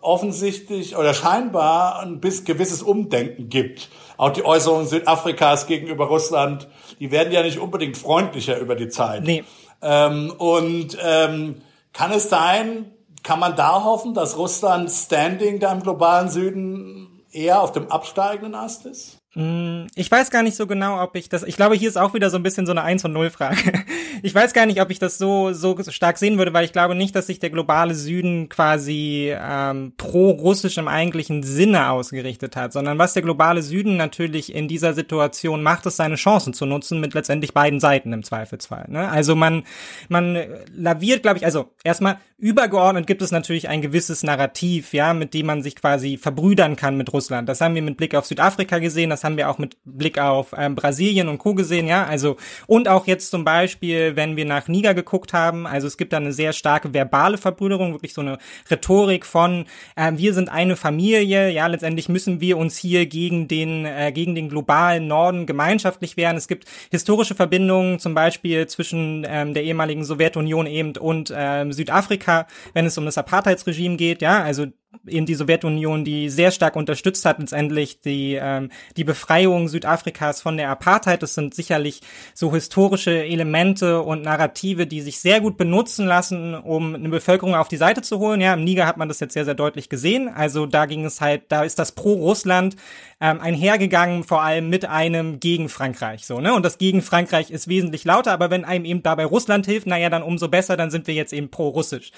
offensichtlich 0.00 0.96
oder 0.96 1.14
scheinbar 1.14 2.00
ein 2.00 2.20
bis 2.20 2.44
gewisses 2.44 2.82
Umdenken 2.82 3.48
gibt. 3.48 3.88
Auch 4.16 4.30
die 4.30 4.44
Äußerungen 4.44 4.86
Südafrikas 4.86 5.66
gegenüber 5.66 6.06
Russland, 6.06 6.68
die 7.00 7.10
werden 7.10 7.32
ja 7.32 7.42
nicht 7.42 7.58
unbedingt 7.58 7.96
freundlicher 7.96 8.58
über 8.58 8.74
die 8.74 8.88
Zeit. 8.88 9.24
Nee. 9.24 9.44
Ähm, 9.82 10.32
und 10.38 10.96
ähm, 11.02 11.62
kann 11.92 12.12
es 12.12 12.28
sein, 12.28 12.92
kann 13.22 13.40
man 13.40 13.56
da 13.56 13.84
hoffen, 13.84 14.14
dass 14.14 14.38
Russlands 14.38 15.04
Standing 15.04 15.60
da 15.60 15.72
im 15.72 15.82
globalen 15.82 16.28
Süden 16.28 17.24
eher 17.30 17.60
auf 17.60 17.72
dem 17.72 17.90
absteigenden 17.90 18.54
Ast 18.54 18.86
ist? 18.86 19.18
Hm, 19.36 19.88
ich 19.94 20.10
weiß 20.10 20.30
gar 20.30 20.42
nicht 20.42 20.56
so 20.56 20.66
genau, 20.66 21.02
ob 21.02 21.14
ich 21.14 21.28
das. 21.28 21.42
Ich 21.42 21.56
glaube, 21.56 21.74
hier 21.74 21.90
ist 21.90 21.98
auch 21.98 22.14
wieder 22.14 22.30
so 22.30 22.38
ein 22.38 22.42
bisschen 22.42 22.64
so 22.64 22.72
eine 22.72 22.82
1 22.82 23.04
und 23.04 23.12
0 23.12 23.30
Frage. 23.30 23.56
Ich 24.22 24.34
weiß 24.34 24.54
gar 24.54 24.64
nicht, 24.64 24.80
ob 24.80 24.90
ich 24.90 24.98
das 24.98 25.18
so 25.18 25.52
so 25.52 25.76
stark 25.90 26.16
sehen 26.16 26.38
würde, 26.38 26.54
weil 26.54 26.64
ich 26.64 26.72
glaube 26.72 26.94
nicht, 26.94 27.14
dass 27.14 27.26
sich 27.26 27.38
der 27.38 27.50
globale 27.50 27.94
Süden 27.94 28.48
quasi 28.48 29.30
ähm, 29.38 29.92
pro-russisch 29.98 30.78
im 30.78 30.88
eigentlichen 30.88 31.42
Sinne 31.42 31.90
ausgerichtet 31.90 32.56
hat, 32.56 32.72
sondern 32.72 32.96
was 32.96 33.12
der 33.12 33.22
globale 33.22 33.60
Süden 33.60 33.98
natürlich 33.98 34.54
in 34.54 34.68
dieser 34.68 34.94
Situation 34.94 35.62
macht, 35.62 35.84
ist 35.84 35.96
seine 35.96 36.14
Chancen 36.14 36.54
zu 36.54 36.64
nutzen 36.64 36.98
mit 36.98 37.12
letztendlich 37.12 37.52
beiden 37.52 37.78
Seiten 37.78 38.14
im 38.14 38.24
Zweifelsfall. 38.24 38.86
Ne? 38.88 39.06
Also 39.06 39.36
man 39.36 39.64
man 40.08 40.38
laviert, 40.74 41.22
glaube 41.22 41.36
ich, 41.36 41.44
also 41.44 41.66
erstmal 41.84 42.16
übergeordnet 42.38 43.06
gibt 43.06 43.22
es 43.22 43.30
natürlich 43.30 43.68
ein 43.68 43.80
gewisses 43.80 44.22
Narrativ, 44.22 44.92
ja, 44.92 45.14
mit 45.14 45.32
dem 45.32 45.46
man 45.46 45.62
sich 45.62 45.76
quasi 45.76 46.18
verbrüdern 46.18 46.76
kann 46.76 46.96
mit 46.96 47.12
Russland. 47.12 47.48
Das 47.48 47.60
haben 47.60 47.74
wir 47.74 47.82
mit 47.82 47.96
Blick 47.96 48.14
auf 48.14 48.26
Südafrika 48.26 48.78
gesehen, 48.78 49.10
das 49.10 49.24
haben 49.26 49.36
wir 49.36 49.50
auch 49.50 49.58
mit 49.58 49.76
Blick 49.84 50.18
auf 50.18 50.54
ähm, 50.56 50.74
Brasilien 50.74 51.28
und 51.28 51.38
Co. 51.38 51.54
gesehen, 51.54 51.86
ja, 51.86 52.04
also 52.04 52.36
und 52.66 52.88
auch 52.88 53.06
jetzt 53.06 53.30
zum 53.30 53.44
Beispiel, 53.44 54.16
wenn 54.16 54.36
wir 54.36 54.46
nach 54.46 54.68
Niger 54.68 54.94
geguckt 54.94 55.34
haben, 55.34 55.66
also 55.66 55.86
es 55.86 55.98
gibt 55.98 56.14
da 56.14 56.16
eine 56.16 56.32
sehr 56.32 56.54
starke 56.54 56.94
verbale 56.94 57.36
Verbrüderung, 57.36 57.92
wirklich 57.92 58.14
so 58.14 58.22
eine 58.22 58.38
Rhetorik 58.70 59.26
von 59.26 59.66
äh, 59.96 60.12
wir 60.14 60.32
sind 60.32 60.48
eine 60.48 60.76
Familie, 60.76 61.50
ja, 61.50 61.66
letztendlich 61.66 62.08
müssen 62.08 62.40
wir 62.40 62.56
uns 62.56 62.78
hier 62.78 63.06
gegen 63.06 63.48
den 63.48 63.84
äh, 63.84 64.12
gegen 64.12 64.34
den 64.34 64.48
globalen 64.48 65.06
Norden 65.06 65.44
gemeinschaftlich 65.44 66.16
wehren. 66.16 66.36
Es 66.36 66.48
gibt 66.48 66.64
historische 66.90 67.34
Verbindungen, 67.34 67.98
zum 67.98 68.14
Beispiel 68.14 68.66
zwischen 68.66 69.26
ähm, 69.28 69.52
der 69.52 69.64
ehemaligen 69.64 70.04
Sowjetunion 70.04 70.66
eben 70.66 70.96
und 70.96 71.32
ähm, 71.36 71.72
Südafrika 71.72 72.46
wenn 72.74 72.86
es 72.86 72.98
um 72.98 73.04
das 73.04 73.18
Apartheidsregime 73.18 73.96
geht, 73.96 74.22
ja, 74.22 74.42
also 74.42 74.66
eben 75.06 75.26
die 75.26 75.34
Sowjetunion, 75.34 76.04
die 76.04 76.28
sehr 76.28 76.50
stark 76.50 76.76
unterstützt 76.76 77.24
hat, 77.24 77.38
letztendlich 77.38 78.00
die, 78.00 78.38
ähm, 78.40 78.70
die 78.96 79.04
Befreiung 79.04 79.68
Südafrikas 79.68 80.40
von 80.40 80.56
der 80.56 80.70
Apartheid. 80.70 81.22
Das 81.22 81.34
sind 81.34 81.54
sicherlich 81.54 82.00
so 82.34 82.52
historische 82.52 83.24
Elemente 83.24 84.02
und 84.02 84.22
Narrative, 84.22 84.86
die 84.86 85.00
sich 85.00 85.20
sehr 85.20 85.40
gut 85.40 85.56
benutzen 85.56 86.06
lassen, 86.06 86.54
um 86.54 86.94
eine 86.94 87.08
Bevölkerung 87.08 87.54
auf 87.54 87.68
die 87.68 87.76
Seite 87.76 88.02
zu 88.02 88.18
holen. 88.18 88.40
Ja, 88.40 88.54
im 88.54 88.64
Niger 88.64 88.86
hat 88.86 88.96
man 88.96 89.08
das 89.08 89.20
jetzt 89.20 89.34
sehr, 89.34 89.44
sehr 89.44 89.54
deutlich 89.54 89.88
gesehen. 89.88 90.28
Also 90.28 90.66
da 90.66 90.86
ging 90.86 91.04
es 91.04 91.20
halt, 91.20 91.44
da 91.48 91.62
ist 91.62 91.78
das 91.78 91.92
Pro-Russland 91.92 92.76
ähm, 93.20 93.40
einhergegangen, 93.40 94.24
vor 94.24 94.42
allem 94.42 94.68
mit 94.68 94.84
einem 94.84 95.40
gegen 95.40 95.68
Frankreich. 95.68 96.26
So, 96.26 96.40
ne? 96.40 96.54
Und 96.54 96.64
das 96.64 96.78
gegen 96.78 97.02
Frankreich 97.02 97.50
ist 97.50 97.68
wesentlich 97.68 98.04
lauter, 98.04 98.32
aber 98.32 98.50
wenn 98.50 98.64
einem 98.64 98.84
eben 98.84 99.02
dabei 99.02 99.24
Russland 99.24 99.66
hilft, 99.66 99.86
naja, 99.86 100.10
dann 100.10 100.22
umso 100.22 100.48
besser, 100.48 100.76
dann 100.76 100.90
sind 100.90 101.06
wir 101.06 101.14
jetzt 101.14 101.32
eben 101.32 101.50
pro-russisch. 101.50 102.12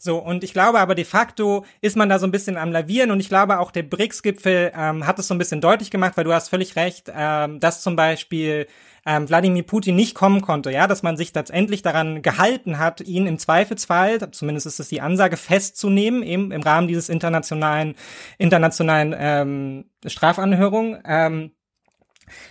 So, 0.00 0.18
und 0.18 0.44
ich 0.44 0.52
glaube 0.52 0.78
aber 0.78 0.94
de 0.94 1.04
facto 1.04 1.64
ist 1.80 1.96
man 1.96 2.08
da 2.08 2.20
so 2.20 2.26
ein 2.26 2.30
bisschen 2.30 2.56
am 2.56 2.70
Lavieren 2.70 3.10
und 3.10 3.18
ich 3.18 3.28
glaube 3.28 3.58
auch 3.58 3.72
der 3.72 3.82
BRICS-Gipfel 3.82 4.72
ähm, 4.76 5.06
hat 5.06 5.18
es 5.18 5.26
so 5.26 5.34
ein 5.34 5.38
bisschen 5.38 5.60
deutlich 5.60 5.90
gemacht, 5.90 6.16
weil 6.16 6.24
du 6.24 6.32
hast 6.32 6.48
völlig 6.48 6.76
recht, 6.76 7.10
ähm, 7.12 7.58
dass 7.58 7.82
zum 7.82 7.96
Beispiel 7.96 8.68
ähm, 9.04 9.28
Wladimir 9.28 9.64
Putin 9.64 9.96
nicht 9.96 10.14
kommen 10.14 10.40
konnte, 10.40 10.70
ja, 10.70 10.86
dass 10.86 11.02
man 11.02 11.16
sich 11.16 11.34
letztendlich 11.34 11.82
daran 11.82 12.22
gehalten 12.22 12.78
hat, 12.78 13.00
ihn 13.00 13.26
im 13.26 13.38
Zweifelsfall, 13.38 14.30
zumindest 14.30 14.66
ist 14.66 14.80
es 14.80 14.88
die 14.88 15.00
Ansage, 15.00 15.36
festzunehmen, 15.36 16.22
eben 16.22 16.52
im 16.52 16.62
Rahmen 16.62 16.86
dieses 16.86 17.08
internationalen, 17.08 17.96
internationalen 18.38 19.14
ähm, 19.18 19.84
Strafanhörung. 20.06 20.98
Ähm, 21.04 21.52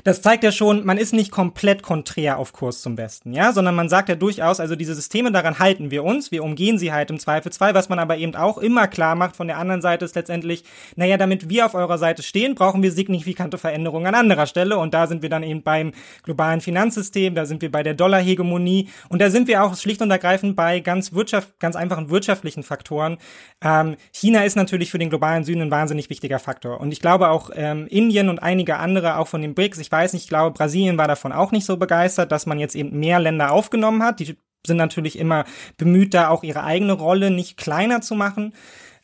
das 0.03 0.21
zeigt 0.21 0.43
ja 0.43 0.51
schon, 0.51 0.85
man 0.85 0.97
ist 0.97 1.13
nicht 1.13 1.31
komplett 1.31 1.83
konträr 1.83 2.37
auf 2.37 2.53
Kurs 2.53 2.81
zum 2.81 2.95
Besten, 2.95 3.33
ja, 3.33 3.53
sondern 3.53 3.75
man 3.75 3.89
sagt 3.89 4.09
ja 4.09 4.15
durchaus, 4.15 4.59
also 4.59 4.75
diese 4.75 4.95
Systeme, 4.95 5.31
daran 5.31 5.59
halten 5.59 5.91
wir 5.91 6.03
uns, 6.03 6.31
wir 6.31 6.43
umgehen 6.43 6.77
sie 6.77 6.91
halt 6.91 7.09
im 7.09 7.19
Zweifelsfall, 7.19 7.73
was 7.73 7.89
man 7.89 7.99
aber 7.99 8.17
eben 8.17 8.35
auch 8.35 8.57
immer 8.57 8.87
klar 8.87 9.15
macht 9.15 9.35
von 9.35 9.47
der 9.47 9.57
anderen 9.57 9.81
Seite 9.81 10.05
ist 10.05 10.15
letztendlich, 10.15 10.63
naja, 10.95 11.17
damit 11.17 11.49
wir 11.49 11.65
auf 11.65 11.75
eurer 11.75 11.97
Seite 11.97 12.23
stehen, 12.23 12.55
brauchen 12.55 12.83
wir 12.83 12.91
signifikante 12.91 13.57
Veränderungen 13.57 14.07
an 14.07 14.15
anderer 14.15 14.47
Stelle. 14.47 14.77
Und 14.77 14.93
da 14.93 15.07
sind 15.07 15.21
wir 15.21 15.29
dann 15.29 15.43
eben 15.43 15.61
beim 15.61 15.93
globalen 16.23 16.61
Finanzsystem, 16.61 17.35
da 17.35 17.45
sind 17.45 17.61
wir 17.61 17.71
bei 17.71 17.83
der 17.83 17.93
Dollarhegemonie. 17.93 18.89
Und 19.09 19.21
da 19.21 19.29
sind 19.29 19.47
wir 19.47 19.63
auch 19.63 19.75
schlicht 19.75 20.01
und 20.01 20.11
ergreifend 20.11 20.55
bei 20.55 20.79
ganz 20.79 21.13
wirtschaft, 21.13 21.59
ganz 21.59 21.75
einfachen 21.75 22.09
wirtschaftlichen 22.09 22.63
Faktoren. 22.63 23.17
Ähm, 23.61 23.95
China 24.11 24.43
ist 24.43 24.55
natürlich 24.55 24.91
für 24.91 24.97
den 24.97 25.09
globalen 25.09 25.43
Süden 25.43 25.61
ein 25.61 25.71
wahnsinnig 25.71 26.09
wichtiger 26.09 26.39
Faktor. 26.39 26.79
Und 26.79 26.91
ich 26.91 26.99
glaube 26.99 27.29
auch 27.29 27.51
ähm, 27.53 27.87
Indien 27.87 28.29
und 28.29 28.39
einige 28.39 28.77
andere 28.77 29.17
auch 29.17 29.27
von 29.27 29.41
den 29.41 29.53
BRICS, 29.53 29.66
ich 29.75 29.91
weiß 29.91 30.13
nicht, 30.13 30.23
ich 30.23 30.29
glaube, 30.29 30.57
Brasilien 30.57 30.97
war 30.97 31.07
davon 31.07 31.31
auch 31.31 31.51
nicht 31.51 31.65
so 31.65 31.77
begeistert, 31.77 32.31
dass 32.31 32.45
man 32.45 32.59
jetzt 32.59 32.75
eben 32.75 32.97
mehr 32.99 33.19
Länder 33.19 33.51
aufgenommen 33.51 34.03
hat. 34.03 34.19
Die 34.19 34.37
sind 34.65 34.77
natürlich 34.77 35.17
immer 35.17 35.45
bemüht, 35.77 36.13
da 36.13 36.29
auch 36.29 36.43
ihre 36.43 36.63
eigene 36.63 36.93
Rolle 36.93 37.31
nicht 37.31 37.57
kleiner 37.57 38.01
zu 38.01 38.15
machen 38.15 38.53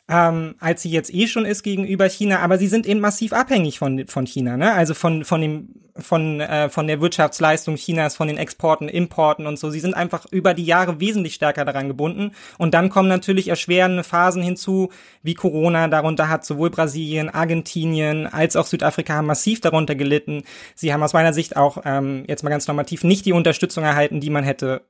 ähm, 0.08 0.54
als 0.60 0.82
sie 0.82 0.90
jetzt 0.90 1.12
eh 1.14 1.26
schon 1.26 1.46
ist 1.46 1.62
gegenüber 1.62 2.08
China, 2.08 2.40
aber 2.40 2.58
sie 2.58 2.68
sind 2.68 2.86
eben 2.86 3.00
massiv 3.00 3.32
abhängig 3.32 3.78
von, 3.78 4.06
von 4.06 4.26
China, 4.26 4.56
ne? 4.58 4.72
Also 4.72 4.92
von, 4.92 5.24
von 5.24 5.40
dem, 5.40 5.68
von, 5.96 6.40
äh, 6.40 6.68
von 6.68 6.86
der 6.86 7.00
Wirtschaftsleistung 7.00 7.76
Chinas, 7.76 8.14
von 8.14 8.28
den 8.28 8.36
Exporten, 8.36 8.88
Importen 8.88 9.46
und 9.46 9.58
so. 9.58 9.70
Sie 9.70 9.80
sind 9.80 9.94
einfach 9.94 10.26
über 10.30 10.52
die 10.52 10.64
Jahre 10.64 11.00
wesentlich 11.00 11.34
stärker 11.34 11.64
daran 11.64 11.88
gebunden. 11.88 12.32
Und 12.58 12.74
dann 12.74 12.90
kommen 12.90 13.08
natürlich 13.08 13.48
erschwerende 13.48 14.04
Phasen 14.04 14.42
hinzu, 14.42 14.90
wie 15.22 15.34
Corona. 15.34 15.88
Darunter 15.88 16.28
hat 16.28 16.44
sowohl 16.44 16.68
Brasilien, 16.68 17.30
Argentinien 17.30 18.26
als 18.26 18.56
auch 18.56 18.66
Südafrika 18.66 19.14
haben 19.14 19.26
massiv 19.26 19.60
darunter 19.60 19.94
gelitten. 19.94 20.42
Sie 20.74 20.92
haben 20.92 21.02
aus 21.02 21.14
meiner 21.14 21.32
Sicht 21.32 21.56
auch 21.56 21.78
ähm, 21.86 22.24
jetzt 22.26 22.42
mal 22.42 22.50
ganz 22.50 22.66
normativ 22.66 23.04
nicht 23.04 23.24
die 23.24 23.32
Unterstützung 23.32 23.84
erhalten, 23.84 24.20
die 24.20 24.30
man 24.30 24.44
hätte 24.44 24.82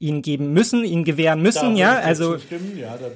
ihnen 0.00 0.22
geben 0.22 0.54
müssen, 0.54 0.82
ihnen 0.82 1.04
gewähren 1.04 1.42
müssen, 1.42 1.76
ja, 1.76 1.98
also 1.98 2.36
ja, 2.74 2.96
da 2.96 3.10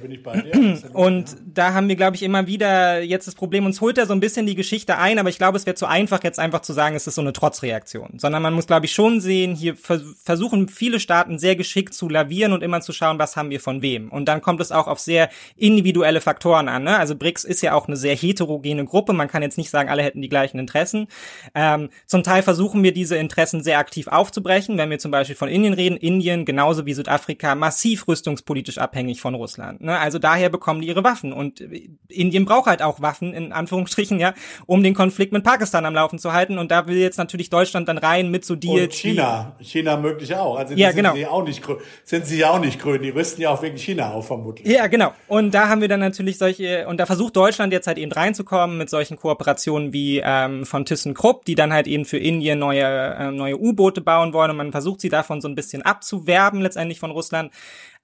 und 0.93 1.31
ja. 1.31 1.37
da 1.43 1.73
haben 1.73 1.89
wir, 1.89 1.95
glaube 1.95 2.15
ich, 2.15 2.21
immer 2.21 2.45
wieder 2.45 3.01
jetzt 3.01 3.27
das 3.27 3.33
Problem, 3.33 3.65
uns 3.65 3.81
holt 3.81 3.97
da 3.97 4.05
so 4.05 4.13
ein 4.13 4.19
bisschen 4.19 4.45
die 4.45 4.53
Geschichte 4.53 4.99
ein, 4.99 5.17
aber 5.17 5.29
ich 5.29 5.39
glaube, 5.39 5.57
es 5.57 5.65
wäre 5.65 5.75
zu 5.75 5.87
einfach, 5.87 6.23
jetzt 6.23 6.37
einfach 6.37 6.61
zu 6.61 6.73
sagen, 6.73 6.95
es 6.95 7.07
ist 7.07 7.15
so 7.15 7.21
eine 7.21 7.33
Trotzreaktion, 7.33 8.19
sondern 8.19 8.43
man 8.43 8.53
muss, 8.53 8.67
glaube 8.67 8.85
ich, 8.85 8.93
schon 8.93 9.19
sehen, 9.19 9.55
hier 9.55 9.75
versuchen 9.75 10.67
viele 10.67 10.99
Staaten 10.99 11.39
sehr 11.39 11.55
geschickt 11.55 11.95
zu 11.95 12.07
lavieren 12.07 12.53
und 12.53 12.61
immer 12.61 12.81
zu 12.81 12.93
schauen, 12.93 13.17
was 13.17 13.35
haben 13.35 13.49
wir 13.49 13.59
von 13.59 13.81
wem. 13.81 14.11
Und 14.11 14.25
dann 14.25 14.41
kommt 14.41 14.61
es 14.61 14.71
auch 14.71 14.85
auf 14.87 14.99
sehr 14.99 15.29
individuelle 15.55 16.21
Faktoren 16.21 16.69
an. 16.69 16.83
Ne? 16.83 16.99
Also 16.99 17.15
BRICS 17.15 17.45
ist 17.45 17.61
ja 17.61 17.73
auch 17.73 17.87
eine 17.87 17.97
sehr 17.97 18.15
heterogene 18.15 18.85
Gruppe, 18.85 19.13
man 19.13 19.27
kann 19.27 19.41
jetzt 19.41 19.57
nicht 19.57 19.71
sagen, 19.71 19.89
alle 19.89 20.03
hätten 20.03 20.21
die 20.21 20.29
gleichen 20.29 20.59
Interessen. 20.59 21.07
Ähm, 21.55 21.89
zum 22.05 22.21
Teil 22.21 22.43
versuchen 22.43 22.83
wir 22.83 22.93
diese 22.93 23.17
Interessen 23.17 23.63
sehr 23.63 23.79
aktiv 23.79 24.07
aufzubrechen, 24.07 24.77
wenn 24.77 24.91
wir 24.91 24.99
zum 24.99 25.09
Beispiel 25.09 25.35
von 25.35 25.49
Indien 25.49 25.73
reden. 25.73 25.97
Indien 25.97 26.45
genauso 26.45 26.74
genauso 26.75 26.85
wie 26.85 26.93
Südafrika 26.93 27.55
massiv 27.55 28.07
rüstungspolitisch 28.07 28.77
abhängig 28.77 29.21
von 29.21 29.35
Russland. 29.35 29.81
Ne? 29.81 29.97
Also 29.97 30.19
daher 30.19 30.49
bekommen 30.49 30.81
die 30.81 30.87
ihre 30.87 31.03
Waffen. 31.03 31.31
Und 31.31 31.61
Indien 32.09 32.45
braucht 32.45 32.67
halt 32.67 32.81
auch 32.81 33.01
Waffen, 33.01 33.33
in 33.33 33.51
Anführungsstrichen, 33.51 34.19
ja, 34.19 34.33
um 34.65 34.83
den 34.83 34.93
Konflikt 34.93 35.31
mit 35.31 35.43
Pakistan 35.43 35.85
am 35.85 35.93
Laufen 35.93 36.19
zu 36.19 36.33
halten. 36.33 36.57
Und 36.57 36.71
da 36.71 36.87
will 36.87 36.97
jetzt 36.97 37.17
natürlich 37.17 37.49
Deutschland 37.49 37.87
dann 37.87 37.97
rein 37.97 38.29
mit 38.29 38.45
so 38.45 38.55
Deals. 38.55 38.83
Und 38.83 38.93
China, 38.93 39.55
China 39.61 39.97
möglich 39.97 40.35
auch. 40.35 40.57
Also 40.57 40.73
ja, 40.75 40.91
genau. 40.91 41.13
sind 41.13 41.19
sie 41.19 41.27
auch 41.27 41.45
nicht 41.45 41.63
sind 42.03 42.25
sie 42.25 42.37
ja 42.37 42.49
auch 42.49 42.59
nicht 42.59 42.79
grün. 42.79 43.01
Die 43.01 43.09
rüsten 43.09 43.41
ja 43.41 43.49
auch 43.49 43.61
wegen 43.61 43.77
China 43.77 44.11
auf, 44.11 44.27
vermutlich. 44.27 44.67
Ja, 44.67 44.87
genau. 44.87 45.13
Und 45.27 45.53
da 45.53 45.69
haben 45.69 45.81
wir 45.81 45.87
dann 45.87 45.99
natürlich 45.99 46.37
solche, 46.37 46.87
und 46.87 46.99
da 46.99 47.05
versucht 47.05 47.35
Deutschland 47.35 47.71
jetzt 47.71 47.87
halt 47.87 47.97
eben 47.97 48.11
reinzukommen 48.11 48.77
mit 48.77 48.89
solchen 48.89 49.17
Kooperationen 49.17 49.93
wie 49.93 50.21
ähm, 50.23 50.65
von 50.65 50.85
ThyssenKrupp, 50.85 51.45
die 51.45 51.55
dann 51.55 51.71
halt 51.71 51.87
eben 51.87 52.05
für 52.05 52.17
Indien 52.17 52.59
neue, 52.59 52.83
äh, 52.83 53.31
neue 53.31 53.59
U-Boote 53.59 54.01
bauen 54.01 54.33
wollen 54.33 54.51
und 54.51 54.57
man 54.57 54.71
versucht 54.71 55.01
sie 55.01 55.09
davon 55.09 55.41
so 55.41 55.47
ein 55.47 55.55
bisschen 55.55 55.81
abzuwerben 55.83 56.61
letztendlich 56.65 56.99
von 56.99 57.11
Russland. 57.11 57.51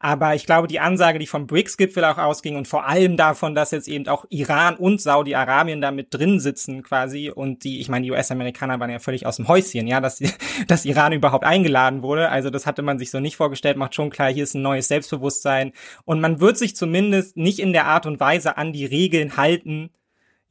Aber 0.03 0.34
ich 0.34 0.47
glaube, 0.47 0.68
die 0.68 0.80
Ansage, 0.80 1.20
die 1.20 1.28
vom 1.28 1.45
BRICS-Gipfel 1.45 2.03
auch 2.05 2.18
ausging 2.18 2.55
und 2.55 2.68
vor 2.68 2.88
allem 2.88 3.18
davon, 3.18 3.53
dass 3.53 3.70
jetzt 3.70 3.88
eben 3.88 4.07
auch 4.07 4.26
Iran 4.30 4.76
und 4.76 4.99
Saudi-Arabien 4.99 5.80
da 5.80 5.91
mit 5.91 6.07
drin 6.12 6.39
sitzen 6.39 6.82
quasi 6.82 7.30
und 7.30 7.64
die, 7.64 7.80
ich 7.80 7.88
meine, 7.88 8.05
die 8.05 8.12
US-Amerikaner 8.12 8.80
waren 8.80 8.89
ja 8.89 8.97
völlig 8.97 9.28
aus 9.28 9.36
dem 9.36 9.47
Häuschen, 9.47 9.86
ja, 9.86 10.01
dass, 10.01 10.20
dass 10.68 10.86
Iran 10.86 11.14
überhaupt 11.14 11.43
eingeladen 11.43 12.01
wurde. 12.01 12.30
Also 12.30 12.49
das 12.49 12.66
hatte 12.66 12.82
man 12.82 12.97
sich 12.97 13.12
so 13.12 13.20
nicht 13.20 13.36
vorgestellt, 13.36 13.78
macht 13.78 13.93
schon 13.93 14.09
klar, 14.09 14.34
hier 14.34 14.43
ist 14.43 14.55
ein 14.55 14.64
neues 14.64 14.88
Selbstbewusstsein 14.88 15.72
und 16.03 16.20
man 16.20 16.39
wird 16.39 16.57
sich 16.57 16.76
zumindest 16.76 17.38
nicht 17.38 17.59
in 17.59 17.74
der 17.74 17.86
Art 17.86 18.07
und 18.07 18.20
Weise 18.20 18.57
an 18.57 18.74
die 18.74 18.86
Regeln 18.86 19.38
halten, 19.38 19.91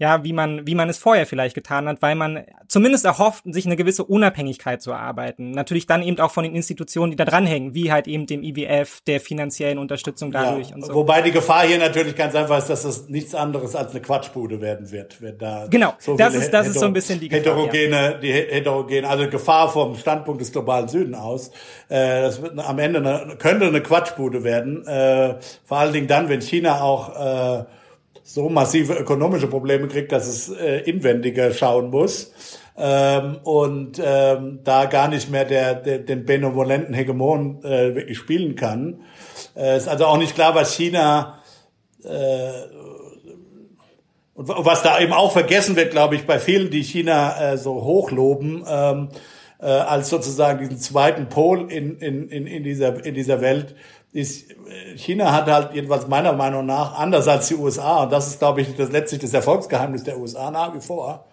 ja, 0.00 0.24
wie 0.24 0.32
man, 0.32 0.66
wie 0.66 0.74
man 0.74 0.88
es 0.88 0.96
vorher 0.96 1.26
vielleicht 1.26 1.54
getan 1.54 1.86
hat, 1.86 2.00
weil 2.00 2.14
man 2.14 2.44
zumindest 2.68 3.04
erhofft, 3.04 3.44
sich 3.44 3.66
eine 3.66 3.76
gewisse 3.76 4.02
Unabhängigkeit 4.02 4.80
zu 4.80 4.92
erarbeiten. 4.92 5.50
Natürlich 5.50 5.86
dann 5.86 6.02
eben 6.02 6.18
auch 6.20 6.30
von 6.30 6.42
den 6.42 6.54
Institutionen, 6.54 7.10
die 7.10 7.16
da 7.16 7.26
dranhängen, 7.26 7.74
wie 7.74 7.92
halt 7.92 8.08
eben 8.08 8.26
dem 8.26 8.42
IWF, 8.42 9.02
der 9.06 9.20
finanziellen 9.20 9.76
Unterstützung 9.76 10.32
dadurch 10.32 10.70
ja, 10.70 10.76
und 10.76 10.86
so. 10.86 10.94
Wobei 10.94 11.20
die 11.20 11.32
Gefahr 11.32 11.66
hier 11.66 11.78
natürlich 11.78 12.16
ganz 12.16 12.34
einfach 12.34 12.56
ist, 12.56 12.70
dass 12.70 12.84
es 12.84 13.10
nichts 13.10 13.34
anderes 13.34 13.76
als 13.76 13.90
eine 13.90 14.00
Quatschbude 14.00 14.62
werden 14.62 14.90
wird, 14.90 15.20
wenn 15.20 15.36
da 15.36 15.66
genau, 15.68 15.92
so 15.98 16.16
das 16.16 16.34
ist 16.34 16.50
das 16.50 16.68
ist 16.68 16.78
so 16.78 16.86
ein 16.86 16.94
bisschen 16.94 17.20
die 17.20 17.28
Gefahr, 17.28 17.54
heterogene, 17.54 18.12
ja. 18.12 18.12
die 18.14 18.32
heterogene, 18.32 19.06
also 19.06 19.28
Gefahr 19.28 19.68
vom 19.68 19.96
Standpunkt 19.96 20.40
des 20.40 20.50
globalen 20.50 20.88
Süden 20.88 21.14
aus. 21.14 21.50
Äh, 21.90 22.22
das 22.22 22.40
wird 22.40 22.58
am 22.58 22.78
Ende 22.78 23.00
eine, 23.00 23.36
könnte 23.36 23.66
eine 23.66 23.82
Quatschbude 23.82 24.44
werden, 24.44 24.86
äh, 24.86 25.34
vor 25.66 25.76
allen 25.76 25.92
Dingen 25.92 26.06
dann, 26.06 26.30
wenn 26.30 26.40
China 26.40 26.80
auch 26.80 27.60
äh, 27.60 27.64
so 28.32 28.48
massive 28.48 28.94
ökonomische 28.94 29.48
Probleme 29.48 29.88
kriegt, 29.88 30.12
dass 30.12 30.28
es 30.28 30.50
äh, 30.50 30.78
inwendiger 30.82 31.52
schauen 31.52 31.90
muss 31.90 32.32
ähm, 32.76 33.38
und 33.42 34.00
ähm, 34.02 34.60
da 34.62 34.84
gar 34.84 35.08
nicht 35.08 35.30
mehr 35.30 35.44
der, 35.44 35.74
der 35.74 35.98
den 35.98 36.24
benevolenten 36.24 36.94
Hegemon 36.94 37.64
äh, 37.64 37.94
wirklich 37.94 38.18
spielen 38.18 38.54
kann. 38.54 39.02
Äh, 39.56 39.76
ist 39.76 39.88
also 39.88 40.06
auch 40.06 40.18
nicht 40.18 40.36
klar, 40.36 40.54
was 40.54 40.74
China 40.74 41.40
äh, 42.04 42.52
und 44.34 44.48
was 44.48 44.82
da 44.82 45.00
eben 45.00 45.12
auch 45.12 45.32
vergessen 45.32 45.74
wird, 45.74 45.90
glaube 45.90 46.14
ich, 46.14 46.24
bei 46.24 46.38
vielen, 46.38 46.70
die 46.70 46.82
China 46.82 47.52
äh, 47.52 47.58
so 47.58 47.82
hochloben, 47.82 48.64
ähm, 48.66 49.08
äh, 49.58 49.66
als 49.66 50.08
sozusagen 50.08 50.60
diesen 50.60 50.78
zweiten 50.78 51.28
Pol 51.28 51.70
in, 51.70 51.98
in, 51.98 52.28
in, 52.28 52.46
in, 52.46 52.62
dieser, 52.62 53.04
in 53.04 53.14
dieser 53.14 53.40
Welt, 53.40 53.74
ist, 54.12 54.50
äh, 54.50 54.96
China 54.96 55.32
hat 55.32 55.46
halt 55.46 55.74
jedenfalls 55.74 56.08
meiner 56.08 56.32
Meinung 56.32 56.66
nach, 56.66 56.98
anders 56.98 57.28
als 57.28 57.48
die 57.48 57.56
USA, 57.56 58.04
und 58.04 58.12
das 58.12 58.28
ist, 58.28 58.38
glaube 58.38 58.60
ich, 58.60 58.74
das 58.76 58.90
letztlich 58.90 59.20
das 59.20 59.34
Erfolgsgeheimnis 59.34 60.04
der 60.04 60.18
USA 60.18 60.50
nach 60.50 60.74
wie 60.74 60.80
vor, 60.80 61.26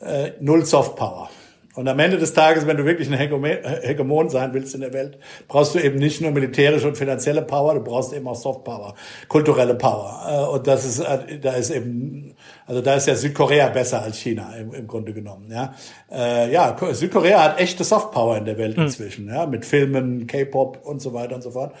äh, 0.00 0.32
null 0.40 0.64
Softpower. 0.64 1.30
Und 1.74 1.88
am 1.88 1.98
Ende 1.98 2.18
des 2.18 2.32
Tages, 2.32 2.68
wenn 2.68 2.76
du 2.76 2.84
wirklich 2.84 3.10
ein 3.10 3.18
Hegemon 3.18 4.28
sein 4.28 4.54
willst 4.54 4.76
in 4.76 4.82
der 4.82 4.92
Welt, 4.92 5.18
brauchst 5.48 5.74
du 5.74 5.80
eben 5.80 5.98
nicht 5.98 6.20
nur 6.20 6.30
militärische 6.30 6.86
und 6.86 6.96
finanzielle 6.96 7.42
Power, 7.42 7.74
du 7.74 7.80
brauchst 7.80 8.12
eben 8.12 8.28
auch 8.28 8.36
Soft 8.36 8.62
Power, 8.62 8.94
kulturelle 9.28 9.74
Power. 9.74 10.24
Äh, 10.28 10.54
und 10.54 10.66
das 10.68 10.84
ist, 10.84 11.00
äh, 11.00 11.40
da 11.40 11.52
ist 11.54 11.70
eben, 11.70 12.36
also 12.66 12.80
da 12.80 12.94
ist 12.94 13.06
ja 13.06 13.14
Südkorea 13.14 13.68
besser 13.68 14.02
als 14.02 14.18
China 14.18 14.54
im, 14.56 14.72
im 14.72 14.86
Grunde 14.86 15.12
genommen. 15.12 15.50
Ja, 15.50 15.74
äh, 16.10 16.52
ja 16.52 16.76
Südkorea 16.92 17.42
hat 17.42 17.60
echte 17.60 17.84
Soft 17.84 18.12
Power 18.12 18.36
in 18.36 18.44
der 18.44 18.58
Welt 18.58 18.76
hm. 18.76 18.84
inzwischen, 18.84 19.28
ja, 19.28 19.46
mit 19.46 19.64
Filmen, 19.64 20.26
K-Pop 20.26 20.80
und 20.84 21.00
so 21.00 21.12
weiter 21.12 21.34
und 21.34 21.42
so 21.42 21.50
fort. 21.50 21.74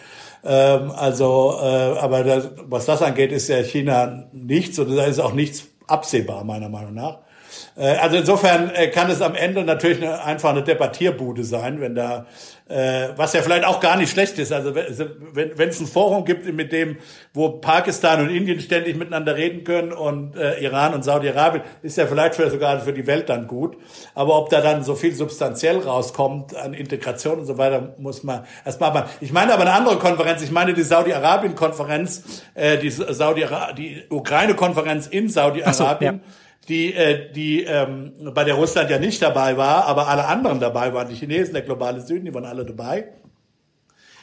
Ähm, 0.44 0.90
also, 0.90 1.58
aber 1.58 2.24
das, 2.24 2.50
was 2.66 2.86
das 2.86 3.02
angeht, 3.02 3.32
ist 3.32 3.48
ja 3.48 3.62
China 3.62 4.28
nichts 4.32 4.78
und 4.78 4.94
da 4.94 5.04
ist 5.04 5.18
auch 5.18 5.32
nichts 5.32 5.64
absehbar 5.86 6.44
meiner 6.44 6.68
Meinung 6.68 6.94
nach. 6.94 7.18
Äh, 7.76 7.96
also 7.96 8.16
insofern 8.16 8.70
äh, 8.74 8.88
kann 8.88 9.10
es 9.10 9.20
am 9.20 9.34
Ende 9.34 9.64
natürlich 9.64 9.98
eine, 10.02 10.22
einfach 10.22 10.50
eine 10.50 10.62
Debattierbude 10.62 11.44
sein, 11.44 11.80
wenn 11.80 11.94
da, 11.94 12.26
äh, 12.68 13.08
was 13.16 13.32
ja 13.32 13.42
vielleicht 13.42 13.64
auch 13.64 13.80
gar 13.80 13.96
nicht 13.96 14.10
schlecht 14.10 14.38
ist. 14.38 14.52
Also 14.52 14.74
wenn 14.74 15.58
wenn 15.58 15.68
es 15.68 15.80
ein 15.80 15.86
Forum 15.86 16.24
gibt, 16.24 16.52
mit 16.52 16.72
dem, 16.72 16.98
wo 17.32 17.50
Pakistan 17.50 18.20
und 18.20 18.30
Indien 18.30 18.60
ständig 18.60 18.96
miteinander 18.96 19.36
reden 19.36 19.64
können 19.64 19.92
und 19.92 20.36
äh, 20.36 20.58
Iran 20.60 20.94
und 20.94 21.04
Saudi-Arabien, 21.04 21.62
ist 21.82 21.96
ja 21.96 22.06
vielleicht 22.06 22.34
für, 22.36 22.50
sogar 22.50 22.80
für 22.80 22.92
die 22.92 23.06
Welt 23.06 23.28
dann 23.28 23.46
gut. 23.46 23.76
Aber 24.14 24.38
ob 24.38 24.50
da 24.50 24.60
dann 24.60 24.84
so 24.84 24.94
viel 24.94 25.14
substanziell 25.14 25.78
rauskommt 25.78 26.56
an 26.56 26.74
Integration 26.74 27.40
und 27.40 27.46
so 27.46 27.58
weiter, 27.58 27.94
muss 27.98 28.22
man 28.22 28.44
erstmal 28.64 28.92
machen. 28.92 29.10
Ich 29.20 29.32
meine 29.32 29.52
aber 29.52 29.62
eine 29.62 29.72
andere 29.72 29.98
Konferenz. 29.98 30.42
Ich 30.42 30.50
meine 30.50 30.74
die 30.74 30.82
Saudi-Arabien-Konferenz, 30.82 32.42
äh, 32.54 32.78
die 32.78 32.90
Saudi 32.90 33.44
die 33.76 34.04
Ukraine-Konferenz 34.08 35.06
in 35.06 35.28
Saudi-Arabien. 35.28 36.20
Die, 36.68 36.94
äh, 36.94 37.30
die 37.32 37.62
ähm, 37.64 38.12
bei 38.32 38.44
der 38.44 38.54
Russland 38.54 38.90
ja 38.90 38.98
nicht 38.98 39.20
dabei 39.20 39.56
war, 39.56 39.84
aber 39.84 40.08
alle 40.08 40.26
anderen 40.26 40.60
dabei 40.60 40.94
waren, 40.94 41.08
die 41.08 41.14
Chinesen, 41.14 41.52
der 41.52 41.62
globale 41.62 42.00
Süden, 42.00 42.24
die 42.24 42.32
waren 42.32 42.46
alle 42.46 42.64
dabei. 42.64 43.08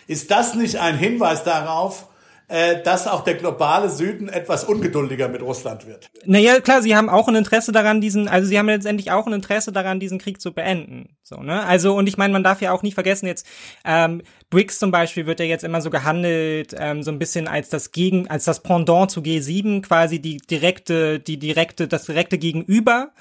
Ist 0.08 0.32
das 0.32 0.56
nicht 0.56 0.78
ein 0.78 0.98
Hinweis 0.98 1.44
darauf, 1.44 2.08
äh, 2.52 2.84
dass 2.84 3.08
auch 3.08 3.24
der 3.24 3.36
globale 3.36 3.90
Süden 3.90 4.28
etwas 4.28 4.66
ungeduldiger 4.66 5.30
mit 5.30 5.42
Russland 5.42 5.88
wird. 5.88 6.12
Naja, 6.26 6.60
klar, 6.60 6.82
sie 6.82 6.98
haben 6.98 7.08
auch 7.08 7.30
ein 7.30 7.36
Interesse 7.36 7.72
daran, 7.72 8.02
diesen, 8.02 8.28
also 8.28 8.46
sie 8.46 8.60
haben 8.60 8.66
letztendlich 8.66 9.10
auch 9.10 9.26
ein 9.26 9.32
Interesse 9.32 9.72
daran, 9.72 10.02
diesen 10.02 10.20
Krieg 10.20 10.42
zu 10.42 10.52
beenden. 10.54 11.16
So, 11.24 11.38
ne? 11.38 11.66
Also, 11.66 11.96
und 11.96 12.08
ich 12.08 12.18
meine, 12.18 12.34
man 12.34 12.44
darf 12.44 12.62
ja 12.62 12.74
auch 12.74 12.84
nicht 12.84 12.96
vergessen, 12.96 13.26
jetzt, 13.26 13.48
ähm, 13.86 14.22
BRICS 14.52 14.80
zum 14.80 14.92
Beispiel 14.92 15.26
wird 15.26 15.40
ja 15.40 15.46
jetzt 15.48 15.64
immer 15.64 15.82
so 15.82 15.90
gehandelt, 15.90 16.76
ähm, 16.78 17.02
so 17.02 17.10
ein 17.10 17.18
bisschen 17.18 17.48
als 17.48 17.70
das 17.70 17.92
Gegen, 17.92 18.30
als 18.30 18.44
das 18.46 18.62
Pendant 18.62 19.10
zu 19.10 19.22
G7, 19.22 19.82
quasi 19.82 20.20
die 20.20 20.38
direkte, 20.38 21.20
die 21.20 21.40
direkte, 21.40 21.88
das 21.88 22.06
direkte 22.06 22.38
Gegenüber. 22.38 23.12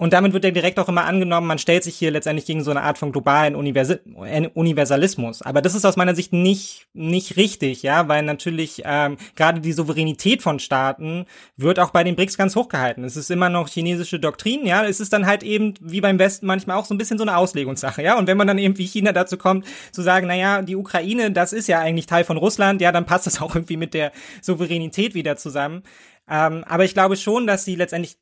Und 0.00 0.12
damit 0.12 0.32
wird 0.32 0.44
ja 0.44 0.52
direkt 0.52 0.78
auch 0.78 0.88
immer 0.88 1.06
angenommen, 1.06 1.48
man 1.48 1.58
stellt 1.58 1.82
sich 1.82 1.96
hier 1.96 2.12
letztendlich 2.12 2.46
gegen 2.46 2.62
so 2.62 2.70
eine 2.70 2.82
Art 2.82 2.98
von 2.98 3.10
globalen 3.10 3.56
Universalismus. 3.56 5.42
Aber 5.42 5.60
das 5.60 5.74
ist 5.74 5.84
aus 5.84 5.96
meiner 5.96 6.14
Sicht 6.14 6.32
nicht, 6.32 6.86
nicht 6.94 7.36
richtig, 7.36 7.82
ja, 7.82 8.06
weil 8.06 8.22
natürlich 8.22 8.82
ähm, 8.84 9.16
gerade 9.34 9.60
die 9.60 9.72
Souveränität 9.72 10.40
von 10.40 10.60
Staaten 10.60 11.26
wird 11.56 11.80
auch 11.80 11.90
bei 11.90 12.04
den 12.04 12.14
BRICS 12.14 12.38
ganz 12.38 12.54
hochgehalten. 12.54 13.02
Es 13.02 13.16
ist 13.16 13.28
immer 13.32 13.48
noch 13.48 13.68
chinesische 13.68 14.20
Doktrin, 14.20 14.64
ja. 14.66 14.84
Es 14.84 15.00
ist 15.00 15.12
dann 15.12 15.26
halt 15.26 15.42
eben, 15.42 15.74
wie 15.80 16.00
beim 16.00 16.20
Westen 16.20 16.46
manchmal 16.46 16.76
auch 16.76 16.84
so 16.84 16.94
ein 16.94 16.98
bisschen 16.98 17.18
so 17.18 17.24
eine 17.24 17.36
Auslegungssache, 17.36 18.00
ja. 18.00 18.16
Und 18.16 18.28
wenn 18.28 18.36
man 18.36 18.46
dann 18.46 18.58
eben 18.58 18.78
wie 18.78 18.86
China 18.86 19.10
dazu 19.10 19.36
kommt, 19.36 19.66
zu 19.90 20.02
sagen, 20.02 20.28
naja, 20.28 20.62
die 20.62 20.76
Ukraine, 20.78 21.30
das 21.30 21.52
ist 21.52 21.68
ja 21.68 21.80
eigentlich 21.80 22.06
Teil 22.06 22.24
von 22.24 22.36
Russland, 22.36 22.80
ja, 22.80 22.92
dann 22.92 23.06
passt 23.06 23.26
das 23.26 23.40
auch 23.40 23.54
irgendwie 23.54 23.76
mit 23.76 23.94
der 23.94 24.12
Souveränität 24.40 25.14
wieder 25.14 25.36
zusammen. 25.36 25.82
Ähm, 26.28 26.64
aber 26.64 26.84
ich 26.84 26.94
glaube 26.94 27.16
schon, 27.16 27.46
dass 27.46 27.64
sie 27.64 27.74
letztendlich 27.74 28.18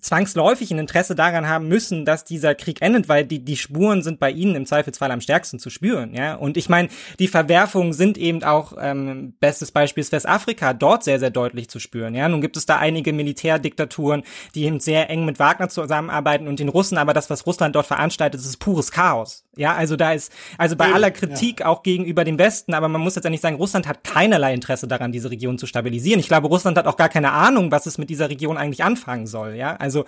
zwangsläufig 0.00 0.70
ein 0.70 0.78
Interesse 0.78 1.14
daran 1.14 1.48
haben 1.48 1.68
müssen, 1.68 2.04
dass 2.04 2.24
dieser 2.24 2.54
Krieg 2.54 2.82
endet, 2.82 3.08
weil 3.08 3.24
die, 3.24 3.44
die 3.44 3.56
Spuren 3.56 4.02
sind 4.02 4.18
bei 4.18 4.30
ihnen 4.30 4.54
im 4.54 4.66
Zweifelsfall 4.66 5.10
am 5.10 5.20
stärksten 5.20 5.58
zu 5.58 5.70
spüren, 5.70 6.14
ja. 6.14 6.34
Und 6.34 6.56
ich 6.56 6.68
meine, 6.68 6.88
die 7.18 7.28
Verwerfungen 7.28 7.92
sind 7.92 8.18
eben 8.18 8.42
auch, 8.42 8.74
ähm, 8.80 9.34
bestes 9.40 9.70
Beispiel 9.70 10.00
ist 10.00 10.12
Westafrika, 10.12 10.72
dort 10.72 11.04
sehr, 11.04 11.20
sehr 11.20 11.30
deutlich 11.30 11.68
zu 11.68 11.78
spüren, 11.78 12.14
ja. 12.14 12.28
Nun 12.28 12.40
gibt 12.40 12.56
es 12.56 12.66
da 12.66 12.78
einige 12.78 13.12
Militärdiktaturen, 13.12 14.22
die 14.54 14.64
eben 14.64 14.80
sehr 14.80 15.08
eng 15.08 15.24
mit 15.24 15.38
Wagner 15.38 15.68
zusammenarbeiten 15.68 16.48
und 16.48 16.58
den 16.58 16.68
Russen, 16.68 16.98
aber 16.98 17.12
das, 17.12 17.30
was 17.30 17.46
Russland 17.46 17.76
dort 17.76 17.86
veranstaltet, 17.86 18.40
ist 18.40 18.58
pures 18.58 18.90
Chaos. 18.90 19.44
Ja, 19.56 19.74
also 19.74 19.96
da 19.96 20.12
ist, 20.12 20.32
also 20.58 20.76
bei 20.76 20.92
aller 20.92 21.10
Kritik 21.10 21.60
ja. 21.60 21.66
auch 21.66 21.82
gegenüber 21.82 22.24
dem 22.24 22.38
Westen, 22.38 22.74
aber 22.74 22.88
man 22.88 23.00
muss 23.00 23.14
jetzt 23.14 23.24
ja 23.24 23.30
nicht 23.30 23.40
sagen, 23.40 23.56
Russland 23.56 23.88
hat 23.88 24.04
keinerlei 24.04 24.52
Interesse 24.52 24.86
daran, 24.86 25.12
diese 25.12 25.30
Region 25.30 25.56
zu 25.56 25.66
stabilisieren. 25.66 26.20
Ich 26.20 26.28
glaube, 26.28 26.48
Russland 26.48 26.76
hat 26.76 26.86
auch 26.86 26.98
gar 26.98 27.08
keine 27.08 27.32
Ahnung, 27.32 27.70
was 27.70 27.86
es 27.86 27.96
mit 27.96 28.10
dieser 28.10 28.28
Region 28.28 28.58
eigentlich 28.58 28.84
anfangen 28.84 29.26
soll, 29.26 29.54
ja. 29.54 29.75
Also 29.78 30.04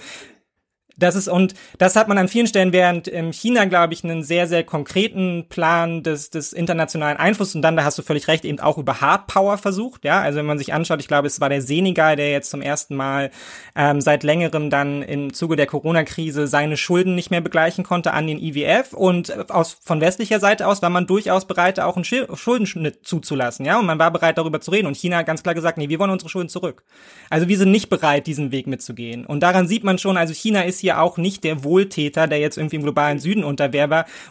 das 0.99 1.15
ist, 1.15 1.29
und 1.29 1.55
das 1.79 1.97
hat 1.97 2.09
man 2.09 2.19
an 2.19 2.29
vielen 2.29 2.47
Stellen, 2.47 2.73
während 2.73 3.09
in 3.09 3.33
China, 3.33 3.65
glaube 3.65 3.95
ich, 3.95 4.05
einen 4.05 4.23
sehr, 4.23 4.47
sehr 4.47 4.65
konkreten 4.65 5.47
Plan 5.49 6.03
des, 6.03 6.31
des 6.31 6.53
internationalen 6.53 7.17
Einflusses 7.17 7.55
und 7.55 7.63
dann, 7.63 7.77
da 7.77 7.85
hast 7.85 7.99
du 7.99 8.03
völlig 8.03 8.29
recht, 8.29 8.45
eben 8.45 8.61
auch 8.61 8.79
über 8.79 9.01
Hardpower 9.01 9.59
versucht, 9.59 10.05
ja, 10.05 10.21
also 10.21 10.39
wenn 10.39 10.47
man 10.47 10.59
sich 10.59 10.73
anschaut, 10.73 11.01
ich 11.01 11.09
glaube, 11.09 11.27
es 11.27 11.41
war 11.41 11.49
der 11.49 11.63
Senegal, 11.63 12.17
der 12.17 12.31
jetzt 12.31 12.51
zum 12.51 12.63
ersten 12.63 12.97
Mal 12.97 13.31
ähm, 13.77 14.01
seit 14.01 14.23
längerem 14.23 14.71
dann 14.71 15.03
im 15.03 15.33
Zuge 15.33 15.57
der 15.57 15.67
Corona-Krise 15.67 16.47
seine 16.47 16.77
Schulden 16.77 17.15
nicht 17.15 17.31
mehr 17.31 17.41
begleichen 17.41 17.85
konnte 17.85 18.13
an 18.13 18.27
den 18.27 18.39
IWF 18.39 18.93
und 18.93 19.51
aus, 19.51 19.77
von 19.83 20.01
westlicher 20.01 20.41
Seite 20.41 20.67
aus 20.67 20.83
war 20.83 20.91
man 20.91 21.07
durchaus 21.07 21.47
bereit, 21.47 21.81
auch 21.81 21.97
einen 21.97 22.05
Schuldenschnitt 22.05 23.07
zuzulassen, 23.07 23.65
ja, 23.65 23.79
und 23.79 23.87
man 23.87 23.99
war 23.99 24.11
bereit, 24.11 24.39
darüber 24.39 24.61
zu 24.61 24.71
reden. 24.71 24.87
Und 24.87 24.97
China 24.97 25.19
hat 25.19 25.27
ganz 25.27 25.43
klar 25.43 25.55
gesagt, 25.55 25.79
nee, 25.79 25.89
wir 25.89 25.99
wollen 25.99 26.11
unsere 26.11 26.29
Schulden 26.29 26.49
zurück. 26.49 26.83
Also 27.31 27.49
wir 27.49 27.59
sind 27.59 27.71
nicht 27.71 27.89
bereit, 27.89 28.27
diesen 28.27 28.53
Weg 28.53 28.67
mitzugehen. 28.67 29.27
Und 29.27 29.41
daran 29.41 29.69
sieht 29.69 29.85
man 29.85 29.99
schon, 29.99 30.17
also 30.17 30.33
China 30.33 30.63
ist 30.63 30.81
hier 30.81 30.88
hier 30.89 31.01
auch 31.01 31.19
nicht 31.19 31.45
der 31.45 31.65
Wohltäter, 31.65 32.27
der 32.27 32.39
jetzt 32.39 32.57
irgendwie 32.57 32.77
im 32.77 32.83
globalen 32.83 33.19
Süden 33.19 33.45
unterwehr 33.45 33.79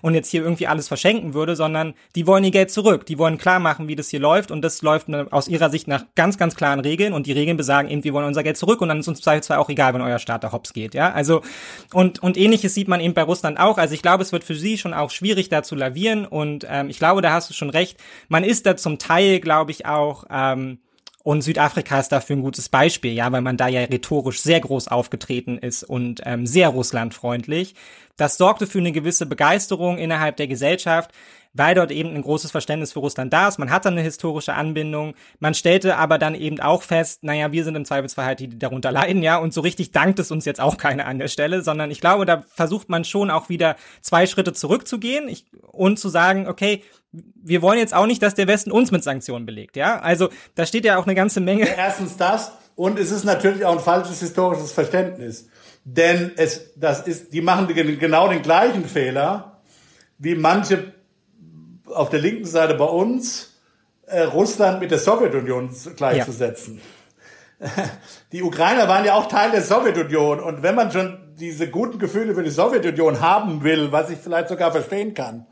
und 0.01 0.13
jetzt 0.13 0.29
hier 0.29 0.41
irgendwie 0.41 0.67
alles 0.67 0.87
verschenken 0.87 1.33
würde, 1.33 1.55
sondern 1.55 1.93
die 2.15 2.25
wollen 2.27 2.43
ihr 2.43 2.51
Geld 2.51 2.71
zurück. 2.71 3.05
Die 3.05 3.17
wollen 3.17 3.37
klar 3.37 3.59
machen, 3.59 3.87
wie 3.87 3.95
das 3.95 4.09
hier 4.09 4.19
läuft 4.19 4.51
und 4.51 4.61
das 4.61 4.81
läuft 4.81 5.13
aus 5.31 5.47
ihrer 5.47 5.69
Sicht 5.69 5.87
nach 5.87 6.05
ganz, 6.15 6.37
ganz 6.37 6.55
klaren 6.55 6.79
Regeln 6.79 7.13
und 7.13 7.27
die 7.27 7.31
Regeln 7.31 7.57
besagen 7.57 7.89
eben, 7.89 8.03
wir 8.03 8.13
wollen 8.13 8.25
unser 8.25 8.43
Geld 8.43 8.57
zurück 8.57 8.81
und 8.81 8.89
dann 8.89 8.99
ist 8.99 9.07
uns 9.07 9.21
zwar 9.21 9.59
auch 9.59 9.69
egal, 9.69 9.93
wenn 9.93 10.01
euer 10.01 10.19
Staat 10.19 10.43
da 10.43 10.51
hops 10.51 10.73
geht, 10.73 10.93
ja. 10.93 11.11
Also, 11.11 11.41
und, 11.93 12.21
und 12.23 12.37
ähnliches 12.37 12.73
sieht 12.73 12.87
man 12.87 12.99
eben 12.99 13.13
bei 13.13 13.23
Russland 13.23 13.59
auch. 13.59 13.77
Also 13.77 13.93
ich 13.93 14.01
glaube, 14.01 14.23
es 14.23 14.31
wird 14.31 14.43
für 14.43 14.55
sie 14.55 14.77
schon 14.77 14.93
auch 14.93 15.11
schwierig, 15.11 15.49
da 15.49 15.63
zu 15.63 15.75
lavieren 15.75 16.25
und 16.25 16.65
ähm, 16.69 16.89
ich 16.89 16.97
glaube, 16.97 17.21
da 17.21 17.31
hast 17.31 17.49
du 17.49 17.53
schon 17.53 17.69
recht. 17.69 17.97
Man 18.27 18.43
ist 18.43 18.65
da 18.65 18.75
zum 18.75 18.97
Teil, 18.97 19.39
glaube 19.39 19.71
ich, 19.71 19.85
auch, 19.85 20.25
ähm, 20.31 20.79
und 21.27 21.41
Südafrika 21.41 21.99
ist 21.99 22.13
dafür 22.13 22.37
ein 22.37 22.41
gutes 22.41 22.69
Beispiel, 22.69 23.11
ja, 23.11 23.29
weil 23.33 23.41
man 23.41 23.57
da 23.57 23.67
ja 23.67 23.81
rhetorisch 23.81 24.39
sehr 24.39 24.61
groß 24.61 24.87
aufgetreten 24.87 25.57
ist 25.57 25.83
und 25.83 26.21
ähm, 26.23 26.47
sehr 26.47 26.69
russlandfreundlich. 26.69 27.75
Das 28.15 28.37
sorgte 28.37 28.65
für 28.65 28.77
eine 28.77 28.93
gewisse 28.93 29.25
Begeisterung 29.25 29.97
innerhalb 29.97 30.37
der 30.37 30.47
Gesellschaft, 30.47 31.11
weil 31.57 31.75
dort 31.75 31.91
eben 31.91 32.13
ein 32.15 32.21
großes 32.21 32.51
Verständnis 32.51 32.93
für 32.93 32.99
Russland 32.99 33.33
da 33.33 33.47
ist. 33.47 33.57
Man 33.57 33.71
hat 33.71 33.85
dann 33.85 33.93
eine 33.93 34.01
historische 34.01 34.53
Anbindung. 34.53 35.15
Man 35.39 35.53
stellte 35.53 35.97
aber 35.97 36.17
dann 36.17 36.35
eben 36.35 36.59
auch 36.59 36.83
fest, 36.83 37.23
naja, 37.23 37.51
wir 37.51 37.63
sind 37.63 37.75
im 37.75 37.85
Zweifelsfall 37.85 38.25
halt 38.25 38.39
die, 38.39 38.47
die 38.47 38.59
darunter 38.59 38.91
leiden, 38.91 39.23
ja, 39.23 39.37
und 39.37 39.53
so 39.53 39.61
richtig 39.61 39.91
dankt 39.91 40.19
es 40.19 40.31
uns 40.31 40.45
jetzt 40.45 40.59
auch 40.59 40.77
keiner 40.77 41.05
an 41.05 41.19
der 41.19 41.27
Stelle, 41.27 41.61
sondern 41.61 41.91
ich 41.91 41.99
glaube, 41.99 42.25
da 42.25 42.43
versucht 42.53 42.89
man 42.89 43.03
schon 43.03 43.31
auch 43.31 43.49
wieder 43.49 43.75
zwei 44.01 44.27
Schritte 44.27 44.53
zurückzugehen 44.53 45.27
ich, 45.27 45.45
und 45.71 45.99
zu 45.99 46.09
sagen, 46.09 46.47
okay, 46.47 46.83
wir 47.11 47.61
wollen 47.61 47.79
jetzt 47.79 47.93
auch 47.93 48.05
nicht, 48.05 48.21
dass 48.21 48.35
der 48.35 48.47
Westen 48.47 48.71
uns 48.71 48.91
mit 48.91 49.03
Sanktionen 49.03 49.45
belegt, 49.45 49.75
ja? 49.75 49.99
Also, 49.99 50.29
da 50.55 50.65
steht 50.65 50.85
ja 50.85 50.97
auch 50.97 51.05
eine 51.05 51.15
ganze 51.15 51.39
Menge. 51.39 51.67
Erstens 51.67 52.17
das 52.17 52.51
und 52.75 52.99
es 52.99 53.09
ist 53.11 53.23
natürlich 53.23 53.65
auch 53.65 53.73
ein 53.73 53.79
falsches 53.79 54.19
historisches 54.19 54.71
Verständnis. 54.71 55.49
Denn 55.83 56.31
es, 56.35 56.73
das 56.75 57.07
ist, 57.07 57.33
die 57.33 57.41
machen 57.41 57.67
genau 57.67 58.27
den 58.27 58.43
gleichen 58.43 58.85
Fehler, 58.85 59.61
wie 60.19 60.35
manche 60.35 60.93
auf 61.93 62.09
der 62.09 62.19
linken 62.19 62.45
Seite 62.45 62.75
bei 62.75 62.85
uns, 62.85 63.53
äh, 64.05 64.21
Russland 64.21 64.79
mit 64.79 64.91
der 64.91 64.99
Sowjetunion 64.99 65.69
gleichzusetzen. 65.95 66.81
Ja. 67.59 67.67
Die 68.31 68.43
Ukrainer 68.43 68.87
waren 68.87 69.03
ja 69.03 69.15
auch 69.15 69.27
Teil 69.27 69.51
der 69.51 69.63
Sowjetunion 69.63 70.39
und 70.39 70.61
wenn 70.61 70.75
man 70.75 70.91
schon 70.91 71.17
diese 71.39 71.69
guten 71.69 71.99
Gefühle 71.99 72.33
für 72.33 72.43
die 72.43 72.49
Sowjetunion 72.49 73.21
haben 73.21 73.63
will, 73.63 73.91
was 73.91 74.09
ich 74.09 74.17
vielleicht 74.17 74.49
sogar 74.49 74.71
verstehen 74.71 75.13
kann, 75.13 75.45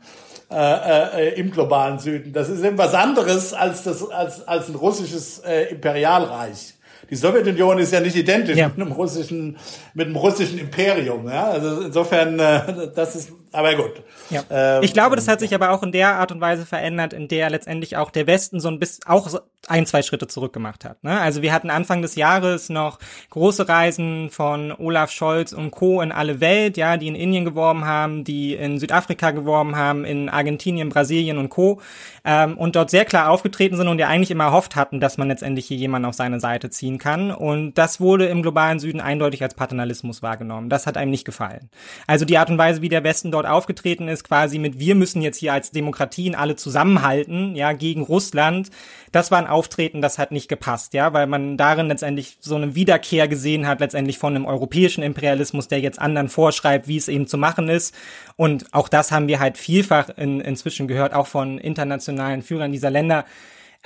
äh, 0.50 1.30
äh, 1.30 1.40
im 1.40 1.50
globalen 1.50 1.98
Süden. 1.98 2.32
Das 2.32 2.48
ist 2.48 2.62
eben 2.62 2.78
was 2.78 2.94
anderes 2.94 3.52
als, 3.52 3.82
das, 3.82 4.08
als, 4.08 4.46
als 4.46 4.68
ein 4.68 4.76
russisches 4.76 5.40
äh, 5.40 5.72
Imperialreich. 5.72 6.74
die 7.10 7.16
Sowjetunion 7.16 7.78
ist 7.78 7.92
ja 7.92 8.00
nicht 8.00 8.14
identisch 8.14 8.56
ja. 8.56 8.68
mit 8.68 8.80
einem 8.80 8.92
russischen, 8.92 9.56
mit 9.94 10.06
einem 10.06 10.16
russischen 10.16 10.58
Imperium. 10.58 11.28
Ja? 11.28 11.46
Also 11.50 11.80
insofern, 11.82 12.38
äh, 12.38 12.92
das 12.94 13.16
ist, 13.16 13.32
aber 13.56 13.74
gut. 13.74 14.02
Ja. 14.30 14.44
Ähm, 14.50 14.82
ich 14.82 14.92
glaube, 14.92 15.16
das 15.16 15.28
hat 15.28 15.40
sich 15.40 15.54
aber 15.54 15.70
auch 15.70 15.82
in 15.82 15.92
der 15.92 16.14
Art 16.16 16.30
und 16.30 16.40
Weise 16.40 16.66
verändert, 16.66 17.12
in 17.12 17.28
der 17.28 17.48
letztendlich 17.50 17.96
auch 17.96 18.10
der 18.10 18.26
Westen 18.26 18.60
so 18.60 18.68
ein 18.68 18.78
bisschen 18.78 19.04
auch 19.06 19.28
ein, 19.68 19.86
zwei 19.86 20.02
Schritte 20.02 20.28
zurück 20.28 20.52
gemacht 20.52 20.84
hat. 20.84 21.02
Ne? 21.02 21.18
Also 21.20 21.42
wir 21.42 21.52
hatten 21.52 21.70
Anfang 21.70 22.02
des 22.02 22.14
Jahres 22.14 22.68
noch 22.68 22.98
große 23.30 23.68
Reisen 23.68 24.30
von 24.30 24.72
Olaf 24.72 25.10
Scholz 25.10 25.52
und 25.52 25.70
Co. 25.72 26.02
in 26.02 26.12
alle 26.12 26.40
Welt, 26.40 26.76
ja, 26.76 26.96
die 26.96 27.08
in 27.08 27.14
Indien 27.14 27.44
geworben 27.44 27.84
haben, 27.84 28.22
die 28.22 28.54
in 28.54 28.78
Südafrika 28.78 29.32
geworben 29.32 29.76
haben, 29.76 30.04
in 30.04 30.28
Argentinien, 30.28 30.88
Brasilien 30.88 31.38
und 31.38 31.48
Co. 31.48 31.80
Ähm, 32.24 32.56
und 32.56 32.76
dort 32.76 32.90
sehr 32.90 33.04
klar 33.04 33.30
aufgetreten 33.30 33.76
sind 33.76 33.88
und 33.88 33.98
ja 33.98 34.08
eigentlich 34.08 34.30
immer 34.30 34.44
erhofft 34.44 34.76
hatten, 34.76 35.00
dass 35.00 35.18
man 35.18 35.28
letztendlich 35.28 35.66
hier 35.66 35.76
jemanden 35.76 36.06
auf 36.06 36.14
seine 36.14 36.38
Seite 36.38 36.70
ziehen 36.70 36.98
kann. 36.98 37.32
Und 37.32 37.74
das 37.74 38.00
wurde 38.00 38.26
im 38.26 38.42
globalen 38.42 38.78
Süden 38.78 39.00
eindeutig 39.00 39.42
als 39.42 39.54
Paternalismus 39.54 40.22
wahrgenommen. 40.22 40.68
Das 40.68 40.86
hat 40.86 40.96
einem 40.96 41.10
nicht 41.10 41.24
gefallen. 41.24 41.70
Also 42.06 42.24
die 42.24 42.38
Art 42.38 42.50
und 42.50 42.58
Weise, 42.58 42.82
wie 42.82 42.88
der 42.88 43.04
Westen 43.04 43.32
dort 43.32 43.45
aufgetreten 43.46 44.08
ist, 44.08 44.24
quasi 44.24 44.58
mit 44.58 44.78
wir 44.78 44.94
müssen 44.94 45.22
jetzt 45.22 45.38
hier 45.38 45.52
als 45.52 45.70
Demokratien 45.70 46.34
alle 46.34 46.56
zusammenhalten, 46.56 47.56
ja, 47.56 47.72
gegen 47.72 48.02
Russland, 48.02 48.70
das 49.12 49.30
war 49.30 49.38
ein 49.38 49.46
Auftreten, 49.46 50.02
das 50.02 50.18
hat 50.18 50.32
nicht 50.32 50.48
gepasst, 50.48 50.92
ja, 50.92 51.12
weil 51.12 51.26
man 51.26 51.56
darin 51.56 51.88
letztendlich 51.88 52.36
so 52.40 52.56
eine 52.56 52.74
Wiederkehr 52.74 53.28
gesehen 53.28 53.66
hat, 53.66 53.80
letztendlich 53.80 54.18
von 54.18 54.34
einem 54.34 54.44
europäischen 54.44 55.02
Imperialismus, 55.02 55.68
der 55.68 55.80
jetzt 55.80 55.98
anderen 55.98 56.28
vorschreibt, 56.28 56.88
wie 56.88 56.96
es 56.96 57.08
eben 57.08 57.26
zu 57.26 57.38
machen 57.38 57.68
ist. 57.68 57.94
Und 58.36 58.66
auch 58.72 58.88
das 58.88 59.12
haben 59.12 59.28
wir 59.28 59.40
halt 59.40 59.56
vielfach 59.56 60.10
in, 60.16 60.40
inzwischen 60.40 60.88
gehört, 60.88 61.14
auch 61.14 61.26
von 61.26 61.58
internationalen 61.58 62.42
Führern 62.42 62.72
dieser 62.72 62.90
Länder, 62.90 63.24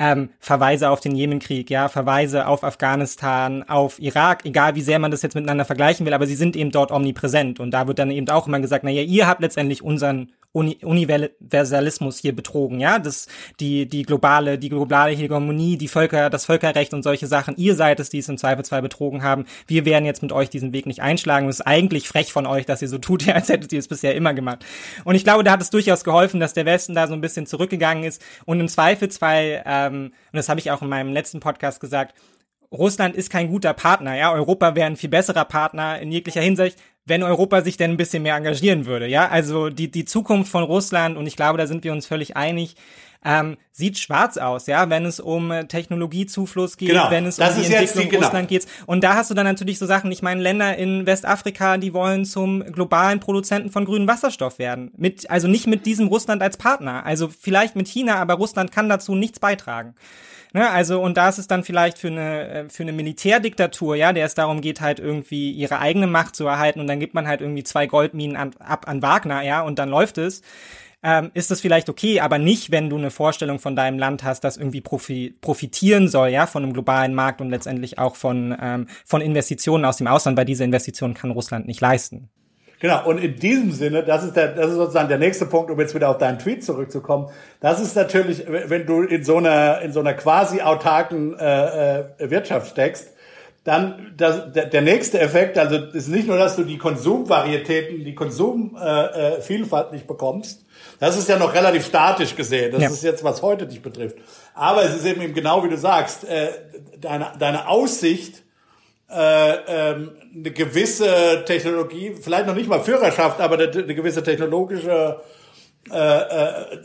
ähm, 0.01 0.31
Verweise 0.41 0.89
auf 0.89 1.01
den 1.01 1.15
Jemenkrieg, 1.15 1.69
ja, 1.69 1.89
Verweise 1.89 2.47
auf 2.47 2.65
Afghanistan, 2.65 3.63
auf 3.69 4.01
Irak, 4.01 4.47
egal 4.47 4.75
wie 4.75 4.81
sehr 4.81 4.99
man 4.99 5.11
das 5.11 5.21
jetzt 5.21 5.35
miteinander 5.35 5.67
vergleichen 5.67 6.07
will, 6.07 6.15
aber 6.15 6.27
sie 6.27 6.37
sind 6.37 6.57
eben 6.57 6.71
dort 6.71 6.91
omnipräsent. 6.91 7.61
Und 7.61 7.71
da 7.73 7.87
wird 7.87 7.99
dann 7.99 8.11
eben 8.11 8.29
auch 8.31 8.49
immer 8.49 8.61
gesagt, 8.61 8.83
naja, 8.83 9.03
ihr 9.03 9.29
habt 9.29 9.43
letztendlich 9.43 9.83
unseren 9.83 10.33
Uni 10.53 10.79
Universalismus 10.83 12.19
hier 12.19 12.35
betrogen, 12.35 12.81
ja, 12.81 12.99
das, 12.99 13.29
die, 13.61 13.87
die 13.87 14.03
globale, 14.03 14.59
die 14.59 14.69
globale 14.69 15.15
Hegemonie, 15.15 15.77
die 15.77 15.87
Völker, 15.87 16.29
das 16.29 16.47
Völkerrecht 16.47 16.93
und 16.93 17.05
solche 17.05 17.29
Sachen. 17.29 17.57
Ihr 17.57 17.77
seid 17.77 18.01
es, 18.01 18.11
die 18.11 18.19
es 18.19 18.29
im 18.29 18.37
Zweifelsfall 18.37 18.83
betrogen 18.83 19.23
haben. 19.23 19.45
Wir 19.69 19.85
werden 19.85 20.05
jetzt 20.05 20.23
mit 20.23 20.33
euch 20.33 20.51
diesen 20.51 20.73
Weg 20.73 20.87
nicht 20.87 21.03
einschlagen. 21.03 21.49
Es 21.49 21.61
ist 21.61 21.67
eigentlich 21.67 22.09
frech 22.09 22.33
von 22.33 22.47
euch, 22.47 22.67
dass 22.67 22.83
ihr 22.83 22.89
so 22.89 22.99
tut, 22.99 23.29
als 23.33 23.49
hättet 23.49 23.73
ihr 23.73 23.79
es 23.79 23.87
bisher 23.87 24.17
immer 24.17 24.35
gemacht. 24.35 24.65
Und 25.05 25.15
ich 25.15 25.23
glaube, 25.23 25.45
da 25.45 25.53
hat 25.53 25.63
es 25.63 25.71
durchaus 25.71 26.03
geholfen, 26.03 26.41
dass 26.41 26.53
der 26.53 26.67
Westen 26.67 26.95
da 26.95 27.07
so 27.07 27.15
ein 27.15 27.21
bisschen 27.21 27.47
zurückgegangen 27.47 28.03
ist 28.03 28.21
und 28.45 28.59
im 28.59 28.67
Zweifelsfall, 28.67 29.63
ähm, 29.65 30.13
und 30.33 30.37
das 30.37 30.49
habe 30.49 30.59
ich 30.59 30.73
auch 30.73 30.83
in 30.83 30.89
meinem 30.89 31.13
letzten 31.13 31.39
Podcast 31.39 31.81
gesagt, 31.81 32.15
Russland 32.73 33.17
ist 33.17 33.31
kein 33.31 33.49
guter 33.49 33.75
Partner, 33.75 34.17
ja. 34.17 34.33
Europa 34.33 34.77
wäre 34.77 34.87
ein 34.87 34.97
viel 34.97 35.11
besserer 35.11 35.45
Partner 35.45 35.99
in 36.01 36.13
jeglicher 36.13 36.41
Hinsicht, 36.41 36.79
wenn 37.11 37.23
Europa 37.23 37.61
sich 37.61 37.77
denn 37.77 37.91
ein 37.91 37.97
bisschen 37.99 38.23
mehr 38.23 38.37
engagieren 38.37 38.87
würde, 38.87 39.07
ja. 39.07 39.29
Also 39.29 39.69
die, 39.69 39.91
die 39.91 40.07
Zukunft 40.07 40.51
von 40.51 40.65
Russland, 40.65 41.19
und 41.19 41.27
ich 41.27 41.37
glaube, 41.37 41.59
da 41.59 41.67
sind 41.67 41.85
wir 41.85 41.93
uns 41.93 42.07
völlig 42.07 42.37
einig, 42.37 42.77
ähm, 43.23 43.59
sieht 43.71 43.99
schwarz 43.99 44.39
aus, 44.39 44.67
ja, 44.67 44.89
wenn 44.89 45.05
es 45.05 45.21
um 45.21 45.51
äh, 45.51 45.67
Technologiezufluss 45.67 46.79
geht, 46.79 46.89
genau, 46.89 47.11
wenn 47.11 47.27
es 47.27 47.39
um 47.39 47.45
die 47.45 47.73
Entwicklung 47.73 48.05
die, 48.05 48.11
genau. 48.11 48.25
Russland 48.25 48.49
geht. 48.49 48.67
Und 48.87 49.05
da 49.05 49.15
hast 49.15 49.31
du 49.31 49.35
dann 49.35 49.45
natürlich 49.45 49.79
so 49.79 49.85
Sachen, 49.85 50.11
ich 50.11 50.23
meine, 50.23 50.43
Länder 50.43 50.77
in 50.77 51.05
Westafrika, 51.05 51.77
die 51.77 51.93
wollen 51.93 52.25
zum 52.25 52.65
globalen 52.73 53.21
Produzenten 53.21 53.71
von 53.71 53.85
grünem 53.85 54.09
Wasserstoff 54.09 54.59
werden. 54.59 54.93
Mit, 54.97 55.29
also 55.31 55.49
nicht 55.49 55.67
mit 55.67 55.85
diesem 55.85 56.09
Russland 56.09 56.41
als 56.41 56.57
Partner. 56.57 57.05
Also 57.05 57.29
vielleicht 57.29 57.77
mit 57.77 57.89
China, 57.89 58.17
aber 58.17 58.35
Russland 58.35 58.73
kann 58.73 58.89
dazu 58.89 59.15
nichts 59.15 59.39
beitragen. 59.39 59.95
Ne, 60.53 60.69
also, 60.69 61.01
und 61.01 61.17
da 61.17 61.29
ist 61.29 61.39
es 61.39 61.47
dann 61.47 61.63
vielleicht 61.63 61.97
für 61.97 62.09
eine, 62.09 62.49
äh, 62.49 62.69
für 62.69 62.83
eine 62.83 62.93
Militärdiktatur, 62.93 63.95
ja, 63.95 64.13
der 64.13 64.27
es 64.27 64.35
darum 64.35 64.61
geht, 64.61 64.81
halt 64.81 64.99
irgendwie 64.99 65.53
ihre 65.53 65.79
eigene 65.79 66.09
Macht 66.09 66.35
zu 66.35 66.45
erhalten 66.47 66.81
und 66.81 66.89
dann 66.89 66.99
gibt 66.99 67.15
man 67.15 67.29
halt 67.29 67.41
irgendwie 67.41 67.63
zwei 67.63 67.87
Goldminen 67.87 68.37
an, 68.37 68.51
ab 68.59 68.89
an 68.89 69.01
Wagner, 69.01 69.43
ja, 69.43 69.63
und 69.63 69.79
dann 69.79 69.89
läuft 69.89 70.19
es. 70.19 70.43
Ähm, 71.03 71.31
ist 71.35 71.51
das 71.51 71.61
vielleicht 71.61 71.89
okay, 71.89 72.21
aber 72.21 72.39
nicht, 72.39 72.71
wenn 72.73 72.91
du 72.91 72.99
eine 72.99 73.11
Vorstellung 73.11 73.59
von 73.59 73.75
deinem 73.75 73.99
Land 73.99 74.23
hast, 74.25 74.43
das 74.43 74.57
irgendwie 74.57 74.83
profi 74.83 75.35
profitieren 75.41 76.09
soll, 76.09 76.29
ja, 76.29 76.47
von 76.47 76.63
einem 76.63 76.73
globalen 76.75 77.15
Markt 77.15 77.41
und 77.41 77.49
letztendlich 77.51 77.99
auch 77.99 78.17
von, 78.17 78.55
ähm, 78.61 78.87
von 79.07 79.23
Investitionen 79.23 79.85
aus 79.85 79.97
dem 79.99 80.09
Ausland, 80.09 80.37
weil 80.37 80.45
diese 80.45 80.65
Investitionen 80.65 81.15
kann 81.15 81.31
Russland 81.31 81.67
nicht 81.67 81.81
leisten. 81.81 82.29
Genau, 82.81 83.07
und 83.07 83.19
in 83.19 83.37
diesem 83.37 83.73
Sinne, 83.73 84.03
das 84.03 84.25
ist, 84.25 84.37
der, 84.37 84.49
das 84.49 84.71
ist 84.71 84.77
sozusagen 84.77 85.11
der 85.11 85.19
nächste 85.19 85.45
Punkt, 85.45 85.71
um 85.71 85.79
jetzt 85.79 85.95
wieder 85.95 86.09
auf 86.09 86.17
deinen 86.17 86.39
Tweet 86.39 86.65
zurückzukommen. 86.65 87.29
Das 87.61 87.79
ist 87.79 87.95
natürlich, 87.95 88.45
wenn 88.49 88.87
du 88.87 89.03
in 89.03 89.23
so 89.23 89.37
einer, 89.37 89.83
in 89.83 89.93
so 89.93 90.01
einer 90.01 90.15
quasi 90.15 90.63
autarken 90.63 91.39
äh, 91.39 92.01
äh, 92.01 92.31
Wirtschaft 92.31 92.71
steckst, 92.71 93.13
dann 93.65 94.15
das, 94.17 94.51
der, 94.53 94.65
der 94.65 94.81
nächste 94.81 95.21
Effekt, 95.21 95.59
also 95.59 95.77
ist 95.77 96.09
nicht 96.09 96.27
nur, 96.27 96.39
dass 96.39 96.57
du 96.57 96.65
die 96.65 96.79
Konsumvarietäten, 96.79 98.03
die 98.03 98.15
Konsumvielfalt 98.15 99.87
äh, 99.87 99.91
äh 99.91 99.93
nicht 99.93 100.07
bekommst, 100.07 100.65
das 100.99 101.19
ist 101.19 101.29
ja 101.29 101.39
noch 101.39 101.53
relativ 101.53 101.85
statisch 101.85 102.35
gesehen. 102.35 102.73
Das 102.73 102.83
ja. 102.83 102.89
ist 102.89 103.03
jetzt, 103.03 103.23
was 103.23 103.43
heute 103.43 103.67
dich 103.67 103.83
betrifft. 103.83 104.17
Aber 104.55 104.85
es 104.85 104.97
ist 104.97 105.05
eben 105.05 105.35
genau 105.35 105.63
wie 105.65 105.69
du 105.69 105.77
sagst, 105.77 106.25
äh, 106.25 106.49
deine, 106.99 107.33
deine 107.39 107.69
Aussicht, 107.69 108.43
äh, 109.11 109.91
ähm, 109.91 110.11
eine 110.35 110.51
gewisse 110.53 111.43
Technologie, 111.45 112.15
vielleicht 112.21 112.47
noch 112.47 112.55
nicht 112.55 112.69
mal 112.69 112.81
Führerschaft, 112.81 113.41
aber 113.41 113.59
eine, 113.59 113.71
eine 113.71 113.95
gewisse 113.95 114.23
technologische 114.23 115.21
äh, 115.91 116.19
äh, 116.19 116.79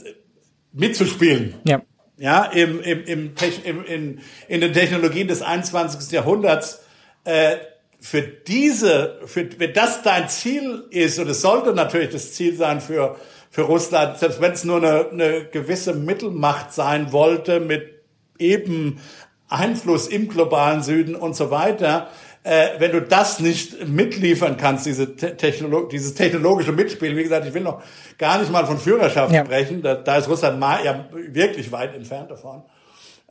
mitzuspielen. 0.74 1.56
Ja. 1.66 1.82
Ja, 2.18 2.46
im, 2.46 2.82
im, 2.82 3.04
im, 3.04 3.34
im, 3.66 3.86
in, 3.86 4.22
in 4.48 4.62
den 4.62 4.72
Technologien 4.72 5.28
des 5.28 5.42
21. 5.42 6.12
Jahrhunderts. 6.12 6.82
Äh, 7.26 7.58
für 8.00 8.22
diese, 8.22 9.20
für, 9.26 9.48
wenn 9.60 9.74
das 9.74 10.04
dein 10.04 10.30
Ziel 10.30 10.86
ist, 10.92 11.18
und 11.20 11.28
es 11.28 11.42
sollte 11.42 11.74
natürlich 11.74 12.12
das 12.12 12.34
Ziel 12.34 12.56
sein 12.56 12.80
für, 12.80 13.18
für 13.50 13.64
Russland, 13.64 14.18
selbst 14.18 14.40
wenn 14.42 14.52
es 14.52 14.64
nur 14.64 14.78
eine, 14.78 15.10
eine 15.10 15.46
gewisse 15.46 15.94
Mittelmacht 15.94 16.72
sein 16.72 17.12
wollte, 17.12 17.60
mit 17.60 17.96
eben 18.38 19.00
Einfluss 19.48 20.08
im 20.08 20.28
globalen 20.28 20.82
Süden 20.82 21.16
und 21.16 21.36
so 21.36 21.52
weiter, 21.52 22.10
äh, 22.44 22.80
wenn 22.80 22.92
du 22.92 23.02
das 23.02 23.40
nicht 23.40 23.88
mitliefern 23.88 24.58
kannst, 24.58 24.86
diese 24.86 25.16
Technolo 25.16 25.88
dieses 25.88 26.14
technologische 26.14 26.72
Mitspielen, 26.72 27.18
wie 27.18 27.24
gesagt, 27.24 27.48
ich 27.48 27.54
will 27.54 27.64
noch 27.64 27.82
gar 28.18 28.40
nicht 28.40 28.52
mal 28.52 28.66
von 28.66 28.78
Führerschaft 28.78 29.34
ja. 29.34 29.44
sprechen, 29.44 29.82
da, 29.82 29.96
da 29.96 30.18
ist 30.18 30.30
Russland 30.30 30.60
mal, 30.60 30.84
ja 30.86 31.06
wirklich 31.12 31.72
weit 31.72 31.96
entfernt 31.96 32.30
davon, 32.30 32.64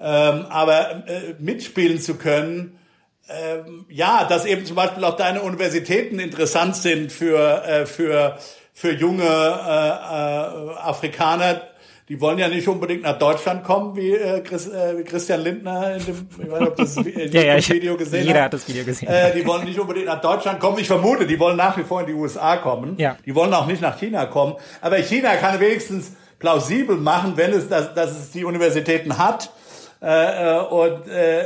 ähm, 0.00 0.46
aber 0.48 1.04
äh, 1.08 1.34
mitspielen 1.38 2.00
zu 2.00 2.14
können, 2.14 2.78
ähm, 3.28 3.86
ja, 3.88 4.24
dass 4.24 4.44
eben 4.44 4.66
zum 4.66 4.76
Beispiel 4.76 5.04
auch 5.04 5.16
deine 5.16 5.42
Universitäten 5.42 6.18
interessant 6.18 6.76
sind 6.76 7.10
für, 7.10 7.64
äh, 7.64 7.86
für, 7.86 8.36
für 8.72 8.92
junge 8.92 9.24
äh, 9.24 9.28
äh, 9.28 10.76
Afrikaner, 10.76 11.62
die 12.08 12.20
wollen 12.20 12.38
ja 12.38 12.48
nicht 12.48 12.68
unbedingt 12.68 13.02
nach 13.02 13.18
Deutschland 13.18 13.64
kommen, 13.64 13.96
wie, 13.96 14.12
äh, 14.12 14.40
Chris, 14.40 14.68
äh, 14.68 14.98
wie 14.98 15.04
Christian 15.04 15.40
Lindner 15.40 15.94
in 15.96 16.04
dem, 16.04 16.28
ich 16.38 16.50
weiß 16.50 16.60
nicht, 16.60 16.68
ob 16.68 16.76
das 16.76 16.96
äh, 17.06 17.28
ja, 17.28 17.56
ja, 17.56 17.68
Video 17.68 17.96
gesehen 17.96 18.26
jeder 18.26 18.26
hat. 18.26 18.26
Jeder 18.26 18.44
hat 18.44 18.52
das 18.52 18.68
Video 18.68 18.84
gesehen. 18.84 19.08
Äh, 19.08 19.34
die 19.34 19.46
wollen 19.46 19.64
nicht 19.64 19.78
unbedingt 19.78 20.06
nach 20.06 20.20
Deutschland 20.20 20.60
kommen. 20.60 20.78
Ich 20.78 20.86
vermute, 20.86 21.26
die 21.26 21.38
wollen 21.38 21.56
nach 21.56 21.76
wie 21.78 21.82
vor 21.82 22.02
in 22.02 22.06
die 22.06 22.12
USA 22.12 22.58
kommen. 22.58 22.96
Ja. 22.98 23.16
Die 23.24 23.34
wollen 23.34 23.54
auch 23.54 23.66
nicht 23.66 23.80
nach 23.80 23.98
China 23.98 24.26
kommen. 24.26 24.56
Aber 24.82 24.96
China 24.98 25.34
kann 25.36 25.58
wenigstens 25.60 26.12
plausibel 26.38 26.96
machen, 26.96 27.32
wenn 27.36 27.54
es, 27.54 27.68
dass, 27.68 27.94
dass 27.94 28.10
es 28.10 28.30
die 28.32 28.44
Universitäten 28.44 29.16
hat. 29.16 29.50
Äh, 30.02 30.06
äh 30.06 30.60
und 30.60 31.08
äh, 31.08 31.44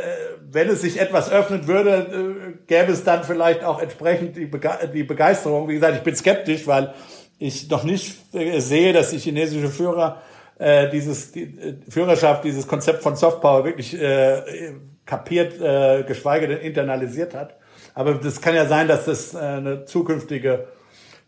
wenn 0.50 0.68
es 0.68 0.80
sich 0.80 0.98
etwas 0.98 1.30
öffnen 1.30 1.68
würde, 1.68 2.56
äh, 2.58 2.66
gäbe 2.66 2.90
es 2.90 3.04
dann 3.04 3.22
vielleicht 3.22 3.62
auch 3.62 3.80
entsprechend 3.80 4.36
die, 4.36 4.46
Bege 4.46 4.90
die 4.92 5.04
Begeisterung. 5.04 5.68
Wie 5.68 5.74
gesagt, 5.74 5.98
ich 5.98 6.02
bin 6.02 6.16
skeptisch, 6.16 6.66
weil 6.66 6.94
ich 7.38 7.70
noch 7.70 7.84
nicht 7.84 8.34
äh, 8.34 8.58
sehe, 8.58 8.92
dass 8.92 9.10
die 9.10 9.18
chinesische 9.18 9.68
Führer 9.68 10.20
äh, 10.58 10.90
dieses 10.90 11.32
die, 11.32 11.42
äh, 11.42 11.76
Führerschaft, 11.88 12.44
dieses 12.44 12.66
Konzept 12.66 13.02
von 13.02 13.16
Softpower 13.16 13.64
wirklich 13.64 14.00
äh, 14.00 14.72
kapiert, 15.06 15.60
äh, 15.60 16.04
geschweige 16.04 16.48
denn 16.48 16.58
internalisiert 16.58 17.34
hat. 17.34 17.56
Aber 17.94 18.14
das 18.14 18.40
kann 18.40 18.54
ja 18.54 18.66
sein, 18.66 18.88
dass 18.88 19.06
das 19.06 19.34
äh, 19.34 19.38
eine 19.38 19.84
zukünftige 19.84 20.68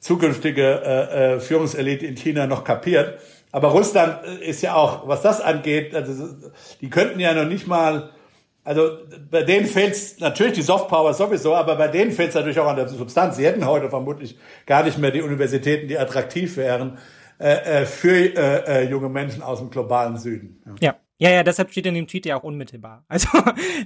zukünftige 0.00 0.82
äh, 0.82 1.34
äh, 1.34 1.40
Führungselite 1.40 2.06
in 2.06 2.16
China 2.16 2.46
noch 2.46 2.64
kapiert. 2.64 3.18
Aber 3.52 3.68
Russland 3.68 4.24
äh, 4.24 4.48
ist 4.48 4.62
ja 4.62 4.74
auch, 4.74 5.06
was 5.06 5.22
das 5.22 5.40
angeht, 5.40 5.94
also 5.94 6.28
die 6.80 6.90
könnten 6.90 7.20
ja 7.20 7.34
noch 7.34 7.44
nicht 7.44 7.66
mal, 7.66 8.10
also 8.64 8.98
bei 9.30 9.42
denen 9.42 9.66
fehlt 9.66 9.96
natürlich 10.20 10.54
die 10.54 10.62
Softpower 10.62 11.12
sowieso, 11.14 11.54
aber 11.54 11.76
bei 11.76 11.88
denen 11.88 12.12
fehlt 12.12 12.34
natürlich 12.34 12.58
auch 12.58 12.66
an 12.66 12.76
der 12.76 12.88
Substanz. 12.88 13.36
Sie 13.36 13.46
hätten 13.46 13.66
heute 13.66 13.90
vermutlich 13.90 14.38
gar 14.66 14.82
nicht 14.82 14.98
mehr 14.98 15.10
die 15.10 15.22
Universitäten, 15.22 15.86
die 15.88 15.98
attraktiv 15.98 16.56
wären. 16.56 16.98
Äh, 17.40 17.82
äh, 17.82 17.86
für 17.86 18.14
äh, 18.14 18.82
äh, 18.84 18.90
junge 18.90 19.08
Menschen 19.08 19.42
aus 19.42 19.60
dem 19.60 19.70
globalen 19.70 20.18
Süden. 20.18 20.62
Ja. 20.66 20.74
ja. 20.88 20.96
Ja, 21.20 21.28
ja, 21.28 21.42
deshalb 21.42 21.70
steht 21.70 21.84
in 21.84 21.92
dem 21.92 22.06
Tweet 22.06 22.24
ja 22.24 22.36
auch 22.36 22.44
unmittelbar. 22.44 23.04
Also 23.10 23.28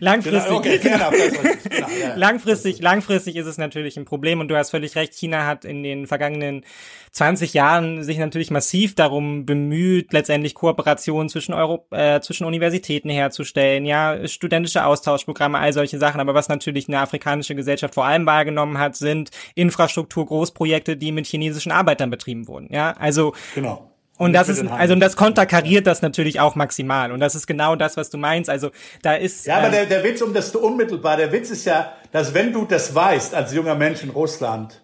langfristig, 0.01 0.45
genau, 0.45 0.59
okay, 0.59 0.79
genau, 0.79 1.11
genau, 1.11 1.89
ja, 2.01 2.15
langfristig, 2.17 2.81
langfristig 2.81 3.35
ist 3.35 3.47
es 3.47 3.59
natürlich 3.59 3.97
ein 3.97 4.05
Problem 4.05 4.39
und 4.39 4.49
du 4.49 4.57
hast 4.57 4.71
völlig 4.71 4.95
recht. 4.95 5.15
China 5.15 5.45
hat 5.45 5.65
in 5.65 5.83
den 5.83 6.07
vergangenen 6.07 6.65
20 7.11 7.53
Jahren 7.53 8.05
sich 8.05 8.19
natürlich 8.19 8.53
massiv 8.53 8.95
darum 8.95 9.47
bemüht, 9.47 10.13
letztendlich 10.13 10.55
Kooperationen 10.55 11.29
zwischen 11.29 11.55
Euro, 11.55 11.87
äh, 11.91 12.21
zwischen 12.21 12.45
Universitäten 12.45 13.09
herzustellen, 13.09 13.85
ja, 13.85 14.29
studentische 14.29 14.85
Austauschprogramme, 14.85 15.59
all 15.59 15.73
solche 15.73 15.99
Sachen. 15.99 16.21
Aber 16.21 16.35
was 16.35 16.49
natürlich 16.49 16.87
eine 16.87 17.01
afrikanische 17.01 17.57
Gesellschaft 17.57 17.95
vor 17.95 18.05
allem 18.05 18.27
wahrgenommen 18.27 18.79
hat, 18.79 18.95
sind 18.95 19.31
Infrastruktur-Großprojekte, 19.57 20.97
die 20.97 21.11
mit 21.11 21.27
chinesischen 21.27 21.73
Arbeitern 21.73 22.11
betrieben 22.11 22.47
wurden. 22.47 22.69
Ja, 22.71 22.93
also 22.93 23.35
genau. 23.57 23.91
Und 24.17 24.33
das 24.33 24.49
ist, 24.49 24.65
also 24.71 24.95
das 24.95 25.17
konterkariert 25.17 25.87
das 25.87 26.01
natürlich 26.01 26.39
auch 26.39 26.55
maximal. 26.55 27.11
Und 27.11 27.19
das 27.19 27.35
ist 27.35 27.47
genau 27.47 27.75
das, 27.75 27.97
was 27.97 28.11
du 28.11 28.19
meinst. 28.19 28.49
Also 28.49 28.71
da 29.03 29.15
ist. 29.15 29.47
Ja, 29.47 29.57
aber 29.57 29.67
ähm, 29.67 29.73
der, 29.73 29.87
der 29.87 30.05
Witz, 30.05 30.23
um 30.23 30.33
das 30.33 30.53
zu 30.53 30.63
unmittelbar, 30.63 31.17
der 31.17 31.33
Witz 31.33 31.51
ist 31.51 31.65
ja, 31.65 31.93
dass 32.13 32.33
wenn 32.33 32.53
du 32.53 32.65
das 32.65 32.95
weißt 32.95 33.35
als 33.35 33.53
junger 33.53 33.75
Mensch 33.75 34.05
in 34.05 34.11
Russland, 34.11 34.83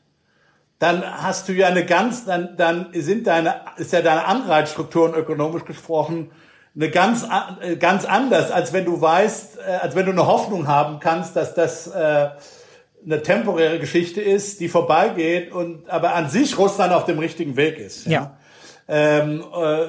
dann 0.80 1.04
hast 1.04 1.48
du 1.48 1.52
ja 1.52 1.68
eine 1.68 1.84
ganz, 1.84 2.24
dann, 2.24 2.56
dann 2.56 2.88
sind 2.92 3.26
deine, 3.26 3.60
ist 3.76 3.92
ja 3.92 4.02
deine 4.02 4.24
Anreizstrukturen 4.24 5.14
ökonomisch 5.14 5.64
gesprochen 5.64 6.30
eine 6.74 6.90
ganz, 6.90 7.26
äh, 7.60 7.76
ganz 7.76 8.04
anders, 8.04 8.50
als 8.50 8.72
wenn 8.72 8.84
du 8.84 9.00
weißt, 9.00 9.58
äh, 9.58 9.70
als 9.82 9.94
wenn 9.94 10.06
du 10.06 10.12
eine 10.12 10.26
Hoffnung 10.26 10.68
haben 10.68 11.00
kannst, 11.00 11.34
dass 11.36 11.54
das 11.54 11.88
äh, 11.88 12.28
eine 13.04 13.22
temporäre 13.22 13.78
Geschichte 13.78 14.20
ist, 14.20 14.60
die 14.60 14.68
vorbeigeht 14.68 15.52
und 15.52 15.88
aber 15.88 16.14
an 16.14 16.28
sich 16.28 16.58
Russland 16.58 16.92
auf 16.92 17.04
dem 17.06 17.18
richtigen 17.18 17.56
Weg 17.56 17.78
ist. 17.78 18.06
Ja. 18.06 18.12
ja. 18.12 18.36
Ähm, 18.92 19.44
äh, 19.54 19.86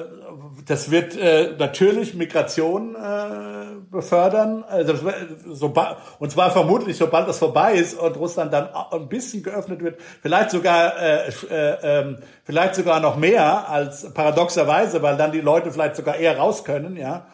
das 0.64 0.92
wird 0.92 1.16
äh, 1.16 1.54
natürlich 1.58 2.14
Migration 2.14 2.94
äh, 2.94 3.80
befördern, 3.90 4.64
also, 4.68 4.94
so, 5.44 5.74
und 6.20 6.30
zwar 6.30 6.52
vermutlich, 6.52 6.96
sobald 6.96 7.26
das 7.26 7.38
vorbei 7.38 7.74
ist 7.74 7.98
und 7.98 8.16
Russland 8.16 8.52
dann 8.52 8.68
ein 8.92 9.08
bisschen 9.08 9.42
geöffnet 9.42 9.82
wird, 9.82 10.00
vielleicht 10.22 10.52
sogar, 10.52 10.96
äh, 11.02 11.28
äh, 11.50 11.76
ähm, 11.82 12.18
vielleicht 12.44 12.76
sogar 12.76 13.00
noch 13.00 13.16
mehr 13.16 13.68
als 13.68 14.14
paradoxerweise, 14.14 15.02
weil 15.02 15.16
dann 15.16 15.32
die 15.32 15.40
Leute 15.40 15.72
vielleicht 15.72 15.96
sogar 15.96 16.14
eher 16.16 16.38
raus 16.38 16.64
können, 16.64 16.96
ja, 16.96 17.26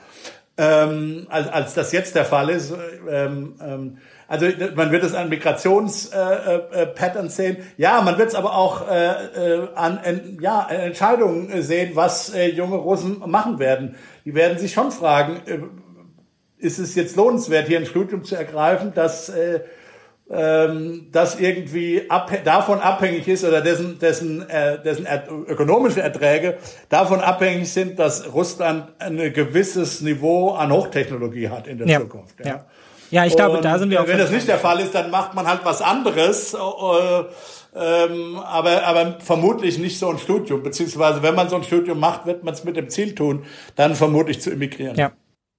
ähm, 0.56 1.26
als, 1.28 1.48
als 1.48 1.74
das 1.74 1.92
jetzt 1.92 2.14
der 2.14 2.24
Fall 2.24 2.48
ist. 2.48 2.72
Ähm, 3.10 3.56
ähm, 3.62 3.98
also 4.28 4.46
man 4.74 4.92
wird 4.92 5.02
es 5.04 5.14
an 5.14 5.30
Migrationspatterns 5.30 7.38
äh, 7.38 7.42
äh, 7.42 7.52
sehen. 7.52 7.56
Ja, 7.78 8.02
man 8.02 8.18
wird 8.18 8.28
es 8.28 8.34
aber 8.34 8.54
auch 8.54 8.86
äh, 8.86 9.54
äh, 9.54 9.68
an 9.74 10.36
ja, 10.40 10.68
Entscheidungen 10.68 11.62
sehen, 11.62 11.92
was 11.94 12.34
äh, 12.34 12.50
junge 12.50 12.76
Russen 12.76 13.22
machen 13.26 13.58
werden. 13.58 13.96
Die 14.26 14.34
werden 14.34 14.58
sich 14.58 14.74
schon 14.74 14.92
fragen, 14.92 15.40
äh, 15.46 15.60
ist 16.58 16.78
es 16.78 16.94
jetzt 16.94 17.16
lohnenswert, 17.16 17.68
hier 17.68 17.78
ein 17.78 17.86
Studium 17.86 18.22
zu 18.22 18.36
ergreifen, 18.36 18.92
das 18.94 19.30
äh, 19.30 19.60
ähm, 20.30 21.06
das 21.10 21.40
irgendwie 21.40 22.10
ab, 22.10 22.30
davon 22.44 22.80
abhängig 22.80 23.26
ist 23.28 23.44
oder 23.44 23.62
dessen, 23.62 23.98
dessen, 23.98 24.46
äh, 24.50 24.78
dessen 24.82 25.06
er, 25.06 25.24
ökonomische 25.46 26.02
Erträge 26.02 26.58
davon 26.90 27.20
abhängig 27.20 27.72
sind, 27.72 27.98
dass 27.98 28.30
Russland 28.34 28.92
ein 28.98 29.16
gewisses 29.32 30.02
Niveau 30.02 30.50
an 30.50 30.70
Hochtechnologie 30.70 31.48
hat 31.48 31.66
in 31.66 31.78
der 31.78 31.88
ja. 31.88 32.00
Zukunft. 32.00 32.40
Ja. 32.40 32.46
ja. 32.46 32.66
Ja, 33.10 33.24
ich 33.24 33.36
glaube, 33.36 33.56
und 33.56 33.64
da 33.64 33.78
sind 33.78 33.90
wir 33.90 34.02
auch. 34.02 34.06
Wenn 34.06 34.18
das 34.18 34.30
nicht 34.30 34.48
der 34.48 34.58
Fall 34.58 34.80
ist, 34.80 34.94
dann 34.94 35.10
macht 35.10 35.34
man 35.34 35.46
halt 35.46 35.60
was 35.64 35.82
anderes. 35.82 36.54
Äh, 36.54 36.58
ähm, 37.76 38.38
aber, 38.38 38.84
aber 38.84 39.18
vermutlich 39.20 39.78
nicht 39.78 39.98
so 39.98 40.08
ein 40.08 40.18
Studium. 40.18 40.62
Beziehungsweise, 40.62 41.22
wenn 41.22 41.34
man 41.34 41.48
so 41.48 41.56
ein 41.56 41.62
Studium 41.62 42.00
macht, 42.00 42.26
wird 42.26 42.44
man 42.44 42.54
es 42.54 42.64
mit 42.64 42.76
dem 42.76 42.88
Ziel 42.88 43.14
tun, 43.14 43.44
dann 43.76 43.94
vermutlich 43.94 44.40
zu 44.40 44.50
emigrieren. 44.50 44.96
Ja. 44.96 45.12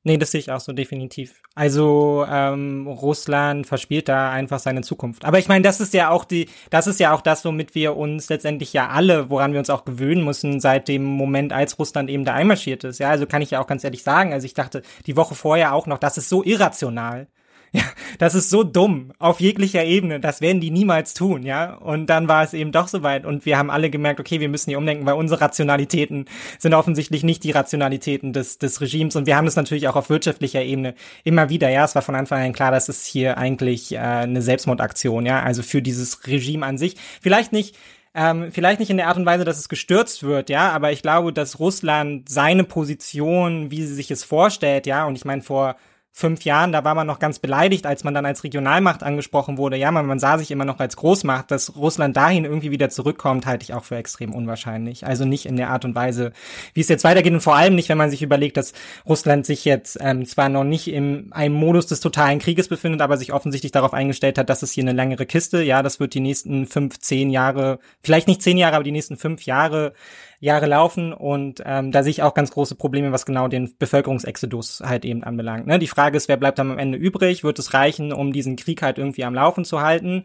Nee, 0.04 0.18
das 0.18 0.32
sehe 0.32 0.40
ich 0.40 0.50
auch 0.50 0.62
so 0.62 0.72
definitiv. 0.72 1.42
Also 1.56 2.26
ähm, 2.30 2.88
Russland 2.88 3.68
verspielt 3.68 4.08
da 4.08 4.32
einfach 4.32 4.60
seine 4.60 4.82
Zukunft. 4.82 5.26
Aber 5.26 5.40
ich 5.40 5.50
meine, 5.50 5.62
das 5.62 5.82
ist 5.82 5.94
ja 5.94 6.10
auch 6.10 6.24
die, 6.24 6.48
das 6.70 6.88
ist 6.88 7.02
ja 7.02 7.14
auch 7.14 7.20
das, 7.20 7.44
womit 7.44 7.76
wir 7.76 7.98
uns 7.98 8.30
letztendlich 8.30 8.72
ja 8.72 8.88
alle, 8.88 9.30
woran 9.30 9.52
wir 9.52 9.60
uns 9.60 9.70
auch 9.70 9.84
gewöhnen 9.84 10.24
müssen, 10.24 10.62
seit 10.62 10.88
dem 10.88 11.04
Moment, 11.04 11.52
als 11.52 11.78
Russland 11.78 12.10
eben 12.10 12.24
da 12.24 12.34
einmarschiert 12.34 12.86
ist. 12.86 13.00
Ja, 13.00 13.10
also 13.10 13.26
kann 13.26 13.42
ich 13.42 13.52
ja 13.52 13.62
auch 13.62 13.68
ganz 13.68 13.84
ehrlich 13.84 14.02
sagen. 14.02 14.32
Also 14.32 14.46
ich 14.46 14.54
dachte 14.54 14.84
die 15.06 15.18
Woche 15.18 15.36
vorher 15.36 15.74
auch 15.74 15.86
noch, 15.86 15.98
das 15.98 16.18
ist 16.18 16.30
so 16.30 16.44
irrational. 16.46 17.28
Ja, 17.72 17.84
das 18.18 18.34
ist 18.34 18.50
so 18.50 18.64
dumm 18.64 19.12
auf 19.20 19.40
jeglicher 19.40 19.84
Ebene. 19.84 20.20
Das 20.20 20.42
werden 20.42 20.60
die 20.60 20.72
niemals 20.72 21.14
tun, 21.14 21.44
ja. 21.44 21.76
Und 21.76 22.08
dann 22.08 22.28
war 22.28 22.44
es 22.44 22.54
eben 22.54 22.72
doch 22.72 22.88
soweit 22.88 23.26
und 23.26 23.46
wir 23.46 23.58
haben 23.58 23.70
alle 23.70 23.92
gemerkt, 23.92 24.20
okay, 24.20 24.40
wir 24.40 24.50
müssen 24.50 24.72
hier 24.72 24.80
umdenken, 24.80 25.06
weil 25.06 25.14
unsere 25.14 25.42
Rationalitäten 25.42 26.26
sind 26.58 26.74
offensichtlich 26.74 27.24
nicht 27.24 27.44
die 27.44 27.52
Rationalitäten 27.52 28.34
des, 28.34 28.58
des 28.58 28.82
Regimes 28.82 29.16
und 29.16 29.28
wir 29.28 29.38
haben 29.38 29.46
das 29.46 29.56
natürlich 29.56 29.88
auch 29.88 29.96
auf 29.96 30.10
wirtschaftlicher 30.10 30.64
Ebene 30.64 30.96
immer 31.24 31.50
wieder. 31.50 31.70
Ja, 31.70 31.86
es 31.86 31.94
war 31.94 32.02
von 32.02 32.16
Anfang 32.16 32.42
an 32.42 32.54
klar, 32.54 32.72
dass 32.72 32.90
es 32.90 33.06
hier 33.06 33.38
eigentlich 33.38 33.92
äh, 33.92 34.00
eine 34.00 34.42
Selbstmordaktion, 34.42 35.26
ja, 35.26 35.44
also 35.44 35.62
für 35.62 35.82
dieses 35.82 36.26
Regime 36.26 36.66
an 36.66 36.78
sich. 36.78 36.96
Vielleicht 37.22 37.54
nicht 37.54 37.76
ähm, 38.16 38.52
vielleicht 38.52 38.80
nicht 38.80 38.90
in 38.90 38.98
der 38.98 39.08
Art 39.08 39.18
und 39.18 39.26
Weise, 39.28 39.46
dass 39.46 39.60
es 39.60 39.70
gestürzt 39.70 40.24
wird, 40.24 40.50
ja, 40.50 40.72
aber 40.72 40.92
ich 40.92 41.04
glaube, 41.04 41.32
dass 41.32 41.60
Russland 41.60 42.28
seine 42.28 42.64
Position, 42.64 43.70
wie 43.70 43.84
sie 43.84 43.94
sich 43.94 44.10
es 44.10 44.24
vorstellt, 44.24 44.88
ja, 44.88 45.06
und 45.06 45.16
ich 45.16 45.26
meine, 45.26 45.44
vor 45.44 45.76
fünf 46.12 46.44
Jahren, 46.44 46.72
da 46.72 46.84
war 46.84 46.96
man 46.96 47.08
noch 47.08 47.20
ganz 47.20 47.40
beleidigt, 47.40 47.86
als 47.86 48.04
man 48.04 48.14
dann 48.14 48.26
als 48.26 48.44
Regionalmacht 48.44 49.04
angesprochen 49.04 49.58
wurde. 49.58 49.78
Ja, 49.78 49.92
man, 49.92 50.06
man 50.06 50.20
sah 50.20 50.38
sich 50.38 50.52
immer 50.52 50.66
noch 50.66 50.80
als 50.80 50.98
Großmacht. 50.98 51.50
Dass 51.52 51.76
Russland 51.76 52.18
dahin 52.18 52.46
irgendwie 52.46 52.72
wieder 52.72 52.90
zurückkommt, 52.90 53.46
halte 53.46 53.64
ich 53.64 53.74
auch 53.74 53.84
für 53.84 53.96
extrem 53.96 54.34
unwahrscheinlich. 54.34 55.06
Also 55.06 55.26
nicht 55.26 55.46
in 55.46 55.56
der 55.56 55.70
Art 55.70 55.86
und 55.86 55.96
Weise, 55.96 56.34
wie 56.74 56.82
es 56.82 56.90
jetzt 56.90 57.04
weitergeht 57.04 57.34
und 57.34 57.42
vor 57.42 57.56
allem 57.56 57.76
nicht, 57.76 57.90
wenn 57.90 57.98
man 57.98 58.10
sich 58.10 58.22
überlegt, 58.22 58.58
dass 58.58 58.74
Russland 59.08 59.46
sich 59.46 59.66
jetzt 59.66 59.98
ähm, 60.02 60.26
zwar 60.26 60.50
noch 60.50 60.64
nicht 60.64 60.88
in 60.88 61.32
einem 61.32 61.56
Modus 61.56 61.88
des 61.88 62.02
totalen 62.02 62.40
Krieges 62.40 62.68
befindet, 62.68 63.02
aber 63.02 63.18
sich 63.18 63.32
offensichtlich 63.32 63.72
darauf 63.72 63.94
eingestellt 63.94 64.38
hat, 64.38 64.50
dass 64.50 64.62
es 64.62 64.72
hier 64.72 64.84
eine 64.84 64.94
längere 64.94 65.26
Kiste, 65.26 65.62
ja, 65.62 65.84
das 65.84 66.00
wird 66.00 66.14
die 66.14 66.20
nächsten 66.20 66.66
fünf, 66.66 67.00
zehn 67.00 67.30
Jahre, 67.30 67.80
vielleicht 68.02 68.28
nicht 68.28 68.42
zehn 68.42 68.58
Jahre, 68.58 68.76
aber 68.76 68.84
die 68.84 68.92
nächsten 68.92 69.16
fünf 69.16 69.44
Jahre 69.44 69.94
Jahre 70.40 70.68
laufen 70.68 71.12
und 71.14 71.62
ähm, 71.66 71.92
da 71.92 72.02
sehe 72.02 72.12
ich 72.12 72.24
auch 72.24 72.34
ganz 72.34 72.52
große 72.52 72.76
Probleme, 72.76 73.12
was 73.12 73.26
genau 73.26 73.48
den 73.48 73.76
Bevölkerungsexodus 73.78 74.82
halt 74.86 75.04
eben 75.04 75.24
anbelangt. 75.24 75.68
Ne? 75.68 75.80
Die 75.80 75.88
Frage 75.88 76.16
ist, 76.16 76.30
wer 76.30 76.38
bleibt 76.38 76.60
dann 76.60 76.72
am 76.72 76.78
Ende 76.78 76.98
übrig? 76.98 77.44
Wird 77.44 77.60
es 77.60 77.74
reichen, 77.74 78.14
um 78.14 78.32
diesen 78.32 78.56
Krieg 78.56 78.82
halt 78.82 78.98
irgendwie 78.98 79.26
am 79.26 79.34
Laufen 79.34 79.66
zu 79.66 79.82
halten? 79.82 80.24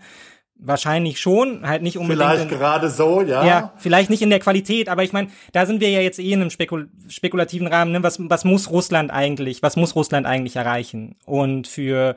Wahrscheinlich 0.56 1.20
schon, 1.20 1.66
halt 1.66 1.82
nicht 1.82 1.98
unbedingt. 1.98 2.30
Vielleicht 2.30 2.52
in, 2.52 2.58
gerade 2.58 2.88
so, 2.88 3.22
ja. 3.22 3.44
Ja, 3.44 3.72
vielleicht 3.76 4.08
nicht 4.08 4.22
in 4.22 4.30
der 4.30 4.38
Qualität, 4.38 4.88
aber 4.88 5.02
ich 5.02 5.12
meine, 5.12 5.28
da 5.52 5.66
sind 5.66 5.80
wir 5.80 5.90
ja 5.90 6.00
jetzt 6.00 6.20
eh 6.20 6.30
in 6.30 6.40
einem 6.40 6.50
spekul 6.50 6.88
spekulativen 7.08 7.66
Rahmen. 7.66 7.90
Ne? 7.90 8.04
Was, 8.04 8.18
was 8.20 8.44
muss 8.44 8.70
Russland 8.70 9.10
eigentlich, 9.10 9.64
was 9.64 9.74
muss 9.74 9.96
Russland 9.96 10.26
eigentlich 10.26 10.54
erreichen? 10.54 11.16
Und 11.26 11.66
für 11.66 12.14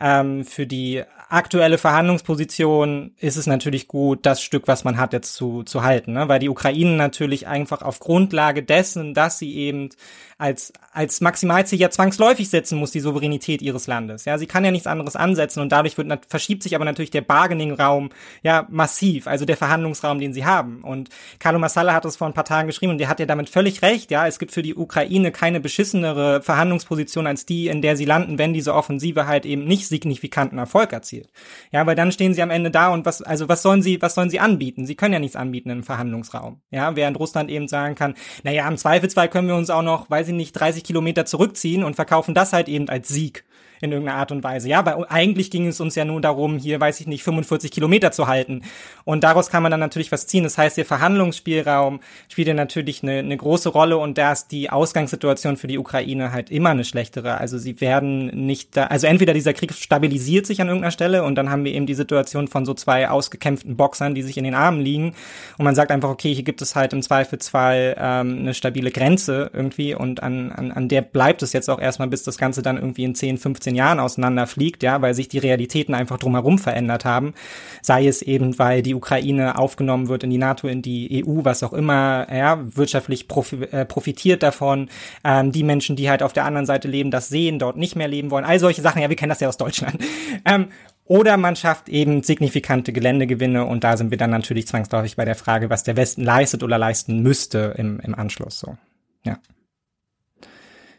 ähm, 0.00 0.44
für 0.44 0.66
die 0.66 1.02
aktuelle 1.32 1.78
Verhandlungsposition 1.78 3.12
ist 3.18 3.36
es 3.36 3.46
natürlich 3.46 3.88
gut, 3.88 4.26
das 4.26 4.42
Stück, 4.42 4.68
was 4.68 4.84
man 4.84 4.98
hat, 4.98 5.14
jetzt 5.14 5.34
zu, 5.34 5.62
zu 5.62 5.82
halten, 5.82 6.12
ne? 6.12 6.28
weil 6.28 6.40
die 6.40 6.50
Ukraine 6.50 6.96
natürlich 6.96 7.46
einfach 7.46 7.80
auf 7.80 8.00
Grundlage 8.00 8.62
dessen, 8.62 9.14
dass 9.14 9.38
sie 9.38 9.54
eben 9.54 9.88
als, 10.36 10.74
als 10.92 11.22
Maximalziel 11.22 11.80
ja 11.80 11.88
zwangsläufig 11.88 12.50
setzen 12.50 12.76
muss, 12.78 12.90
die 12.90 13.00
Souveränität 13.00 13.62
ihres 13.62 13.86
Landes. 13.86 14.26
Ja, 14.26 14.36
sie 14.36 14.46
kann 14.46 14.64
ja 14.64 14.70
nichts 14.70 14.86
anderes 14.86 15.16
ansetzen 15.16 15.60
und 15.60 15.72
dadurch 15.72 15.96
wird, 15.96 16.26
verschiebt 16.28 16.62
sich 16.64 16.74
aber 16.74 16.84
natürlich 16.84 17.10
der 17.10 17.22
Bargaining-Raum 17.22 18.10
ja 18.42 18.66
massiv, 18.68 19.26
also 19.26 19.46
der 19.46 19.56
Verhandlungsraum, 19.56 20.18
den 20.18 20.34
sie 20.34 20.44
haben. 20.44 20.82
Und 20.82 21.08
Carlo 21.38 21.58
Massala 21.58 21.94
hat 21.94 22.04
es 22.04 22.16
vor 22.16 22.26
ein 22.26 22.34
paar 22.34 22.44
Tagen 22.44 22.66
geschrieben 22.66 22.92
und 22.92 22.98
der 22.98 23.08
hat 23.08 23.20
ja 23.20 23.26
damit 23.26 23.48
völlig 23.48 23.80
recht. 23.80 24.10
Ja, 24.10 24.26
es 24.26 24.38
gibt 24.38 24.52
für 24.52 24.62
die 24.62 24.74
Ukraine 24.74 25.32
keine 25.32 25.60
beschissenere 25.60 26.42
Verhandlungsposition 26.42 27.26
als 27.26 27.46
die, 27.46 27.68
in 27.68 27.80
der 27.80 27.96
sie 27.96 28.04
landen, 28.04 28.36
wenn 28.36 28.52
diese 28.52 28.74
Offensive 28.74 29.26
halt 29.26 29.46
eben 29.46 29.64
nicht 29.64 29.86
signifikanten 29.86 30.58
Erfolg 30.58 30.92
erzielt. 30.92 31.21
Ja, 31.70 31.86
weil 31.86 31.96
dann 31.96 32.12
stehen 32.12 32.34
sie 32.34 32.42
am 32.42 32.50
Ende 32.50 32.70
da 32.70 32.88
und 32.88 33.06
was, 33.06 33.22
also 33.22 33.48
was 33.48 33.62
sollen 33.62 33.82
sie, 33.82 34.00
was 34.02 34.14
sollen 34.14 34.30
sie 34.30 34.40
anbieten? 34.40 34.86
Sie 34.86 34.94
können 34.94 35.12
ja 35.12 35.20
nichts 35.20 35.36
anbieten 35.36 35.70
im 35.70 35.82
Verhandlungsraum. 35.82 36.60
Ja, 36.70 36.96
während 36.96 37.18
Russland 37.18 37.50
eben 37.50 37.68
sagen 37.68 37.94
kann, 37.94 38.14
naja, 38.42 38.68
im 38.68 38.76
Zweifelsfall 38.76 39.28
können 39.28 39.48
wir 39.48 39.56
uns 39.56 39.70
auch 39.70 39.82
noch, 39.82 40.10
weiß 40.10 40.28
ich 40.28 40.34
nicht, 40.34 40.52
30 40.52 40.84
Kilometer 40.84 41.24
zurückziehen 41.24 41.84
und 41.84 41.96
verkaufen 41.96 42.34
das 42.34 42.52
halt 42.52 42.68
eben 42.68 42.88
als 42.88 43.08
Sieg 43.08 43.44
in 43.82 43.90
irgendeiner 43.90 44.18
Art 44.18 44.30
und 44.30 44.44
Weise. 44.44 44.68
Ja, 44.68 44.86
weil 44.86 45.04
eigentlich 45.08 45.50
ging 45.50 45.66
es 45.66 45.80
uns 45.80 45.96
ja 45.96 46.04
nur 46.04 46.20
darum, 46.20 46.56
hier, 46.56 46.80
weiß 46.80 47.00
ich 47.00 47.08
nicht, 47.08 47.24
45 47.24 47.72
Kilometer 47.72 48.12
zu 48.12 48.28
halten. 48.28 48.62
Und 49.04 49.24
daraus 49.24 49.50
kann 49.50 49.62
man 49.62 49.70
dann 49.70 49.80
natürlich 49.80 50.12
was 50.12 50.26
ziehen. 50.26 50.44
Das 50.44 50.58
heißt, 50.58 50.76
der 50.76 50.84
Verhandlungsspielraum 50.84 52.00
spielt 52.28 52.48
ja 52.48 52.54
natürlich 52.54 53.02
eine, 53.02 53.18
eine 53.18 53.36
große 53.36 53.70
Rolle 53.70 53.98
und 53.98 54.18
da 54.18 54.32
ist 54.32 54.52
die 54.52 54.70
Ausgangssituation 54.70 55.56
für 55.56 55.66
die 55.66 55.78
Ukraine 55.78 56.32
halt 56.32 56.50
immer 56.50 56.70
eine 56.70 56.84
schlechtere. 56.84 57.38
Also 57.38 57.58
sie 57.58 57.80
werden 57.80 58.26
nicht 58.46 58.76
da, 58.76 58.84
also 58.84 59.06
entweder 59.06 59.32
dieser 59.32 59.54
Krieg 59.54 59.72
stabilisiert 59.72 60.46
sich 60.46 60.60
an 60.60 60.68
irgendeiner 60.68 60.92
Stelle 60.92 61.24
und 61.24 61.36
dann 61.36 61.50
haben 61.50 61.64
wir 61.64 61.72
eben 61.72 61.86
die 61.86 61.94
Situation 61.94 62.48
von 62.48 62.64
so 62.64 62.74
zwei 62.74 63.08
ausgekämpften 63.08 63.76
Boxern, 63.76 64.14
die 64.14 64.22
sich 64.22 64.36
in 64.36 64.44
den 64.44 64.54
Armen 64.54 64.80
liegen 64.80 65.14
und 65.58 65.64
man 65.64 65.74
sagt 65.74 65.90
einfach, 65.90 66.10
okay, 66.10 66.34
hier 66.34 66.44
gibt 66.44 66.62
es 66.62 66.76
halt 66.76 66.92
im 66.92 67.02
Zweifelsfall 67.02 67.96
ähm, 67.98 68.38
eine 68.40 68.54
stabile 68.54 68.90
Grenze 68.90 69.50
irgendwie 69.52 69.94
und 69.94 70.22
an, 70.22 70.52
an, 70.52 70.72
an 70.72 70.88
der 70.88 71.02
bleibt 71.02 71.42
es 71.42 71.52
jetzt 71.52 71.70
auch 71.70 71.80
erstmal, 71.80 72.08
bis 72.08 72.22
das 72.22 72.38
Ganze 72.38 72.62
dann 72.62 72.76
irgendwie 72.76 73.04
in 73.04 73.14
10, 73.14 73.38
15 73.38 73.62
15 73.62 73.74
Jahren 73.74 74.00
auseinanderfliegt, 74.00 74.82
ja, 74.82 75.00
weil 75.02 75.14
sich 75.14 75.28
die 75.28 75.38
Realitäten 75.38 75.94
einfach 75.94 76.18
drumherum 76.18 76.58
verändert 76.58 77.04
haben. 77.04 77.34
Sei 77.80 78.06
es 78.06 78.22
eben, 78.22 78.58
weil 78.58 78.82
die 78.82 78.91
Ukraine 78.94 79.58
aufgenommen 79.58 80.08
wird 80.08 80.24
in 80.24 80.30
die 80.30 80.38
NATO, 80.38 80.68
in 80.68 80.82
die 80.82 81.24
EU, 81.24 81.44
was 81.44 81.62
auch 81.62 81.72
immer, 81.72 82.26
ja, 82.32 82.60
wirtschaftlich 82.76 83.28
profi 83.28 83.62
äh, 83.64 83.84
profitiert 83.84 84.42
davon. 84.42 84.88
Ähm, 85.24 85.52
die 85.52 85.64
Menschen, 85.64 85.96
die 85.96 86.10
halt 86.10 86.22
auf 86.22 86.32
der 86.32 86.44
anderen 86.44 86.66
Seite 86.66 86.88
leben, 86.88 87.10
das 87.10 87.28
sehen, 87.28 87.58
dort 87.58 87.76
nicht 87.76 87.96
mehr 87.96 88.08
leben 88.08 88.30
wollen. 88.30 88.44
All 88.44 88.58
solche 88.58 88.82
Sachen, 88.82 89.02
ja, 89.02 89.08
wir 89.08 89.16
kennen 89.16 89.30
das 89.30 89.40
ja 89.40 89.48
aus 89.48 89.56
Deutschland. 89.56 89.98
Ähm, 90.44 90.68
oder 91.04 91.36
man 91.36 91.56
schafft 91.56 91.88
eben 91.88 92.22
signifikante 92.22 92.92
Geländegewinne 92.92 93.64
und 93.64 93.84
da 93.84 93.96
sind 93.96 94.10
wir 94.10 94.18
dann 94.18 94.30
natürlich 94.30 94.66
zwangsläufig 94.66 95.14
bei 95.16 95.24
der 95.24 95.34
Frage, 95.34 95.68
was 95.68 95.84
der 95.84 95.96
Westen 95.96 96.22
leistet 96.22 96.62
oder 96.62 96.78
leisten 96.78 97.20
müsste 97.22 97.74
im, 97.76 98.00
im 98.00 98.14
Anschluss 98.14 98.58
so. 98.58 98.76
Ja. 99.24 99.38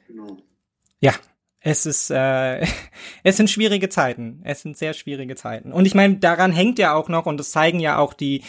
Genau. 0.07 0.38
Ja, 0.99 1.14
es 1.65 1.85
ist, 1.85 2.11
äh, 2.11 2.65
es 3.23 3.38
sind 3.38 3.49
schwierige 3.49 3.88
Zeiten. 3.88 4.41
Es 4.44 4.61
sind 4.61 4.77
sehr 4.77 4.94
schwierige 4.94 5.35
Zeiten. 5.35 5.72
Und 5.72 5.85
ich 5.85 5.95
meine, 5.95 6.18
daran 6.18 6.52
hängt 6.52 6.77
ja 6.77 6.94
auch 6.94 7.07
noch, 7.07 7.26
und 7.26 7.38
das 7.38 7.52
zeigen 7.52 7.80
ja 7.80 7.98
auch 7.98 8.14
die, 8.14 8.44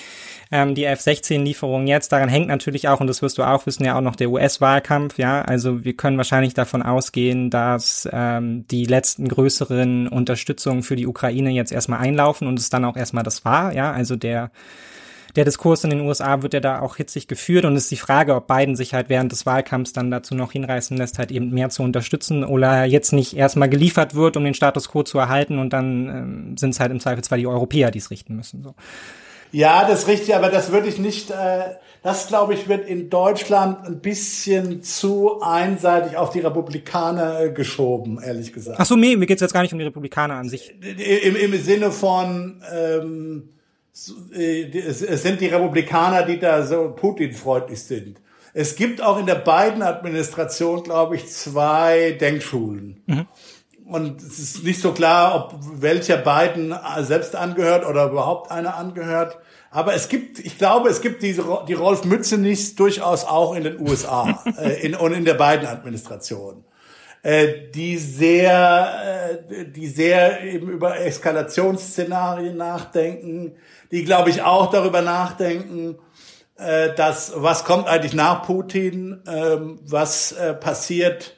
ähm, 0.50 0.74
die 0.74 0.84
F-16-Lieferungen 0.84 1.86
jetzt, 1.86 2.10
daran 2.10 2.28
hängt 2.28 2.48
natürlich 2.48 2.88
auch, 2.88 3.00
und 3.00 3.06
das 3.06 3.22
wirst 3.22 3.38
du 3.38 3.44
auch 3.44 3.66
wissen, 3.66 3.84
ja 3.84 3.96
auch 3.96 4.00
noch 4.00 4.16
der 4.16 4.30
US-Wahlkampf, 4.30 5.16
ja. 5.16 5.42
Also 5.42 5.84
wir 5.84 5.96
können 5.96 6.16
wahrscheinlich 6.16 6.54
davon 6.54 6.82
ausgehen, 6.82 7.50
dass 7.50 8.08
ähm, 8.12 8.66
die 8.66 8.84
letzten 8.84 9.28
größeren 9.28 10.08
Unterstützungen 10.08 10.82
für 10.82 10.96
die 10.96 11.06
Ukraine 11.06 11.50
jetzt 11.50 11.70
erstmal 11.70 12.00
einlaufen 12.00 12.48
und 12.48 12.58
es 12.58 12.68
dann 12.68 12.84
auch 12.84 12.96
erstmal 12.96 13.24
das 13.24 13.44
war, 13.44 13.72
ja. 13.72 13.92
Also 13.92 14.16
der 14.16 14.50
der 15.36 15.44
Diskurs 15.44 15.85
in 15.85 15.90
den 15.90 16.01
USA 16.01 16.43
wird 16.43 16.55
ja 16.55 16.61
da 16.61 16.81
auch 16.81 16.97
hitzig 16.97 17.27
geführt 17.27 17.65
und 17.65 17.74
es 17.77 17.85
ist 17.85 17.90
die 17.90 17.97
Frage, 17.97 18.35
ob 18.35 18.47
Biden 18.47 18.77
sich 18.77 18.94
halt 18.94 19.09
während 19.09 19.32
des 19.32 19.47
Wahlkampfs 19.47 19.93
dann 19.93 20.11
dazu 20.11 20.35
noch 20.35 20.52
hinreißen 20.52 20.97
lässt, 20.97 21.19
halt 21.19 21.32
eben 21.32 21.51
mehr 21.51 21.70
zu 21.70 21.82
unterstützen 21.82 22.44
oder 22.44 22.85
jetzt 22.85 23.12
nicht 23.12 23.36
erstmal 23.36 23.69
geliefert 23.69 24.15
wird, 24.15 24.36
um 24.36 24.44
den 24.44 24.55
Status 24.55 24.89
quo 24.89 25.02
zu 25.02 25.19
erhalten 25.19 25.59
und 25.59 25.73
dann 25.73 26.09
ähm, 26.09 26.56
sind 26.56 26.70
es 26.70 26.81
halt 26.81 26.93
im 26.93 27.01
Zweifelsfall 27.01 27.39
die 27.39 27.47
Europäer, 27.47 27.90
die 27.90 27.98
es 27.98 28.11
richten 28.11 28.36
müssen. 28.36 28.62
So. 28.62 28.74
Ja, 29.55 29.86
das 29.86 30.01
ist 30.01 30.09
richtig, 30.09 30.35
aber 30.35 30.48
das 30.48 30.73
würde 30.73 30.89
ich 30.89 30.98
nicht, 30.98 31.31
äh, 31.31 31.61
das 32.02 32.27
glaube 32.27 32.55
ich 32.55 32.69
wird 32.69 32.89
in 32.89 33.09
Deutschland 33.09 33.86
ein 33.86 34.01
bisschen 34.01 34.82
zu 34.82 35.40
einseitig 35.43 36.16
auf 36.16 36.31
die 36.31 36.40
Republikaner 36.40 37.40
äh, 37.40 37.51
geschoben, 37.51 38.20
ehrlich 38.20 38.52
gesagt. 38.52 38.78
Ach 38.81 38.86
so, 38.86 38.97
nee, 38.97 39.15
mir 39.16 39.27
geht's 39.27 39.43
jetzt 39.43 39.52
gar 39.52 39.62
nicht 39.62 39.73
um 39.73 39.78
die 39.78 39.85
Republikaner 39.85 40.35
an 40.35 40.48
sich. 40.48 40.74
Im, 40.81 41.36
im 41.36 41.62
Sinne 41.62 41.93
von, 41.93 42.62
ähm, 42.74 43.48
äh, 43.48 43.53
es 43.94 45.22
sind 45.22 45.40
die 45.40 45.46
Republikaner, 45.46 46.24
die 46.24 46.38
da 46.38 46.66
so 46.66 46.92
Putin-freundlich 46.96 47.82
sind. 47.82 48.20
Es 48.52 48.76
gibt 48.76 49.02
auch 49.02 49.18
in 49.18 49.26
der 49.26 49.36
beiden 49.36 49.82
Administration, 49.82 50.82
glaube 50.82 51.16
ich, 51.16 51.28
zwei 51.28 52.12
Denkschulen. 52.12 53.02
Mhm. 53.06 53.26
Und 53.86 54.22
es 54.22 54.38
ist 54.38 54.64
nicht 54.64 54.80
so 54.80 54.92
klar, 54.92 55.34
ob 55.34 55.58
welcher 55.80 56.16
beiden 56.16 56.74
selbst 57.00 57.36
angehört 57.36 57.86
oder 57.86 58.10
überhaupt 58.10 58.50
einer 58.50 58.76
angehört. 58.76 59.38
Aber 59.70 59.94
es 59.94 60.08
gibt, 60.08 60.38
ich 60.38 60.56
glaube, 60.56 60.88
es 60.88 61.00
gibt 61.00 61.22
diese, 61.22 61.44
die 61.68 61.74
Rolf 61.74 62.04
Mützenichs 62.04 62.76
durchaus 62.76 63.24
auch 63.24 63.54
in 63.54 63.64
den 63.64 63.80
USA 63.80 64.42
äh, 64.58 64.86
in, 64.86 64.94
und 64.94 65.12
in 65.12 65.24
der 65.24 65.34
beiden 65.34 65.66
Administration, 65.66 66.64
äh, 67.24 67.70
die 67.74 67.96
sehr, 67.96 69.38
äh, 69.51 69.64
die 69.64 69.88
sehr 69.88 70.44
eben 70.44 70.68
über 70.68 71.01
Eskalationsszenarien 71.01 72.56
nachdenken, 72.56 73.56
die, 73.90 74.05
glaube 74.05 74.28
ich, 74.28 74.42
auch 74.42 74.70
darüber 74.70 75.01
nachdenken, 75.01 75.96
äh, 76.59 76.94
dass 76.94 77.32
was 77.34 77.64
kommt 77.64 77.88
eigentlich 77.88 78.12
nach 78.12 78.42
Putin, 78.42 79.22
äh, 79.26 79.56
was 79.86 80.32
äh, 80.32 80.52
passiert, 80.52 81.36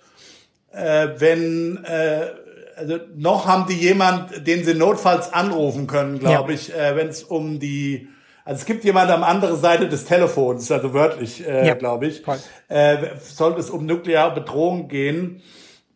äh, 0.72 1.08
wenn 1.18 1.84
äh, 1.84 2.30
also 2.76 2.98
noch 3.14 3.46
haben 3.46 3.66
die 3.68 3.78
jemand, 3.78 4.46
den 4.46 4.64
sie 4.64 4.74
notfalls 4.74 5.32
anrufen 5.32 5.86
können, 5.86 6.18
glaube 6.18 6.52
ja. 6.52 6.58
ich, 6.58 6.74
äh, 6.74 6.96
wenn 6.96 7.08
es 7.08 7.22
um 7.22 7.60
die 7.60 8.08
also 8.44 8.60
es 8.60 8.66
gibt 8.66 8.84
jemand 8.84 9.10
am 9.10 9.24
anderen 9.24 9.58
Seite 9.58 9.88
des 9.88 10.04
Telefons, 10.04 10.70
also 10.70 10.94
wörtlich, 10.94 11.44
äh, 11.44 11.66
ja. 11.66 11.74
glaube 11.74 12.06
ich, 12.06 12.22
äh, 12.68 12.96
sollte 13.20 13.58
es 13.58 13.70
um 13.70 13.86
nukleare 13.86 14.34
Bedrohung 14.34 14.86
gehen. 14.86 15.42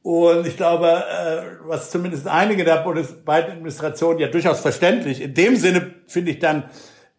Und 0.03 0.47
ich 0.47 0.57
glaube, 0.57 0.87
äh, 0.89 1.69
was 1.69 1.91
zumindest 1.91 2.27
einige 2.27 2.65
der 2.65 2.77
beiden 3.25 3.53
Administrationen 3.53 4.19
ja 4.19 4.29
durchaus 4.29 4.61
verständlich, 4.61 5.21
in 5.21 5.35
dem 5.35 5.57
Sinne 5.57 5.95
finde 6.07 6.31
ich 6.31 6.39
dann, 6.39 6.65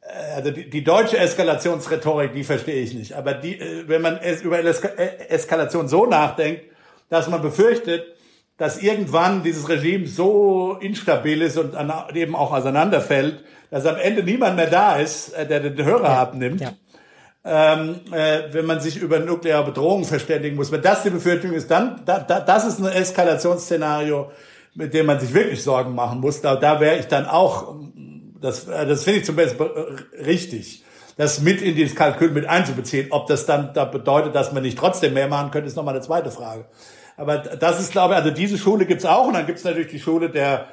äh, 0.02 0.36
also 0.36 0.50
die, 0.52 0.70
die 0.70 0.84
deutsche 0.84 1.18
Eskalationsrhetorik, 1.18 2.34
die 2.34 2.44
verstehe 2.44 2.82
ich 2.82 2.96
nicht. 2.96 3.14
Aber 3.14 3.36
die, 3.36 3.60
äh, 3.60 3.88
wenn 3.88 4.02
man 4.02 4.18
es 4.18 4.42
über 4.42 4.64
Eska 4.64 4.88
Eskalation 4.88 5.88
so 5.88 6.08
nachdenkt, 6.08 6.64
dass 7.10 7.28
man 7.28 7.42
befürchtet, 7.42 8.04
dass 8.58 8.82
irgendwann 8.82 9.44
dieses 9.44 9.70
Regime 9.70 10.08
so 10.08 10.78
instabil 10.82 11.42
ist 11.42 11.58
und 11.58 11.76
eben 12.14 12.36
auch 12.36 12.52
auseinanderfällt, 12.52 13.44
dass 13.70 13.86
am 13.86 13.98
Ende 13.98 14.24
niemand 14.24 14.56
mehr 14.56 14.70
da 14.70 14.98
ist, 14.98 15.34
der 15.36 15.60
den 15.60 15.84
Hörer 15.84 16.04
ja. 16.04 16.22
abnimmt. 16.22 16.62
Ja 16.62 16.74
ähm, 17.44 18.02
äh, 18.12 18.42
wenn 18.52 18.66
man 18.66 18.80
sich 18.82 18.98
über 18.98 19.20
nukleare 19.20 19.66
Bedrohung 19.66 20.06
verständigen 20.06 20.56
muss. 20.56 20.72
Wenn 20.72 20.82
das 20.82 21.04
die 21.04 21.10
Befürchtung 21.10 21.54
ist, 21.54 21.72
dann 21.72 22.02
da, 22.06 22.20
da, 22.20 22.40
das 22.40 22.66
ist 22.66 22.80
ein 22.80 22.86
Eskalationsszenario, 22.86 24.32
mit 24.76 24.94
dem 24.94 25.08
man 25.08 25.20
sich 25.20 25.34
wirklich 25.34 25.64
Sorgen 25.64 25.96
machen 25.96 26.20
muss. 26.20 26.42
Da, 26.42 26.56
da 26.56 26.80
wäre 26.80 27.00
ich 27.00 27.08
dann 27.08 27.26
auch, 27.26 27.76
das, 28.40 28.68
äh, 28.68 28.86
das 28.86 29.04
finde 29.04 29.22
ich 29.22 29.26
zum 29.26 29.36
Beispiel 29.36 29.70
richtig, 30.24 30.84
das 31.18 31.42
mit 31.42 31.62
in 31.62 31.76
dieses 31.76 31.96
Kalkül 31.96 32.32
mit 32.32 32.48
einzubeziehen. 32.48 33.08
Ob 33.10 33.28
das 33.28 33.46
dann 33.46 33.74
da 33.74 33.86
bedeutet, 33.86 34.36
dass 34.36 34.54
man 34.54 34.64
nicht 34.64 34.78
trotzdem 34.78 35.14
mehr 35.14 35.28
machen 35.28 35.52
könnte, 35.52 35.68
ist 35.68 35.76
nochmal 35.76 35.96
eine 35.96 36.04
zweite 36.04 36.32
Frage. 36.32 36.66
Aber 37.18 37.38
das 37.38 37.80
ist, 37.80 37.92
glaube 37.92 38.14
ich, 38.14 38.20
also 38.20 38.32
diese 38.32 38.58
Schule 38.58 38.86
gibt's 38.86 39.06
auch 39.06 39.28
und 39.28 39.34
dann 39.34 39.46
gibt's 39.46 39.64
natürlich 39.64 39.90
die 39.92 40.00
Schule 40.00 40.30
der, 40.30 40.68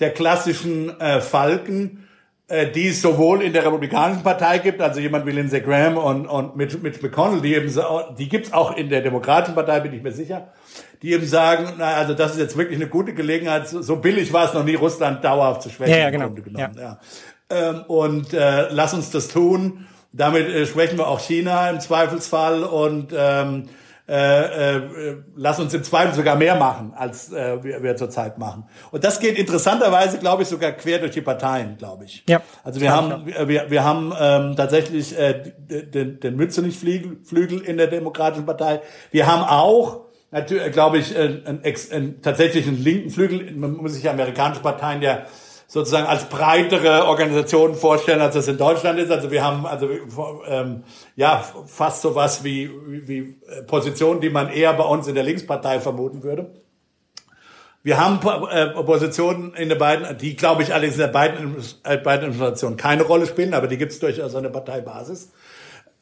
der 0.00 0.10
klassischen 0.10 0.98
äh, 1.00 1.20
Falken, 1.20 2.08
die 2.74 2.88
es 2.88 3.00
sowohl 3.00 3.42
in 3.42 3.52
der 3.52 3.64
Republikanischen 3.64 4.22
Partei 4.22 4.58
gibt, 4.58 4.80
also 4.82 5.00
jemand 5.00 5.24
wie 5.24 5.30
Lindsey 5.30 5.60
Graham 5.60 5.96
und, 5.96 6.26
und 6.26 6.56
Mitch, 6.56 6.76
Mitch 6.82 7.00
McConnell, 7.00 7.40
die 7.40 7.54
eben, 7.54 7.72
die 8.18 8.28
gibt's 8.28 8.52
auch 8.52 8.76
in 8.76 8.90
der 8.90 9.00
Demokratischen 9.00 9.54
Partei, 9.54 9.80
bin 9.80 9.94
ich 9.94 10.02
mir 10.02 10.12
sicher, 10.12 10.48
die 11.00 11.12
eben 11.12 11.26
sagen, 11.26 11.74
na, 11.78 11.94
also 11.94 12.12
das 12.14 12.32
ist 12.32 12.38
jetzt 12.38 12.56
wirklich 12.56 12.76
eine 12.76 12.88
gute 12.88 13.14
Gelegenheit, 13.14 13.68
so, 13.68 13.96
billig 13.96 14.32
war 14.32 14.46
es 14.46 14.54
noch 14.54 14.64
nie, 14.64 14.74
Russland 14.74 15.24
dauerhaft 15.24 15.62
zu 15.62 15.70
schwächen. 15.70 15.94
Ja, 15.94 15.98
ja 16.00 16.10
genau. 16.10 16.34
Ja. 16.56 16.70
Ja. 16.78 16.98
Ähm, 17.48 17.82
und 17.86 18.34
äh, 18.34 18.68
lass 18.70 18.92
uns 18.92 19.10
das 19.10 19.28
tun. 19.28 19.86
Damit 20.12 20.48
äh, 20.48 20.66
schwächen 20.66 20.98
wir 20.98 21.08
auch 21.08 21.20
China 21.20 21.70
im 21.70 21.80
Zweifelsfall 21.80 22.64
und 22.64 23.14
ähm, 23.16 23.68
äh, 24.08 24.76
äh, 24.76 25.16
lass 25.36 25.60
uns 25.60 25.72
im 25.74 25.84
Zweifel 25.84 26.12
sogar 26.12 26.34
mehr 26.36 26.56
machen, 26.56 26.92
als 26.96 27.32
äh, 27.32 27.62
wir, 27.62 27.82
wir 27.82 27.96
zurzeit 27.96 28.36
machen. 28.36 28.64
Und 28.90 29.04
das 29.04 29.20
geht 29.20 29.38
interessanterweise, 29.38 30.18
glaube 30.18 30.42
ich, 30.42 30.48
sogar 30.48 30.72
quer 30.72 30.98
durch 30.98 31.12
die 31.12 31.20
Parteien, 31.20 31.76
glaube 31.78 32.04
ich. 32.06 32.24
Ja. 32.28 32.42
Also 32.64 32.80
wir 32.80 32.92
haben, 32.92 33.26
wir, 33.26 33.70
wir 33.70 33.84
haben 33.84 34.12
ähm, 34.18 34.56
tatsächlich 34.56 35.16
äh, 35.16 35.52
den, 35.56 36.18
den 36.18 36.36
Mützenich-Flügel 36.36 37.60
in 37.60 37.76
der 37.76 37.86
Demokratischen 37.86 38.44
Partei. 38.44 38.80
Wir 39.12 39.28
haben 39.28 39.44
auch 39.44 40.06
natürlich, 40.32 40.72
glaube 40.72 40.98
ich, 40.98 41.16
einen, 41.16 41.46
einen, 41.46 41.62
einen, 41.92 42.22
tatsächlich 42.22 42.66
einen 42.66 42.82
linken 42.82 43.10
Flügel. 43.10 43.52
Man 43.54 43.74
muss 43.74 43.94
sich 43.94 44.08
amerikanische 44.08 44.62
Parteien 44.62 45.00
ja 45.00 45.26
sozusagen 45.72 46.06
als 46.06 46.26
breitere 46.26 47.06
Organisation 47.06 47.74
vorstellen, 47.74 48.20
als 48.20 48.34
das 48.34 48.46
in 48.46 48.58
Deutschland 48.58 48.98
ist. 48.98 49.10
Also 49.10 49.30
wir 49.30 49.42
haben 49.42 49.64
also 49.64 49.88
ähm, 50.46 50.84
ja 51.16 51.42
fast 51.64 52.02
sowas 52.02 52.44
wie, 52.44 52.70
wie, 52.86 53.08
wie 53.08 53.36
Positionen, 53.66 54.20
die 54.20 54.28
man 54.28 54.50
eher 54.50 54.74
bei 54.74 54.84
uns 54.84 55.08
in 55.08 55.14
der 55.14 55.24
Linkspartei 55.24 55.80
vermuten 55.80 56.22
würde. 56.22 56.52
Wir 57.82 57.98
haben 57.98 58.20
äh, 58.50 58.66
Positionen 58.82 59.54
in 59.54 59.70
der 59.70 59.76
beiden, 59.76 60.18
die 60.18 60.36
glaube 60.36 60.62
ich 60.62 60.74
allerdings 60.74 60.96
in 60.96 61.00
der 61.00 61.08
beiden, 61.08 61.56
äh, 61.84 61.96
beiden 61.96 62.26
Administrationen 62.26 62.76
keine 62.76 63.04
Rolle 63.04 63.24
spielen, 63.24 63.54
aber 63.54 63.66
die 63.66 63.78
gibt 63.78 63.92
es 63.92 63.98
durchaus 63.98 64.34
an 64.34 64.42
der 64.42 64.50
Parteibasis 64.50 65.32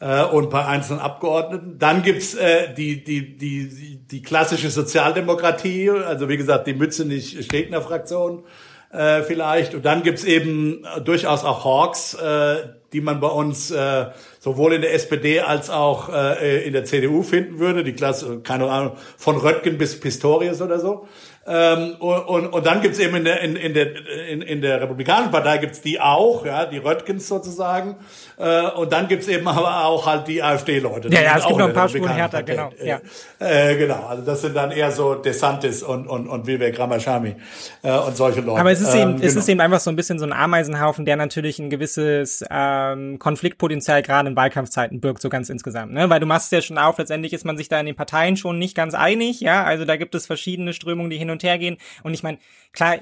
äh, 0.01 0.25
und 0.25 0.51
bei 0.51 0.67
einzelnen 0.67 0.99
Abgeordneten. 0.99 1.79
Dann 1.79 2.03
gibt's 2.03 2.35
äh, 2.35 2.75
die, 2.75 3.05
die, 3.05 3.37
die, 3.37 4.01
die 4.05 4.21
klassische 4.21 4.69
Sozialdemokratie, 4.69 5.91
also 5.91 6.29
wie 6.29 6.39
gesagt 6.39 6.67
die 6.67 6.75
Mütze 6.75 7.05
nicht 7.05 7.45
Stegner-Fraktion 7.45 8.41
äh, 8.41 8.43
vielleicht. 8.91 9.75
Und 9.75 9.85
dann 9.85 10.03
gibt's 10.03 10.25
eben 10.25 10.85
durchaus 11.05 11.45
auch 11.45 11.65
Hawks, 11.65 12.15
äh, 12.15 12.57
die 12.93 13.01
man 13.01 13.21
bei 13.21 13.29
uns 13.29 13.71
äh, 13.71 14.07
sowohl 14.41 14.75
in 14.75 14.83
der 14.83 14.95
SPD 14.95 15.41
als 15.41 15.71
auch 15.71 16.09
äh, 16.09 16.67
in 16.67 16.73
der 16.73 16.85
CDU 16.85 17.23
finden 17.23 17.59
würde. 17.59 17.85
Die 17.85 17.93
Klasse, 17.93 18.41
keine 18.41 18.69
Ahnung, 18.69 18.97
von 19.17 19.37
Röttgen 19.37 19.79
bis 19.79 20.01
Pistorius 20.01 20.61
oder 20.61 20.81
so. 20.81 21.07
Ähm, 21.47 21.97
und, 21.99 22.47
und, 22.49 22.67
dann 22.67 22.81
gibt's 22.81 22.99
eben 22.99 23.17
in 23.17 23.25
der, 23.25 23.41
in, 23.41 23.57
in 23.57 23.75
der, 23.75 24.29
in, 24.29 24.43
in 24.43 24.61
der 24.61 24.81
Republikanischen 24.81 25.33
Partei 25.33 25.59
gibt's 25.59 25.81
die 25.81 26.01
auch, 26.01 26.45
ja, 26.45 26.67
die 26.67 26.79
Röttgens 26.79 27.27
sozusagen. 27.27 27.97
Äh, 28.39 28.69
und 28.71 28.93
dann 28.93 29.09
gibt's 29.09 29.27
eben 29.27 29.49
aber 29.49 29.85
auch 29.85 30.07
halt 30.07 30.29
die 30.29 30.43
AfD-Leute. 30.43 31.09
Ja, 31.09 31.23
ja, 31.23 31.39
es 31.39 31.47
gibt 31.47 31.59
noch 31.59 31.69
ein 31.69 31.75
paar 31.75 31.89
Spuren 31.89 32.11
härter, 32.11 32.43
genau. 32.43 32.71
Ja. 32.83 33.01
Äh, 33.39 33.77
genau, 33.77 34.07
also 34.07 34.23
das 34.23 34.43
sind 34.43 34.55
dann 34.55 34.71
eher 34.71 34.93
so 34.93 35.15
DeSantis 35.15 35.83
und, 35.83 36.07
und, 36.07 36.29
und 36.29 36.47
Vivek 36.47 36.79
Ramachami 36.79 37.35
äh, 37.83 37.99
und 37.99 38.17
solche 38.17 38.43
Leute. 38.43 38.61
Aber 38.61 38.71
es 38.71 38.81
ist, 38.81 38.95
eben, 38.95 39.03
ähm, 39.03 39.17
genau. 39.17 39.27
es 39.27 39.37
ist 39.37 39.49
eben 39.49 39.61
einfach 39.61 39.81
so 39.81 39.91
ein 39.91 39.97
bisschen 39.97 40.19
so 40.19 40.27
ein 40.27 40.33
Ameisenhaufen, 40.33 41.05
der 41.05 41.17
natürlich 41.17 41.59
ein 41.59 41.71
gewisses, 41.71 42.43
äh, 42.43 42.71
ähm, 42.71 43.19
Konfliktpotenzial 43.19 44.03
gerade 44.03 44.29
in 44.29 44.37
Wahlkampfzeiten 44.37 45.01
birgt, 45.01 45.23
so 45.23 45.29
ganz 45.29 45.51
insgesamt. 45.51 45.93
Ne? 45.93 46.11
Weil 46.11 46.21
du 46.21 46.27
machst 46.27 46.47
es 46.47 46.51
ja 46.51 46.63
schon 46.63 46.79
auf, 46.79 46.99
letztendlich 46.99 47.33
ist 47.33 47.45
man 47.45 47.57
sich 47.57 47.69
da 47.69 47.81
in 47.81 47.87
den 47.87 47.97
Parteien 47.97 48.37
schon 48.37 48.59
nicht 48.59 48.75
ganz 48.75 48.95
einig, 48.95 49.41
ja. 49.41 49.65
Also 49.65 49.85
da 49.85 49.97
gibt 49.97 50.15
es 50.15 50.27
verschiedene 50.27 50.73
Strömungen, 50.73 51.11
die 51.11 51.19
hin 51.19 51.30
und 51.31 51.43
her 51.43 51.59
gehen. 51.59 51.77
Und 52.03 52.15
ich 52.15 52.23
meine, 52.23 52.39
klar, 52.73 52.97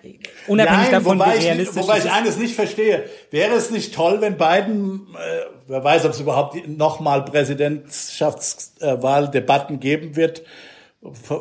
unabhängig 0.47 0.85
Nein, 0.85 0.93
davon, 0.93 1.19
wobei 1.19 1.35
wie 1.35 1.39
ich, 1.39 1.45
realistisch. 1.45 1.83
wobei 1.83 1.99
ich 1.99 2.11
eines 2.11 2.37
nicht 2.37 2.55
verstehe. 2.55 3.05
Wäre 3.31 3.55
es 3.55 3.71
nicht 3.71 3.95
toll, 3.95 4.21
wenn 4.21 4.37
Biden, 4.37 5.07
äh, 5.15 5.47
wer 5.67 5.85
weiß, 5.85 6.05
ob 6.05 6.13
es 6.13 6.21
überhaupt 6.21 6.69
nochmal 6.69 7.25
Präsidentschaftswahldebatten 7.25 9.81
geben 9.81 10.17
wird, 10.17 10.43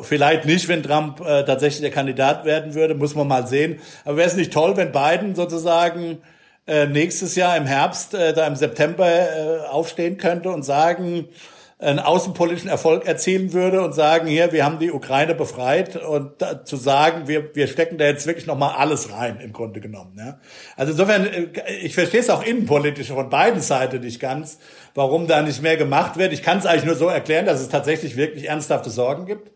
Vielleicht 0.02 0.44
nicht, 0.44 0.68
wenn 0.68 0.84
Trump 0.84 1.20
äh, 1.20 1.44
tatsächlich 1.44 1.80
der 1.80 1.90
Kandidat 1.90 2.44
werden 2.44 2.74
würde, 2.74 2.94
muss 2.94 3.16
man 3.16 3.26
mal 3.26 3.44
sehen. 3.46 3.80
Aber 4.04 4.16
wäre 4.16 4.28
es 4.28 4.36
nicht 4.36 4.52
toll, 4.52 4.76
wenn 4.76 4.92
Biden 4.92 5.34
sozusagen 5.34 6.18
äh, 6.68 6.86
nächstes 6.86 7.34
Jahr 7.34 7.56
im 7.56 7.66
Herbst, 7.66 8.14
äh, 8.14 8.32
da 8.32 8.46
im 8.46 8.54
September 8.54 9.08
äh, 9.08 9.66
aufstehen 9.66 10.16
könnte 10.16 10.50
und 10.50 10.62
sagen, 10.62 11.26
einen 11.80 12.00
außenpolitischen 12.00 12.68
Erfolg 12.68 13.06
erzielen 13.06 13.52
würde 13.52 13.82
und 13.82 13.94
sagen, 13.94 14.26
hier, 14.26 14.50
wir 14.52 14.64
haben 14.64 14.80
die 14.80 14.90
Ukraine 14.90 15.36
befreit 15.36 15.94
und 15.94 16.32
da, 16.38 16.64
zu 16.64 16.76
sagen, 16.76 17.28
wir, 17.28 17.54
wir 17.54 17.68
stecken 17.68 17.98
da 17.98 18.06
jetzt 18.06 18.26
wirklich 18.26 18.46
nochmal 18.46 18.74
alles 18.76 19.12
rein, 19.12 19.38
im 19.40 19.52
Grunde 19.52 19.80
genommen. 19.80 20.14
Ja. 20.18 20.40
Also 20.76 20.92
insofern, 20.92 21.26
äh, 21.26 21.74
ich 21.80 21.94
verstehe 21.94 22.20
es 22.20 22.30
auch 22.30 22.42
innenpolitisch 22.42 23.08
von 23.08 23.30
beiden 23.30 23.60
Seiten 23.60 24.00
nicht 24.00 24.18
ganz, 24.18 24.58
warum 24.94 25.28
da 25.28 25.40
nicht 25.40 25.62
mehr 25.62 25.76
gemacht 25.76 26.16
wird. 26.16 26.32
Ich 26.32 26.42
kann 26.42 26.58
es 26.58 26.66
eigentlich 26.66 26.84
nur 26.84 26.96
so 26.96 27.06
erklären, 27.06 27.46
dass 27.46 27.60
es 27.60 27.68
tatsächlich 27.68 28.16
wirklich 28.16 28.48
ernsthafte 28.48 28.90
Sorgen 28.90 29.26
gibt 29.26 29.52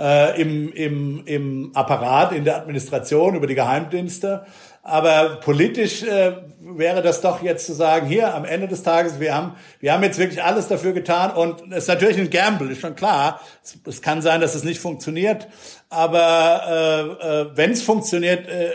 äh, 0.00 0.40
im, 0.40 0.72
im, 0.72 1.22
im 1.26 1.70
Apparat, 1.74 2.32
in 2.32 2.44
der 2.44 2.56
Administration, 2.56 3.34
über 3.34 3.46
die 3.46 3.54
Geheimdienste. 3.54 4.46
Aber 4.82 5.40
politisch 5.40 6.02
äh, 6.02 6.36
wäre 6.60 7.02
das 7.02 7.20
doch 7.20 7.42
jetzt 7.42 7.66
zu 7.66 7.74
sagen, 7.74 8.06
hier 8.06 8.34
am 8.34 8.46
Ende 8.46 8.66
des 8.66 8.82
Tages, 8.82 9.20
wir 9.20 9.34
haben, 9.34 9.54
wir 9.78 9.92
haben 9.92 10.02
jetzt 10.02 10.18
wirklich 10.18 10.42
alles 10.42 10.68
dafür 10.68 10.92
getan 10.92 11.32
und 11.32 11.70
es 11.70 11.84
ist 11.84 11.88
natürlich 11.88 12.18
ein 12.18 12.30
Gamble, 12.30 12.70
ist 12.70 12.80
schon 12.80 12.96
klar. 12.96 13.40
Es, 13.62 13.78
es 13.86 14.00
kann 14.00 14.22
sein, 14.22 14.40
dass 14.40 14.54
es 14.54 14.64
nicht 14.64 14.80
funktioniert, 14.80 15.48
aber 15.90 17.18
äh, 17.22 17.40
äh, 17.40 17.56
wenn 17.56 17.72
es 17.72 17.82
funktioniert, 17.82 18.48
äh, 18.48 18.70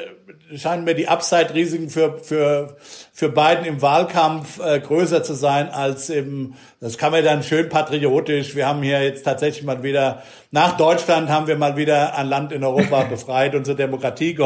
scheinen 0.55 0.84
mir 0.84 0.93
die 0.93 1.07
Upside-Risiken 1.07 1.89
für, 1.89 2.19
für, 2.19 2.77
für 3.13 3.30
Biden 3.30 3.65
im 3.65 3.81
Wahlkampf 3.81 4.59
äh, 4.59 4.80
größer 4.80 5.23
zu 5.23 5.34
sein 5.34 5.69
als 5.69 6.09
im, 6.09 6.53
das 6.80 6.97
kann 6.97 7.11
man 7.11 7.23
dann 7.23 7.43
schön 7.43 7.69
patriotisch, 7.69 8.55
wir 8.55 8.67
haben 8.67 8.84
hier 8.84 9.03
jetzt 9.03 9.23
tatsächlich 9.23 9.63
mal 9.63 9.84
wieder, 9.84 10.22
nach 10.51 10.77
Deutschland 10.77 11.30
haben 11.30 11.47
wir 11.47 11.57
mal 11.57 11.77
wieder 11.77 12.15
ein 12.15 12.27
Land 12.27 12.51
in 12.51 12.63
Europa 12.63 13.03
befreit, 13.09 13.55
unsere 13.55 13.76
Demokratie 13.76 14.38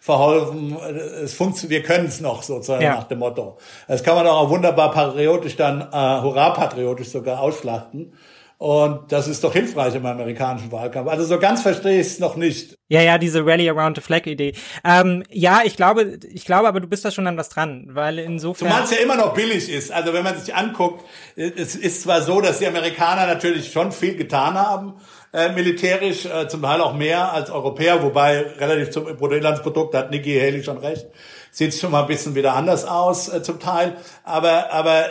verholfen, 0.00 0.76
es 1.22 1.34
funktioniert, 1.34 1.82
wir 1.82 1.82
können 1.82 2.06
es 2.06 2.20
noch 2.20 2.42
sozusagen 2.42 2.82
ja. 2.82 2.96
nach 2.96 3.04
dem 3.04 3.20
Motto. 3.20 3.58
Das 3.86 4.02
kann 4.02 4.16
man 4.16 4.26
auch 4.26 4.50
wunderbar 4.50 4.90
patriotisch 4.90 5.56
dann, 5.56 5.80
äh, 5.80 6.22
hurra 6.22 6.50
patriotisch 6.50 7.08
sogar 7.08 7.40
ausschlachten. 7.40 8.12
Und 8.58 9.12
das 9.12 9.28
ist 9.28 9.44
doch 9.44 9.52
hilfreich 9.52 9.94
im 9.94 10.06
amerikanischen 10.06 10.72
Wahlkampf. 10.72 11.10
Also 11.10 11.24
so 11.24 11.38
ganz 11.38 11.60
verstehe 11.60 12.00
ich 12.00 12.06
es 12.06 12.18
noch 12.18 12.36
nicht. 12.36 12.74
Ja, 12.88 13.02
ja, 13.02 13.18
diese 13.18 13.44
Rally 13.44 13.68
Around 13.68 13.96
the 13.96 14.00
Flag 14.00 14.24
Idee. 14.24 14.54
Ähm, 14.82 15.24
ja, 15.30 15.60
ich 15.64 15.76
glaube, 15.76 16.18
ich 16.26 16.46
glaube, 16.46 16.66
aber 16.66 16.80
du 16.80 16.86
bist 16.86 17.04
da 17.04 17.10
schon 17.10 17.26
an 17.26 17.36
was 17.36 17.50
dran, 17.50 17.88
weil 17.90 18.18
insofern. 18.18 18.68
Zumal 18.68 18.84
es 18.84 18.92
ja 18.92 18.98
immer 18.98 19.16
noch 19.16 19.34
billig 19.34 19.68
ist. 19.68 19.92
Also 19.92 20.14
wenn 20.14 20.24
man 20.24 20.38
sich 20.38 20.54
anguckt, 20.54 21.04
es 21.36 21.76
ist 21.76 22.02
zwar 22.02 22.22
so, 22.22 22.40
dass 22.40 22.58
die 22.58 22.66
Amerikaner 22.66 23.26
natürlich 23.26 23.70
schon 23.72 23.92
viel 23.92 24.16
getan 24.16 24.54
haben, 24.54 24.94
äh, 25.34 25.50
militärisch, 25.50 26.24
äh, 26.24 26.48
zum 26.48 26.62
Teil 26.62 26.80
auch 26.80 26.94
mehr 26.94 27.32
als 27.32 27.50
Europäer, 27.50 28.02
wobei 28.02 28.40
relativ 28.58 28.90
zum 28.90 29.04
Bruttoinlandsprodukt 29.04 29.94
hat 29.94 30.10
Nikki 30.10 30.38
Haley 30.40 30.64
schon 30.64 30.78
recht, 30.78 31.06
sieht 31.50 31.74
schon 31.74 31.90
mal 31.90 32.02
ein 32.02 32.08
bisschen 32.08 32.34
wieder 32.34 32.54
anders 32.54 32.86
aus 32.86 33.28
äh, 33.28 33.42
zum 33.42 33.60
Teil. 33.60 33.98
Aber, 34.24 34.72
aber 34.72 35.04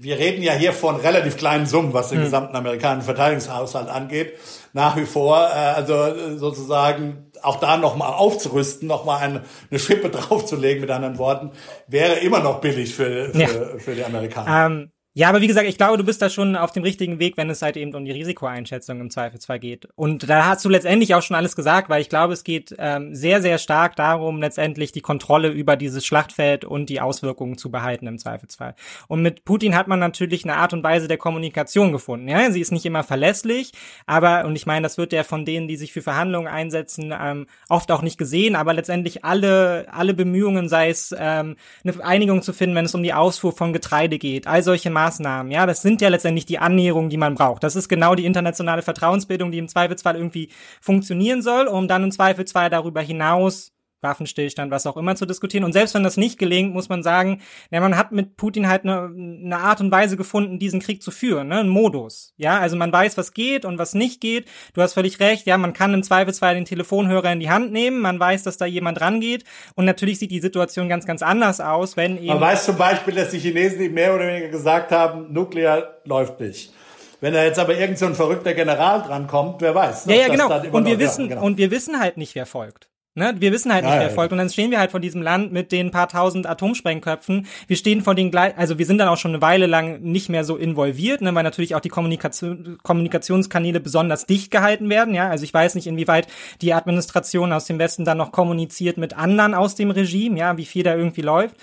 wir 0.00 0.18
reden 0.18 0.42
ja 0.42 0.52
hier 0.52 0.72
von 0.72 0.96
relativ 0.96 1.36
kleinen 1.36 1.66
Summen, 1.66 1.92
was 1.92 2.08
den 2.08 2.18
hm. 2.18 2.24
gesamten 2.24 2.56
amerikanischen 2.56 3.06
Verteidigungshaushalt 3.06 3.88
angeht. 3.88 4.34
Nach 4.72 4.96
wie 4.96 5.06
vor, 5.06 5.38
äh, 5.38 5.52
also 5.52 5.94
äh, 5.94 6.36
sozusagen 6.36 7.30
auch 7.42 7.60
da 7.60 7.76
nochmal 7.76 8.12
aufzurüsten, 8.12 8.88
nochmal 8.88 9.20
eine, 9.22 9.42
eine 9.70 9.80
Schippe 9.80 10.10
draufzulegen, 10.10 10.80
mit 10.80 10.90
anderen 10.90 11.18
Worten, 11.18 11.50
wäre 11.86 12.14
immer 12.16 12.40
noch 12.40 12.60
billig 12.60 12.94
für, 12.94 13.30
für, 13.30 13.40
ja. 13.40 13.48
für 13.78 13.94
die 13.94 14.04
Amerikaner. 14.04 14.66
Ähm, 14.66 14.92
ja, 15.18 15.30
aber 15.30 15.40
wie 15.40 15.46
gesagt, 15.46 15.66
ich 15.66 15.78
glaube, 15.78 15.96
du 15.96 16.04
bist 16.04 16.20
da 16.20 16.28
schon 16.28 16.56
auf 16.56 16.72
dem 16.72 16.82
richtigen 16.82 17.18
Weg, 17.18 17.38
wenn 17.38 17.48
es 17.48 17.62
halt 17.62 17.78
eben 17.78 17.94
um 17.94 18.04
die 18.04 18.10
Risikoeinschätzung 18.10 19.00
im 19.00 19.08
Zweifelsfall 19.08 19.58
geht. 19.58 19.88
Und 19.94 20.28
da 20.28 20.44
hast 20.44 20.62
du 20.62 20.68
letztendlich 20.68 21.14
auch 21.14 21.22
schon 21.22 21.36
alles 21.36 21.56
gesagt, 21.56 21.88
weil 21.88 22.02
ich 22.02 22.10
glaube, 22.10 22.34
es 22.34 22.44
geht 22.44 22.74
ähm, 22.78 23.14
sehr, 23.14 23.40
sehr 23.40 23.56
stark 23.56 23.96
darum, 23.96 24.42
letztendlich 24.42 24.92
die 24.92 25.00
Kontrolle 25.00 25.48
über 25.48 25.76
dieses 25.76 26.04
Schlachtfeld 26.04 26.66
und 26.66 26.90
die 26.90 27.00
Auswirkungen 27.00 27.56
zu 27.56 27.70
behalten 27.70 28.06
im 28.06 28.18
Zweifelsfall. 28.18 28.74
Und 29.08 29.22
mit 29.22 29.46
Putin 29.46 29.74
hat 29.74 29.88
man 29.88 30.00
natürlich 30.00 30.44
eine 30.44 30.58
Art 30.58 30.74
und 30.74 30.84
Weise 30.84 31.08
der 31.08 31.16
Kommunikation 31.16 31.92
gefunden. 31.92 32.28
Ja, 32.28 32.50
sie 32.50 32.60
ist 32.60 32.70
nicht 32.70 32.84
immer 32.84 33.02
verlässlich, 33.02 33.72
aber, 34.04 34.44
und 34.44 34.54
ich 34.54 34.66
meine, 34.66 34.82
das 34.82 34.98
wird 34.98 35.14
ja 35.14 35.24
von 35.24 35.46
denen, 35.46 35.66
die 35.66 35.78
sich 35.78 35.94
für 35.94 36.02
Verhandlungen 36.02 36.48
einsetzen, 36.48 37.14
ähm, 37.18 37.46
oft 37.70 37.90
auch 37.90 38.02
nicht 38.02 38.18
gesehen, 38.18 38.54
aber 38.54 38.74
letztendlich 38.74 39.24
alle, 39.24 39.86
alle 39.90 40.12
Bemühungen, 40.12 40.68
sei 40.68 40.90
es 40.90 41.16
ähm, 41.18 41.56
eine 41.84 42.04
Einigung 42.04 42.42
zu 42.42 42.52
finden, 42.52 42.76
wenn 42.76 42.84
es 42.84 42.94
um 42.94 43.02
die 43.02 43.14
Ausfuhr 43.14 43.52
von 43.52 43.72
Getreide 43.72 44.18
geht, 44.18 44.46
all 44.46 44.62
solche 44.62 44.90
Maßnahmen, 44.90 45.05
ja, 45.50 45.66
das 45.66 45.82
sind 45.82 46.00
ja 46.00 46.08
letztendlich 46.08 46.46
die 46.46 46.58
Annäherungen, 46.58 47.10
die 47.10 47.16
man 47.16 47.34
braucht. 47.34 47.62
Das 47.62 47.76
ist 47.76 47.88
genau 47.88 48.14
die 48.14 48.24
internationale 48.24 48.82
Vertrauensbildung, 48.82 49.52
die 49.52 49.58
im 49.58 49.68
Zweifelsfall 49.68 50.16
irgendwie 50.16 50.50
funktionieren 50.80 51.42
soll, 51.42 51.66
um 51.66 51.88
dann 51.88 52.04
im 52.04 52.10
Zweifelsfall 52.10 52.70
darüber 52.70 53.00
hinaus 53.00 53.75
Waffenstillstand, 54.02 54.70
was 54.70 54.86
auch 54.86 54.96
immer 54.96 55.16
zu 55.16 55.26
diskutieren. 55.26 55.64
Und 55.64 55.72
selbst 55.72 55.94
wenn 55.94 56.02
das 56.02 56.16
nicht 56.16 56.38
gelingt, 56.38 56.72
muss 56.74 56.88
man 56.88 57.02
sagen, 57.02 57.40
ja, 57.70 57.80
man 57.80 57.96
hat 57.96 58.12
mit 58.12 58.36
Putin 58.36 58.68
halt 58.68 58.84
eine, 58.84 59.10
eine 59.14 59.58
Art 59.58 59.80
und 59.80 59.90
Weise 59.90 60.16
gefunden, 60.16 60.58
diesen 60.58 60.80
Krieg 60.80 61.02
zu 61.02 61.10
führen, 61.10 61.48
ne? 61.48 61.60
ein 61.60 61.68
Modus. 61.68 62.34
Ja, 62.36 62.58
also 62.58 62.76
man 62.76 62.92
weiß, 62.92 63.16
was 63.16 63.32
geht 63.32 63.64
und 63.64 63.78
was 63.78 63.94
nicht 63.94 64.20
geht. 64.20 64.46
Du 64.74 64.82
hast 64.82 64.94
völlig 64.94 65.18
recht, 65.20 65.46
ja, 65.46 65.58
man 65.58 65.72
kann 65.72 65.94
im 65.94 66.02
Zweifelsfall 66.02 66.54
den 66.54 66.64
Telefonhörer 66.64 67.32
in 67.32 67.40
die 67.40 67.50
Hand 67.50 67.72
nehmen, 67.72 68.00
man 68.00 68.20
weiß, 68.20 68.42
dass 68.42 68.58
da 68.58 68.66
jemand 68.66 69.00
rangeht. 69.00 69.44
Und 69.74 69.84
natürlich 69.86 70.18
sieht 70.18 70.30
die 70.30 70.40
Situation 70.40 70.88
ganz, 70.88 71.06
ganz 71.06 71.22
anders 71.22 71.60
aus, 71.60 71.96
wenn 71.96 72.18
eben. 72.18 72.26
Man 72.26 72.40
weiß 72.40 72.66
zum 72.66 72.76
Beispiel, 72.76 73.14
dass 73.14 73.30
die 73.30 73.38
Chinesen 73.38 73.80
die 73.80 73.88
mehr 73.88 74.14
oder 74.14 74.26
weniger 74.26 74.48
gesagt 74.48 74.92
haben, 74.92 75.32
Nuklear 75.32 75.96
läuft 76.04 76.40
nicht. 76.40 76.72
Wenn 77.20 77.32
da 77.32 77.42
jetzt 77.42 77.58
aber 77.58 77.76
irgend 77.78 77.98
so 77.98 78.06
ein 78.06 78.14
verrückter 78.14 78.52
General 78.52 79.02
drankommt, 79.02 79.62
wer 79.62 79.74
weiß. 79.74 80.04
Ja, 80.06 80.14
ja, 80.14 80.28
genau. 80.28 80.52
Und 80.70 80.84
wir 80.84 80.98
wissen, 80.98 81.28
genau. 81.28 81.42
und 81.42 81.56
wir 81.56 81.70
wissen 81.70 81.98
halt 81.98 82.18
nicht, 82.18 82.34
wer 82.34 82.46
folgt. 82.46 82.90
Ne? 83.16 83.34
Wir 83.38 83.50
wissen 83.50 83.72
halt 83.72 83.84
nicht, 83.84 83.94
ja, 83.94 84.00
wer 84.00 84.10
folgt. 84.10 84.32
Und 84.32 84.38
dann 84.38 84.50
stehen 84.50 84.70
wir 84.70 84.78
halt 84.78 84.90
vor 84.90 85.00
diesem 85.00 85.22
Land 85.22 85.50
mit 85.50 85.72
den 85.72 85.90
paar 85.90 86.06
tausend 86.06 86.46
Atomsprengköpfen. 86.46 87.46
Wir 87.66 87.76
stehen 87.76 88.02
vor 88.02 88.14
den 88.14 88.30
gleich, 88.30 88.56
also 88.58 88.78
wir 88.78 88.84
sind 88.84 88.98
dann 88.98 89.08
auch 89.08 89.16
schon 89.16 89.30
eine 89.30 89.40
Weile 89.40 89.66
lang 89.66 90.02
nicht 90.02 90.28
mehr 90.28 90.44
so 90.44 90.56
involviert, 90.56 91.22
ne? 91.22 91.34
weil 91.34 91.42
natürlich 91.42 91.74
auch 91.74 91.80
die 91.80 91.88
Kommunikation, 91.88 92.76
Kommunikationskanäle 92.82 93.80
besonders 93.80 94.26
dicht 94.26 94.50
gehalten 94.50 94.90
werden. 94.90 95.14
Ja, 95.14 95.30
also 95.30 95.44
ich 95.44 95.54
weiß 95.54 95.76
nicht, 95.76 95.86
inwieweit 95.86 96.28
die 96.60 96.74
Administration 96.74 97.54
aus 97.54 97.64
dem 97.64 97.78
Westen 97.78 98.04
dann 98.04 98.18
noch 98.18 98.32
kommuniziert 98.32 98.98
mit 98.98 99.16
anderen 99.16 99.54
aus 99.54 99.74
dem 99.74 99.90
Regime, 99.90 100.38
ja, 100.38 100.58
wie 100.58 100.66
viel 100.66 100.82
da 100.82 100.94
irgendwie 100.94 101.22
läuft. 101.22 101.56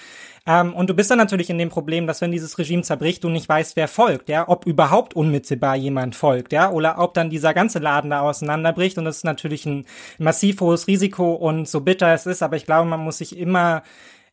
Ähm, 0.46 0.74
und 0.74 0.90
du 0.90 0.94
bist 0.94 1.10
dann 1.10 1.18
natürlich 1.18 1.50
in 1.50 1.58
dem 1.58 1.70
Problem, 1.70 2.06
dass 2.06 2.20
wenn 2.22 2.32
dieses 2.32 2.58
Regime 2.58 2.84
zerbricht, 2.84 3.24
du 3.24 3.30
nicht 3.30 3.48
weißt, 3.48 3.76
wer 3.76 3.88
folgt, 3.88 4.28
ja, 4.30 4.48
ob 4.48 4.66
überhaupt 4.66 5.16
unmittelbar 5.16 5.76
jemand 5.76 6.16
folgt, 6.16 6.52
ja, 6.52 6.70
oder 6.70 7.00
ob 7.00 7.14
dann 7.14 7.30
dieser 7.30 7.54
ganze 7.54 7.80
Laden 7.80 8.10
da 8.10 8.22
auseinanderbricht. 8.22 8.98
Und 8.98 9.06
das 9.06 9.18
ist 9.18 9.24
natürlich 9.24 9.66
ein 9.66 9.86
massiv 10.18 10.60
hohes 10.62 10.88
Risiko 10.88 11.34
und 11.34 11.68
so 11.68 11.82
bitter 11.82 12.14
es 12.14 12.26
ist, 12.26 12.44
aber 12.44 12.58
ich 12.58 12.66
glaube, 12.66 12.90
man 12.90 13.00
muss 13.00 13.20
sich 13.20 13.38
immer, 13.38 13.84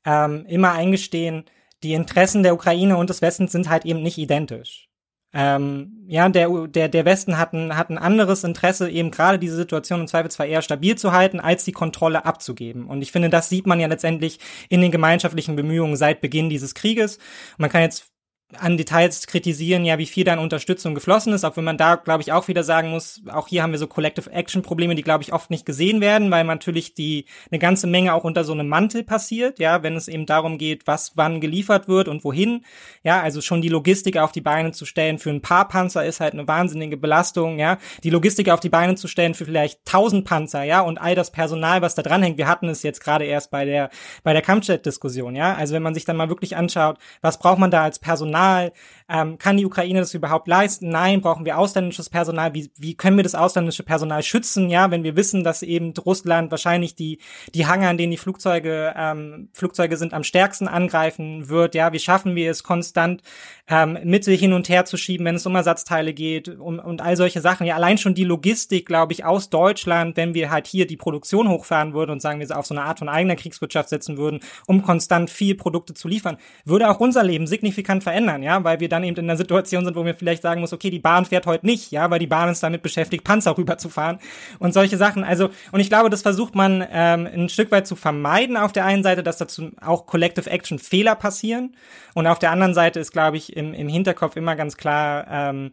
ähm, 0.04 0.46
immer 0.48 0.72
eingestehen, 0.72 1.44
die 1.82 1.94
Interessen 1.94 2.42
der 2.42 2.54
Ukraine 2.54 2.96
und 2.96 3.10
des 3.10 3.22
Westens 3.22 3.52
sind 3.52 3.70
halt 3.70 3.84
eben 3.86 4.02
nicht 4.02 4.18
identisch. 4.18 4.89
Ähm, 5.32 6.04
ja, 6.08 6.28
der, 6.28 6.48
der, 6.66 6.88
der 6.88 7.04
Westen 7.04 7.38
hat 7.38 7.52
ein, 7.52 7.76
hat 7.76 7.90
ein 7.90 7.98
anderes 7.98 8.42
Interesse, 8.42 8.90
eben 8.90 9.12
gerade 9.12 9.38
diese 9.38 9.54
Situation 9.54 10.00
im 10.00 10.08
Zweifelsfall 10.08 10.48
eher 10.48 10.62
stabil 10.62 10.96
zu 10.96 11.12
halten, 11.12 11.38
als 11.38 11.64
die 11.64 11.72
Kontrolle 11.72 12.24
abzugeben. 12.24 12.86
Und 12.86 13.02
ich 13.02 13.12
finde, 13.12 13.30
das 13.30 13.48
sieht 13.48 13.66
man 13.66 13.78
ja 13.78 13.86
letztendlich 13.86 14.40
in 14.68 14.80
den 14.80 14.90
gemeinschaftlichen 14.90 15.54
Bemühungen 15.54 15.96
seit 15.96 16.20
Beginn 16.20 16.50
dieses 16.50 16.74
Krieges. 16.74 17.18
Man 17.58 17.70
kann 17.70 17.82
jetzt 17.82 18.10
an 18.58 18.76
Details 18.76 19.26
kritisieren, 19.26 19.84
ja, 19.84 19.98
wie 19.98 20.06
viel 20.06 20.24
da 20.24 20.32
an 20.32 20.38
Unterstützung 20.38 20.94
geflossen 20.94 21.32
ist, 21.32 21.44
auch 21.44 21.56
wenn 21.56 21.64
man 21.64 21.78
da, 21.78 21.96
glaube 21.96 22.22
ich, 22.22 22.32
auch 22.32 22.48
wieder 22.48 22.64
sagen 22.64 22.90
muss, 22.90 23.22
auch 23.32 23.48
hier 23.48 23.62
haben 23.62 23.72
wir 23.72 23.78
so 23.78 23.86
Collective 23.86 24.30
Action 24.30 24.62
Probleme, 24.62 24.94
die, 24.94 25.02
glaube 25.02 25.22
ich, 25.22 25.32
oft 25.32 25.50
nicht 25.50 25.64
gesehen 25.64 26.00
werden, 26.00 26.30
weil 26.30 26.44
natürlich 26.44 26.94
die 26.94 27.26
eine 27.50 27.58
ganze 27.58 27.86
Menge 27.86 28.14
auch 28.14 28.24
unter 28.24 28.44
so 28.44 28.52
einem 28.52 28.68
Mantel 28.68 29.04
passiert, 29.04 29.58
ja, 29.58 29.82
wenn 29.82 29.94
es 29.94 30.08
eben 30.08 30.26
darum 30.26 30.58
geht, 30.58 30.86
was 30.86 31.12
wann 31.16 31.40
geliefert 31.40 31.88
wird 31.88 32.08
und 32.08 32.24
wohin. 32.24 32.64
Ja, 33.04 33.20
also 33.20 33.40
schon 33.40 33.62
die 33.62 33.68
Logistik 33.68 34.16
auf 34.16 34.32
die 34.32 34.40
Beine 34.40 34.72
zu 34.72 34.84
stellen 34.84 35.18
für 35.18 35.30
ein 35.30 35.42
paar 35.42 35.68
Panzer 35.68 36.04
ist 36.04 36.20
halt 36.20 36.32
eine 36.32 36.48
wahnsinnige 36.48 36.96
Belastung, 36.96 37.58
ja. 37.58 37.78
Die 38.02 38.10
Logistik 38.10 38.48
auf 38.48 38.60
die 38.60 38.68
Beine 38.68 38.96
zu 38.96 39.06
stellen 39.06 39.34
für 39.34 39.44
vielleicht 39.44 39.84
tausend 39.84 40.24
Panzer, 40.24 40.64
ja, 40.64 40.80
und 40.80 40.98
all 40.98 41.14
das 41.14 41.30
Personal, 41.30 41.82
was 41.82 41.94
da 41.94 42.02
dranhängt. 42.02 42.38
Wir 42.38 42.48
hatten 42.48 42.68
es 42.68 42.82
jetzt 42.82 43.02
gerade 43.02 43.24
erst 43.24 43.50
bei 43.50 43.64
der, 43.64 43.90
bei 44.24 44.32
der 44.32 44.42
Kampfjet-Diskussion, 44.42 45.36
ja. 45.36 45.54
Also 45.54 45.74
wenn 45.74 45.82
man 45.82 45.94
sich 45.94 46.04
dann 46.04 46.16
mal 46.16 46.28
wirklich 46.28 46.56
anschaut, 46.56 46.98
was 47.22 47.38
braucht 47.38 47.58
man 47.58 47.70
da 47.70 47.84
als 47.84 47.98
Personal, 47.98 48.39
Personal, 48.40 48.72
Ähm, 49.12 49.38
kann 49.38 49.56
die 49.56 49.66
Ukraine 49.66 49.98
das 49.98 50.14
überhaupt 50.14 50.46
leisten? 50.46 50.88
Nein, 50.88 51.20
brauchen 51.20 51.44
wir 51.44 51.58
ausländisches 51.58 52.08
Personal? 52.08 52.54
Wie, 52.54 52.70
wie 52.76 52.94
können 52.94 53.16
wir 53.16 53.24
das 53.24 53.34
ausländische 53.34 53.82
Personal 53.82 54.22
schützen? 54.22 54.70
Ja, 54.70 54.92
wenn 54.92 55.02
wir 55.02 55.16
wissen, 55.16 55.42
dass 55.42 55.62
eben 55.62 55.92
Russland 55.98 56.52
wahrscheinlich 56.52 56.94
die, 56.94 57.18
die 57.52 57.66
Hangar, 57.66 57.90
an 57.90 57.98
denen 57.98 58.12
die 58.12 58.16
Flugzeuge, 58.16 58.94
ähm, 58.96 59.48
Flugzeuge 59.52 59.96
sind, 59.96 60.14
am 60.14 60.22
stärksten 60.22 60.68
angreifen 60.68 61.48
wird. 61.48 61.74
Ja, 61.74 61.92
wie 61.92 61.98
schaffen 61.98 62.36
wir 62.36 62.52
es 62.52 62.62
konstant, 62.62 63.22
ähm, 63.68 63.98
Mittel 64.04 64.36
hin 64.36 64.52
und 64.52 64.68
her 64.68 64.84
zu 64.84 64.96
schieben, 64.96 65.26
wenn 65.26 65.36
es 65.36 65.46
um 65.46 65.54
Ersatzteile 65.54 66.12
geht 66.12 66.48
um, 66.48 66.78
und 66.78 67.00
all 67.02 67.16
solche 67.16 67.40
Sachen. 67.40 67.66
Ja, 67.66 67.76
allein 67.76 67.98
schon 67.98 68.14
die 68.14 68.24
Logistik, 68.24 68.86
glaube 68.86 69.12
ich, 69.12 69.24
aus 69.24 69.50
Deutschland, 69.50 70.16
wenn 70.16 70.34
wir 70.34 70.50
halt 70.50 70.66
hier 70.66 70.86
die 70.86 70.96
Produktion 70.96 71.48
hochfahren 71.48 71.94
würden 71.94 72.10
und 72.10 72.22
sagen 72.22 72.40
wir 72.40 72.56
auf 72.56 72.66
so 72.66 72.74
eine 72.74 72.84
Art 72.84 72.98
von 72.98 73.08
eigener 73.08 73.36
Kriegswirtschaft 73.36 73.88
setzen 73.88 74.18
würden, 74.18 74.40
um 74.66 74.82
konstant 74.82 75.30
viel 75.30 75.54
Produkte 75.54 75.94
zu 75.94 76.08
liefern, 76.08 76.36
würde 76.64 76.90
auch 76.90 77.00
unser 77.00 77.22
Leben 77.22 77.46
signifikant 77.46 78.02
verändern, 78.02 78.42
ja, 78.42 78.62
weil 78.64 78.80
wir 78.80 78.88
dann 78.88 78.99
eben 79.04 79.16
in 79.16 79.24
einer 79.24 79.36
Situation 79.36 79.84
sind, 79.84 79.96
wo 79.96 80.04
wir 80.04 80.14
vielleicht 80.14 80.42
sagen 80.42 80.60
muss, 80.60 80.72
okay, 80.72 80.90
die 80.90 80.98
Bahn 80.98 81.24
fährt 81.24 81.46
heute 81.46 81.66
nicht, 81.66 81.90
ja, 81.90 82.10
weil 82.10 82.18
die 82.18 82.26
Bahn 82.26 82.48
ist 82.48 82.62
damit 82.62 82.82
beschäftigt, 82.82 83.24
Panzer 83.24 83.56
rüberzufahren 83.56 84.18
und 84.58 84.72
solche 84.72 84.96
Sachen. 84.96 85.24
Also, 85.24 85.50
und 85.72 85.80
ich 85.80 85.88
glaube, 85.88 86.10
das 86.10 86.22
versucht 86.22 86.54
man 86.54 86.84
ähm, 86.90 87.26
ein 87.32 87.48
Stück 87.48 87.70
weit 87.70 87.86
zu 87.86 87.96
vermeiden 87.96 88.56
auf 88.56 88.72
der 88.72 88.84
einen 88.84 89.02
Seite, 89.02 89.22
dass 89.22 89.38
dazu 89.38 89.70
auch 89.80 90.06
Collective 90.06 90.48
Action 90.48 90.78
Fehler 90.78 91.14
passieren 91.14 91.74
und 92.14 92.26
auf 92.26 92.38
der 92.38 92.50
anderen 92.50 92.74
Seite 92.74 93.00
ist, 93.00 93.12
glaube 93.12 93.36
ich, 93.36 93.56
im, 93.56 93.74
im 93.74 93.88
Hinterkopf 93.88 94.36
immer 94.36 94.56
ganz 94.56 94.76
klar, 94.76 95.26
ähm, 95.30 95.72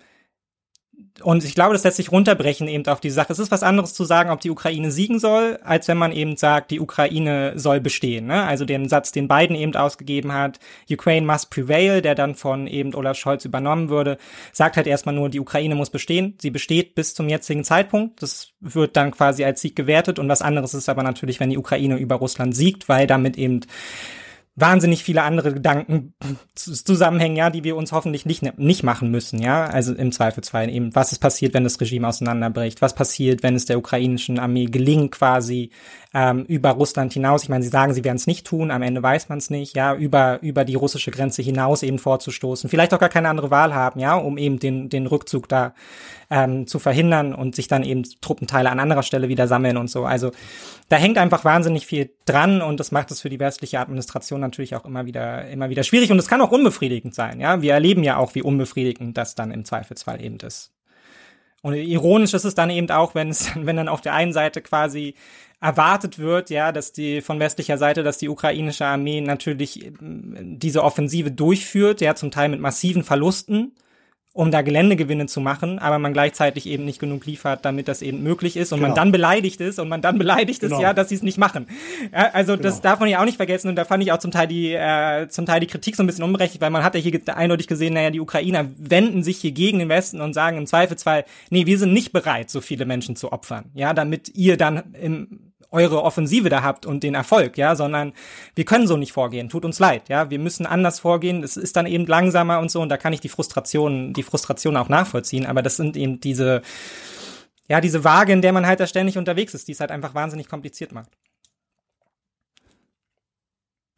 und 1.21 1.43
ich 1.43 1.55
glaube, 1.55 1.73
das 1.73 1.83
lässt 1.83 1.97
sich 1.97 2.11
runterbrechen 2.11 2.67
eben 2.67 2.85
auf 2.87 2.99
die 2.99 3.09
Sache. 3.09 3.33
Es 3.33 3.39
ist 3.39 3.51
was 3.51 3.63
anderes 3.63 3.93
zu 3.93 4.03
sagen, 4.03 4.29
ob 4.29 4.39
die 4.39 4.51
Ukraine 4.51 4.91
siegen 4.91 5.19
soll, 5.19 5.59
als 5.63 5.87
wenn 5.87 5.97
man 5.97 6.11
eben 6.11 6.37
sagt, 6.37 6.71
die 6.71 6.79
Ukraine 6.79 7.53
soll 7.55 7.79
bestehen. 7.79 8.27
Ne? 8.27 8.43
Also 8.43 8.65
den 8.65 8.87
Satz, 8.87 9.11
den 9.11 9.27
Biden 9.27 9.55
eben 9.55 9.75
ausgegeben 9.75 10.33
hat, 10.33 10.59
Ukraine 10.89 11.25
must 11.25 11.49
prevail, 11.49 12.01
der 12.01 12.15
dann 12.15 12.35
von 12.35 12.67
eben 12.67 12.93
Olaf 12.93 13.17
Scholz 13.17 13.45
übernommen 13.45 13.89
würde, 13.89 14.17
sagt 14.51 14.77
halt 14.77 14.87
erstmal 14.87 15.15
nur, 15.15 15.29
die 15.29 15.39
Ukraine 15.39 15.75
muss 15.75 15.89
bestehen. 15.89 16.35
Sie 16.39 16.51
besteht 16.51 16.95
bis 16.95 17.13
zum 17.13 17.29
jetzigen 17.29 17.63
Zeitpunkt. 17.63 18.21
Das 18.21 18.53
wird 18.59 18.95
dann 18.95 19.11
quasi 19.11 19.43
als 19.43 19.61
Sieg 19.61 19.75
gewertet. 19.75 20.19
Und 20.19 20.29
was 20.29 20.41
anderes 20.41 20.73
ist 20.73 20.89
aber 20.89 21.03
natürlich, 21.03 21.39
wenn 21.39 21.49
die 21.49 21.57
Ukraine 21.57 21.97
über 21.97 22.15
Russland 22.15 22.55
siegt, 22.55 22.89
weil 22.89 23.07
damit 23.07 23.37
eben 23.37 23.61
wahnsinnig 24.57 25.03
viele 25.03 25.21
andere 25.21 25.53
Gedanken 25.53 26.15
zusammenhängen, 26.55 27.37
ja, 27.37 27.51
die 27.51 27.63
wir 27.63 27.75
uns 27.75 27.91
hoffentlich 27.91 28.25
nicht, 28.25 28.57
nicht 28.57 28.83
machen 28.83 29.11
müssen, 29.11 29.39
ja. 29.39 29.65
Also 29.65 29.93
im 29.93 30.11
Zweifelsfall 30.11 30.69
eben, 30.69 30.95
was 30.95 31.11
ist 31.11 31.19
passiert, 31.19 31.53
wenn 31.53 31.63
das 31.63 31.79
Regime 31.79 32.07
auseinanderbricht? 32.07 32.81
Was 32.81 32.95
passiert, 32.95 33.43
wenn 33.43 33.55
es 33.55 33.65
der 33.65 33.77
ukrainischen 33.77 34.39
Armee 34.39 34.65
gelingt, 34.65 35.11
quasi 35.11 35.69
ähm, 36.13 36.43
über 36.45 36.71
Russland 36.71 37.13
hinaus, 37.13 37.43
ich 37.43 37.49
meine, 37.49 37.63
sie 37.63 37.69
sagen, 37.69 37.93
sie 37.93 38.03
werden 38.03 38.17
es 38.17 38.25
nicht 38.25 38.47
tun, 38.47 38.71
am 38.71 38.81
Ende 38.81 39.03
weiß 39.03 39.29
man 39.29 39.37
es 39.37 39.51
nicht, 39.51 39.75
ja, 39.75 39.93
über, 39.93 40.41
über 40.41 40.65
die 40.65 40.73
russische 40.73 41.11
Grenze 41.11 41.43
hinaus 41.43 41.83
eben 41.83 41.99
vorzustoßen, 41.99 42.67
vielleicht 42.67 42.95
auch 42.95 42.99
gar 42.99 43.09
keine 43.09 43.29
andere 43.29 43.51
Wahl 43.51 43.75
haben, 43.75 43.99
ja, 43.99 44.15
um 44.15 44.39
eben 44.39 44.57
den, 44.57 44.89
den 44.89 45.05
Rückzug 45.05 45.47
da 45.47 45.75
ähm, 46.29 46.67
zu 46.67 46.79
verhindern 46.79 47.33
und 47.33 47.55
sich 47.55 47.67
dann 47.67 47.83
eben 47.83 48.03
Truppenteile 48.21 48.69
an 48.69 48.79
anderer 48.79 49.03
Stelle 49.03 49.29
wieder 49.29 49.47
sammeln 49.47 49.77
und 49.77 49.89
so. 49.89 50.05
Also 50.05 50.31
da 50.89 50.95
hängt 50.95 51.17
einfach 51.17 51.45
wahnsinnig 51.45 51.85
viel 51.85 52.11
dran 52.25 52.61
und 52.61 52.79
das 52.79 52.91
macht 52.91 53.11
es 53.11 53.21
für 53.21 53.29
die 53.29 53.39
westliche 53.39 53.79
Administration 53.79 54.41
natürlich 54.47 54.75
auch 54.75 54.85
immer 54.85 55.05
wieder, 55.05 55.47
immer 55.49 55.69
wieder 55.69 55.83
schwierig 55.83 56.11
und 56.11 56.19
es 56.19 56.27
kann 56.27 56.41
auch 56.41 56.51
unbefriedigend 56.51 57.13
sein, 57.13 57.39
ja. 57.39 57.61
Wir 57.61 57.73
erleben 57.73 58.03
ja 58.03 58.17
auch, 58.17 58.35
wie 58.35 58.41
unbefriedigend 58.41 59.17
das 59.17 59.35
dann 59.35 59.51
im 59.51 59.65
Zweifelsfall 59.65 60.21
eben 60.23 60.37
ist. 60.37 60.71
Und 61.61 61.73
ironisch 61.73 62.33
ist 62.33 62.45
es 62.45 62.55
dann 62.55 62.69
eben 62.69 62.89
auch, 62.91 63.15
wenn 63.15 63.29
es, 63.29 63.51
wenn 63.55 63.77
dann 63.77 63.89
auf 63.89 64.01
der 64.01 64.13
einen 64.13 64.33
Seite 64.33 64.61
quasi 64.61 65.15
erwartet 65.59 66.19
wird, 66.19 66.49
ja, 66.49 66.71
dass 66.71 66.91
die 66.91 67.21
von 67.21 67.39
westlicher 67.39 67.77
Seite, 67.77 68.03
dass 68.03 68.19
die 68.19 68.29
ukrainische 68.29 68.85
Armee 68.85 69.21
natürlich 69.21 69.85
ähm, 69.85 70.59
diese 70.59 70.83
Offensive 70.83 71.31
durchführt, 71.31 72.01
ja, 72.01 72.15
zum 72.15 72.31
Teil 72.31 72.49
mit 72.49 72.59
massiven 72.59 73.03
Verlusten 73.03 73.73
um 74.37 74.51
da 74.51 74.61
Geländegewinne 74.61 75.25
zu 75.25 75.41
machen, 75.41 75.79
aber 75.79 75.97
man 75.97 76.13
gleichzeitig 76.13 76.67
eben 76.67 76.85
nicht 76.85 76.99
genug 76.99 77.25
liefert, 77.25 77.65
damit 77.65 77.87
das 77.87 78.03
eben 78.03 78.21
möglich 78.21 78.55
ist 78.55 78.71
und 78.71 78.77
genau. 78.77 78.89
man 78.89 78.95
dann 78.95 79.11
beleidigt 79.11 79.59
ist 79.61 79.79
und 79.79 79.89
man 79.89 80.03
dann 80.03 80.19
beleidigt 80.19 80.61
genau. 80.61 80.75
ist, 80.75 80.81
ja, 80.83 80.93
dass 80.93 81.09
sie 81.09 81.15
es 81.15 81.23
nicht 81.23 81.39
machen. 81.39 81.65
Ja, 82.13 82.29
also 82.33 82.53
genau. 82.53 82.61
das 82.61 82.81
darf 82.81 82.99
man 82.99 83.09
ja 83.09 83.19
auch 83.19 83.25
nicht 83.25 83.37
vergessen 83.37 83.67
und 83.67 83.75
da 83.75 83.83
fand 83.83 84.03
ich 84.03 84.11
auch 84.11 84.19
zum 84.19 84.29
Teil 84.29 84.47
die 84.47 84.73
äh, 84.73 85.27
zum 85.27 85.47
Teil 85.47 85.59
die 85.59 85.65
Kritik 85.65 85.95
so 85.95 86.03
ein 86.03 86.05
bisschen 86.05 86.23
unberechtigt, 86.23 86.61
weil 86.61 86.69
man 86.69 86.83
hat 86.83 86.93
ja 86.93 87.01
hier 87.01 87.19
eindeutig 87.35 87.65
gesehen, 87.65 87.95
naja, 87.95 88.11
die 88.11 88.19
Ukrainer 88.19 88.67
wenden 88.77 89.23
sich 89.23 89.37
hier 89.37 89.53
gegen 89.53 89.79
den 89.79 89.89
Westen 89.89 90.21
und 90.21 90.33
sagen 90.33 90.57
im 90.57 90.67
Zweifelsfall, 90.67 91.25
nee, 91.49 91.65
wir 91.65 91.79
sind 91.79 91.91
nicht 91.91 92.11
bereit, 92.11 92.51
so 92.51 92.61
viele 92.61 92.85
Menschen 92.85 93.15
zu 93.15 93.31
opfern, 93.31 93.65
ja, 93.73 93.95
damit 93.95 94.29
ihr 94.35 94.55
dann 94.55 94.83
im 95.01 95.46
eure 95.77 96.03
Offensive 96.03 96.49
da 96.49 96.63
habt 96.63 96.85
und 96.85 97.03
den 97.03 97.13
Erfolg, 97.13 97.57
ja, 97.57 97.75
sondern 97.75 98.13
wir 98.55 98.65
können 98.65 98.87
so 98.87 98.97
nicht 98.97 99.13
vorgehen. 99.13 99.49
Tut 99.49 99.63
uns 99.63 99.77
leid, 99.79 100.09
ja, 100.09 100.29
wir 100.29 100.39
müssen 100.39 100.65
anders 100.65 100.99
vorgehen. 100.99 101.43
Es 101.43 101.55
ist 101.55 101.75
dann 101.75 101.85
eben 101.85 102.07
langsamer 102.07 102.59
und 102.59 102.71
so 102.71 102.81
und 102.81 102.89
da 102.89 102.97
kann 102.97 103.13
ich 103.13 103.21
die 103.21 103.29
Frustration, 103.29 104.13
die 104.13 104.23
Frustration 104.23 104.75
auch 104.75 104.89
nachvollziehen. 104.89 105.45
Aber 105.45 105.61
das 105.61 105.77
sind 105.77 105.95
eben 105.95 106.19
diese, 106.19 106.63
ja, 107.69 107.79
diese 107.79 108.03
Waage, 108.03 108.33
in 108.33 108.41
der 108.41 108.53
man 108.53 108.65
halt 108.65 108.79
da 108.79 108.87
ständig 108.87 109.17
unterwegs 109.17 109.53
ist, 109.53 109.67
die 109.67 109.73
es 109.73 109.79
halt 109.79 109.91
einfach 109.91 110.15
wahnsinnig 110.15 110.49
kompliziert 110.49 110.91
macht. 110.91 111.11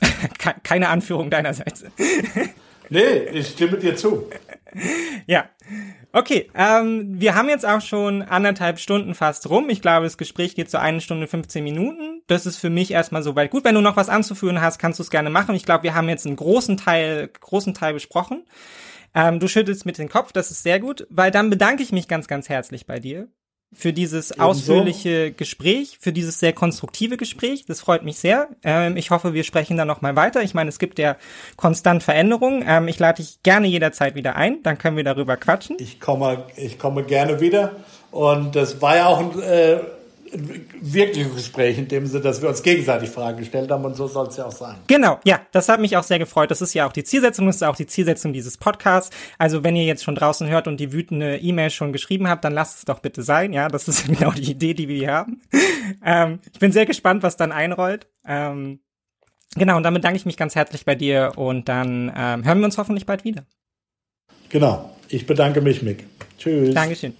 Keine 0.63 0.89
Anführung 0.89 1.29
deinerseits. 1.29 1.85
nee, 2.89 3.19
ich 3.31 3.47
stimme 3.47 3.77
dir 3.77 3.95
zu. 3.95 4.29
Ja, 5.27 5.49
Okay, 6.11 6.49
ähm, 6.55 7.21
wir 7.21 7.35
haben 7.35 7.49
jetzt 7.49 7.67
auch 7.67 7.81
schon 7.81 8.23
anderthalb 8.23 8.79
Stunden 8.79 9.13
fast 9.13 9.47
rum. 9.47 9.69
Ich 9.69 9.81
glaube, 9.81 10.05
das 10.05 10.17
Gespräch 10.17 10.55
geht 10.55 10.71
so 10.71 10.79
eine 10.79 11.01
Stunde 11.01 11.27
15 11.27 11.63
Minuten. 11.63 12.23
Das 12.25 12.47
ist 12.47 12.57
für 12.57 12.71
mich 12.71 12.91
erstmal 12.91 13.21
soweit 13.21 13.51
gut. 13.51 13.63
Wenn 13.63 13.75
du 13.75 13.81
noch 13.81 13.95
was 13.95 14.09
anzuführen 14.09 14.59
hast, 14.59 14.79
kannst 14.79 14.97
du 14.97 15.03
es 15.03 15.11
gerne 15.11 15.29
machen. 15.29 15.53
Ich 15.53 15.65
glaube, 15.65 15.83
wir 15.83 15.93
haben 15.93 16.09
jetzt 16.09 16.25
einen 16.25 16.35
großen 16.35 16.77
Teil, 16.77 17.29
großen 17.39 17.75
Teil 17.75 17.93
besprochen. 17.93 18.43
Ähm, 19.13 19.39
du 19.39 19.47
schüttelst 19.47 19.85
mit 19.85 19.99
dem 19.99 20.09
Kopf, 20.09 20.31
das 20.31 20.49
ist 20.49 20.63
sehr 20.63 20.79
gut, 20.79 21.05
weil 21.09 21.31
dann 21.31 21.49
bedanke 21.49 21.83
ich 21.83 21.91
mich 21.91 22.07
ganz, 22.07 22.27
ganz 22.27 22.49
herzlich 22.49 22.87
bei 22.87 22.99
dir 22.99 23.27
für 23.73 23.93
dieses 23.93 24.31
Ebenso. 24.31 24.49
ausführliche 24.49 25.31
Gespräch, 25.31 25.97
für 26.01 26.11
dieses 26.11 26.39
sehr 26.39 26.53
konstruktive 26.53 27.17
Gespräch. 27.17 27.65
Das 27.65 27.81
freut 27.81 28.03
mich 28.03 28.17
sehr. 28.17 28.49
Ähm, 28.63 28.97
ich 28.97 29.11
hoffe, 29.11 29.33
wir 29.33 29.43
sprechen 29.43 29.77
da 29.77 29.85
noch 29.85 30.01
mal 30.01 30.15
weiter. 30.15 30.41
Ich 30.41 30.53
meine, 30.53 30.69
es 30.69 30.79
gibt 30.79 30.97
ja 30.97 31.17
konstant 31.55 32.01
Veränderungen. 32.01 32.63
Ähm, 32.67 32.87
ich 32.87 32.97
lade 32.97 33.21
dich 33.21 33.43
gerne 33.43 33.67
jederzeit 33.67 34.15
wieder 34.15 34.35
ein. 34.35 34.63
Dann 34.63 34.77
können 34.77 34.97
wir 34.97 35.03
darüber 35.03 35.37
quatschen. 35.37 35.77
Ich 35.79 35.99
komme, 35.99 36.45
ich 36.55 36.79
komme 36.79 37.03
gerne 37.03 37.39
wieder. 37.39 37.75
Und 38.11 38.55
das 38.55 38.81
war 38.81 38.97
ja 38.97 39.05
auch 39.05 39.19
ein 39.19 39.39
äh, 39.41 39.77
wirkliches 40.81 41.35
Gespräch 41.35 41.77
in 41.77 41.87
dem 41.87 42.05
Sinne, 42.05 42.23
dass 42.23 42.41
wir 42.41 42.49
uns 42.49 42.61
gegenseitig 42.63 43.09
Fragen 43.09 43.37
gestellt 43.37 43.69
haben 43.71 43.83
und 43.85 43.95
so 43.95 44.07
soll 44.07 44.27
es 44.27 44.37
ja 44.37 44.45
auch 44.45 44.51
sein. 44.51 44.75
Genau, 44.87 45.19
ja, 45.23 45.41
das 45.51 45.69
hat 45.69 45.79
mich 45.79 45.97
auch 45.97 46.03
sehr 46.03 46.19
gefreut. 46.19 46.51
Das 46.51 46.61
ist 46.61 46.73
ja 46.73 46.87
auch 46.87 46.93
die 46.93 47.03
Zielsetzung, 47.03 47.45
das 47.47 47.57
ist 47.57 47.63
auch 47.63 47.75
die 47.75 47.87
Zielsetzung 47.87 48.33
dieses 48.33 48.57
Podcasts. 48.57 49.15
Also 49.37 49.63
wenn 49.63 49.75
ihr 49.75 49.85
jetzt 49.85 50.03
schon 50.03 50.15
draußen 50.15 50.47
hört 50.49 50.67
und 50.67 50.79
die 50.79 50.91
wütende 50.91 51.37
E-Mail 51.37 51.69
schon 51.69 51.93
geschrieben 51.93 52.27
habt, 52.27 52.43
dann 52.43 52.53
lasst 52.53 52.79
es 52.79 52.85
doch 52.85 52.99
bitte 52.99 53.23
sein. 53.23 53.53
Ja, 53.53 53.67
das 53.67 53.87
ist 53.87 54.07
genau 54.19 54.31
die 54.31 54.51
Idee, 54.51 54.73
die 54.73 54.87
wir 54.87 54.97
hier 54.97 55.13
haben. 55.13 55.41
ähm, 56.05 56.39
ich 56.51 56.59
bin 56.59 56.71
sehr 56.71 56.85
gespannt, 56.85 57.23
was 57.23 57.37
dann 57.37 57.51
einrollt. 57.51 58.07
Ähm, 58.25 58.79
genau, 59.55 59.77
und 59.77 59.83
damit 59.83 60.03
danke 60.03 60.17
ich 60.17 60.25
mich 60.25 60.37
ganz 60.37 60.55
herzlich 60.55 60.85
bei 60.85 60.95
dir 60.95 61.33
und 61.35 61.69
dann 61.69 62.11
ähm, 62.15 62.45
hören 62.45 62.59
wir 62.59 62.65
uns 62.65 62.77
hoffentlich 62.77 63.05
bald 63.05 63.23
wieder. 63.23 63.45
Genau, 64.49 64.95
ich 65.07 65.25
bedanke 65.25 65.61
mich, 65.61 65.81
Mick. 65.81 66.05
Tschüss. 66.37 66.73
Dankeschön. 66.73 67.15